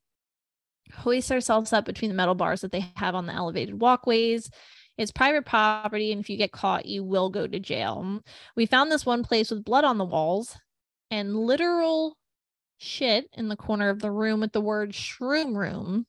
hoist 0.93 1.31
ourselves 1.31 1.73
up 1.73 1.85
between 1.85 2.09
the 2.09 2.15
metal 2.15 2.35
bars 2.35 2.61
that 2.61 2.71
they 2.71 2.91
have 2.95 3.15
on 3.15 3.25
the 3.25 3.33
elevated 3.33 3.79
walkways. 3.79 4.49
It's 4.97 5.11
private 5.11 5.45
property, 5.45 6.11
and 6.11 6.21
if 6.21 6.29
you 6.29 6.37
get 6.37 6.51
caught, 6.51 6.85
you 6.85 7.03
will 7.03 7.29
go 7.29 7.47
to 7.47 7.59
jail. 7.59 8.01
Mm, 8.05 8.21
we 8.55 8.65
found 8.65 8.91
this 8.91 9.05
one 9.05 9.23
place 9.23 9.51
with 9.51 9.65
blood 9.65 9.83
on 9.83 9.97
the 9.97 10.05
walls 10.05 10.57
and 11.11 11.35
literal 11.35 12.17
shit 12.77 13.29
in 13.33 13.49
the 13.49 13.55
corner 13.55 13.89
of 13.89 13.99
the 13.99 14.11
room 14.11 14.39
with 14.39 14.51
the 14.51 14.61
word 14.61 14.91
shroom 14.91 15.55
room 15.55 16.05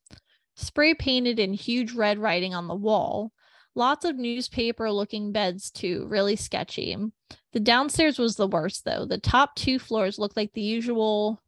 spray 0.56 0.94
painted 0.94 1.38
in 1.38 1.52
huge 1.52 1.92
red 1.92 2.18
writing 2.18 2.54
on 2.54 2.66
the 2.66 2.74
wall. 2.74 3.32
Lots 3.74 4.06
of 4.06 4.16
newspaper 4.16 4.90
looking 4.90 5.32
beds, 5.32 5.70
too, 5.70 6.06
really 6.08 6.34
sketchy. 6.34 6.96
The 7.52 7.60
downstairs 7.60 8.18
was 8.18 8.36
the 8.36 8.48
worst, 8.48 8.84
though. 8.86 9.04
The 9.04 9.18
top 9.18 9.54
two 9.54 9.78
floors 9.78 10.18
looked 10.18 10.36
like 10.36 10.54
the 10.54 10.62
usual 10.62 11.42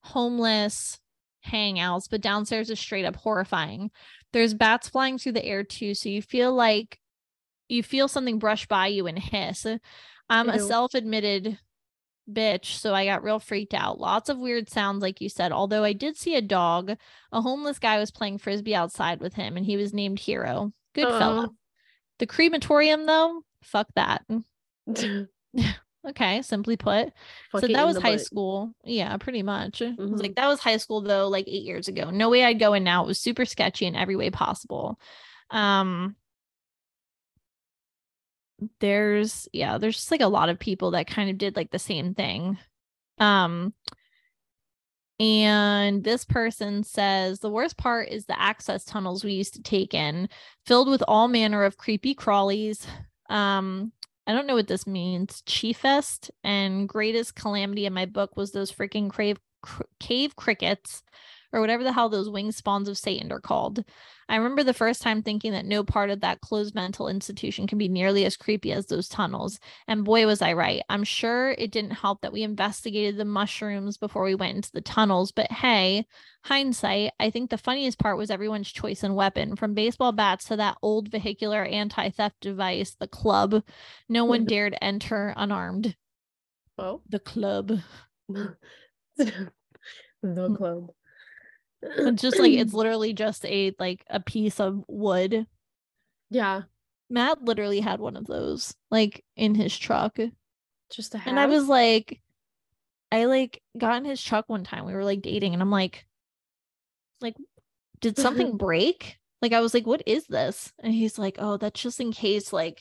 homeless 0.00 0.98
hangouts, 1.46 2.08
but 2.10 2.20
downstairs 2.20 2.70
is 2.70 2.78
straight 2.78 3.04
up 3.04 3.16
horrifying. 3.16 3.90
There's 4.32 4.54
bats 4.54 4.88
flying 4.88 5.18
through 5.18 5.32
the 5.32 5.44
air, 5.44 5.64
too, 5.64 5.94
so 5.94 6.08
you 6.08 6.22
feel 6.22 6.52
like 6.52 6.98
you 7.68 7.82
feel 7.82 8.08
something 8.08 8.38
brush 8.38 8.66
by 8.66 8.88
you 8.88 9.06
and 9.06 9.18
hiss. 9.18 9.66
I'm 10.28 10.48
a 10.48 10.58
self 10.58 10.94
admitted 10.94 11.58
bitch, 12.30 12.66
so 12.66 12.92
I 12.92 13.04
got 13.04 13.22
real 13.22 13.38
freaked 13.38 13.74
out. 13.74 14.00
Lots 14.00 14.28
of 14.28 14.38
weird 14.38 14.68
sounds, 14.68 15.02
like 15.02 15.20
you 15.20 15.28
said. 15.28 15.52
Although 15.52 15.84
I 15.84 15.92
did 15.92 16.16
see 16.16 16.34
a 16.34 16.42
dog, 16.42 16.96
a 17.32 17.40
homeless 17.40 17.78
guy 17.78 17.98
was 17.98 18.10
playing 18.10 18.38
frisbee 18.38 18.74
outside 18.74 19.20
with 19.20 19.34
him, 19.34 19.56
and 19.56 19.64
he 19.64 19.76
was 19.76 19.94
named 19.94 20.18
Hero. 20.18 20.72
Good 20.94 21.08
fella. 21.08 21.50
The 22.18 22.26
crematorium, 22.26 23.06
though, 23.06 23.42
fuck 23.62 23.88
that. 23.94 24.24
Okay, 26.08 26.40
simply 26.42 26.76
put. 26.76 27.12
Fuck 27.50 27.62
so 27.62 27.66
that 27.66 27.86
was 27.86 27.96
high 27.96 28.12
butt. 28.12 28.20
school. 28.20 28.72
Yeah, 28.84 29.16
pretty 29.16 29.42
much. 29.42 29.82
It 29.82 29.98
was 29.98 30.22
like 30.22 30.36
that 30.36 30.46
was 30.46 30.60
high 30.60 30.76
school 30.76 31.00
though, 31.00 31.28
like 31.28 31.48
eight 31.48 31.64
years 31.64 31.88
ago. 31.88 32.10
No 32.10 32.30
way 32.30 32.44
I'd 32.44 32.60
go 32.60 32.74
in 32.74 32.84
now. 32.84 33.04
It 33.04 33.08
was 33.08 33.20
super 33.20 33.44
sketchy 33.44 33.86
in 33.86 33.96
every 33.96 34.16
way 34.16 34.30
possible. 34.30 35.00
Um 35.50 36.14
there's 38.80 39.48
yeah, 39.52 39.78
there's 39.78 39.96
just 39.96 40.10
like 40.10 40.20
a 40.20 40.28
lot 40.28 40.48
of 40.48 40.58
people 40.58 40.92
that 40.92 41.08
kind 41.08 41.28
of 41.28 41.38
did 41.38 41.56
like 41.56 41.70
the 41.70 41.78
same 41.78 42.14
thing. 42.14 42.58
Um 43.18 43.74
and 45.18 46.04
this 46.04 46.24
person 46.24 46.84
says 46.84 47.40
the 47.40 47.50
worst 47.50 47.78
part 47.78 48.10
is 48.10 48.26
the 48.26 48.40
access 48.40 48.84
tunnels 48.84 49.24
we 49.24 49.32
used 49.32 49.54
to 49.54 49.62
take 49.62 49.94
in, 49.94 50.28
filled 50.66 50.88
with 50.88 51.02
all 51.08 51.26
manner 51.26 51.64
of 51.64 51.78
creepy 51.78 52.14
crawlies. 52.14 52.86
Um, 53.30 53.92
I 54.26 54.32
don't 54.32 54.46
know 54.46 54.54
what 54.54 54.66
this 54.66 54.86
means. 54.86 55.42
Chiefest 55.46 56.30
and 56.42 56.88
greatest 56.88 57.36
calamity 57.36 57.86
in 57.86 57.92
my 57.92 58.06
book 58.06 58.36
was 58.36 58.52
those 58.52 58.72
freaking 58.72 59.08
crave 59.08 59.38
cr- 59.62 59.82
cave 60.00 60.34
crickets 60.36 61.02
or 61.56 61.60
whatever 61.60 61.82
the 61.82 61.92
hell 61.92 62.10
those 62.10 62.28
winged 62.28 62.54
spawns 62.54 62.86
of 62.86 62.98
Satan 62.98 63.32
are 63.32 63.40
called. 63.40 63.82
I 64.28 64.36
remember 64.36 64.62
the 64.62 64.74
first 64.74 65.00
time 65.00 65.22
thinking 65.22 65.52
that 65.52 65.64
no 65.64 65.84
part 65.84 66.10
of 66.10 66.20
that 66.20 66.42
closed 66.42 66.74
mental 66.74 67.08
institution 67.08 67.66
can 67.66 67.78
be 67.78 67.88
nearly 67.88 68.26
as 68.26 68.36
creepy 68.36 68.72
as 68.72 68.86
those 68.86 69.08
tunnels. 69.08 69.58
And 69.88 70.04
boy, 70.04 70.26
was 70.26 70.42
I 70.42 70.52
right. 70.52 70.82
I'm 70.90 71.04
sure 71.04 71.52
it 71.52 71.70
didn't 71.70 71.92
help 71.92 72.20
that 72.20 72.32
we 72.32 72.42
investigated 72.42 73.16
the 73.16 73.24
mushrooms 73.24 73.96
before 73.96 74.24
we 74.24 74.34
went 74.34 74.56
into 74.56 74.72
the 74.72 74.82
tunnels, 74.82 75.32
but 75.32 75.50
hey, 75.50 76.06
hindsight, 76.44 77.12
I 77.18 77.30
think 77.30 77.48
the 77.48 77.56
funniest 77.56 77.98
part 77.98 78.18
was 78.18 78.30
everyone's 78.30 78.70
choice 78.70 79.02
in 79.02 79.14
weapon 79.14 79.56
from 79.56 79.72
baseball 79.72 80.12
bats 80.12 80.44
to 80.46 80.56
that 80.56 80.76
old 80.82 81.08
vehicular 81.08 81.64
anti 81.64 82.10
theft 82.10 82.40
device, 82.40 82.96
the 82.98 83.08
club. 83.08 83.62
No 84.10 84.26
one 84.26 84.44
dared 84.46 84.76
enter 84.82 85.32
unarmed. 85.36 85.96
Oh. 86.76 87.00
The 87.08 87.20
club. 87.20 87.80
the 89.16 89.50
club. 90.22 90.90
It's 91.98 92.22
just 92.22 92.38
like 92.38 92.52
it's 92.52 92.72
literally 92.72 93.12
just 93.12 93.44
a 93.44 93.72
like 93.78 94.04
a 94.08 94.20
piece 94.20 94.60
of 94.60 94.84
wood. 94.88 95.46
yeah, 96.30 96.62
Matt 97.08 97.42
literally 97.42 97.80
had 97.80 98.00
one 98.00 98.16
of 98.16 98.26
those 98.26 98.74
like 98.90 99.24
in 99.36 99.54
his 99.54 99.76
truck. 99.76 100.18
just 100.90 101.14
a 101.14 101.22
And 101.24 101.38
I 101.38 101.46
was 101.46 101.68
like, 101.68 102.20
I 103.12 103.26
like 103.26 103.62
got 103.76 103.96
in 103.96 104.04
his 104.04 104.22
truck 104.22 104.48
one 104.48 104.64
time. 104.64 104.84
We 104.84 104.94
were 104.94 105.04
like 105.04 105.22
dating, 105.22 105.52
and 105.52 105.62
I'm 105.62 105.70
like, 105.70 106.06
like, 107.20 107.36
did 108.00 108.16
something 108.18 108.56
break? 108.56 109.18
Like, 109.42 109.52
I 109.52 109.60
was 109.60 109.74
like, 109.74 109.86
what 109.86 110.02
is 110.06 110.26
this? 110.26 110.72
And 110.82 110.92
he's 110.94 111.18
like, 111.18 111.36
oh, 111.38 111.58
that's 111.58 111.80
just 111.80 112.00
in 112.00 112.10
case, 112.10 112.52
like, 112.52 112.80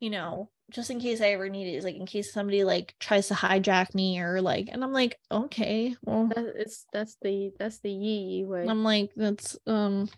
you 0.00 0.10
know, 0.10 0.50
just 0.72 0.90
in 0.90 1.00
case 1.00 1.20
I 1.20 1.28
ever 1.28 1.48
need 1.48 1.68
it. 1.68 1.76
Is 1.76 1.84
like 1.84 1.96
in 1.96 2.06
case 2.06 2.32
somebody 2.32 2.64
like 2.64 2.94
tries 2.98 3.28
to 3.28 3.34
hijack 3.34 3.94
me 3.94 4.20
or 4.20 4.40
like, 4.40 4.68
and 4.70 4.82
I'm 4.82 4.92
like, 4.92 5.18
okay, 5.30 5.94
well, 6.02 6.28
that, 6.34 6.54
it's 6.56 6.86
that's 6.92 7.16
the 7.22 7.52
that's 7.58 7.80
the 7.80 7.90
yee 7.90 8.44
way. 8.44 8.66
I'm 8.66 8.82
like, 8.82 9.10
that's 9.16 9.56
um, 9.66 10.08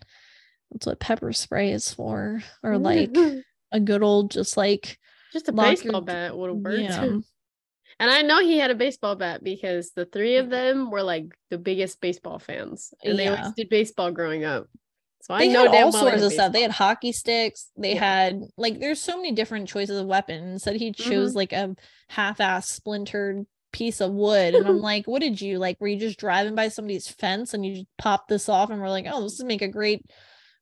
that's 0.71 0.85
what 0.85 0.99
pepper 0.99 1.33
spray 1.33 1.71
is 1.71 1.93
for, 1.93 2.41
or 2.63 2.77
like 2.79 3.15
a 3.71 3.79
good 3.79 4.03
old 4.03 4.31
just 4.31 4.57
like 4.57 4.97
just 5.31 5.49
a 5.49 5.51
lock 5.51 5.65
your 5.65 5.75
baseball 5.75 6.01
bat 6.01 6.37
would 6.37 6.49
have 6.49 6.57
worked. 6.57 6.79
yeah. 6.79 7.17
And 7.97 8.11
I 8.11 8.23
know 8.23 8.41
he 8.41 8.57
had 8.57 8.71
a 8.71 8.75
baseball 8.75 9.15
bat 9.15 9.41
because 9.41 9.91
the 9.91 10.03
three 10.03 10.35
of 10.35 10.49
them 10.49 10.91
were 10.91 11.01
like 11.01 11.27
the 11.49 11.57
biggest 11.57 12.01
baseball 12.01 12.39
fans, 12.39 12.93
and 13.01 13.17
they 13.17 13.29
always 13.29 13.53
did 13.53 13.69
baseball 13.69 14.11
growing 14.11 14.43
up. 14.43 14.67
So 15.25 15.33
I 15.33 15.39
they 15.47 15.53
know 15.53 15.71
had 15.71 15.83
all 15.83 15.91
sorts 15.91 16.21
of 16.21 16.31
stuff. 16.31 16.51
They 16.53 16.61
had 16.61 16.69
hockey 16.71 17.11
sticks. 17.11 17.71
They 17.75 17.95
Yeah. 17.95 17.99
had 18.27 18.41
like 18.57 18.79
there's 18.79 19.01
so 19.01 19.17
many 19.17 19.31
different 19.31 19.67
choices 19.67 19.99
of 19.99 20.05
weapons. 20.05 20.61
Said 20.63 20.75
he 20.75 20.91
chose 20.91 21.29
Mm-hmm. 21.31 21.37
like 21.37 21.51
a 21.53 21.75
half-ass 22.09 22.69
splintered 22.69 23.45
piece 23.71 24.01
of 24.01 24.11
wood, 24.11 24.53
and 24.53 24.67
I'm 24.67 24.79
like, 24.81 25.07
what 25.07 25.21
did 25.21 25.41
you 25.41 25.57
like? 25.57 25.81
Were 25.81 25.87
you 25.87 25.99
just 25.99 26.19
driving 26.19 26.53
by 26.53 26.67
somebody's 26.67 27.07
fence 27.07 27.53
and 27.55 27.65
you 27.65 27.73
just 27.77 27.87
popped 27.97 28.27
this 28.29 28.47
off 28.49 28.69
and 28.69 28.79
we're 28.79 28.89
like, 28.89 29.07
oh, 29.11 29.23
this 29.23 29.39
would 29.39 29.47
make 29.47 29.63
a 29.63 29.67
great 29.67 30.05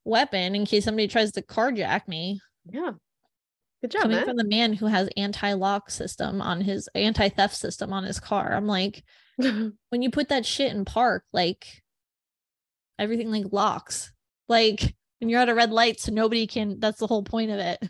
weapon 0.04 0.54
in 0.54 0.64
case 0.64 0.84
somebody 0.86 1.08
tries 1.08 1.32
to 1.32 1.42
carjack 1.42 2.08
me? 2.08 2.40
Yeah, 2.70 2.92
good 3.82 3.90
job, 3.90 4.02
Coming 4.02 4.16
man. 4.16 4.24
from 4.24 4.36
the 4.38 4.44
man 4.44 4.72
who 4.72 4.86
has 4.86 5.10
anti-lock 5.18 5.90
system 5.90 6.40
on 6.40 6.62
his 6.62 6.88
anti-theft 6.94 7.54
system 7.54 7.92
on 7.92 8.04
his 8.04 8.18
car, 8.18 8.54
I'm 8.54 8.66
like, 8.66 9.04
when 9.36 9.74
you 9.90 10.10
put 10.10 10.30
that 10.30 10.46
shit 10.46 10.72
in 10.72 10.86
park, 10.86 11.24
like 11.34 11.66
everything 12.98 13.30
like 13.30 13.52
locks. 13.52 14.10
Like 14.48 14.94
when 15.20 15.28
you're 15.30 15.40
at 15.40 15.48
a 15.48 15.54
red 15.54 15.70
light, 15.70 16.00
so 16.00 16.12
nobody 16.12 16.46
can 16.46 16.80
that's 16.80 16.98
the 16.98 17.06
whole 17.06 17.22
point 17.22 17.50
of 17.50 17.58
it. 17.58 17.82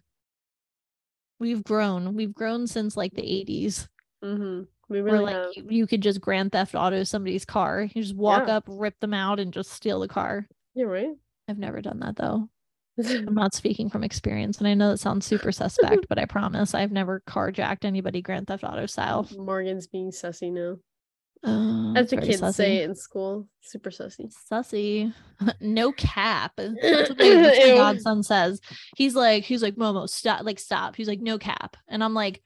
We've 1.40 1.64
grown. 1.64 2.14
We've 2.14 2.32
grown 2.34 2.66
since 2.66 2.96
like 2.96 3.14
the 3.14 3.22
80s. 3.22 3.88
hmm 4.22 4.62
We 4.88 5.02
Where 5.02 5.20
like 5.20 5.56
you, 5.56 5.66
you 5.68 5.86
could 5.86 6.00
just 6.00 6.20
grand 6.20 6.52
theft 6.52 6.74
auto 6.74 7.02
somebody's 7.04 7.44
car. 7.44 7.82
You 7.82 8.02
just 8.02 8.14
walk 8.14 8.46
Yeah. 8.46 8.56
up, 8.56 8.64
rip 8.68 8.98
them 9.00 9.14
out, 9.14 9.40
and 9.40 9.52
just 9.52 9.70
steal 9.70 10.00
the 10.00 10.08
car. 10.08 10.46
You're 10.74 10.88
right. 10.88 11.10
I've 11.48 11.58
never 11.58 11.82
done 11.82 12.00
that 12.00 12.16
though. 12.16 12.48
I'm 13.04 13.34
not 13.34 13.54
speaking 13.54 13.90
from 13.90 14.04
experience, 14.04 14.58
and 14.58 14.68
I 14.68 14.74
know 14.74 14.90
that 14.92 14.98
sounds 14.98 15.26
super 15.26 15.50
suspect, 15.50 16.06
but 16.08 16.18
I 16.18 16.24
promise 16.26 16.74
I've 16.74 16.92
never 16.92 17.22
carjacked 17.26 17.84
anybody 17.84 18.22
grand 18.22 18.46
theft 18.46 18.62
auto 18.62 18.86
style. 18.86 19.28
Morgan's 19.36 19.88
being 19.88 20.10
sussy 20.10 20.52
now. 20.52 20.76
Uh, 21.44 21.92
As 21.94 22.08
the 22.08 22.16
kids 22.16 22.40
sussy. 22.40 22.54
say 22.54 22.82
in 22.82 22.94
school, 22.94 23.46
super 23.60 23.90
sussy. 23.90 24.32
Sussy. 24.50 25.12
no 25.60 25.92
cap. 25.92 26.52
That's 26.56 27.10
what 27.10 27.18
my, 27.18 27.24
that's 27.28 27.58
what 27.58 27.58
my 27.58 27.64
Ew. 27.66 27.74
godson 27.76 28.22
says. 28.22 28.60
He's 28.96 29.14
like, 29.14 29.44
he's 29.44 29.62
like, 29.62 29.74
Momo, 29.74 30.08
stop, 30.08 30.42
like, 30.44 30.58
stop. 30.58 30.96
He's 30.96 31.08
like, 31.08 31.20
no 31.20 31.36
cap. 31.36 31.76
And 31.86 32.02
I'm 32.02 32.14
like, 32.14 32.42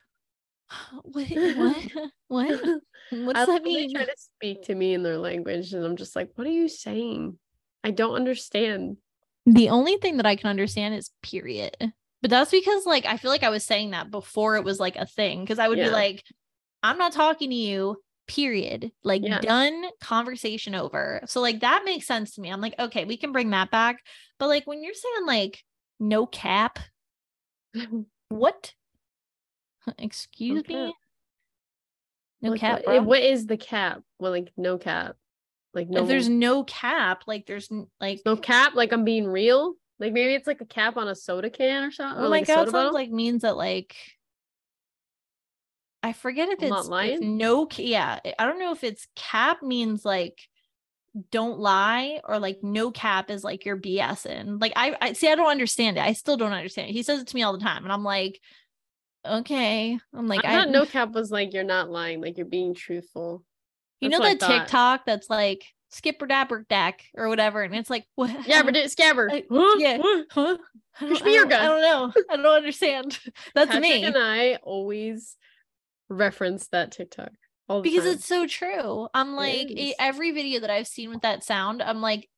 what? 1.03 1.29
What? 1.31 1.77
what? 2.29 2.81
What 3.11 3.37
I 3.37 3.47
that 3.47 3.63
mean? 3.63 3.89
They 3.89 3.95
try 3.95 4.05
to 4.05 4.17
speak 4.17 4.65
to 4.65 4.75
me 4.75 4.95
in 4.95 5.03
their 5.03 5.19
language, 5.19 5.73
and 5.73 5.85
I'm 5.85 5.97
just 5.97 6.15
like, 6.15 6.31
"What 6.35 6.47
are 6.47 6.51
you 6.51 6.69
saying? 6.69 7.39
I 7.83 7.91
don't 7.91 8.15
understand." 8.15 8.99
The 9.47 9.71
only 9.71 9.97
thing 9.97 10.19
that 10.19 10.27
I 10.27 10.37
can 10.37 10.51
understand 10.51 10.95
is 10.95 11.11
period. 11.23 11.75
But 12.21 12.31
that's 12.31 12.51
because, 12.51 12.85
like, 12.85 13.07
I 13.07 13.17
feel 13.17 13.31
like 13.31 13.45
I 13.45 13.49
was 13.49 13.65
saying 13.65 13.93
that 13.93 14.11
before 14.11 14.57
it 14.57 14.65
was 14.65 14.79
like 14.79 14.97
a 14.97 15.07
thing. 15.07 15.47
Cause 15.47 15.59
I 15.59 15.69
would 15.69 15.79
be 15.79 15.89
like, 15.89 16.23
I'm 16.83 16.99
not 16.99 17.13
talking 17.13 17.49
to 17.51 17.57
you, 17.57 17.97
period. 18.29 18.93
Like, 19.03 19.23
Yeah. 19.25 19.41
done, 19.41 19.85
conversation 20.01 20.75
over. 20.77 21.21
So, 21.27 21.41
like, 21.41 21.61
that 21.61 21.83
makes 21.85 22.07
sense 22.07 22.35
to 22.35 22.41
me. 22.41 22.51
I'm 22.51 22.61
like, 22.61 22.75
okay, 22.79 23.05
we 23.05 23.17
can 23.17 23.33
bring 23.33 23.51
that 23.51 23.71
back. 23.73 23.99
But, 24.39 24.47
like, 24.49 24.67
when 24.67 24.83
you're 24.85 24.95
saying, 24.95 25.27
like, 25.27 25.65
no 25.99 26.27
cap, 26.27 26.79
what? 28.29 28.75
Excuse 29.99 30.63
cap. 30.63 30.69
me? 30.69 30.95
No 32.43 32.51
Like, 32.53 32.61
cap. 32.61 32.83
what, 32.87 32.95
eh, 32.95 32.99
bro. 32.99 33.03
what 33.03 33.23
is 33.23 33.47
the 33.47 33.57
cap? 33.57 34.03
Well, 34.19 34.31
like 34.33 34.53
no 34.57 34.79
cap. 34.79 35.17
Like 35.75 35.89
no. 35.89 36.03
if 36.03 36.09
there's 36.09 36.29
no 36.29 36.63
cap, 36.65 37.25
like, 37.27 37.47
there's 37.47 37.69
like, 38.01 38.21
no 38.25 38.37
cap, 38.37 38.75
like 38.75 38.93
I'm 38.93 39.05
being 39.05 39.27
real. 39.27 39.75
Like 39.99 40.13
maybe 40.13 40.35
it's 40.35 40.47
like 40.47 40.61
a 40.61 40.65
cap 40.67 40.97
on 40.97 41.09
a 41.09 41.15
soda 41.17 41.51
can 41.51 41.83
or 41.85 41.91
something. 41.91 42.23
Oh 42.23 42.27
or 42.27 42.31
my 42.31 42.39
like 42.39 42.47
god, 42.47 42.55
sounds 42.55 42.73
bottle. 42.73 42.93
like 42.93 43.11
means 43.11 43.43
that 43.43 43.57
like 43.57 43.97
I 46.03 46.13
forget 46.13 46.49
if 46.49 46.63
I'm 46.63 46.73
it's 46.73 46.89
if 46.89 47.21
no 47.21 47.69
yeah, 47.77 48.19
I 48.39 48.47
don't 48.47 48.59
know 48.59 48.73
if 48.73 48.85
it's 48.85 49.07
cap 49.17 49.63
means 49.63 50.05
like 50.05 50.39
don't 51.31 51.59
lie 51.59 52.21
or 52.25 52.39
like 52.39 52.59
no 52.63 52.91
cap 52.91 53.31
is 53.31 53.43
like 53.43 53.65
you're 53.65 53.77
BSing. 53.81 54.61
Like 54.61 54.73
I, 54.77 54.97
I 55.01 55.13
see 55.15 55.29
I 55.31 55.35
don't 55.35 55.51
understand 55.51 55.97
it. 55.97 56.05
I 56.05 56.13
still 56.13 56.37
don't 56.37 56.53
understand 56.53 56.91
it. 56.91 56.93
He 56.93 57.03
says 57.03 57.21
it 57.23 57.29
to 57.29 57.35
me 57.35 57.43
all 57.43 57.53
the 57.53 57.65
time 57.65 57.83
and 57.85 57.93
I'm 57.93 58.05
like 58.05 58.41
okay. 59.27 59.99
I'm 60.15 60.29
like 60.29 60.45
I 60.45 60.53
thought 60.53 60.71
no 60.71 60.87
cap 60.87 61.11
was 61.13 61.31
like 61.31 61.53
you're 61.53 61.65
not 61.65 61.91
lying, 61.91 62.21
like 62.21 62.37
you're 62.37 62.47
being 62.47 62.75
truthful. 62.75 63.45
you 64.01 64.09
know 64.09 64.21
that. 64.21 64.41
TikTok 64.41 65.05
that's 65.05 65.29
like 65.29 65.65
skipper 65.91 66.27
dapper 66.27 66.67
dack 66.69 67.05
or 67.15 67.29
whatever. 67.29 67.63
And 67.63 67.75
it's 67.75 67.91
like, 67.91 68.07
what? 68.15 68.47
Yeah, 68.47 68.63
but 68.63 68.77
it's 68.77 68.95
Scabber. 68.95 69.31
I- 69.31 69.45
Huh? 69.51 69.77
yeah. 69.79 69.99
Huh? 70.31 70.57
Don't, 71.01 71.23
I, 71.23 71.33
don't, 71.33 71.53
I 71.53 71.67
don't 71.67 71.83
know. 71.83 72.13
I 72.31 72.37
don't 72.37 72.47
understand. 72.47 73.19
That's 73.55 73.69
Patrick 73.71 73.83
me. 73.83 74.05
and 74.05 74.17
I 74.19 74.57
always 74.63 75.37
reference 76.09 76.69
that 76.69 76.93
TikTok 76.93 77.31
all 77.69 77.83
the 77.83 77.89
because 77.89 78.05
time. 78.05 78.15
it's 78.15 78.27
so 78.27 78.47
true. 78.47 79.09
I'm 79.15 79.35
like 79.35 79.71
e- 79.71 79.95
every 79.99 80.31
video 80.33 80.61
that 80.61 80.71
I've 80.71 80.87
seen 80.87 81.11
with 81.11 81.23
that 81.23 81.45
sound, 81.45 81.83
I'm 81.83 82.01
like, 82.01 82.29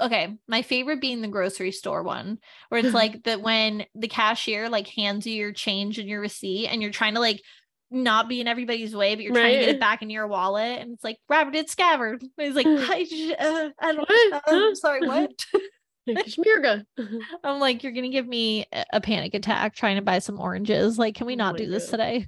okay, 0.00 0.36
my 0.48 0.62
favorite 0.62 1.00
being 1.00 1.20
the 1.20 1.28
grocery 1.28 1.70
store 1.72 2.02
one, 2.02 2.38
where 2.68 2.84
it's 2.84 2.94
like 2.94 3.22
that 3.24 3.40
when 3.42 3.86
the 3.94 4.08
cashier 4.08 4.68
like 4.68 4.88
hands 4.88 5.26
you 5.26 5.34
your 5.34 5.52
change 5.52 5.98
and 5.98 6.08
your 6.08 6.20
receipt, 6.20 6.68
and 6.68 6.82
you're 6.82 6.90
trying 6.90 7.14
to 7.14 7.20
like 7.20 7.40
not 7.90 8.28
be 8.28 8.40
in 8.40 8.48
everybody's 8.48 8.94
way, 8.94 9.14
but 9.14 9.22
you're 9.22 9.32
trying 9.34 9.54
to 9.54 9.60
get 9.66 9.74
it 9.76 9.80
back 9.80 10.02
in 10.02 10.10
your 10.10 10.26
wallet, 10.26 10.80
and 10.80 10.94
it's 10.94 11.04
like 11.04 11.18
it's 11.30 11.72
scabbard. 11.72 12.22
And 12.22 12.30
he's 12.46 12.54
like, 12.56 12.66
I, 12.90 13.04
j- 13.04 13.36
uh, 13.36 13.70
I 13.78 13.92
don't, 13.92 14.08
What? 14.08 14.32
uh, 14.32 14.40
Huh? 14.46 14.74
sorry, 14.74 15.06
what? 15.06 15.30
I'm 17.44 17.60
like, 17.60 17.82
you're 17.82 17.92
gonna 17.92 18.08
give 18.10 18.26
me 18.26 18.66
a- 18.92 19.00
panic 19.00 19.34
attack 19.34 19.74
trying 19.74 19.96
to 19.96 20.02
buy 20.02 20.18
some 20.18 20.40
oranges. 20.40 20.98
Like, 20.98 21.14
can 21.14 21.26
we 21.26 21.34
Oh 21.34 21.36
not 21.36 21.52
my 21.54 21.58
do 21.60 21.70
this 21.70 21.88
today? 21.88 22.26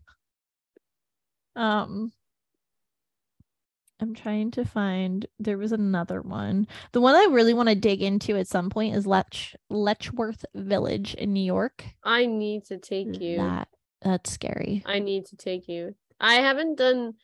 Um, 1.56 2.12
I'm 3.98 4.14
trying 4.14 4.50
to 4.52 4.64
find. 4.64 5.26
There 5.38 5.56
was 5.56 5.72
another 5.72 6.20
one. 6.20 6.66
The 6.92 7.00
one 7.00 7.14
I 7.14 7.28
really 7.30 7.54
want 7.54 7.70
to 7.70 7.74
dig 7.74 8.02
into 8.02 8.36
at 8.36 8.46
some 8.46 8.68
point 8.68 8.94
is 8.94 9.06
Lech 9.06 9.34
Letchworth 9.70 10.44
Village 10.54 11.14
in 11.14 11.32
New 11.32 11.44
York. 11.44 11.84
I 12.04 12.26
need 12.26 12.66
to 12.66 12.76
take 12.76 13.20
you. 13.20 13.38
That 13.38 13.68
that's 14.02 14.30
scary. 14.30 14.82
I 14.84 14.98
need 14.98 15.26
to 15.26 15.36
take 15.36 15.66
you. 15.66 15.94
I 16.20 16.34
haven't 16.34 16.76
done 16.76 17.14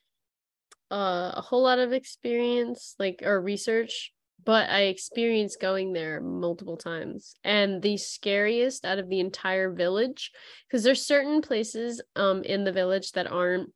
uh, 0.90 1.32
a 1.34 1.42
whole 1.42 1.62
lot 1.62 1.78
of 1.78 1.92
experience, 1.92 2.94
like 2.98 3.20
or 3.22 3.40
research, 3.40 4.12
but 4.42 4.70
I 4.70 4.84
experienced 4.84 5.60
going 5.60 5.92
there 5.92 6.22
multiple 6.22 6.78
times. 6.78 7.34
And 7.44 7.82
the 7.82 7.98
scariest 7.98 8.86
out 8.86 8.98
of 8.98 9.10
the 9.10 9.20
entire 9.20 9.70
village, 9.70 10.30
because 10.66 10.84
there's 10.84 11.04
certain 11.04 11.42
places 11.42 12.00
um 12.16 12.42
in 12.44 12.64
the 12.64 12.72
village 12.72 13.12
that 13.12 13.30
aren't 13.30 13.70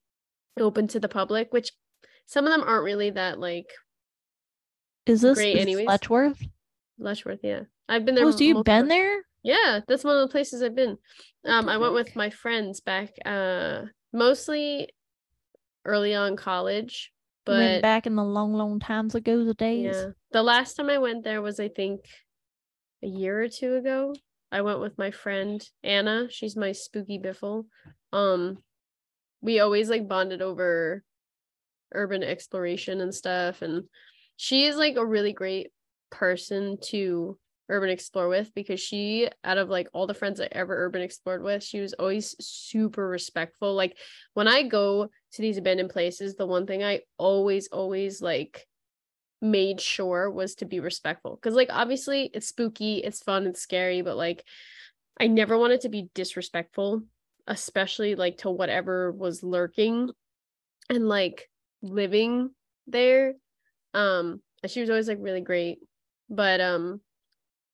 open 0.58 0.88
to 0.88 1.00
the 1.00 1.08
public, 1.08 1.52
which 1.52 1.70
some 2.26 2.44
of 2.46 2.50
them 2.52 2.62
aren't 2.66 2.84
really 2.84 3.10
that 3.10 3.38
like 3.38 3.66
Is 5.06 5.20
this, 5.20 5.36
Great 5.38 5.56
is 5.56 5.62
anyways. 5.62 5.86
Letchworth? 5.86 6.42
Letchworth. 6.98 7.40
Yeah, 7.42 7.60
I've 7.88 8.04
been 8.04 8.14
there. 8.14 8.24
Oh, 8.26 8.30
so 8.30 8.42
you've 8.44 8.64
been 8.64 8.88
there? 8.88 9.22
Yeah, 9.42 9.80
that's 9.86 10.02
one 10.02 10.16
of 10.16 10.28
the 10.28 10.32
places 10.32 10.62
I've 10.62 10.74
been. 10.74 10.96
Um, 11.44 11.68
I 11.68 11.76
went 11.78 11.94
with 11.94 12.16
my 12.16 12.30
friends 12.30 12.80
back, 12.80 13.10
uh, 13.24 13.82
mostly 14.12 14.88
early 15.84 16.14
on 16.14 16.36
college, 16.36 17.12
Went 17.46 17.80
but 17.80 17.86
back 17.86 18.06
in 18.06 18.16
the 18.16 18.24
long, 18.24 18.54
long 18.54 18.80
times 18.80 19.14
ago, 19.14 19.44
the 19.44 19.54
days. 19.54 19.94
yeah, 19.94 20.06
the 20.32 20.42
last 20.42 20.74
time 20.74 20.90
I 20.90 20.98
went 20.98 21.22
there 21.22 21.40
was 21.42 21.60
I 21.60 21.68
think 21.68 22.00
a 23.04 23.06
year 23.06 23.40
or 23.40 23.48
two 23.48 23.76
ago. 23.76 24.14
I 24.50 24.62
went 24.62 24.80
with 24.80 24.98
my 24.98 25.10
friend 25.12 25.62
Anna. 25.84 26.26
She's 26.30 26.56
my 26.56 26.72
spooky 26.72 27.18
biffle. 27.18 27.66
Um, 28.12 28.58
we 29.40 29.60
always 29.60 29.88
like 29.88 30.08
bonded 30.08 30.42
over 30.42 31.02
urban 31.92 32.22
exploration 32.22 33.00
and 33.00 33.14
stuff, 33.14 33.62
and 33.62 33.84
she 34.36 34.64
is 34.64 34.76
like 34.76 34.96
a 34.96 35.06
really 35.06 35.32
great 35.32 35.72
person 36.10 36.78
to 36.80 37.38
urban 37.68 37.90
explore 37.90 38.28
with 38.28 38.54
because 38.54 38.80
she 38.80 39.28
out 39.42 39.58
of 39.58 39.68
like 39.68 39.88
all 39.92 40.06
the 40.06 40.14
friends 40.14 40.40
I 40.40 40.48
ever 40.52 40.84
urban 40.84 41.02
explored 41.02 41.42
with, 41.42 41.62
she 41.62 41.80
was 41.80 41.94
always 41.94 42.36
super 42.40 43.06
respectful. 43.06 43.74
Like 43.74 43.96
when 44.34 44.48
I 44.48 44.62
go 44.62 45.08
to 45.32 45.42
these 45.42 45.58
abandoned 45.58 45.90
places, 45.90 46.36
the 46.36 46.46
one 46.46 46.66
thing 46.66 46.84
I 46.84 47.00
always 47.18 47.68
always 47.68 48.22
like 48.22 48.66
made 49.42 49.80
sure 49.80 50.30
was 50.30 50.54
to 50.56 50.64
be 50.64 50.80
respectful 50.80 51.36
because 51.36 51.54
like 51.54 51.68
obviously 51.70 52.30
it's 52.32 52.48
spooky, 52.48 52.98
it's 52.98 53.22
fun, 53.22 53.46
it's 53.46 53.60
scary, 53.60 54.02
but 54.02 54.16
like 54.16 54.44
I 55.18 55.26
never 55.26 55.58
wanted 55.58 55.82
to 55.82 55.88
be 55.88 56.10
disrespectful, 56.14 57.02
especially 57.46 58.14
like 58.14 58.38
to 58.38 58.50
whatever 58.50 59.12
was 59.12 59.42
lurking 59.42 60.10
and 60.90 61.08
like 61.08 61.48
living 61.82 62.50
there. 62.86 63.34
Um 63.94 64.40
and 64.62 64.70
she 64.70 64.80
was 64.80 64.90
always 64.90 65.08
like 65.08 65.18
really 65.20 65.40
great. 65.40 65.78
But 66.28 66.60
um 66.60 67.00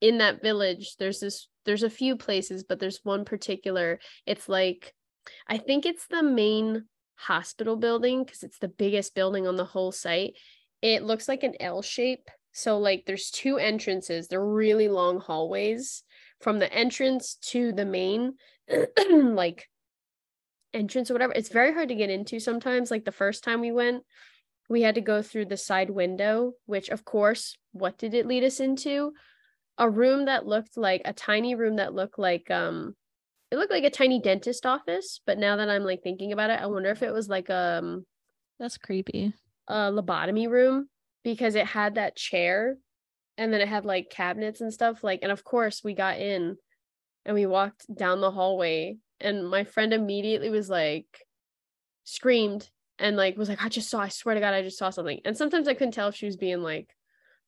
in 0.03 0.19
that 0.19 0.43
village 0.43 0.97
there's 0.99 1.21
this 1.21 1.49
there's 1.65 1.85
a 1.85 1.89
few 1.91 2.17
places 2.17 2.65
but 2.65 2.79
there's 2.79 3.01
one 3.05 3.25
particular 3.25 4.01
it's 4.27 4.49
like 4.49 4.93
i 5.49 5.57
think 5.57 5.87
it's 5.87 6.09
the 6.09 6.23
main 6.23 6.85
hospital 7.15 7.77
building 7.77 8.25
because 8.25 8.43
it's 8.43 8.59
the 8.59 8.69
biggest 8.69 9.15
building 9.15 9.47
on 9.47 9.57
the 9.57 9.65
whole 9.65 9.93
site 9.93 10.35
it 10.83 11.05
looks 11.05 11.29
like 11.29 11.45
an 11.45 11.55
l 11.61 11.81
shape 11.81 12.29
so 12.53 12.79
like 12.79 13.05
there's 13.07 13.31
two 13.31 13.59
entrances 13.59 14.27
they're 14.27 14.45
really 14.45 14.89
long 14.89 15.21
hallways 15.21 16.03
from 16.43 16.59
the 16.59 16.73
entrance 16.73 17.37
to 17.37 17.73
the 17.73 17.85
main 17.85 18.35
like 19.11 19.69
entrance 20.75 21.11
or 21.11 21.15
whatever 21.15 21.33
it's 21.35 21.49
very 21.49 21.73
hard 21.73 21.89
to 21.89 21.95
get 21.95 22.11
into 22.11 22.41
sometimes 22.41 22.91
like 22.91 23.05
the 23.05 23.13
first 23.13 23.45
time 23.45 23.61
we 23.61 23.73
went 23.73 24.03
we 24.69 24.83
had 24.83 24.95
to 24.95 25.01
go 25.01 25.23
through 25.23 25.45
the 25.45 25.57
side 25.57 25.91
window 25.91 26.53
which 26.67 26.89
of 26.89 27.05
course 27.05 27.57
what 27.73 27.99
did 27.99 28.15
it 28.15 28.27
lead 28.27 28.43
us 28.43 28.59
into 28.59 29.13
a 29.79 29.89
room 29.89 30.27
that 30.27 30.47
looked 30.47 30.77
like 30.77 31.03
a 31.05 31.13
tiny 31.13 31.55
room 31.55 31.77
that 31.77 31.95
looked 31.95 32.19
like 32.19 32.51
um 32.51 32.95
it 33.51 33.57
looked 33.57 33.71
like 33.71 33.85
a 33.85 33.91
tiny 33.91 34.21
dentist 34.21 34.65
office 34.65 35.21
but 35.27 35.39
now 35.39 35.57
that 35.57 35.69
i'm 35.69 35.85
like 35.85 36.03
thinking 36.03 36.33
about 36.33 36.51
it 36.51 36.61
i 36.61 36.67
wonder 36.67 36.91
if 36.91 37.03
it 37.03 37.13
was 37.13 37.29
like 37.29 37.51
um 37.51 38.05
That's 38.59 38.79
creepy. 38.79 39.35
a 39.69 39.93
lobotomy 39.93 40.49
room 40.49 40.89
because 41.23 41.55
it 41.55 41.67
had 41.67 41.97
that 41.97 42.17
chair 42.17 42.77
and 43.39 43.53
then 43.53 43.61
it 43.61 43.69
had 43.69 43.85
like 43.85 44.11
cabinets 44.11 44.61
and 44.61 44.73
stuff 44.73 45.03
like 45.03 45.21
and 45.23 45.33
of 45.33 45.45
course 45.45 45.83
we 45.83 45.95
got 45.95 46.19
in 46.19 46.57
and 47.25 47.35
we 47.35 47.47
walked 47.47 47.93
down 47.95 48.21
the 48.21 48.31
hallway 48.31 48.97
and 49.21 49.49
my 49.49 49.65
friend 49.65 49.93
immediately 49.93 50.51
was 50.51 50.69
like 50.69 51.07
screamed 52.05 52.69
and 52.99 53.17
like 53.17 53.37
was 53.37 53.49
like 53.49 53.65
i 53.65 53.69
just 53.69 53.89
saw 53.89 54.01
i 54.01 54.09
swear 54.09 54.35
to 54.35 54.41
god 54.41 54.55
i 54.55 54.63
just 54.63 54.79
saw 54.79 54.91
something. 54.91 55.21
And 55.25 55.37
sometimes 55.37 55.69
i 55.69 55.75
couldn't 55.75 55.93
tell 55.93 56.09
if 56.09 56.17
she 56.17 56.27
was 56.27 56.37
being 56.37 56.63
like 56.63 56.95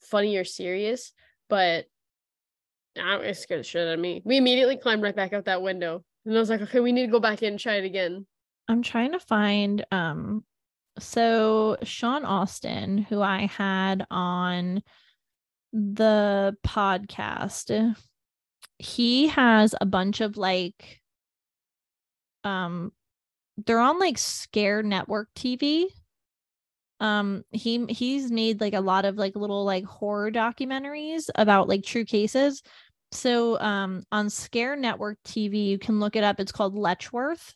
funny 0.00 0.36
or 0.36 0.44
serious 0.44 1.12
but 1.48 1.86
I 2.96 3.16
it 3.16 3.34
scared 3.34 3.60
the 3.60 3.64
shit 3.64 3.88
out 3.88 3.94
of 3.94 3.98
me. 3.98 4.22
We 4.24 4.36
immediately 4.36 4.76
climbed 4.76 5.02
right 5.02 5.16
back 5.16 5.32
out 5.32 5.46
that 5.46 5.62
window 5.62 6.04
and 6.24 6.36
i 6.36 6.40
was 6.40 6.50
like 6.50 6.62
okay 6.62 6.80
we 6.80 6.92
need 6.92 7.06
to 7.06 7.12
go 7.12 7.20
back 7.20 7.42
in 7.42 7.54
and 7.54 7.60
try 7.60 7.74
it 7.74 7.84
again. 7.84 8.26
I'm 8.68 8.82
trying 8.82 9.12
to 9.12 9.20
find 9.20 9.84
um 9.90 10.44
so 10.98 11.76
Sean 11.82 12.24
Austin, 12.24 12.98
who 12.98 13.20
I 13.20 13.46
had 13.46 14.06
on 14.10 14.82
the 15.74 16.56
podcast, 16.64 17.96
he 18.78 19.26
has 19.26 19.74
a 19.80 19.86
bunch 19.86 20.20
of 20.20 20.36
like 20.36 21.00
um 22.44 22.92
they're 23.66 23.80
on 23.80 23.98
like 23.98 24.18
Scare 24.18 24.82
Network 24.82 25.28
TV. 25.34 25.86
Um 27.00 27.44
he 27.50 27.84
he's 27.88 28.30
made 28.30 28.60
like 28.60 28.74
a 28.74 28.80
lot 28.80 29.04
of 29.04 29.16
like 29.16 29.34
little 29.34 29.64
like 29.64 29.84
horror 29.84 30.30
documentaries 30.30 31.28
about 31.34 31.68
like 31.68 31.84
true 31.84 32.04
cases. 32.04 32.62
So 33.10 33.58
um 33.60 34.04
on 34.12 34.30
Scare 34.30 34.76
Network 34.76 35.18
TV, 35.24 35.66
you 35.66 35.78
can 35.78 35.98
look 35.98 36.14
it 36.14 36.24
up. 36.24 36.38
It's 36.38 36.52
called 36.52 36.76
Letchworth. 36.76 37.54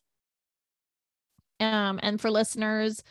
Um, 1.60 1.98
and 2.02 2.20
for 2.20 2.30
listeners, 2.30 3.02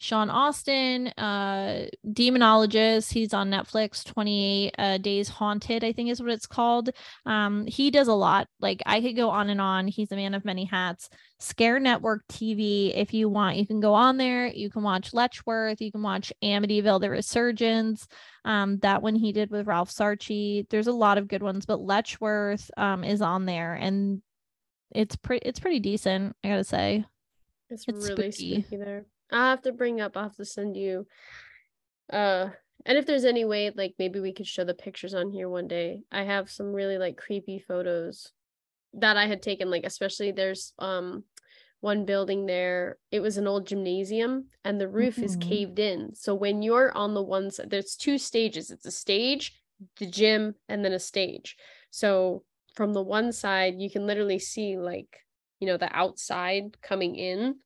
Sean 0.00 0.30
Austin, 0.30 1.08
uh, 1.18 1.86
demonologist, 2.06 3.12
he's 3.12 3.34
on 3.34 3.50
Netflix, 3.50 4.04
28 4.04 4.74
uh, 4.78 4.98
Days 4.98 5.28
Haunted, 5.28 5.82
I 5.82 5.92
think 5.92 6.08
is 6.08 6.22
what 6.22 6.30
it's 6.30 6.46
called. 6.46 6.90
Um, 7.26 7.66
he 7.66 7.90
does 7.90 8.06
a 8.06 8.14
lot. 8.14 8.46
Like 8.60 8.80
I 8.86 9.00
could 9.00 9.16
go 9.16 9.28
on 9.30 9.50
and 9.50 9.60
on. 9.60 9.88
He's 9.88 10.12
a 10.12 10.16
man 10.16 10.34
of 10.34 10.44
many 10.44 10.64
hats. 10.64 11.10
Scare 11.40 11.80
Network 11.80 12.22
TV, 12.28 12.92
if 12.94 13.12
you 13.12 13.28
want, 13.28 13.56
you 13.56 13.66
can 13.66 13.80
go 13.80 13.92
on 13.92 14.16
there. 14.16 14.46
You 14.46 14.70
can 14.70 14.84
watch 14.84 15.12
Letchworth, 15.12 15.80
you 15.80 15.90
can 15.90 16.02
watch 16.02 16.32
Amityville, 16.44 17.00
The 17.00 17.10
Resurgence. 17.10 18.06
Um, 18.44 18.78
that 18.78 19.02
one 19.02 19.16
he 19.16 19.32
did 19.32 19.50
with 19.50 19.66
Ralph 19.66 19.90
Sarchie. 19.90 20.68
There's 20.70 20.86
a 20.86 20.92
lot 20.92 21.18
of 21.18 21.28
good 21.28 21.42
ones, 21.42 21.66
but 21.66 21.80
Letchworth 21.80 22.70
um 22.76 23.02
is 23.02 23.20
on 23.20 23.46
there 23.46 23.74
and 23.74 24.22
it's 24.94 25.16
pretty 25.16 25.46
it's 25.46 25.60
pretty 25.60 25.80
decent, 25.80 26.36
I 26.44 26.48
gotta 26.48 26.64
say. 26.64 27.04
It's, 27.70 27.86
It's 27.86 28.04
really 28.04 28.30
spooky. 28.30 28.62
spooky. 28.62 28.76
there. 28.76 29.06
I'll 29.30 29.50
have 29.50 29.62
to 29.62 29.72
bring 29.72 30.00
up, 30.00 30.16
I'll 30.16 30.24
have 30.24 30.36
to 30.36 30.44
send 30.44 30.76
you 30.76 31.06
uh 32.10 32.48
and 32.86 32.96
if 32.96 33.06
there's 33.06 33.24
any 33.24 33.44
way 33.44 33.70
like 33.70 33.94
maybe 33.98 34.20
we 34.20 34.32
could 34.32 34.46
show 34.46 34.64
the 34.64 34.74
pictures 34.74 35.14
on 35.14 35.30
here 35.30 35.48
one 35.48 35.68
day. 35.68 36.02
I 36.10 36.22
have 36.22 36.50
some 36.50 36.72
really 36.72 36.96
like 36.96 37.16
creepy 37.16 37.58
photos 37.58 38.32
that 38.94 39.16
I 39.16 39.26
had 39.26 39.42
taken, 39.42 39.70
like 39.70 39.84
especially 39.84 40.32
there's 40.32 40.72
um 40.78 41.24
one 41.80 42.04
building 42.06 42.46
there. 42.46 42.98
It 43.10 43.20
was 43.20 43.36
an 43.38 43.46
old 43.46 43.66
gymnasium 43.66 44.48
and 44.64 44.80
the 44.80 44.88
roof 44.88 45.22
is 45.22 45.36
Mhm. 45.36 45.40
caved 45.40 45.78
in. 45.78 46.14
So 46.14 46.34
when 46.34 46.62
you're 46.62 46.92
on 46.96 47.14
the 47.14 47.22
one 47.22 47.50
side, 47.50 47.70
there's 47.70 47.96
two 47.96 48.18
stages. 48.18 48.70
It's 48.70 48.86
a 48.86 48.90
stage, 48.90 49.54
the 49.98 50.06
gym, 50.06 50.56
and 50.68 50.84
then 50.84 50.92
a 50.92 50.98
stage. 50.98 51.56
So 51.90 52.44
from 52.74 52.94
the 52.94 53.02
one 53.02 53.32
side, 53.32 53.80
you 53.80 53.90
can 53.90 54.06
literally 54.06 54.38
see 54.38 54.76
like, 54.78 55.20
you 55.60 55.66
know, 55.66 55.76
the 55.76 55.94
outside 55.94 56.76
coming 56.82 57.16
in 57.16 57.56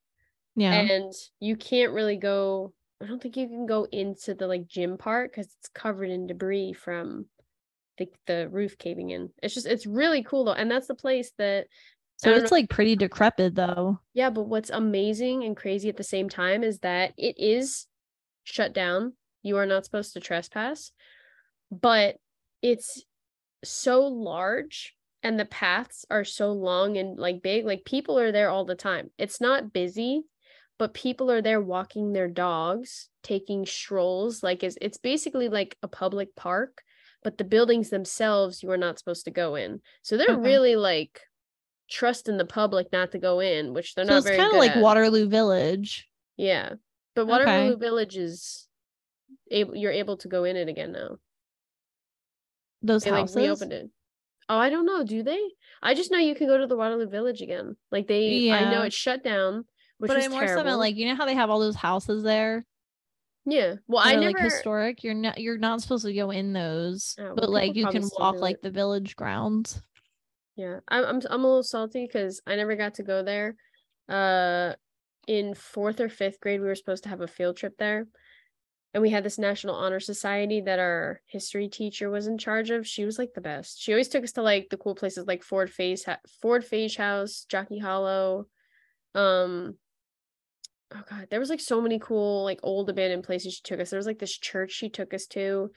Yeah. 0.56 0.72
and 0.72 1.12
you 1.40 1.56
can't 1.56 1.92
really 1.92 2.16
go 2.16 2.72
I 3.02 3.06
don't 3.06 3.20
think 3.20 3.36
you 3.36 3.48
can 3.48 3.66
go 3.66 3.84
into 3.90 4.32
the 4.34 4.46
like 4.46 4.68
gym 4.68 4.96
part 4.96 5.32
because 5.32 5.46
it's 5.58 5.68
covered 5.74 6.08
in 6.08 6.28
debris 6.28 6.72
from 6.72 7.26
the 7.98 8.06
the 8.26 8.48
roof 8.48 8.78
caving 8.78 9.10
in. 9.10 9.30
It's 9.42 9.54
just 9.54 9.66
it's 9.66 9.86
really 9.86 10.22
cool 10.22 10.44
though, 10.44 10.52
and 10.52 10.70
that's 10.70 10.86
the 10.86 10.94
place 10.94 11.32
that. 11.38 11.66
So 12.18 12.30
it's 12.30 12.52
know- 12.52 12.56
like 12.58 12.68
pretty 12.70 12.94
decrepit 12.94 13.56
though. 13.56 13.98
yeah, 14.14 14.30
but 14.30 14.44
what's 14.44 14.70
amazing 14.70 15.42
and 15.42 15.56
crazy 15.56 15.88
at 15.88 15.96
the 15.96 16.04
same 16.04 16.28
time 16.28 16.62
is 16.62 16.78
that 16.80 17.12
it 17.18 17.34
is 17.38 17.86
shut 18.44 18.72
down. 18.72 19.14
You 19.42 19.56
are 19.56 19.66
not 19.66 19.84
supposed 19.84 20.12
to 20.12 20.20
trespass, 20.20 20.92
but 21.72 22.18
it's 22.62 23.02
so 23.64 24.02
large 24.06 24.94
and 25.22 25.38
the 25.38 25.44
paths 25.44 26.04
are 26.10 26.24
so 26.24 26.52
long 26.52 26.96
and 26.96 27.18
like 27.18 27.42
big. 27.42 27.64
Like 27.64 27.84
people 27.84 28.18
are 28.18 28.32
there 28.32 28.50
all 28.50 28.64
the 28.64 28.74
time. 28.74 29.10
It's 29.18 29.40
not 29.40 29.72
busy, 29.72 30.22
but 30.78 30.94
people 30.94 31.30
are 31.30 31.42
there 31.42 31.60
walking 31.60 32.12
their 32.12 32.28
dogs, 32.28 33.08
taking 33.22 33.66
strolls. 33.66 34.42
Like 34.42 34.62
it's, 34.62 34.76
it's 34.80 34.98
basically 34.98 35.48
like 35.48 35.76
a 35.82 35.88
public 35.88 36.34
park, 36.34 36.82
but 37.22 37.38
the 37.38 37.44
buildings 37.44 37.90
themselves 37.90 38.62
you 38.62 38.70
are 38.70 38.76
not 38.76 38.98
supposed 38.98 39.24
to 39.26 39.30
go 39.30 39.54
in. 39.54 39.80
So 40.02 40.16
they're 40.16 40.32
Okay. 40.34 40.40
really 40.42 40.76
like 40.76 41.20
trusting 41.90 42.36
the 42.36 42.44
public 42.44 42.90
not 42.92 43.12
to 43.12 43.18
go 43.18 43.40
in, 43.40 43.74
which 43.74 43.94
they're 43.94 44.04
So 44.04 44.14
not 44.14 44.18
it's 44.18 44.26
very 44.26 44.38
kind 44.38 44.52
of 44.52 44.58
like 44.58 44.70
at. 44.70 44.82
Waterloo 44.82 45.28
Village. 45.28 46.08
Yeah, 46.36 46.74
but 47.14 47.26
Waterloo 47.26 47.76
Okay. 47.76 47.76
Village 47.76 48.16
is 48.16 48.66
able. 49.50 49.76
You're 49.76 49.92
able 49.92 50.16
to 50.18 50.28
go 50.28 50.44
in 50.44 50.56
it 50.56 50.68
again 50.68 50.92
now. 50.92 51.18
Those 52.82 53.04
They 53.04 53.10
like 53.10 53.20
houses. 53.20 53.36
reopened 53.36 53.72
it. 53.72 53.90
Oh, 54.48 54.56
I 54.58 54.70
don't 54.70 54.86
know. 54.86 55.04
Do 55.04 55.22
they? 55.22 55.40
I 55.82 55.94
just 55.94 56.10
know 56.10 56.18
you 56.18 56.34
can 56.34 56.46
go 56.46 56.58
to 56.58 56.66
the 56.66 56.76
Waterloo 56.76 57.08
Village 57.08 57.40
again. 57.42 57.76
Like 57.90 58.06
they, 58.08 58.28
yeah. 58.28 58.56
I 58.56 58.70
know 58.70 58.82
it's 58.82 58.94
shut 58.96 59.22
down, 59.24 59.64
which 59.98 60.08
but 60.08 60.16
was 60.16 60.26
I 60.26 60.28
more 60.28 60.46
so 60.46 60.54
terrible. 60.62 60.78
like 60.78 60.96
you 60.96 61.06
know 61.06 61.14
how 61.14 61.24
they 61.26 61.34
have 61.34 61.50
all 61.50 61.60
those 61.60 61.76
houses 61.76 62.22
there. 62.22 62.64
yeah. 63.44 63.74
Well, 63.88 64.02
I 64.04 64.14
never. 64.14 64.26
like 64.26 64.38
historic. 64.38 65.02
You're 65.04 65.14
not 65.14 65.38
you're 65.38 65.58
not 65.58 65.80
supposed 65.80 66.04
to 66.04 66.12
go 66.12 66.30
in 66.30 66.52
those, 66.52 67.16
Oh, 67.18 67.34
but 67.34 67.48
like 67.50 67.74
you 67.74 67.86
can 67.88 68.08
walk 68.18 68.36
like 68.36 68.60
the 68.62 68.70
village 68.70 69.16
grounds. 69.16 69.80
Yeah, 70.56 70.80
I'm 70.88 71.04
I'm 71.04 71.20
I'm 71.30 71.44
a 71.44 71.46
little 71.46 71.62
salty 71.62 72.04
because 72.06 72.42
I 72.46 72.56
never 72.56 72.76
got 72.76 72.94
to 72.94 73.02
go 73.02 73.22
there. 73.22 73.56
Uh, 74.08 74.74
in 75.28 75.54
fourth 75.54 76.00
or 76.00 76.08
fifth 76.08 76.40
grade, 76.40 76.60
we 76.60 76.66
were 76.66 76.74
supposed 76.74 77.04
to 77.04 77.08
have 77.08 77.20
a 77.20 77.28
field 77.28 77.56
trip 77.56 77.74
there, 77.78 78.06
and 78.94 79.02
we 79.02 79.10
had 79.10 79.24
this 79.24 79.38
National 79.38 79.74
Honor 79.74 80.00
Society 80.00 80.60
that 80.62 80.78
our 80.78 81.20
history 81.26 81.68
teacher 81.68 82.10
was 82.10 82.26
in 82.26 82.36
charge 82.36 82.70
of. 82.70 82.86
She 82.86 83.04
was 83.04 83.18
like 83.18 83.32
the 83.34 83.40
best. 83.40 83.80
She 83.80 83.92
always 83.92 84.08
took 84.08 84.22
us 84.22 84.32
to 84.32 84.42
like 84.42 84.68
the 84.68 84.76
cool 84.76 84.94
places 84.94 85.26
like 85.26 85.42
Ford 85.42 85.70
ha- 85.78 86.18
Ford 86.42 86.64
Phage 86.64 86.96
House, 86.96 87.46
Jockey 87.48 87.78
Hollow. 87.78 88.46
Um, 89.14 89.76
oh 90.94 91.02
god, 91.08 91.28
there 91.30 91.40
was 91.40 91.48
like 91.48 91.60
so 91.60 91.80
many 91.80 91.98
cool 91.98 92.44
like 92.44 92.60
old 92.62 92.90
abandoned 92.90 93.24
places 93.24 93.54
she 93.54 93.60
took 93.64 93.80
us. 93.80 93.90
There 93.90 93.98
was 93.98 94.06
like 94.06 94.18
this 94.18 94.36
church 94.36 94.72
she 94.72 94.90
took 94.90 95.14
us 95.14 95.26
to. 95.28 95.70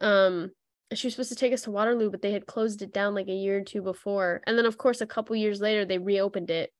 Um, 0.00 0.50
she 0.94 1.06
was 1.06 1.14
supposed 1.14 1.30
to 1.30 1.36
take 1.36 1.52
us 1.52 1.62
to 1.62 1.70
Waterloo, 1.70 2.10
but 2.10 2.22
they 2.22 2.32
had 2.32 2.46
closed 2.46 2.82
it 2.82 2.92
down 2.92 3.14
like 3.14 3.28
a 3.28 3.32
year 3.32 3.58
or 3.58 3.64
two 3.64 3.82
before. 3.82 4.40
And 4.46 4.56
then, 4.56 4.64
of 4.64 4.78
course, 4.78 5.00
a 5.00 5.06
couple 5.06 5.36
years 5.36 5.60
later, 5.60 5.84
they 5.84 5.98
reopened 5.98 6.50
it. 6.50 6.72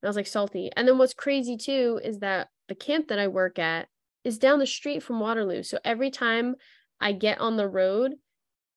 And 0.00 0.06
I 0.06 0.08
was 0.08 0.16
like 0.16 0.26
salty. 0.26 0.70
And 0.74 0.86
then 0.88 0.96
what's 0.96 1.12
crazy 1.12 1.56
too 1.56 2.00
is 2.02 2.20
that 2.20 2.48
the 2.68 2.74
camp 2.74 3.08
that 3.08 3.18
I 3.18 3.28
work 3.28 3.58
at 3.58 3.88
is 4.24 4.38
down 4.38 4.58
the 4.58 4.66
street 4.66 5.02
from 5.02 5.20
Waterloo. 5.20 5.62
So 5.62 5.78
every 5.84 6.10
time 6.10 6.54
I 7.00 7.12
get 7.12 7.40
on 7.40 7.56
the 7.56 7.68
road, 7.68 8.12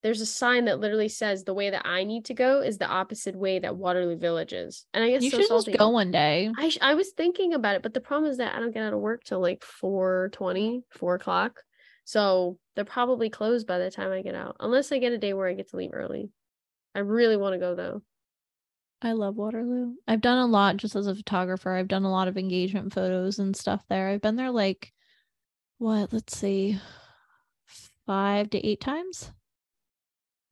there's 0.03 0.21
a 0.21 0.25
sign 0.25 0.65
that 0.65 0.79
literally 0.79 1.09
says 1.09 1.43
the 1.43 1.53
way 1.53 1.71
that 1.71 1.81
I 1.85 2.03
need 2.03 2.25
to 2.25 2.33
go 2.35 2.61
is 2.61 2.77
the 2.77 2.87
opposite 2.87 3.35
way 3.35 3.57
that 3.59 3.75
Waterloo 3.75 4.17
Village 4.17 4.53
is. 4.53 4.85
And 4.93 5.03
I 5.03 5.09
guess 5.09 5.23
You 5.23 5.31
so 5.31 5.37
should 5.37 5.47
salty. 5.47 5.71
just 5.71 5.79
go 5.79 5.89
one 5.89 6.11
day. 6.11 6.51
I 6.57 6.69
sh- 6.69 6.77
I 6.81 6.93
was 6.93 7.09
thinking 7.11 7.53
about 7.53 7.75
it, 7.75 7.81
but 7.81 7.93
the 7.93 8.01
problem 8.01 8.29
is 8.29 8.37
that 8.37 8.55
I 8.55 8.59
don't 8.59 8.71
get 8.73 8.83
out 8.83 8.93
of 8.93 8.99
work 8.99 9.23
till 9.23 9.39
like 9.39 9.63
4 9.63 10.29
4 10.91 11.15
o'clock. 11.15 11.61
So 12.03 12.59
they're 12.75 12.85
probably 12.85 13.31
closed 13.31 13.65
by 13.65 13.79
the 13.79 13.89
time 13.89 14.11
I 14.11 14.21
get 14.21 14.35
out, 14.35 14.57
unless 14.59 14.91
I 14.91 14.99
get 14.99 15.11
a 15.11 15.17
day 15.17 15.33
where 15.33 15.47
I 15.47 15.53
get 15.53 15.69
to 15.71 15.77
leave 15.77 15.89
early. 15.93 16.29
I 16.93 16.99
really 16.99 17.35
want 17.37 17.53
to 17.53 17.59
go 17.59 17.73
though. 17.73 18.03
I 19.01 19.11
love 19.13 19.35
Waterloo. 19.35 19.93
I've 20.07 20.21
done 20.21 20.37
a 20.37 20.45
lot 20.45 20.77
just 20.77 20.95
as 20.95 21.07
a 21.07 21.15
photographer. 21.15 21.71
I've 21.71 21.87
done 21.87 22.03
a 22.03 22.11
lot 22.11 22.27
of 22.27 22.37
engagement 22.37 22.93
photos 22.93 23.39
and 23.39 23.55
stuff 23.55 23.83
there. 23.89 24.07
I've 24.09 24.21
been 24.21 24.35
there 24.35 24.51
like 24.51 24.91
what, 25.77 26.11
let's 26.13 26.37
see, 26.37 26.79
five 28.05 28.49
to 28.51 28.65
eight 28.65 28.81
times. 28.81 29.31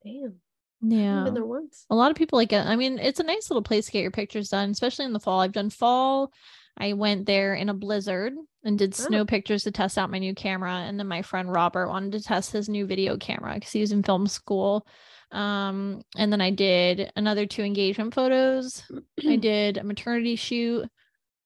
Damn, 0.03 0.39
I've 0.83 0.91
Yeah. 0.91 1.23
been 1.23 1.33
there 1.33 1.45
once. 1.45 1.85
A 1.89 1.95
lot 1.95 2.11
of 2.11 2.17
people 2.17 2.37
like 2.37 2.51
it. 2.51 2.65
I 2.65 2.75
mean, 2.75 2.99
it's 2.99 3.19
a 3.19 3.23
nice 3.23 3.49
little 3.49 3.63
place 3.63 3.85
to 3.85 3.91
get 3.91 4.01
your 4.01 4.11
pictures 4.11 4.49
done, 4.49 4.69
especially 4.71 5.05
in 5.05 5.13
the 5.13 5.19
fall. 5.19 5.39
I've 5.39 5.51
done 5.53 5.69
fall. 5.69 6.31
I 6.77 6.93
went 6.93 7.25
there 7.27 7.53
in 7.53 7.69
a 7.69 7.73
blizzard 7.73 8.33
and 8.63 8.77
did 8.77 8.93
Oh. 8.93 9.03
snow 9.03 9.25
pictures 9.25 9.63
to 9.63 9.71
test 9.71 9.97
out 9.97 10.09
my 10.09 10.17
new 10.19 10.33
camera. 10.33 10.73
And 10.73 10.99
then 10.99 11.07
my 11.07 11.21
friend 11.21 11.51
Robert 11.51 11.87
wanted 11.87 12.13
to 12.13 12.21
test 12.21 12.51
his 12.51 12.67
new 12.67 12.85
video 12.85 13.15
camera 13.17 13.53
because 13.53 13.71
he 13.71 13.81
was 13.81 13.91
in 13.91 14.03
film 14.03 14.27
school. 14.27 14.85
Um, 15.31 16.01
and 16.17 16.31
then 16.31 16.41
I 16.41 16.49
did 16.51 17.11
another 17.15 17.45
two 17.45 17.63
engagement 17.63 18.13
photos. 18.13 18.83
I 19.27 19.35
did 19.37 19.77
a 19.77 19.83
maternity 19.83 20.35
shoot, 20.35 20.89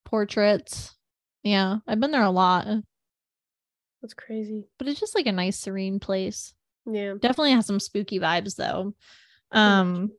portraits. 0.05 0.95
Yeah, 1.43 1.77
I've 1.87 1.99
been 1.99 2.11
there 2.11 2.23
a 2.23 2.31
lot, 2.31 2.67
That's 4.01 4.13
crazy. 4.13 4.67
but 4.77 4.87
it's 4.87 4.99
just 4.99 5.15
like 5.15 5.25
a 5.27 5.31
nice, 5.31 5.59
serene 5.59 5.99
place. 5.99 6.53
Yeah. 6.85 7.15
Definitely 7.19 7.51
has 7.51 7.65
some 7.65 7.79
spooky 7.79 8.19
vibes 8.19 8.55
though. 8.55 8.93
Um, 9.51 10.11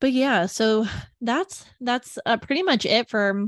but 0.00 0.12
yeah, 0.12 0.46
so 0.46 0.86
that's 1.20 1.64
that's 1.80 2.18
uh, 2.24 2.36
pretty 2.38 2.62
much 2.62 2.86
it 2.86 3.08
for 3.08 3.46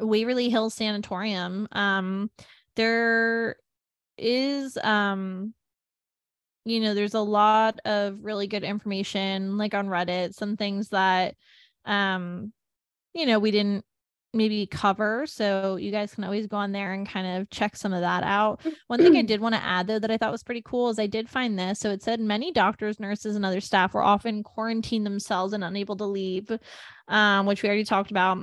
Waverly 0.00 0.48
Hills 0.48 0.74
Sanatorium. 0.74 1.68
Um, 1.72 2.30
there 2.76 3.56
is 4.16 4.78
um, 4.82 5.54
you 6.64 6.80
know, 6.80 6.94
there's 6.94 7.14
a 7.14 7.20
lot 7.20 7.80
of 7.84 8.18
really 8.22 8.46
good 8.46 8.62
information 8.62 9.58
like 9.58 9.74
on 9.74 9.88
Reddit, 9.88 10.34
some 10.34 10.56
things 10.56 10.90
that 10.90 11.34
um, 11.84 12.52
you 13.14 13.26
know, 13.26 13.38
we 13.38 13.50
didn't 13.50 13.84
maybe 14.34 14.66
cover. 14.66 15.26
So 15.26 15.76
you 15.76 15.90
guys 15.90 16.14
can 16.14 16.24
always 16.24 16.46
go 16.46 16.56
on 16.56 16.72
there 16.72 16.92
and 16.92 17.08
kind 17.08 17.26
of 17.40 17.50
check 17.50 17.76
some 17.76 17.92
of 17.92 18.00
that 18.00 18.24
out. 18.24 18.60
One 18.86 18.98
thing 18.98 19.16
I 19.16 19.22
did 19.22 19.40
want 19.40 19.54
to 19.54 19.62
add 19.62 19.86
though 19.86 19.98
that 19.98 20.10
I 20.10 20.16
thought 20.16 20.32
was 20.32 20.42
pretty 20.42 20.62
cool 20.64 20.88
is 20.88 20.98
I 20.98 21.06
did 21.06 21.28
find 21.28 21.58
this. 21.58 21.78
So 21.78 21.90
it 21.90 22.02
said 22.02 22.20
many 22.20 22.52
doctors, 22.52 22.98
nurses, 22.98 23.36
and 23.36 23.44
other 23.44 23.60
staff 23.60 23.94
were 23.94 24.02
often 24.02 24.42
quarantined 24.42 25.04
themselves 25.04 25.52
and 25.52 25.62
unable 25.62 25.96
to 25.96 26.06
leave, 26.06 26.50
um, 27.08 27.46
which 27.46 27.62
we 27.62 27.68
already 27.68 27.84
talked 27.84 28.10
about. 28.10 28.38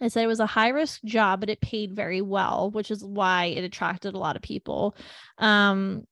It 0.00 0.12
said 0.12 0.22
it 0.22 0.28
was 0.28 0.40
a 0.40 0.46
high 0.46 0.68
risk 0.68 1.02
job, 1.04 1.40
but 1.40 1.50
it 1.50 1.60
paid 1.60 1.96
very 1.96 2.20
well, 2.20 2.70
which 2.70 2.90
is 2.90 3.04
why 3.04 3.46
it 3.46 3.64
attracted 3.64 4.14
a 4.14 4.18
lot 4.18 4.36
of 4.36 4.42
people. 4.42 4.94
Um, 5.38 6.04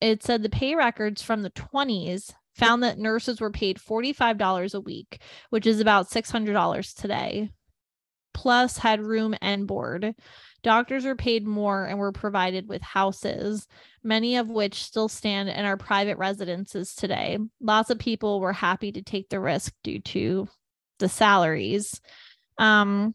it 0.00 0.24
said 0.24 0.42
the 0.42 0.48
pay 0.48 0.74
records 0.74 1.22
from 1.22 1.42
the 1.42 1.50
20s 1.50 2.32
found 2.54 2.82
that 2.82 2.98
nurses 2.98 3.40
were 3.40 3.50
paid 3.50 3.78
$45 3.78 4.74
a 4.74 4.80
week, 4.80 5.20
which 5.50 5.66
is 5.66 5.80
about 5.80 6.10
$600 6.10 6.94
today, 6.94 7.50
plus 8.34 8.78
had 8.78 9.00
room 9.00 9.34
and 9.40 9.66
board. 9.66 10.14
Doctors 10.62 11.04
were 11.04 11.14
paid 11.14 11.46
more 11.46 11.84
and 11.84 11.98
were 11.98 12.12
provided 12.12 12.68
with 12.68 12.82
houses, 12.82 13.66
many 14.02 14.36
of 14.36 14.50
which 14.50 14.82
still 14.82 15.08
stand 15.08 15.48
and 15.48 15.66
are 15.66 15.76
private 15.76 16.18
residences 16.18 16.94
today. 16.94 17.38
Lots 17.60 17.90
of 17.90 17.98
people 17.98 18.40
were 18.40 18.52
happy 18.52 18.92
to 18.92 19.02
take 19.02 19.28
the 19.28 19.40
risk 19.40 19.72
due 19.84 20.00
to 20.00 20.48
the 20.98 21.08
salaries. 21.08 22.00
Um, 22.58 23.14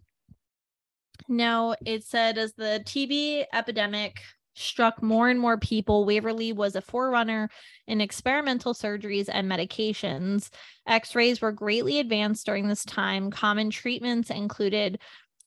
now, 1.27 1.75
it 1.85 2.03
said 2.03 2.37
as 2.37 2.53
the 2.53 2.81
TB 2.85 3.45
epidemic 3.53 4.21
struck 4.53 5.01
more 5.01 5.29
and 5.29 5.39
more 5.39 5.57
people, 5.57 6.05
Waverly 6.05 6.53
was 6.53 6.75
a 6.75 6.81
forerunner 6.81 7.49
in 7.87 8.01
experimental 8.01 8.73
surgeries 8.73 9.29
and 9.31 9.49
medications. 9.49 10.49
X 10.87 11.15
rays 11.15 11.41
were 11.41 11.51
greatly 11.51 11.99
advanced 11.99 12.45
during 12.45 12.67
this 12.67 12.85
time. 12.85 13.31
Common 13.31 13.69
treatments 13.69 14.29
included 14.29 14.99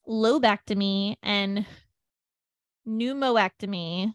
lobectomy 0.09 1.16
and 1.23 1.66
pneumoectomy, 2.87 4.12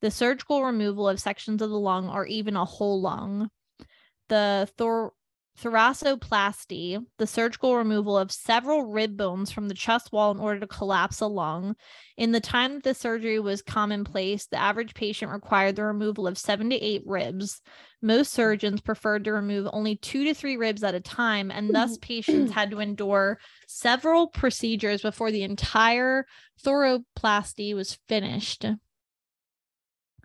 the 0.00 0.10
surgical 0.10 0.64
removal 0.64 1.08
of 1.08 1.20
sections 1.20 1.62
of 1.62 1.70
the 1.70 1.78
lung 1.78 2.08
or 2.08 2.26
even 2.26 2.56
a 2.56 2.64
whole 2.64 3.00
lung, 3.00 3.50
the 4.28 4.68
thor- 4.76 5.12
thoracoplasty, 5.60 7.04
the 7.18 7.26
surgical 7.26 7.76
removal 7.76 8.18
of 8.18 8.32
several 8.32 8.86
rib 8.86 9.16
bones 9.16 9.52
from 9.52 9.68
the 9.68 9.74
chest 9.74 10.12
wall 10.12 10.32
in 10.32 10.38
order 10.38 10.60
to 10.60 10.66
collapse 10.66 11.20
a 11.20 11.26
lung. 11.26 11.76
In 12.16 12.32
the 12.32 12.40
time 12.40 12.74
that 12.74 12.82
the 12.82 12.94
surgery 12.94 13.38
was 13.38 13.62
commonplace, 13.62 14.46
the 14.46 14.60
average 14.60 14.94
patient 14.94 15.30
required 15.30 15.76
the 15.76 15.84
removal 15.84 16.26
of 16.26 16.38
seven 16.38 16.70
to 16.70 16.76
eight 16.76 17.02
ribs. 17.06 17.60
Most 18.02 18.34
hmm. 18.34 18.36
surgeons 18.36 18.80
preferred 18.80 19.24
to 19.24 19.32
remove 19.32 19.68
only 19.72 19.96
two 19.96 20.24
to 20.24 20.34
three 20.34 20.56
ribs 20.56 20.82
at 20.82 20.94
a 20.94 21.00
time, 21.00 21.50
and 21.50 21.72
thus 21.72 21.92
mm-hmm. 21.92 22.06
patients 22.06 22.52
had 22.52 22.70
to 22.72 22.80
endure 22.80 23.38
several 23.68 24.26
procedures 24.26 25.02
before 25.02 25.30
the 25.30 25.42
entire 25.42 26.26
thoroplasty 26.64 27.74
was 27.74 27.98
finished. 28.08 28.66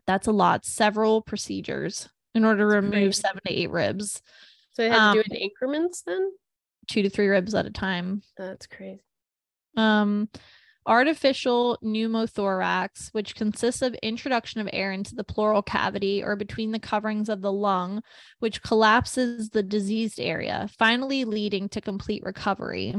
That's 0.08 0.28
a 0.28 0.32
lot, 0.32 0.66
several 0.66 1.22
procedures 1.22 2.10
in 2.34 2.46
order 2.46 2.62
to 2.62 2.66
remove 2.66 3.16
seven 3.16 3.42
to 3.46 3.54
eight 3.54 3.70
ribs, 3.70 4.22
So 4.72 4.84
they 4.84 4.90
had 4.90 5.14
to 5.14 5.14
do 5.14 5.20
Um, 5.20 5.26
it 5.26 5.32
in 5.32 5.36
increments 5.38 6.02
then? 6.04 6.32
two 6.88 7.02
to 7.04 7.10
three 7.10 7.28
ribs 7.28 7.54
at 7.54 7.66
a 7.66 7.72
time. 7.72 8.22
That's 8.38 8.66
crazy. 8.66 9.04
Um, 9.78 10.30
artificial 10.86 11.78
pneumothorax, 11.84 13.10
which 13.14 13.36
consists 13.36 13.82
of 13.84 13.94
introduction 14.02 14.60
of 14.62 14.70
air 14.74 14.92
into 14.92 15.14
the 15.14 15.24
pleural 15.24 15.62
cavity 15.62 16.24
or 16.24 16.36
between 16.36 16.72
the 16.72 16.80
coverings 16.80 17.30
of 17.30 17.42
the 17.42 17.52
lung, 17.52 18.02
which 18.40 18.64
collapses 18.64 19.50
the 19.50 19.62
diseased 19.62 20.20
area, 20.20 20.68
finally 20.80 21.26
leading 21.26 21.70
to 21.70 21.82
complete 21.82 22.24
recovery. 22.24 22.96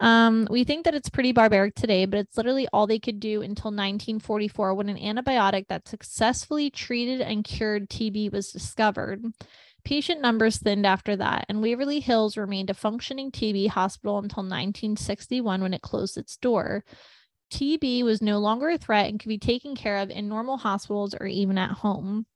Um, 0.00 0.48
we 0.50 0.64
think 0.64 0.84
that 0.84 0.94
it's 0.94 1.10
pretty 1.10 1.32
barbaric 1.32 1.74
today, 1.74 2.06
but 2.06 2.18
it's 2.18 2.36
literally 2.36 2.66
all 2.72 2.86
they 2.86 2.98
could 2.98 3.20
do 3.20 3.42
until 3.42 3.70
1944 3.70 4.74
when 4.74 4.88
an 4.88 4.96
antibiotic 4.96 5.68
that 5.68 5.86
successfully 5.86 6.70
treated 6.70 7.20
and 7.20 7.44
cured 7.44 7.88
TB 7.88 8.32
was 8.32 8.50
discovered. 8.50 9.22
Patient 9.84 10.20
numbers 10.20 10.58
thinned 10.58 10.86
after 10.86 11.16
that, 11.16 11.46
and 11.48 11.60
Waverly 11.60 12.00
Hills 12.00 12.36
remained 12.36 12.70
a 12.70 12.74
functioning 12.74 13.32
TB 13.32 13.68
hospital 13.68 14.18
until 14.18 14.42
1961 14.42 15.60
when 15.60 15.74
it 15.74 15.82
closed 15.82 16.16
its 16.16 16.36
door. 16.36 16.84
TB 17.52 18.04
was 18.04 18.22
no 18.22 18.38
longer 18.38 18.70
a 18.70 18.78
threat 18.78 19.10
and 19.10 19.18
could 19.18 19.28
be 19.28 19.38
taken 19.38 19.74
care 19.74 19.98
of 19.98 20.10
in 20.10 20.28
normal 20.28 20.56
hospitals 20.56 21.14
or 21.18 21.26
even 21.26 21.58
at 21.58 21.70
home. 21.70 22.26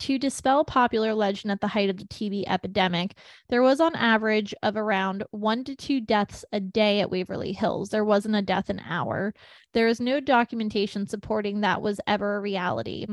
To 0.00 0.18
dispel 0.18 0.64
popular 0.64 1.12
legend 1.12 1.50
at 1.50 1.60
the 1.60 1.66
height 1.66 1.90
of 1.90 1.96
the 1.96 2.04
TB 2.04 2.44
epidemic, 2.46 3.16
there 3.48 3.62
was 3.62 3.80
on 3.80 3.96
average 3.96 4.54
of 4.62 4.76
around 4.76 5.24
one 5.32 5.64
to 5.64 5.74
two 5.74 6.00
deaths 6.00 6.44
a 6.52 6.60
day 6.60 7.00
at 7.00 7.10
Waverly 7.10 7.52
Hills. 7.52 7.90
There 7.90 8.04
wasn't 8.04 8.36
a 8.36 8.42
death 8.42 8.70
an 8.70 8.80
hour. 8.88 9.34
There 9.74 9.88
is 9.88 10.00
no 10.00 10.20
documentation 10.20 11.06
supporting 11.06 11.60
that 11.60 11.82
was 11.82 12.00
ever 12.06 12.36
a 12.36 12.40
reality. 12.40 13.06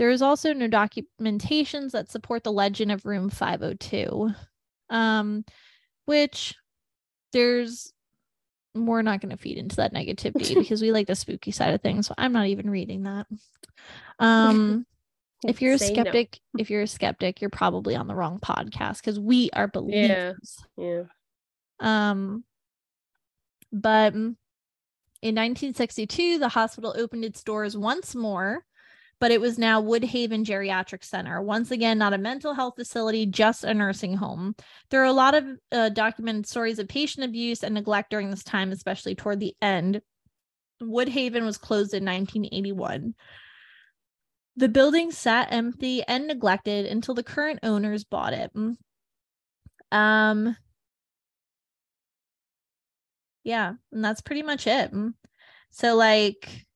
There 0.00 0.08
is 0.08 0.22
also 0.22 0.54
no 0.54 0.66
documentations 0.66 1.90
that 1.90 2.10
support 2.10 2.42
the 2.42 2.50
legend 2.50 2.90
of 2.90 3.04
room 3.04 3.28
502, 3.28 4.30
um, 4.88 5.44
which 6.06 6.54
there's 7.34 7.92
we're 8.74 9.02
not 9.02 9.20
going 9.20 9.28
to 9.28 9.36
feed 9.36 9.58
into 9.58 9.76
that 9.76 9.92
negativity 9.92 10.54
because 10.58 10.80
we 10.80 10.90
like 10.90 11.06
the 11.06 11.14
spooky 11.14 11.50
side 11.50 11.74
of 11.74 11.82
things. 11.82 12.06
So 12.06 12.14
I'm 12.16 12.32
not 12.32 12.46
even 12.46 12.70
reading 12.70 13.02
that. 13.02 13.26
Um, 14.18 14.86
if 15.46 15.60
you're 15.60 15.74
a 15.74 15.78
Say 15.78 15.92
no. 15.92 16.00
skeptic, 16.00 16.40
if 16.56 16.70
you're 16.70 16.80
a 16.80 16.86
skeptic, 16.86 17.42
you're 17.42 17.50
probably 17.50 17.94
on 17.94 18.06
the 18.06 18.14
wrong 18.14 18.38
podcast 18.38 19.02
because 19.02 19.20
we 19.20 19.50
are 19.52 19.68
believers. 19.68 20.64
Yeah. 20.78 21.02
Yeah. 21.82 22.10
Um, 22.10 22.44
but 23.70 24.14
in 24.14 24.36
1962, 25.20 26.38
the 26.38 26.48
hospital 26.48 26.94
opened 26.96 27.26
its 27.26 27.44
doors 27.44 27.76
once 27.76 28.14
more, 28.14 28.64
but 29.20 29.30
it 29.30 29.40
was 29.40 29.58
now 29.58 29.82
Woodhaven 29.82 30.44
Geriatric 30.44 31.04
Center. 31.04 31.42
Once 31.42 31.70
again, 31.70 31.98
not 31.98 32.14
a 32.14 32.18
mental 32.18 32.54
health 32.54 32.74
facility, 32.76 33.26
just 33.26 33.64
a 33.64 33.74
nursing 33.74 34.16
home. 34.16 34.56
There 34.88 35.02
are 35.02 35.06
a 35.06 35.12
lot 35.12 35.34
of 35.34 35.44
uh, 35.70 35.90
documented 35.90 36.46
stories 36.46 36.78
of 36.78 36.88
patient 36.88 37.26
abuse 37.26 37.62
and 37.62 37.74
neglect 37.74 38.10
during 38.10 38.30
this 38.30 38.42
time, 38.42 38.72
especially 38.72 39.14
toward 39.14 39.38
the 39.38 39.54
end. 39.60 40.00
Woodhaven 40.82 41.44
was 41.44 41.58
closed 41.58 41.92
in 41.92 42.04
1981. 42.04 43.14
The 44.56 44.68
building 44.68 45.10
sat 45.10 45.52
empty 45.52 46.02
and 46.02 46.26
neglected 46.26 46.86
until 46.86 47.14
the 47.14 47.22
current 47.22 47.60
owners 47.62 48.04
bought 48.04 48.32
it. 48.32 48.50
Um, 49.92 50.56
yeah, 53.44 53.74
and 53.92 54.04
that's 54.04 54.22
pretty 54.22 54.42
much 54.42 54.66
it. 54.66 54.92
Mm. 54.92 55.12
So 55.70 55.94
like 55.94 56.66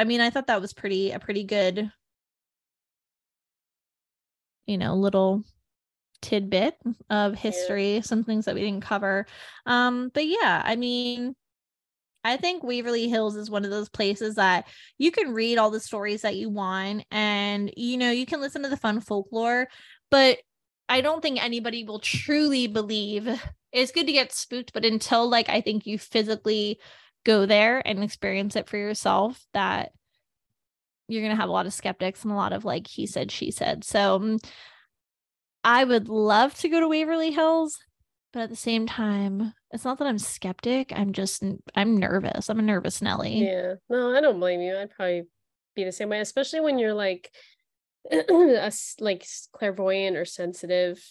I 0.00 0.04
mean, 0.04 0.22
I 0.22 0.30
thought 0.30 0.46
that 0.46 0.62
was 0.62 0.72
pretty 0.72 1.10
a 1.10 1.18
pretty 1.18 1.44
good 1.44 1.92
you 4.66 4.78
know, 4.78 4.94
little 4.94 5.42
tidbit 6.22 6.76
of 7.10 7.34
history, 7.34 8.00
some 8.02 8.24
things 8.24 8.46
that 8.46 8.54
we 8.54 8.62
didn't 8.62 8.82
cover. 8.82 9.26
Um 9.66 10.10
but 10.14 10.26
yeah, 10.26 10.62
I 10.64 10.76
mean, 10.76 11.34
I 12.24 12.38
think 12.38 12.62
Waverly 12.62 13.10
Hills 13.10 13.36
is 13.36 13.50
one 13.50 13.66
of 13.66 13.70
those 13.70 13.90
places 13.90 14.36
that 14.36 14.68
you 14.96 15.10
can 15.10 15.34
read 15.34 15.58
all 15.58 15.70
the 15.70 15.80
stories 15.80 16.22
that 16.22 16.36
you 16.36 16.48
want 16.48 17.04
and 17.10 17.70
you 17.76 17.98
know, 17.98 18.10
you 18.10 18.24
can 18.24 18.40
listen 18.40 18.62
to 18.62 18.70
the 18.70 18.78
fun 18.78 19.00
folklore, 19.00 19.68
but 20.10 20.38
I 20.88 21.02
don't 21.02 21.20
think 21.20 21.44
anybody 21.44 21.84
will 21.84 22.00
truly 22.00 22.68
believe 22.68 23.28
it's 23.70 23.92
good 23.92 24.06
to 24.06 24.12
get 24.12 24.32
spooked, 24.32 24.72
but 24.72 24.86
until 24.86 25.28
like 25.28 25.50
I 25.50 25.60
think 25.60 25.86
you 25.86 25.98
physically 25.98 26.80
go 27.24 27.46
there 27.46 27.86
and 27.86 28.02
experience 28.02 28.56
it 28.56 28.68
for 28.68 28.76
yourself, 28.76 29.44
that 29.52 29.92
you're 31.08 31.22
gonna 31.22 31.36
have 31.36 31.48
a 31.48 31.52
lot 31.52 31.66
of 31.66 31.72
skeptics 31.72 32.22
and 32.22 32.32
a 32.32 32.36
lot 32.36 32.52
of 32.52 32.64
like 32.64 32.86
he 32.86 33.06
said, 33.06 33.30
she 33.30 33.50
said. 33.50 33.84
So 33.84 34.16
um, 34.16 34.38
I 35.64 35.84
would 35.84 36.08
love 36.08 36.54
to 36.56 36.68
go 36.68 36.80
to 36.80 36.88
Waverly 36.88 37.32
Hills, 37.32 37.78
but 38.32 38.42
at 38.42 38.50
the 38.50 38.56
same 38.56 38.86
time, 38.86 39.52
it's 39.72 39.84
not 39.84 39.98
that 39.98 40.06
I'm 40.06 40.18
skeptic. 40.18 40.92
I'm 40.94 41.12
just 41.12 41.42
I'm 41.74 41.96
nervous. 41.96 42.48
I'm 42.48 42.58
a 42.58 42.62
nervous 42.62 43.02
Nelly. 43.02 43.44
Yeah. 43.44 43.74
No, 43.88 44.14
I 44.16 44.20
don't 44.20 44.40
blame 44.40 44.60
you. 44.60 44.76
I'd 44.76 44.90
probably 44.90 45.24
be 45.74 45.84
the 45.84 45.92
same 45.92 46.08
way, 46.08 46.20
especially 46.20 46.60
when 46.60 46.78
you're 46.78 46.94
like 46.94 47.30
a 48.12 48.72
like 49.00 49.26
clairvoyant 49.52 50.16
or 50.16 50.24
sensitive. 50.24 51.02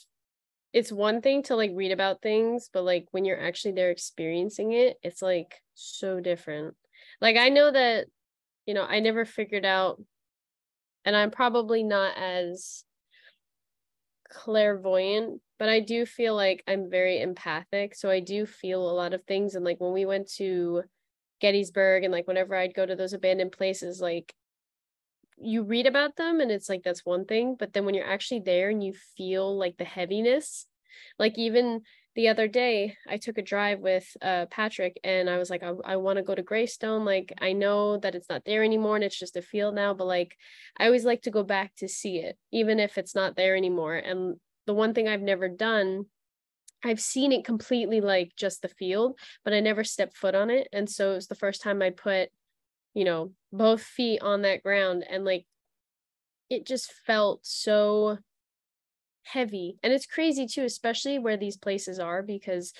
It's 0.71 0.91
one 0.91 1.21
thing 1.21 1.43
to 1.43 1.55
like 1.55 1.71
read 1.73 1.91
about 1.91 2.21
things, 2.21 2.69
but 2.71 2.83
like 2.83 3.07
when 3.11 3.25
you're 3.25 3.41
actually 3.41 3.71
there 3.71 3.89
experiencing 3.89 4.71
it, 4.73 4.97
it's 5.01 5.21
like 5.21 5.55
so 5.73 6.19
different. 6.19 6.75
Like 7.21 7.37
I 7.37 7.49
know 7.49 7.71
that, 7.71 8.05
you 8.65 8.73
know, 8.73 8.83
I 8.83 8.99
never 8.99 9.25
figured 9.25 9.65
out 9.65 10.01
and 11.05 11.15
I'm 11.15 11.31
probably 11.31 11.83
not 11.83 12.15
as 12.17 12.83
clairvoyant, 14.29 15.41
but 15.57 15.69
I 15.69 15.79
do 15.79 16.05
feel 16.05 16.35
like 16.35 16.63
I'm 16.67 16.89
very 16.89 17.19
empathic. 17.21 17.95
So 17.95 18.09
I 18.09 18.19
do 18.19 18.45
feel 18.45 18.87
a 18.87 18.93
lot 18.93 19.13
of 19.13 19.23
things. 19.23 19.55
And 19.55 19.65
like 19.65 19.79
when 19.79 19.93
we 19.93 20.05
went 20.05 20.31
to 20.33 20.83
Gettysburg 21.41 22.03
and 22.03 22.11
like 22.11 22.27
whenever 22.27 22.55
I'd 22.55 22.75
go 22.75 22.85
to 22.85 22.95
those 22.95 23.13
abandoned 23.13 23.51
places, 23.51 23.99
like 23.99 24.33
you 25.41 25.63
read 25.63 25.87
about 25.87 26.15
them 26.15 26.39
and 26.39 26.51
it's 26.51 26.69
like 26.69 26.83
that's 26.83 27.05
one 27.05 27.25
thing. 27.25 27.55
But 27.57 27.73
then 27.73 27.85
when 27.85 27.95
you're 27.95 28.09
actually 28.09 28.41
there 28.41 28.69
and 28.69 28.83
you 28.83 28.93
feel 29.17 29.57
like 29.57 29.77
the 29.77 29.85
heaviness, 29.85 30.67
like 31.17 31.37
even 31.37 31.81
the 32.15 32.27
other 32.27 32.47
day 32.47 32.97
I 33.07 33.17
took 33.17 33.37
a 33.37 33.41
drive 33.43 33.79
with 33.79 34.05
uh 34.21 34.47
Patrick 34.47 34.99
and 35.03 35.29
I 35.29 35.37
was 35.37 35.49
like 35.49 35.63
I, 35.63 35.71
I 35.85 35.95
want 35.97 36.17
to 36.17 36.23
go 36.23 36.35
to 36.35 36.41
Greystone 36.41 37.05
like 37.05 37.31
I 37.39 37.53
know 37.53 37.97
that 37.97 38.15
it's 38.15 38.29
not 38.29 38.43
there 38.45 38.63
anymore 38.63 38.95
and 38.95 39.05
it's 39.05 39.17
just 39.17 39.37
a 39.37 39.41
field 39.41 39.75
now 39.75 39.93
but 39.93 40.07
like 40.07 40.35
I 40.77 40.85
always 40.87 41.05
like 41.05 41.21
to 41.23 41.31
go 41.31 41.43
back 41.43 41.75
to 41.77 41.87
see 41.87 42.17
it 42.17 42.37
even 42.51 42.79
if 42.79 42.97
it's 42.97 43.15
not 43.15 43.35
there 43.35 43.55
anymore 43.55 43.95
and 43.95 44.35
the 44.65 44.73
one 44.73 44.93
thing 44.93 45.07
I've 45.07 45.21
never 45.21 45.47
done 45.47 46.05
I've 46.83 46.99
seen 46.99 47.31
it 47.31 47.45
completely 47.45 48.01
like 48.01 48.31
just 48.35 48.61
the 48.61 48.69
field 48.69 49.17
but 49.45 49.53
I 49.53 49.59
never 49.59 49.83
stepped 49.83 50.17
foot 50.17 50.35
on 50.35 50.49
it 50.49 50.67
and 50.73 50.89
so 50.89 51.11
it 51.11 51.15
was 51.15 51.27
the 51.27 51.35
first 51.35 51.61
time 51.61 51.81
I 51.81 51.91
put 51.91 52.29
you 52.93 53.05
know 53.05 53.31
both 53.51 53.81
feet 53.81 54.21
on 54.21 54.43
that 54.43 54.63
ground 54.63 55.03
and 55.09 55.25
like 55.25 55.45
it 56.49 56.65
just 56.65 56.91
felt 57.05 57.45
so 57.45 58.17
heavy. 59.23 59.77
And 59.83 59.93
it's 59.93 60.05
crazy 60.05 60.47
too 60.47 60.63
especially 60.63 61.19
where 61.19 61.37
these 61.37 61.57
places 61.57 61.99
are 61.99 62.23
because 62.23 62.73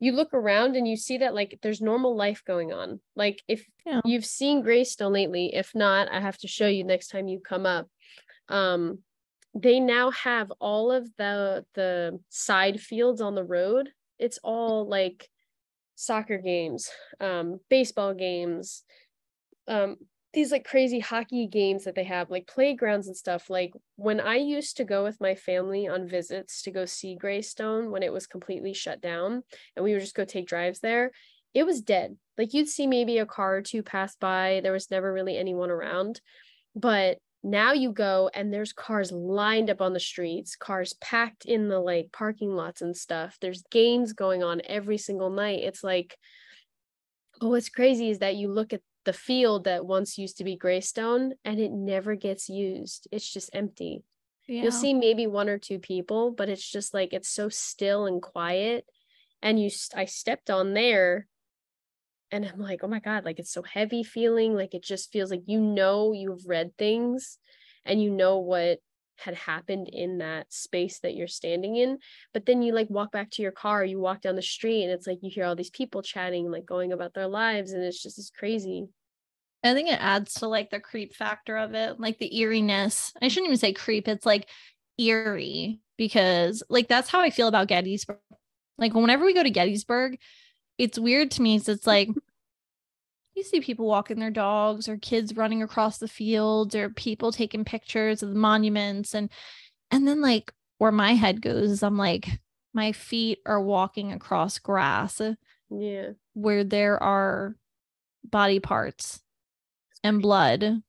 you 0.00 0.12
look 0.12 0.34
around 0.34 0.76
and 0.76 0.86
you 0.86 0.96
see 0.96 1.18
that 1.18 1.34
like 1.34 1.58
there's 1.62 1.80
normal 1.80 2.14
life 2.16 2.42
going 2.46 2.72
on. 2.72 3.00
Like 3.16 3.42
if 3.48 3.66
Yeah. 3.86 4.00
you've 4.04 4.26
seen 4.26 4.62
greystone 4.62 5.12
lately 5.12 5.54
if 5.54 5.74
not 5.74 6.10
i 6.10 6.20
have 6.20 6.38
to 6.38 6.48
show 6.48 6.66
you 6.66 6.84
next 6.84 7.08
time 7.08 7.28
you 7.28 7.40
come 7.40 7.66
up. 7.66 7.88
Um 8.48 8.98
they 9.54 9.78
now 9.78 10.10
have 10.10 10.50
all 10.60 10.90
of 10.90 11.08
the 11.16 11.64
the 11.74 12.18
side 12.28 12.80
fields 12.80 13.20
on 13.20 13.34
the 13.34 13.44
road. 13.44 13.90
It's 14.18 14.38
all 14.42 14.86
like 14.88 15.28
soccer 15.96 16.38
games 16.38 16.90
um 17.20 17.60
baseball 17.70 18.14
games 18.14 18.82
um 19.68 19.96
these 20.32 20.50
like 20.50 20.64
crazy 20.64 20.98
hockey 20.98 21.46
games 21.46 21.84
that 21.84 21.94
they 21.94 22.02
have 22.02 22.28
like 22.28 22.46
playgrounds 22.48 23.06
and 23.06 23.16
stuff 23.16 23.48
like 23.48 23.72
when 23.96 24.20
i 24.20 24.36
used 24.36 24.76
to 24.76 24.84
go 24.84 25.04
with 25.04 25.20
my 25.20 25.34
family 25.34 25.86
on 25.86 26.08
visits 26.08 26.62
to 26.62 26.70
go 26.70 26.84
see 26.84 27.14
greystone 27.14 27.90
when 27.90 28.02
it 28.02 28.12
was 28.12 28.26
completely 28.26 28.74
shut 28.74 29.00
down 29.00 29.42
and 29.76 29.84
we 29.84 29.92
would 29.92 30.00
just 30.00 30.16
go 30.16 30.24
take 30.24 30.46
drives 30.46 30.80
there 30.80 31.10
it 31.54 31.64
was 31.64 31.80
dead. 31.80 32.16
Like 32.36 32.52
you'd 32.52 32.68
see 32.68 32.88
maybe 32.88 33.18
a 33.18 33.26
car 33.26 33.56
or 33.56 33.62
two 33.62 33.82
pass 33.82 34.16
by 34.16 34.60
there 34.62 34.72
was 34.72 34.90
never 34.90 35.12
really 35.12 35.38
anyone 35.38 35.70
around 35.70 36.20
but 36.74 37.18
now 37.44 37.72
you 37.72 37.92
go 37.92 38.28
and 38.34 38.52
there's 38.52 38.72
cars 38.72 39.12
lined 39.12 39.70
up 39.70 39.80
on 39.80 39.92
the 39.92 40.00
streets 40.00 40.56
cars 40.56 40.94
packed 40.94 41.44
in 41.44 41.68
the 41.68 41.78
like 41.78 42.10
parking 42.12 42.50
lots 42.50 42.82
and 42.82 42.96
stuff. 42.96 43.36
There's 43.40 43.62
games 43.70 44.12
going 44.12 44.42
on 44.42 44.62
every 44.64 44.98
single 44.98 45.30
night. 45.30 45.60
It's 45.62 45.84
like 45.84 46.16
oh 47.40 47.50
what's 47.50 47.68
crazy 47.68 48.10
is 48.10 48.18
that 48.18 48.34
you 48.34 48.50
look 48.50 48.72
at 48.72 48.80
the 49.04 49.12
field 49.12 49.64
that 49.64 49.86
once 49.86 50.18
used 50.18 50.38
to 50.38 50.44
be 50.44 50.56
Greystone 50.56 51.34
and 51.44 51.60
it 51.60 51.72
never 51.72 52.14
gets 52.14 52.48
used. 52.48 53.08
It's 53.12 53.30
just 53.30 53.50
empty. 53.52 54.02
Yeah. 54.46 54.62
You'll 54.62 54.72
see 54.72 54.94
maybe 54.94 55.26
one 55.26 55.48
or 55.48 55.58
two 55.58 55.78
people, 55.78 56.30
but 56.30 56.48
it's 56.48 56.66
just 56.66 56.92
like 56.92 57.12
it's 57.12 57.28
so 57.28 57.48
still 57.48 58.06
and 58.06 58.20
quiet. 58.20 58.84
And 59.42 59.60
you, 59.60 59.70
I 59.94 60.06
stepped 60.06 60.50
on 60.50 60.74
there 60.74 61.26
and 62.30 62.44
I'm 62.44 62.60
like, 62.60 62.80
oh 62.82 62.88
my 62.88 63.00
God, 63.00 63.24
like 63.24 63.38
it's 63.38 63.52
so 63.52 63.62
heavy 63.62 64.02
feeling. 64.02 64.54
Like 64.54 64.74
it 64.74 64.82
just 64.82 65.12
feels 65.12 65.30
like 65.30 65.42
you 65.46 65.60
know 65.60 66.12
you've 66.12 66.46
read 66.46 66.76
things 66.76 67.38
and 67.84 68.02
you 68.02 68.10
know 68.10 68.38
what 68.38 68.80
had 69.16 69.34
happened 69.34 69.88
in 69.88 70.18
that 70.18 70.52
space 70.52 70.98
that 71.00 71.14
you're 71.14 71.28
standing 71.28 71.76
in 71.76 71.98
but 72.32 72.46
then 72.46 72.62
you 72.62 72.72
like 72.72 72.90
walk 72.90 73.12
back 73.12 73.30
to 73.30 73.42
your 73.42 73.52
car 73.52 73.84
you 73.84 73.98
walk 73.98 74.20
down 74.20 74.36
the 74.36 74.42
street 74.42 74.82
and 74.82 74.92
it's 74.92 75.06
like 75.06 75.18
you 75.22 75.30
hear 75.30 75.44
all 75.44 75.56
these 75.56 75.70
people 75.70 76.02
chatting 76.02 76.50
like 76.50 76.66
going 76.66 76.92
about 76.92 77.14
their 77.14 77.28
lives 77.28 77.72
and 77.72 77.82
it's 77.82 78.02
just 78.02 78.18
it's 78.18 78.30
crazy 78.30 78.88
I 79.64 79.72
think 79.72 79.88
it 79.88 79.98
adds 79.98 80.34
to 80.34 80.46
like 80.46 80.68
the 80.68 80.78
creep 80.78 81.14
factor 81.14 81.56
of 81.56 81.74
it, 81.74 81.98
like 81.98 82.18
the 82.18 82.38
eeriness. 82.38 83.14
I 83.22 83.28
shouldn't 83.28 83.46
even 83.48 83.58
say 83.58 83.72
creep, 83.72 84.08
it's 84.08 84.26
like 84.26 84.46
eerie 84.98 85.80
because 85.96 86.62
like 86.68 86.88
that's 86.88 87.08
how 87.08 87.20
I 87.20 87.30
feel 87.30 87.48
about 87.48 87.68
Gettysburg. 87.68 88.18
Like 88.76 88.94
whenever 88.94 89.24
we 89.24 89.34
go 89.34 89.42
to 89.42 89.50
Gettysburg, 89.50 90.18
it's 90.76 90.98
weird 90.98 91.30
to 91.32 91.42
me. 91.42 91.58
So 91.58 91.72
it's 91.72 91.86
like 91.86 92.10
you 93.34 93.42
see 93.42 93.60
people 93.60 93.86
walking 93.86 94.18
their 94.18 94.30
dogs 94.30 94.88
or 94.88 94.96
kids 94.96 95.36
running 95.36 95.62
across 95.62 95.98
the 95.98 96.08
fields 96.08 96.74
or 96.74 96.88
people 96.90 97.32
taking 97.32 97.64
pictures 97.64 98.22
of 98.22 98.30
the 98.30 98.38
monuments 98.38 99.14
and 99.14 99.30
and 99.90 100.06
then 100.06 100.20
like 100.20 100.52
where 100.78 100.92
my 100.92 101.14
head 101.14 101.40
goes 101.40 101.70
is 101.70 101.82
I'm 101.82 101.96
like 101.96 102.28
my 102.72 102.92
feet 102.92 103.38
are 103.46 103.60
walking 103.60 104.12
across 104.12 104.58
grass 104.58 105.20
uh, 105.20 105.34
yeah. 105.70 106.10
where 106.34 106.64
there 106.64 107.02
are 107.02 107.56
body 108.24 108.60
parts 108.60 109.20
and 110.02 110.22
blood 110.22 110.82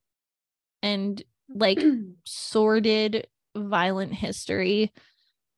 and 0.82 1.24
like 1.50 1.84
sordid 2.26 3.28
violent 3.56 4.14
history 4.14 4.92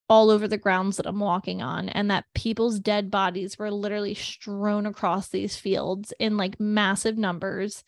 all 0.10 0.30
over 0.30 0.48
the 0.48 0.58
grounds 0.58 0.98
that 0.98 1.06
I'm 1.06 1.20
walking 1.20 1.62
on 1.62 1.90
and 1.90 2.10
that 2.10 2.26
people's 2.34 2.80
dead 2.80 3.12
bodies 3.12 3.60
were 3.60 3.72
literally 3.72 4.14
strewn 4.14 4.86
across 4.86 5.30
these 5.30 5.58
fields 5.58 6.14
in 6.20 6.38
like 6.38 6.60
massive 6.60 7.18
numbers. 7.18 7.84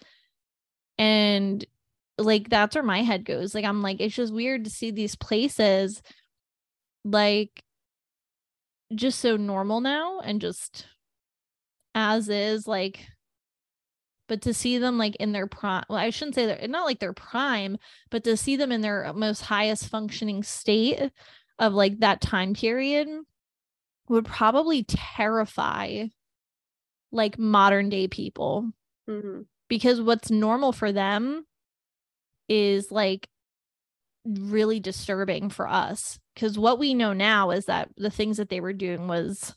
And 0.98 1.66
like 2.18 2.50
that's 2.50 2.76
where 2.76 2.84
my 2.84 3.04
head 3.04 3.24
goes. 3.24 3.56
Like 3.56 3.66
I'm 3.66 3.82
like 3.82 4.02
it's 4.02 4.16
just 4.16 4.34
weird 4.34 4.66
to 4.66 4.70
see 4.70 4.92
these 4.92 5.16
places 5.16 6.02
like 7.06 7.64
just 8.94 9.20
so 9.20 9.38
normal 9.38 9.82
now 9.82 10.20
and 10.20 10.42
just 10.42 10.88
as 11.96 12.28
is 12.30 12.68
like 12.68 13.06
but 14.28 14.42
to 14.42 14.54
see 14.54 14.78
them 14.78 14.98
like 14.98 15.16
in 15.18 15.32
their 15.32 15.48
prime 15.48 15.84
well 15.90 15.98
i 15.98 16.10
shouldn't 16.10 16.36
say 16.36 16.46
that 16.46 16.70
not 16.70 16.86
like 16.86 17.00
their 17.00 17.14
prime 17.14 17.78
but 18.10 18.24
to 18.24 18.36
see 18.36 18.56
them 18.56 18.72
in 18.72 18.82
their 18.82 19.12
most 19.14 19.42
highest 19.42 19.88
functioning 19.88 20.44
state 20.44 21.12
of 21.60 21.74
like 21.74 22.00
that 22.00 22.22
time 22.22 22.54
period 22.54 23.08
would 24.08 24.26
probably 24.26 24.84
terrify 24.84 26.06
like 27.12 27.38
modern 27.38 27.90
day 27.90 28.08
people. 28.08 28.72
Mhm. 29.08 29.46
because 29.68 30.02
what's 30.02 30.32
normal 30.32 30.72
for 30.72 30.92
them 30.92 31.46
is 32.48 32.92
like 32.92 33.28
really 34.26 34.80
disturbing 34.80 35.50
for 35.50 35.68
us. 35.68 36.20
Because 36.34 36.58
what 36.58 36.80
we 36.80 36.94
know 36.94 37.14
now 37.14 37.52
is 37.52 37.66
that 37.66 37.90
the 37.98 38.10
things 38.10 38.38
that 38.38 38.50
they 38.50 38.60
were 38.62 38.74
doing 38.74 39.08
was 39.08 39.56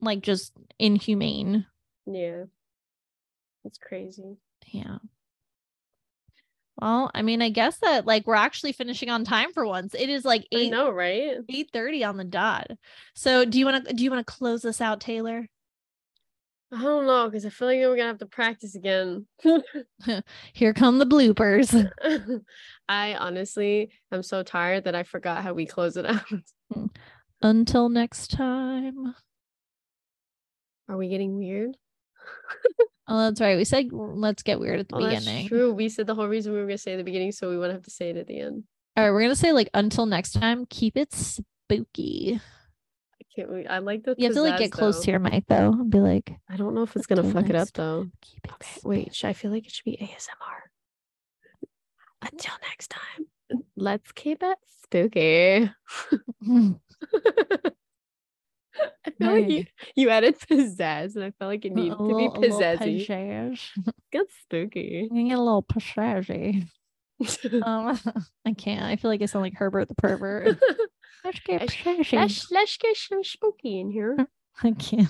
like 0.00 0.20
just 0.20 0.52
inhumane. 0.78 1.66
Yeah. 2.06 2.44
It's 3.64 3.78
crazy. 3.78 4.38
Yeah 4.68 4.98
well 6.80 7.10
i 7.14 7.22
mean 7.22 7.42
i 7.42 7.48
guess 7.48 7.78
that 7.78 8.06
like 8.06 8.26
we're 8.26 8.34
actually 8.34 8.72
finishing 8.72 9.10
on 9.10 9.24
time 9.24 9.52
for 9.52 9.66
once. 9.66 9.94
It 9.94 10.08
is 10.08 10.24
like 10.24 10.46
eight. 10.52 10.58
i 10.58 10.62
8 10.66 10.70
know 10.70 10.90
right? 10.90 11.36
8 11.48 12.02
on 12.04 12.16
the 12.16 12.24
dot. 12.24 12.68
So 13.14 13.44
do 13.44 13.58
you 13.58 13.64
want 13.64 13.86
to 13.86 13.92
do 13.92 14.04
you 14.04 14.10
want 14.10 14.26
to 14.26 14.32
close 14.32 14.62
this 14.62 14.80
out 14.80 15.00
taylor? 15.00 15.46
I 16.70 16.82
don't 16.82 17.06
know 17.06 17.26
because 17.28 17.46
i 17.46 17.48
feel 17.48 17.68
like 17.68 17.78
we're 17.78 17.96
gonna 17.96 18.08
have 18.08 18.18
to 18.18 18.26
practice 18.26 18.74
again. 18.74 19.26
Here 20.52 20.74
come 20.74 20.98
the 20.98 21.06
bloopers. 21.06 21.90
I 22.88 23.14
honestly 23.14 23.90
am 24.12 24.22
so 24.22 24.42
tired 24.42 24.84
that 24.84 24.94
i 24.94 25.02
forgot 25.02 25.42
how 25.42 25.54
we 25.54 25.66
close 25.66 25.96
it 25.96 26.06
out. 26.06 26.24
Hmm. 26.72 26.86
Until 27.40 27.88
next 27.88 28.32
time. 28.32 29.14
Are 30.88 30.96
we 30.96 31.08
getting 31.08 31.36
weird 31.36 31.76
oh 33.08 33.18
that's 33.18 33.40
right 33.40 33.56
we 33.56 33.64
said 33.64 33.88
let's 33.92 34.42
get 34.42 34.60
weird 34.60 34.80
at 34.80 34.88
the 34.88 34.96
oh, 34.96 35.02
that's 35.02 35.24
beginning 35.24 35.48
true 35.48 35.72
we 35.72 35.88
said 35.88 36.06
the 36.06 36.14
whole 36.14 36.28
reason 36.28 36.52
we 36.52 36.58
were 36.58 36.66
gonna 36.66 36.78
say 36.78 36.92
at 36.92 36.98
the 36.98 37.04
beginning 37.04 37.32
so 37.32 37.48
we 37.48 37.56
wouldn't 37.56 37.74
have 37.74 37.84
to 37.84 37.90
say 37.90 38.10
it 38.10 38.16
at 38.16 38.26
the 38.26 38.40
end 38.40 38.64
all 38.96 39.04
right 39.04 39.10
we're 39.10 39.22
gonna 39.22 39.34
say 39.34 39.52
like 39.52 39.68
until 39.74 40.06
next 40.06 40.32
time 40.32 40.66
keep 40.66 40.96
it 40.96 41.12
spooky 41.12 42.40
I 43.20 43.40
can't 43.42 43.52
wait. 43.52 43.66
I 43.68 43.78
like 43.78 44.02
the 44.04 44.16
you 44.18 44.26
have 44.26 44.34
to 44.34 44.42
like 44.42 44.58
get 44.58 44.72
close 44.72 44.96
though. 44.96 45.04
to 45.04 45.10
your 45.12 45.20
mic 45.20 45.44
though 45.46 45.70
and 45.70 45.90
be 45.90 46.00
like 46.00 46.32
I 46.48 46.56
don't 46.56 46.74
know 46.74 46.82
if 46.82 46.96
it's 46.96 47.06
gonna 47.06 47.22
fuck 47.22 47.48
it 47.48 47.54
up 47.54 47.68
though. 47.72 48.08
keep 48.20 48.44
it 48.44 48.52
Okay, 48.54 48.80
wait. 48.84 49.14
Should 49.14 49.28
I 49.28 49.32
feel 49.32 49.50
like 49.52 49.64
it 49.64 49.72
should 49.72 49.84
be 49.84 49.96
ASMR? 49.96 50.68
Until 52.20 52.54
next 52.68 52.88
time, 52.90 53.26
let's 53.76 54.10
keep 54.10 54.42
it 54.42 54.58
spooky. 54.82 55.70
I 59.06 59.10
feel 59.10 59.32
like 59.32 59.48
you, 59.48 59.64
you 59.96 60.08
added 60.10 60.38
pizzazz, 60.50 61.14
and 61.16 61.24
I 61.24 61.30
felt 61.32 61.48
like 61.50 61.64
it 61.64 61.74
needed 61.74 61.96
to 61.98 62.06
be 62.16 62.28
pizzazzy. 62.48 63.06
pizzazz. 63.06 63.60
Get 64.12 64.26
spooky. 64.42 65.08
You 65.12 65.28
get 65.28 65.38
a 65.38 65.42
little 65.42 65.62
pizzazzy. 65.62 66.66
Um, 67.64 67.98
I 68.46 68.52
can't. 68.52 68.84
I 68.84 68.94
feel 68.94 69.10
like 69.10 69.22
I 69.22 69.26
sound 69.26 69.42
like 69.42 69.54
Herbert 69.54 69.88
the 69.88 69.96
pervert. 69.96 70.56
Let's 71.24 71.40
get 71.40 71.60
Let's- 71.62 71.74
pizzazzy. 71.74 72.12
let's 72.12 72.50
let's 72.52 72.76
get 72.76 72.96
some 72.96 73.24
spooky 73.24 73.80
in 73.80 73.90
here. 73.90 74.16
I 74.62 74.70
can't. 74.72 75.08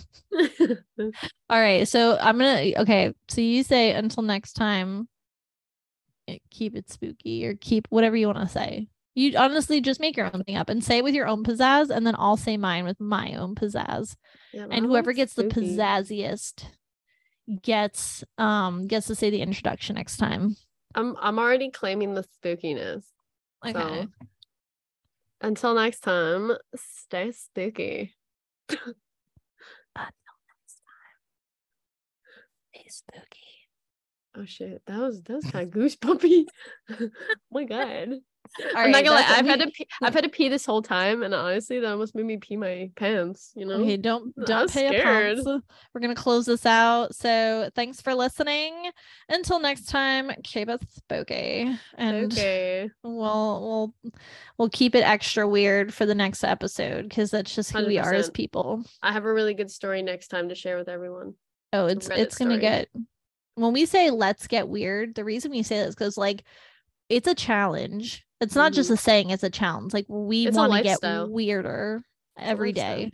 All 1.51 1.61
right. 1.61 1.87
So 1.87 2.17
I'm 2.19 2.39
gonna. 2.39 2.73
Okay. 2.79 3.13
So 3.29 3.43
you 3.43 3.63
say 3.63 3.93
until 3.93 4.23
next 4.23 4.55
time. 4.55 5.07
eh, 6.29 6.39
Keep 6.51 6.77
it 6.77 6.91
spooky 6.91 7.47
or 7.47 7.55
keep 7.55 7.87
whatever 7.91 8.17
you 8.17 8.27
want 8.27 8.39
to 8.41 8.49
say. 8.49 8.89
You 9.19 9.37
honestly 9.37 9.81
just 9.81 9.99
make 9.99 10.17
your 10.17 10.31
own 10.33 10.45
thing 10.45 10.55
up 10.55 10.69
and 10.69 10.83
say 10.83 10.99
it 10.99 11.05
with 11.05 11.13
your 11.13 11.27
own 11.27 11.43
pizzazz, 11.43 11.91
and 11.91 12.07
then 12.07 12.15
I'll 12.17 12.37
say 12.37 12.57
mine 12.57 12.85
with 12.85 13.01
my 13.01 13.35
own 13.35 13.57
pizzazz. 13.57 14.15
Yeah, 14.53 14.69
and 14.71 14.87
whoever 14.87 15.13
gets 15.13 15.35
the 15.35 15.43
pizzazziest 15.43 16.65
gets 17.61 18.23
um 18.37 18.87
gets 18.87 19.09
to 19.09 19.17
say 19.17 19.31
the 19.31 19.43
introduction 19.43 19.97
next 19.97 20.19
time. 20.19 20.57
I'm 20.95 21.17
I'm 21.21 21.41
already 21.41 21.73
claiming 21.73 22.15
the 22.15 22.23
spookiness. 22.23 23.07
Okay. 23.67 23.73
So 23.73 24.07
until 25.41 25.75
next 25.75 25.99
time, 25.99 26.53
stay 26.77 27.33
spooky. 27.33 28.15
Until 28.69 28.87
next 29.97 30.79
time, 30.87 31.17
stay 32.73 32.87
spooky. 32.87 33.49
Oh 34.37 34.45
shit, 34.45 34.81
that 34.87 35.01
was 35.01 35.23
that 35.25 35.35
was 35.35 35.51
kind 35.51 35.67
of 35.67 35.75
goosebumpy. 35.81 36.45
oh 37.01 37.09
my 37.51 37.65
god. 37.65 38.11
All 38.75 38.83
I'm 38.83 38.91
not 38.91 39.05
gonna 39.05 39.17
lie, 39.17 39.27
I've 39.27 39.47
had 39.47 39.61
to 39.61 39.71
pee, 39.71 39.87
I've 40.03 40.15
had 40.15 40.25
to 40.25 40.31
pee 40.31 40.49
this 40.49 40.65
whole 40.65 40.83
time, 40.83 41.23
and 41.23 41.35
honestly, 41.35 41.81
that 41.81 41.91
almost 41.91 42.15
made 42.15 42.27
me 42.27 42.37
pee 42.37 42.57
my 42.57 42.91
pants. 42.97 43.53
You 43.55 43.67
know. 43.67 43.75
Okay, 43.75 43.97
don't 43.97 44.35
don't 44.47 44.71
pay 44.71 44.87
a 44.87 45.01
scared. 45.01 45.45
pounce. 45.45 45.63
We're 45.93 46.01
gonna 46.01 46.15
close 46.15 46.47
this 46.47 46.67
out. 46.67 47.15
So 47.15 47.71
thanks 47.75 48.01
for 48.01 48.15
listening. 48.15 48.91
Until 49.29 49.61
next 49.61 49.87
time, 49.87 50.31
it 50.31 50.81
spooky, 50.91 51.77
and 51.97 52.33
okay. 52.33 52.91
we'll 53.03 53.93
we'll 54.03 54.15
we'll 54.59 54.71
keep 54.71 54.95
it 54.95 55.03
extra 55.03 55.49
weird 55.49 55.93
for 55.93 56.07
the 56.07 56.15
next 56.15 56.45
episode 56.45 57.09
because 57.09 57.31
that's 57.31 57.55
just 57.55 57.73
who 57.73 57.87
we 57.87 57.99
are 57.99 58.15
as 58.15 58.31
people. 58.31 58.85
I 59.03 59.13
have 59.13 59.25
a 59.25 59.33
really 59.33 59.55
good 59.55 59.71
story 59.71 60.03
next 60.03 60.29
time 60.29 60.49
to 60.49 60.55
share 60.55 60.77
with 60.77 60.89
everyone. 60.89 61.35
Oh, 61.73 61.87
it's 61.87 62.09
Reddit 62.09 62.19
it's 62.19 62.39
gonna 62.39 62.53
story. 62.53 62.61
get 62.61 62.89
when 63.59 63.73
we 63.73 63.87
say 63.87 64.11
let's 64.11 64.47
get 64.47 64.69
weird, 64.69 65.15
the 65.15 65.25
reason 65.25 65.51
we 65.51 65.63
say 65.63 65.79
this 65.79 65.95
because 65.95 66.17
like 66.17 66.45
it's 67.09 67.29
a 67.29 67.35
challenge. 67.35 68.25
It's 68.41 68.55
not 68.55 68.73
just 68.73 68.91
Mhm. 68.91 68.95
a 68.95 68.97
saying, 68.97 69.31
it's 69.31 69.43
a 69.43 69.51
challenge. 69.51 69.93
Like 69.93 70.07
we 70.09 70.49
want 70.51 70.73
to 70.73 70.83
get 70.83 71.29
weirder 71.31 72.03
every 72.39 72.73
day. 72.73 73.11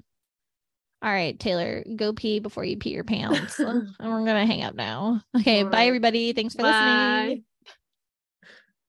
All 1.03 1.11
right, 1.13 1.39
Taylor, 1.39 1.85
go 1.97 2.13
pee 2.15 2.41
before 2.41 2.65
you 2.65 2.77
pee 2.79 2.91
your 2.91 3.05
pants. 3.05 3.59
and 3.59 3.89
we're 4.01 4.25
gonna 4.25 4.47
hang 4.47 4.63
up 4.63 4.75
now. 4.75 5.21
Okay, 5.39 5.63
All 5.63 5.71
bye 5.71 5.79
right. 5.79 5.87
everybody. 5.89 6.33
Thanks 6.33 6.55
for 6.55 6.63
Bye. 6.63 6.69
listening. 7.27 7.45